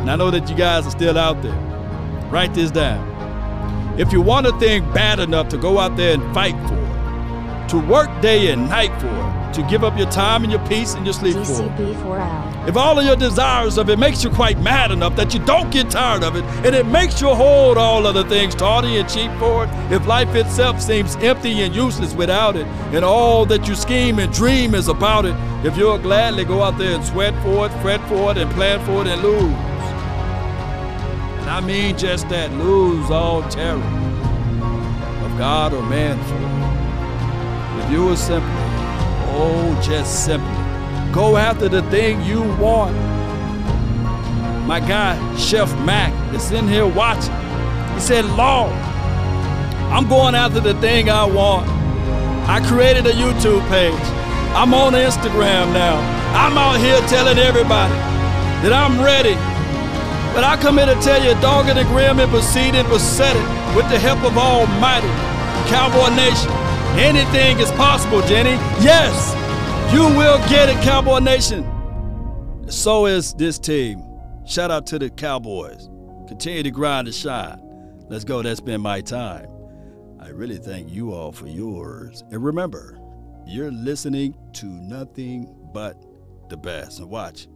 And 0.00 0.10
I 0.10 0.16
know 0.16 0.30
that 0.30 0.48
you 0.48 0.56
guys 0.56 0.86
are 0.86 0.90
still 0.90 1.18
out 1.18 1.42
there. 1.42 1.56
Write 2.30 2.54
this 2.54 2.70
down. 2.70 3.06
If 3.98 4.12
you 4.12 4.20
want 4.20 4.46
a 4.46 4.52
thing 4.58 4.84
bad 4.92 5.18
enough 5.18 5.48
to 5.48 5.58
go 5.58 5.78
out 5.78 5.96
there 5.96 6.14
and 6.14 6.34
fight 6.34 6.54
for 6.68 6.74
it, 6.74 7.68
to 7.70 7.78
work 7.90 8.08
day 8.22 8.52
and 8.52 8.68
night 8.68 8.92
for 9.00 9.08
it, 9.08 9.54
to 9.54 9.62
give 9.68 9.82
up 9.82 9.98
your 9.98 10.10
time 10.10 10.44
and 10.44 10.52
your 10.52 10.64
peace 10.68 10.94
and 10.94 11.04
your 11.04 11.14
sleep 11.14 11.34
for 11.34 11.40
it, 11.40 11.46
DCB4L. 11.46 12.47
If 12.68 12.76
all 12.76 12.98
of 12.98 13.04
your 13.06 13.16
desires 13.16 13.78
of 13.78 13.88
it 13.88 13.98
makes 13.98 14.22
you 14.22 14.28
quite 14.28 14.60
mad 14.60 14.90
enough 14.90 15.16
that 15.16 15.32
you 15.32 15.40
don't 15.46 15.70
get 15.70 15.90
tired 15.90 16.22
of 16.22 16.36
it, 16.36 16.44
and 16.66 16.74
it 16.74 16.84
makes 16.84 17.18
you 17.18 17.28
hold 17.28 17.78
all 17.78 18.06
other 18.06 18.22
things 18.24 18.54
tawdry 18.54 18.98
and 18.98 19.08
cheap 19.08 19.32
for 19.38 19.64
it, 19.64 19.70
if 19.90 20.06
life 20.06 20.34
itself 20.34 20.78
seems 20.78 21.16
empty 21.16 21.62
and 21.62 21.74
useless 21.74 22.12
without 22.12 22.56
it, 22.56 22.66
and 22.92 23.06
all 23.06 23.46
that 23.46 23.66
you 23.66 23.74
scheme 23.74 24.18
and 24.18 24.30
dream 24.34 24.74
is 24.74 24.88
about 24.88 25.24
it, 25.24 25.34
if 25.64 25.78
you'll 25.78 25.96
gladly 25.96 26.44
go 26.44 26.62
out 26.62 26.76
there 26.76 26.94
and 26.94 27.02
sweat 27.02 27.32
for 27.42 27.64
it, 27.64 27.72
fret 27.80 28.06
for 28.06 28.32
it, 28.32 28.36
and 28.36 28.50
plan 28.50 28.84
for 28.84 29.00
it 29.00 29.06
and 29.06 29.22
lose. 29.22 29.40
And 31.40 31.48
I 31.48 31.60
mean 31.60 31.96
just 31.96 32.28
that, 32.28 32.52
lose 32.52 33.10
all 33.10 33.48
terror 33.48 33.78
of 35.24 35.38
God 35.38 35.72
or 35.72 35.82
man 35.84 36.22
for 36.24 36.36
it. 36.36 37.84
If 37.86 37.92
you 37.92 38.04
will 38.04 38.16
simply, 38.16 38.50
oh, 39.30 39.80
just 39.82 40.26
simply, 40.26 40.57
Go 41.12 41.36
after 41.36 41.68
the 41.68 41.82
thing 41.90 42.22
you 42.22 42.42
want. 42.58 42.94
My 44.66 44.80
guy, 44.80 45.16
Chef 45.36 45.72
Mac, 45.80 46.12
is 46.34 46.50
in 46.52 46.68
here 46.68 46.86
watching. 46.86 47.34
He 47.94 48.00
said, 48.00 48.24
Lord, 48.36 48.72
I'm 49.90 50.06
going 50.08 50.34
after 50.34 50.60
the 50.60 50.74
thing 50.74 51.08
I 51.08 51.24
want. 51.24 51.66
I 52.48 52.60
created 52.68 53.06
a 53.06 53.12
YouTube 53.12 53.66
page. 53.68 53.94
I'm 54.52 54.74
on 54.74 54.92
Instagram 54.92 55.72
now. 55.72 55.96
I'm 56.36 56.56
out 56.58 56.78
here 56.78 57.00
telling 57.08 57.38
everybody 57.38 57.94
that 58.60 58.72
I'm 58.72 59.00
ready. 59.00 59.34
But 60.34 60.44
I 60.44 60.58
come 60.60 60.76
here 60.76 60.86
to 60.86 61.00
tell 61.00 61.22
you, 61.24 61.32
dogged 61.40 61.70
and 61.70 61.78
the 61.78 61.84
grim 61.84 62.20
and 62.20 62.30
proceed 62.30 62.76
proceeding, 62.76 62.88
besetting 62.92 63.48
with 63.74 63.88
the 63.88 63.98
help 63.98 64.20
of 64.24 64.36
Almighty 64.36 65.08
Cowboy 65.72 66.14
Nation. 66.14 66.52
Anything 67.00 67.58
is 67.60 67.70
possible, 67.72 68.20
Jenny. 68.22 68.60
Yes, 68.84 69.37
you 69.92 70.02
will 70.16 70.38
get 70.48 70.68
it, 70.68 70.82
Cowboy 70.82 71.18
Nation. 71.18 71.64
So 72.68 73.06
is 73.06 73.34
this 73.34 73.58
team. 73.58 74.04
Shout 74.46 74.70
out 74.70 74.86
to 74.88 74.98
the 74.98 75.10
Cowboys. 75.10 75.88
Continue 76.26 76.62
to 76.62 76.70
grind 76.70 77.08
and 77.08 77.14
shine. 77.14 77.58
Let's 78.08 78.24
go. 78.24 78.42
That's 78.42 78.60
been 78.60 78.80
my 78.80 79.00
time. 79.00 79.48
I 80.20 80.28
really 80.28 80.58
thank 80.58 80.90
you 80.90 81.12
all 81.12 81.32
for 81.32 81.46
yours. 81.46 82.24
And 82.30 82.44
remember, 82.44 82.98
you're 83.46 83.70
listening 83.70 84.34
to 84.54 84.66
nothing 84.66 85.54
but 85.72 85.96
the 86.48 86.56
best. 86.56 86.98
And 86.98 87.08
watch, 87.08 87.48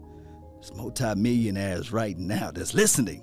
there's 0.54 0.74
multi-millionaires 0.74 1.92
right 1.92 2.16
now 2.16 2.50
that's 2.50 2.72
listening. 2.72 3.22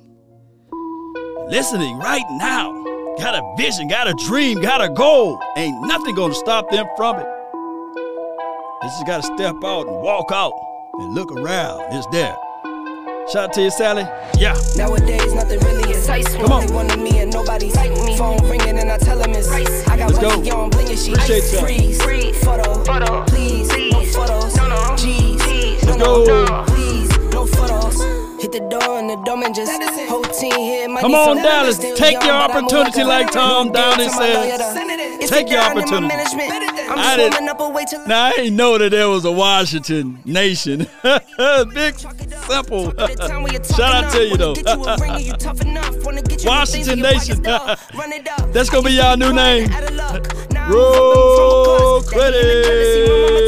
Listening 1.48 1.98
right 1.98 2.26
now. 2.32 2.84
Got 3.18 3.36
a 3.36 3.56
vision, 3.58 3.88
got 3.88 4.08
a 4.08 4.14
dream, 4.28 4.62
got 4.62 4.84
a 4.84 4.90
goal. 4.90 5.42
Ain't 5.58 5.82
nothing 5.88 6.16
gonna 6.16 6.36
stop 6.36 6.70
them 6.70 6.86
from 6.96 7.20
it. 7.20 7.39
They 8.90 8.94
just 8.96 9.06
gotta 9.06 9.22
step 9.38 9.56
out 9.64 9.86
and 9.86 10.02
walk 10.02 10.32
out 10.32 10.52
and 10.94 11.14
look 11.14 11.32
around. 11.32 11.94
It's 11.94 12.08
there. 12.08 12.36
Shout 13.32 13.50
out 13.50 13.54
to 13.54 13.62
you, 13.62 13.70
Sally. 13.70 14.02
Yeah. 14.36 14.58
Nowadays, 14.78 15.32
nothing 15.32 15.60
really 15.60 15.92
is 15.92 16.10
ice. 16.10 16.28
Come 16.36 16.46
on. 16.52 16.64
Only 16.64 16.74
one 16.74 16.90
of 16.90 16.98
me 16.98 17.20
and 17.20 17.32
nobody's 17.32 17.76
like 17.76 17.92
me. 17.92 18.18
Phone 18.18 18.42
ringing 18.50 18.80
and 18.80 18.92
I 18.92 18.98
tell 18.98 19.22
him 19.22 19.30
it's 19.36 19.48
ice. 19.52 19.88
I 19.88 19.96
got 19.96 20.08
Let's 20.10 20.18
go. 20.18 20.38
wifey 20.40 20.50
on 20.50 20.72
bling 20.72 20.90
and 20.90 20.98
she 20.98 21.14
Appreciate 21.14 21.44
ice. 21.44 21.54
y'all. 21.54 21.62
Freeze, 21.66 22.02
freeze, 22.02 22.44
photo, 22.44 22.84
photo, 22.84 23.24
please, 23.26 23.68
no 23.70 24.04
photos, 24.06 24.56
no, 24.58 24.68
no, 24.70 24.96
G's, 24.98 25.38
no, 25.86 25.92
Let's 25.92 25.98
no, 26.00 26.26
go. 26.26 26.46
no, 26.46 26.64
please, 26.66 27.10
no 27.32 27.46
photos. 27.46 28.02
Hit 28.42 28.52
the 28.54 28.62
door 28.74 28.98
and 28.98 29.08
the 29.12 29.18
door 29.18 29.38
and 29.46 29.54
just 29.54 29.72
whole 30.10 30.24
team 30.24 30.52
here. 30.58 30.90
might 30.90 31.02
Come 31.02 31.14
on, 31.14 31.36
some 31.38 31.44
Dallas. 31.44 31.76
Still 31.76 31.96
Take 31.96 32.14
young, 32.14 32.26
your 32.26 32.34
but 32.48 32.52
I 32.58 32.62
move 32.62 32.72
opportunity 32.74 33.04
like 33.04 33.32
Tom 33.32 33.72
Downey 33.72 34.06
to 34.06 34.10
says. 34.10 34.36
lawyer 34.36 34.58
to- 34.58 35.22
It's 35.22 35.30
Take 35.30 35.50
your 35.52 35.60
down 35.62 35.78
in 35.78 35.78
my 35.78 35.84
opportunity. 35.84 36.66
Management. 36.96 37.00
I'm 37.00 37.00
I 37.00 37.18
didn't- 37.18 37.50
up 37.50 37.60
a 37.60 37.70
way 37.70 37.86
till 37.86 38.08
Now 38.08 38.26
I 38.26 38.32
ain't 38.40 38.56
know 38.56 38.78
that 38.78 38.90
there 38.92 39.10
was 39.10 39.26
a 39.26 39.32
Washington 39.32 40.20
nation. 40.26 40.88
Big 41.74 41.98
simple. 41.98 42.92
Shout 42.98 43.80
out 44.06 44.12
to 44.14 44.28
you 44.28 44.38
though. 44.38 44.56
Washington 46.46 47.00
Nation. 47.00 47.42
That's 48.52 48.70
gonna 48.70 48.84
be 48.84 48.94
y'all 48.94 49.18
new 49.18 49.34
name. 49.34 49.70
Roll 50.70 52.02
credit. 52.04 53.40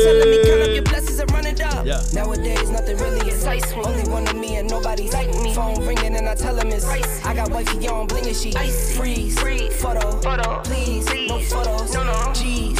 Yeah. 1.83 1.99
Nowadays, 2.13 2.69
nothing 2.69 2.95
really 2.97 3.27
is 3.27 3.43
ice. 3.45 3.73
Only 3.73 4.07
one 4.09 4.27
of 4.27 4.35
me 4.35 4.57
and 4.57 4.69
nobody's 4.69 5.13
like 5.13 5.29
me. 5.41 5.53
Phone 5.55 5.83
ringing 5.83 6.15
and 6.15 6.29
I 6.29 6.35
tell 6.35 6.55
him 6.55 6.67
it's 6.69 6.85
ice. 6.85 7.25
I 7.25 7.33
got 7.33 7.49
wifey 7.49 7.87
on 7.87 8.05
bling 8.05 8.27
and 8.27 8.35
she 8.35 8.55
ice. 8.55 8.95
Freeze, 8.95 9.35
photo, 9.81 10.11
photo, 10.21 10.61
please, 10.63 11.05
no 11.27 11.39
photos, 11.39 11.93
no, 11.93 12.03
no, 12.03 12.33
G's, 12.33 12.77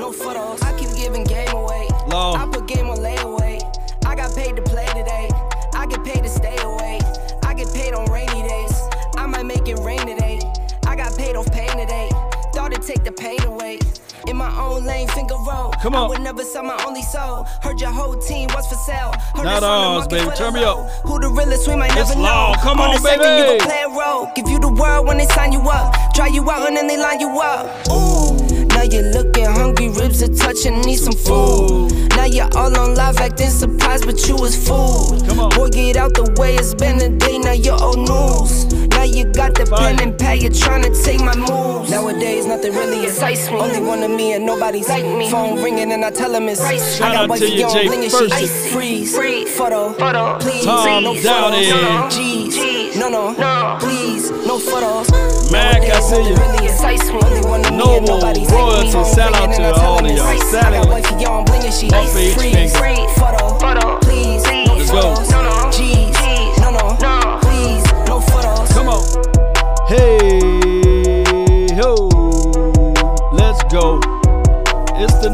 no 0.00 0.12
photos. 0.12 0.62
I 0.62 0.76
keep 0.78 0.88
giving 0.96 1.24
game 1.24 1.50
away. 1.50 1.86
Law. 2.08 2.34
I 2.34 2.46
put 2.50 2.66
game 2.66 2.88
on 2.88 2.96
layaway. 2.98 3.60
I 4.06 4.14
got 4.14 4.34
paid 4.34 4.56
to 4.56 4.62
play 4.62 4.86
today. 4.86 5.28
I 5.74 5.86
get 5.86 6.02
paid 6.02 6.22
to 6.22 6.28
stay 6.28 6.56
away. 6.62 6.98
I 7.44 7.52
get 7.52 7.72
paid 7.74 7.92
on 7.92 8.10
rainy 8.10 8.48
days. 8.48 8.80
I 9.18 9.26
might 9.26 9.44
make 9.44 9.68
it 9.68 9.78
rain 9.80 10.00
today. 10.06 10.40
I 10.86 10.96
got 10.96 11.16
paid 11.18 11.36
off 11.36 11.52
pain 11.52 11.76
today. 11.76 12.08
Thought 12.54 12.72
it'd 12.72 12.82
take 12.82 13.04
the 13.04 13.12
pain 13.12 13.42
away. 13.44 13.78
In 14.26 14.36
my 14.36 14.50
own 14.58 14.84
lane, 14.84 15.08
finger 15.08 15.34
roll. 15.46 15.72
Come 15.82 15.94
I 15.94 15.98
on. 15.98 16.08
would 16.08 16.22
never 16.22 16.44
sell 16.44 16.62
my 16.62 16.82
only 16.86 17.02
soul. 17.02 17.44
Heard 17.62 17.78
your 17.80 17.90
whole 17.90 18.16
team 18.16 18.48
was 18.54 18.66
for 18.68 18.76
sale. 18.76 19.12
Heard 19.34 19.44
Not 19.44 19.62
on 19.62 20.00
ours, 20.00 20.08
baby. 20.08 20.30
Turn 20.34 20.54
me 20.54 20.64
up. 20.64 20.78
Who 21.04 21.20
the 21.20 21.28
realest, 21.28 21.68
we 21.68 21.76
might 21.76 21.94
It's 21.96 22.10
never 22.10 22.22
know. 22.22 22.54
Come 22.62 22.80
on, 22.80 22.94
the 22.94 23.00
second. 23.00 23.36
You 23.36 23.58
play 23.60 23.82
a 23.84 23.88
role. 23.88 24.32
Give 24.34 24.48
you 24.48 24.60
the 24.60 24.72
world 24.72 25.06
when 25.06 25.18
they 25.18 25.26
sign 25.26 25.52
you 25.52 25.60
up. 25.60 25.94
Try 26.14 26.28
you 26.28 26.50
out 26.50 26.66
and 26.66 26.76
then 26.76 26.86
they 26.86 26.96
line 26.96 27.20
you 27.20 27.38
up. 27.40 27.66
Ooh. 27.90 28.49
Now 28.80 28.86
you're 28.86 29.12
looking 29.12 29.44
hungry, 29.44 29.90
ribs 29.90 30.22
are 30.22 30.34
touching, 30.34 30.80
need 30.80 30.96
some 30.96 31.12
food. 31.12 31.92
Now 32.16 32.24
you're 32.24 32.48
all 32.56 32.74
on 32.78 32.94
live 32.94 33.18
acting 33.18 33.50
surprised, 33.50 34.06
but 34.06 34.26
you 34.26 34.36
was 34.36 34.56
fooled. 34.56 35.28
Come 35.28 35.38
on. 35.38 35.50
Boy, 35.50 35.68
get 35.68 35.98
out 35.98 36.14
the 36.14 36.34
way, 36.40 36.54
it's 36.54 36.72
been 36.72 36.98
a 36.98 37.10
day, 37.10 37.36
now 37.36 37.52
you're 37.52 37.78
old 37.78 37.98
news. 38.08 38.89
Now 39.00 39.06
you 39.06 39.24
got 39.24 39.54
the 39.54 39.64
pen 39.64 39.98
and 40.02 40.12
pad, 40.18 40.42
you're 40.42 40.52
trying 40.52 40.82
to 40.82 40.92
take 41.02 41.20
my 41.20 41.34
moves. 41.34 41.90
Nowadays, 41.90 42.44
nothing 42.44 42.74
really 42.74 43.06
excites 43.06 43.48
me. 43.50 43.56
Only 43.56 43.80
one 43.80 44.02
of 44.02 44.10
me 44.10 44.34
and 44.34 44.44
nobody's 44.44 44.90
like 44.90 45.06
me. 45.06 45.30
Phone 45.30 45.62
ringing 45.62 45.90
and 45.90 46.04
I 46.04 46.10
tell 46.10 46.30
him 46.34 46.46
it's 46.50 46.60
ice. 46.60 46.98
Shout 46.98 47.08
I 47.08 47.14
got 47.14 47.20
out 47.20 47.22
to 47.24 47.28
wifey 47.30 47.46
you, 47.56 47.64
on 47.64 47.72
Jay 47.72 47.86
bling 47.86 48.02
and 48.02 48.12
she 48.12 48.28
Percy. 48.28 48.68
Freeze, 48.68 49.56
photo, 49.56 49.94
photo, 49.94 50.38
please, 50.38 50.66
Tom 50.66 51.04
no 51.04 51.14
Downey. 51.18 51.70
photos, 51.70 52.14
G's, 52.14 52.96
no, 52.98 53.08
no, 53.08 53.32
no, 53.32 53.78
please, 53.80 54.30
no 54.30 54.58
photos. 54.58 55.08
Mac, 55.50 55.80
I 55.80 55.98
see 56.00 56.20
you. 56.28 56.34
Really 56.36 56.66
excites 56.66 57.08
me. 57.08 57.20
Only 57.24 57.40
one 57.48 57.64
of 57.64 57.72
me 57.72 57.96
and 57.96 58.06
nobody's 58.06 58.52
royalty. 58.52 58.90
Phone 58.92 59.14
Shout 59.14 59.34
out 59.34 59.48
to 59.48 59.62
and 59.62 59.64
I 59.64 59.72
tell 59.80 59.92
all 59.96 60.04
of 60.04 60.10
y'all. 60.14 60.26
ice. 60.26 60.42
I 60.42 60.60
Sally. 60.60 60.76
got 60.76 60.88
wifey 60.90 61.24
on 61.24 61.44
bling 61.46 61.64
and 61.64 61.72
she 61.72 61.86
One 61.86 61.94
ice. 62.04 62.12
for 62.12 62.18
each 62.18 62.34
Freeze, 62.34 62.76
finger. 62.76 63.08
photo, 63.16 63.48
photo, 63.64 63.98
please, 64.00 64.44
no 64.44 64.74
Let's 64.76 64.90
go. 64.90 65.14
No, 65.32 65.42
no, 65.42 65.59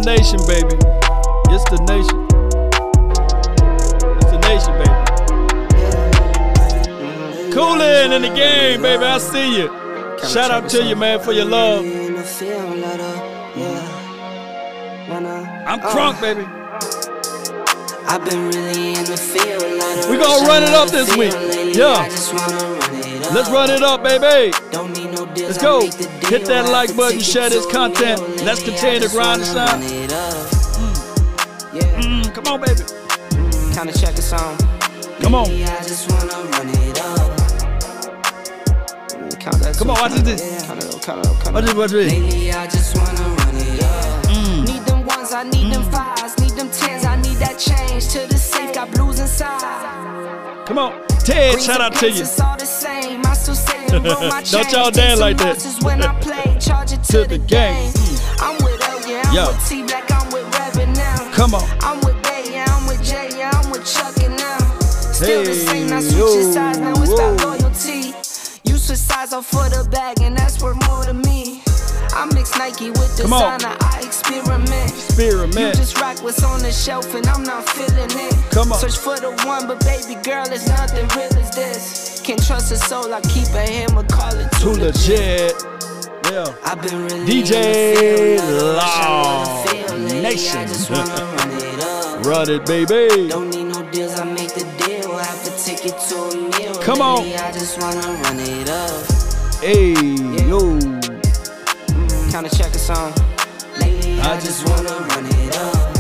nation, 0.06 0.38
baby. 0.46 0.78
It's 1.50 1.66
the 1.68 1.82
nation. 1.90 2.18
It's 4.22 4.30
the 4.30 4.38
nation, 4.46 4.72
baby. 4.78 4.98
Coolin 7.52 8.12
in 8.12 8.22
the 8.22 8.30
game, 8.32 8.82
baby. 8.82 9.04
I 9.04 9.18
see 9.18 9.58
you. 9.58 9.66
Shout 10.28 10.52
out 10.52 10.68
to 10.70 10.84
you, 10.84 10.94
man, 10.94 11.18
for 11.18 11.32
your 11.32 11.46
love. 11.46 11.84
I'm 15.66 15.80
crunk, 15.80 16.20
baby. 16.20 16.42
Uh, 16.42 16.78
I've 18.06 18.24
been 18.30 18.48
really 18.50 18.94
in 18.94 19.04
the 19.06 19.16
field. 19.16 19.62
like 19.62 20.06
a 20.06 20.10
We 20.10 20.18
gonna 20.18 20.46
run 20.46 20.62
it 20.62 20.68
up 20.68 20.88
this 20.88 21.16
week. 21.16 21.34
Yeah. 21.74 21.94
I 21.94 22.08
just 22.08 22.32
wanna 22.32 22.54
run 22.54 22.94
it 22.94 23.26
up. 23.26 23.34
Let's 23.34 23.50
run 23.50 23.70
it 23.70 23.82
up, 23.82 24.04
baby. 24.04 24.52
Don't 25.36 25.48
need 25.48 25.62
no 25.62 25.80
deals, 25.80 25.98
Let's 25.98 25.98
go. 25.98 26.06
the. 26.20 26.26
Hit 26.28 26.46
that 26.46 26.70
like 26.70 26.96
button, 26.96 27.20
share 27.20 27.50
this 27.50 27.66
content. 27.66 28.20
Let's 28.42 28.62
continue 28.62 29.00
to 29.00 29.08
grind 29.08 29.42
and 29.42 29.54
wanna 29.54 29.68
shine. 29.68 29.80
run 29.80 29.92
it 29.92 30.12
up. 30.12 30.46
Mm, 31.76 32.34
come 32.34 32.46
on, 32.46 32.60
baby. 32.60 32.82
Kinda 33.74 33.92
check 33.92 34.14
the 34.14 34.22
song. 34.22 34.56
Come 35.20 35.34
on. 35.34 35.44
Lately, 35.44 35.64
I 35.64 35.82
just 35.82 36.10
wanna 36.10 36.32
run 36.50 36.68
it 36.68 37.00
up. 37.00 37.36
Count 39.40 39.62
that 39.62 39.76
Come 39.78 39.90
on, 39.90 40.00
watch 40.00 40.12
this. 40.24 40.66
Watch 40.66 41.64
this, 41.64 41.74
watch 41.74 41.90
this. 41.90 42.12
Lately, 42.12 42.52
I 42.52 42.66
just 42.66 42.96
wanna 42.96 43.22
run 43.22 43.56
it 43.56 43.82
up. 43.82 44.26
Mm. 44.26 44.66
Need 44.66 44.84
them 44.86 45.06
ones, 45.06 45.32
I 45.32 45.42
need 45.44 45.72
them 45.72 45.84
fives, 45.92 46.38
need 46.38 46.52
them 46.52 46.70
tens, 46.70 47.04
I 47.04 47.16
need 47.16 47.36
that 47.36 47.58
change 47.58 48.08
to 48.08 48.26
the 48.26 48.38
safe, 48.38 48.74
got 48.74 48.90
blues 48.92 49.20
inside. 49.20 50.66
Come 50.66 50.78
on. 50.78 51.06
Ted, 51.26 51.60
shout 51.60 51.80
out 51.80 51.94
to 51.94 52.10
you. 52.10 52.24
Don't 53.90 54.72
y'all 54.72 54.90
dance 54.90 55.20
like 55.20 55.36
that. 55.38 55.62
when 55.82 56.02
I 56.02 56.18
play, 56.20 56.56
charge 56.60 56.92
it 56.92 57.02
to, 57.04 57.24
the 57.24 57.38
game. 57.38 57.92
I'm 58.40 58.56
with 58.64 58.80
L, 58.82 59.08
yeah, 59.08 59.22
I'm 59.26 59.34
Yo. 59.34 59.46
with 59.48 59.68
T 59.68 59.82
Black, 59.84 60.10
I'm 60.12 60.26
with 60.32 60.58
Reverend 60.58 60.94
now. 60.96 61.32
Come 61.32 61.54
on. 61.54 61.62
I'm 61.80 61.98
with 62.00 62.20
Bay, 62.22 62.44
yeah, 62.50 62.66
I'm 62.68 62.86
with 62.86 63.02
Jay, 63.02 63.30
yeah, 63.36 63.50
I'm 63.54 63.70
with 63.70 63.86
Chuck 63.86 64.16
and 64.22 64.36
now. 64.36 64.58
Still 65.12 65.44
the 65.44 65.50
Hey, 65.50 65.54
same, 65.54 65.86
now 65.88 66.00
switch 66.00 66.16
yo, 66.18 66.52
sides, 66.52 66.78
now 66.78 66.92
it's 67.02 67.12
about 67.12 67.40
loyalty. 67.44 68.12
You 68.64 68.76
switch 68.76 68.98
sides 68.98 69.32
off 69.32 69.46
for 69.46 69.68
the 69.68 69.88
bag, 69.90 70.20
and 70.20 70.36
that's 70.36 70.62
worth 70.62 70.76
more 70.88 71.04
to 71.04 71.14
me. 71.14 71.62
I 72.12 72.24
mix 72.34 72.56
Nike 72.58 72.90
with 72.90 73.16
designer, 73.16 73.76
I 73.80 74.00
experiment. 74.04 74.92
You 75.18 75.72
just 75.72 75.98
rock 76.00 76.22
what's 76.22 76.42
on 76.42 76.60
the 76.60 76.72
shelf, 76.72 77.14
and 77.14 77.26
I'm 77.26 77.42
not 77.42 77.68
feeling 77.68 78.10
it. 78.10 78.34
Come 78.50 78.72
on. 78.72 78.78
Search 78.78 78.96
for 78.96 79.16
the 79.18 79.30
one, 79.46 79.66
but 79.66 79.80
baby 79.80 80.20
girl, 80.22 80.46
it's 80.48 80.66
nothing 80.68 81.06
real 81.16 81.32
as 81.38 81.54
this. 81.54 82.15
Can't 82.26 82.44
trust 82.44 82.72
a 82.72 82.76
soul, 82.76 83.14
I 83.14 83.20
keep 83.20 83.46
a 83.54 83.60
hammer, 83.60 84.02
call 84.02 84.34
it 84.34 84.50
Too 84.58 84.70
legit. 84.70 85.54
Yeah. 86.24 86.52
I've 86.64 86.82
been 86.82 87.04
really 87.04 87.24
DJ 87.24 88.36
Law 88.74 89.64
Nation. 90.20 90.66
I 90.90 92.20
run 92.24 92.50
it. 92.50 92.66
Baby. 92.66 93.28
Don't 93.28 93.50
need 93.50 93.66
no 93.66 93.88
deals, 93.92 94.18
I 94.18 94.24
make 94.24 94.52
the 94.54 94.64
deal. 94.76 95.12
I 95.12 95.22
have 95.22 95.44
to 95.44 95.64
take 95.64 95.86
it 95.86 95.96
to 96.08 96.16
a 96.16 96.34
meal. 96.58 96.74
Come 96.82 97.00
on. 97.00 97.20
I 97.20 97.52
just 97.52 97.80
wanna 97.80 98.00
run 98.00 98.40
it 98.40 98.70
up. 98.70 99.06
Hey, 99.62 99.92
yo. 100.50 100.80
Mm-hmm. 100.80 102.30
Kinda 102.32 102.50
check 102.50 102.74
a 102.74 102.78
song. 102.78 103.12
Lately, 103.78 104.20
I 104.20 104.40
just 104.40 104.66
wanna 104.68 104.90
run 104.90 105.26
it 105.26 105.56
up. 105.58 105.96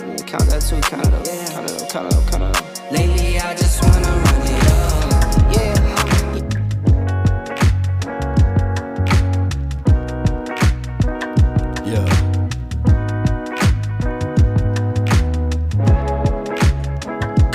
Yeah, 0.00 0.24
count 0.24 0.48
that 0.48 0.64
too, 0.66 0.80
count 0.80 1.06
it 1.06 1.12
up, 1.12 1.26
count 1.52 1.70
it 1.70 1.82
up, 1.82 1.90
count 1.90 2.06
it 2.06 2.14
up, 2.16 2.30
count 2.30 2.42
it 2.42 2.56
up. 2.56 2.90
Lately, 2.90 3.35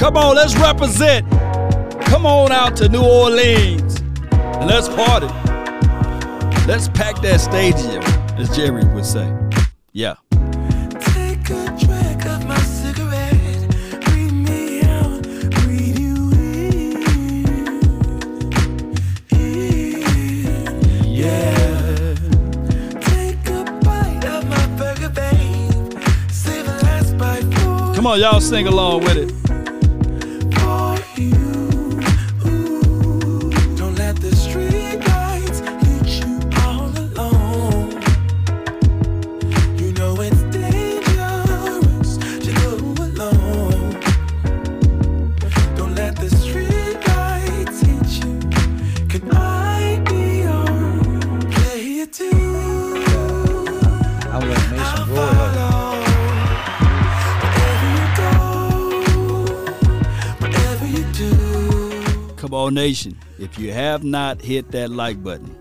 Come 0.01 0.17
on, 0.17 0.35
let's 0.35 0.57
represent. 0.57 1.29
Come 2.05 2.25
on 2.25 2.51
out 2.51 2.75
to 2.77 2.89
New 2.89 3.03
Orleans 3.03 3.99
and 3.99 4.65
let's 4.67 4.87
party. 4.89 5.27
Let's 6.67 6.87
pack 6.87 7.21
that 7.21 7.39
stadium, 7.39 8.01
as 8.35 8.49
Jerry 8.55 8.83
would 8.83 9.05
say. 9.05 9.31
Yeah. 9.93 10.15
Take 11.13 11.51
a 11.51 11.77
drag 11.79 12.25
of 12.25 12.47
my 12.47 12.57
cigarette. 12.61 13.69
Breathe 14.05 14.33
me 14.33 14.81
out, 14.81 15.21
breathe 15.61 15.99
you 15.99 16.31
in. 16.33 17.03
Yeah. 21.05 22.15
Take 23.01 23.47
a 23.49 23.65
bite 23.85 24.25
of 24.25 24.49
my 24.49 24.65
burger, 24.77 25.09
babe. 25.09 25.93
Save 26.31 26.65
the 26.65 26.79
last 26.81 27.15
bite 27.19 27.43
for 27.53 27.93
Come 27.93 28.07
on, 28.07 28.19
y'all 28.19 28.41
sing 28.41 28.65
along 28.65 29.03
with 29.03 29.17
it. 29.17 29.40
Nation. 62.71 63.17
If 63.39 63.59
you 63.59 63.71
have 63.73 64.03
not 64.03 64.41
hit 64.41 64.71
that 64.71 64.89
like 64.91 65.23
button, 65.23 65.55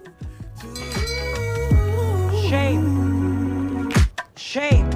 Shame. 2.48 3.90
Shame. 4.36 4.90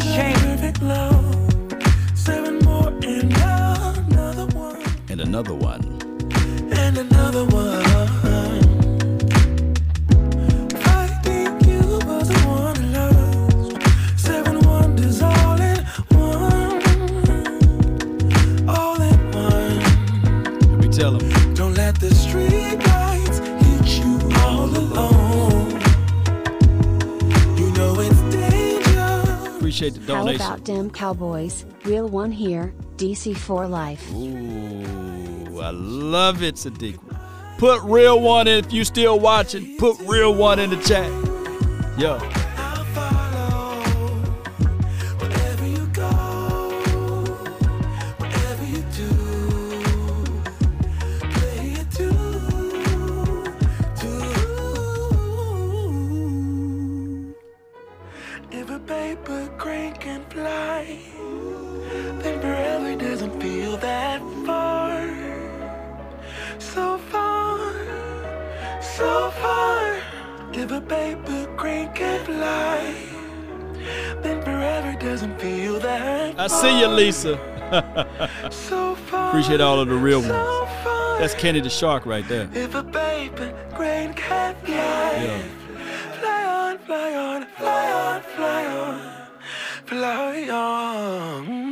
Shame. 0.00 0.40
Seven 2.14 2.58
more 2.60 2.88
and 5.10 5.20
another 5.20 5.54
one. 5.54 5.82
and 6.72 6.98
another 6.98 7.44
one. 7.46 7.89
Appreciate 29.80 30.06
the 30.06 30.14
How 30.14 30.28
about 30.28 30.64
them 30.66 30.90
Cowboys? 30.90 31.64
Real 31.84 32.06
one 32.06 32.30
here, 32.30 32.74
DC 32.96 33.34
for 33.34 33.66
life. 33.66 34.12
Ooh, 34.12 35.58
I 35.58 35.70
love 35.70 36.42
it, 36.42 36.56
Sadiq. 36.56 36.98
Put 37.56 37.82
real 37.84 38.20
one 38.20 38.46
in 38.46 38.62
if 38.62 38.72
you 38.74 38.84
still 38.84 39.18
watching. 39.18 39.78
Put 39.78 39.98
real 40.00 40.34
one 40.34 40.58
in 40.58 40.68
the 40.68 40.76
chat. 40.82 41.10
Yo. 41.98 42.39
So 78.50 78.94
far, 78.96 79.28
Appreciate 79.28 79.60
all 79.60 79.78
of 79.80 79.88
the 79.88 79.94
real 79.94 80.22
so 80.22 80.28
ones. 80.32 80.70
far. 80.84 81.18
That's 81.20 81.34
Kenny 81.34 81.60
the 81.60 81.70
Shark 81.70 82.04
right 82.06 82.26
there. 82.28 82.48
If 82.54 82.74
a 82.74 82.82
paper 82.82 83.52
crane 83.74 84.14
can 84.14 84.54
fly, 84.64 84.74
Yeah. 84.74 85.42
fly 86.20 86.44
on, 86.44 86.78
fly 86.78 87.14
on, 87.14 87.46
fly 87.56 87.92
on, 87.92 88.22
fly 88.22 88.66
on, 88.66 89.00
fly 89.86 90.48
on. 90.50 91.70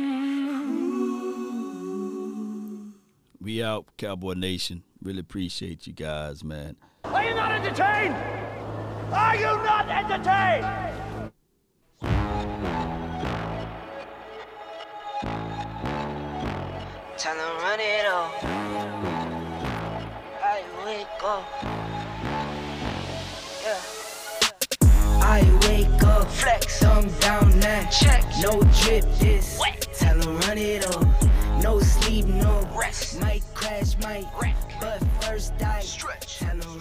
We 3.41 3.63
out, 3.63 3.85
Cowboy 3.97 4.33
Nation. 4.33 4.83
Really 5.01 5.19
appreciate 5.21 5.87
you 5.87 5.93
guys, 5.93 6.43
man. 6.43 6.75
Are 7.05 7.23
you 7.23 7.33
not 7.35 7.51
entertained? 7.51 8.15
Are 9.13 9.35
you 9.35 9.45
not 9.63 9.87
entertained? 9.89 10.65
Time 17.19 17.35
to 17.35 17.43
run 17.61 17.79
it 17.81 18.05
off. 18.05 18.33
I 20.41 20.63
wake 20.85 21.05
up. 21.21 21.43
Yeah. 23.61 23.81
I 25.21 25.43
wake 25.67 26.03
up, 26.05 26.31
flex, 26.31 26.79
thumb 26.79 27.09
down 27.19 27.59
now. 27.59 27.89
Check, 27.89 28.23
no 28.41 28.61
drip, 28.81 29.03
this 29.19 29.59
wet. 29.59 29.85
Tell 29.93 30.21
'em 30.21 30.39
run 30.39 30.57
it 30.57 30.87
off. 30.95 31.05
No 31.61 31.81
sleep, 31.81 32.25
no 32.25 32.65
rest. 32.73 33.19
Might 33.19 33.43
crash, 33.53 33.97
might 34.01 34.25
wreck. 34.41 34.55
But 34.79 35.03
first 35.19 35.51
I 35.61 35.81
stretch. 35.81 36.39
Tell 36.39 36.51
'em 36.51 36.79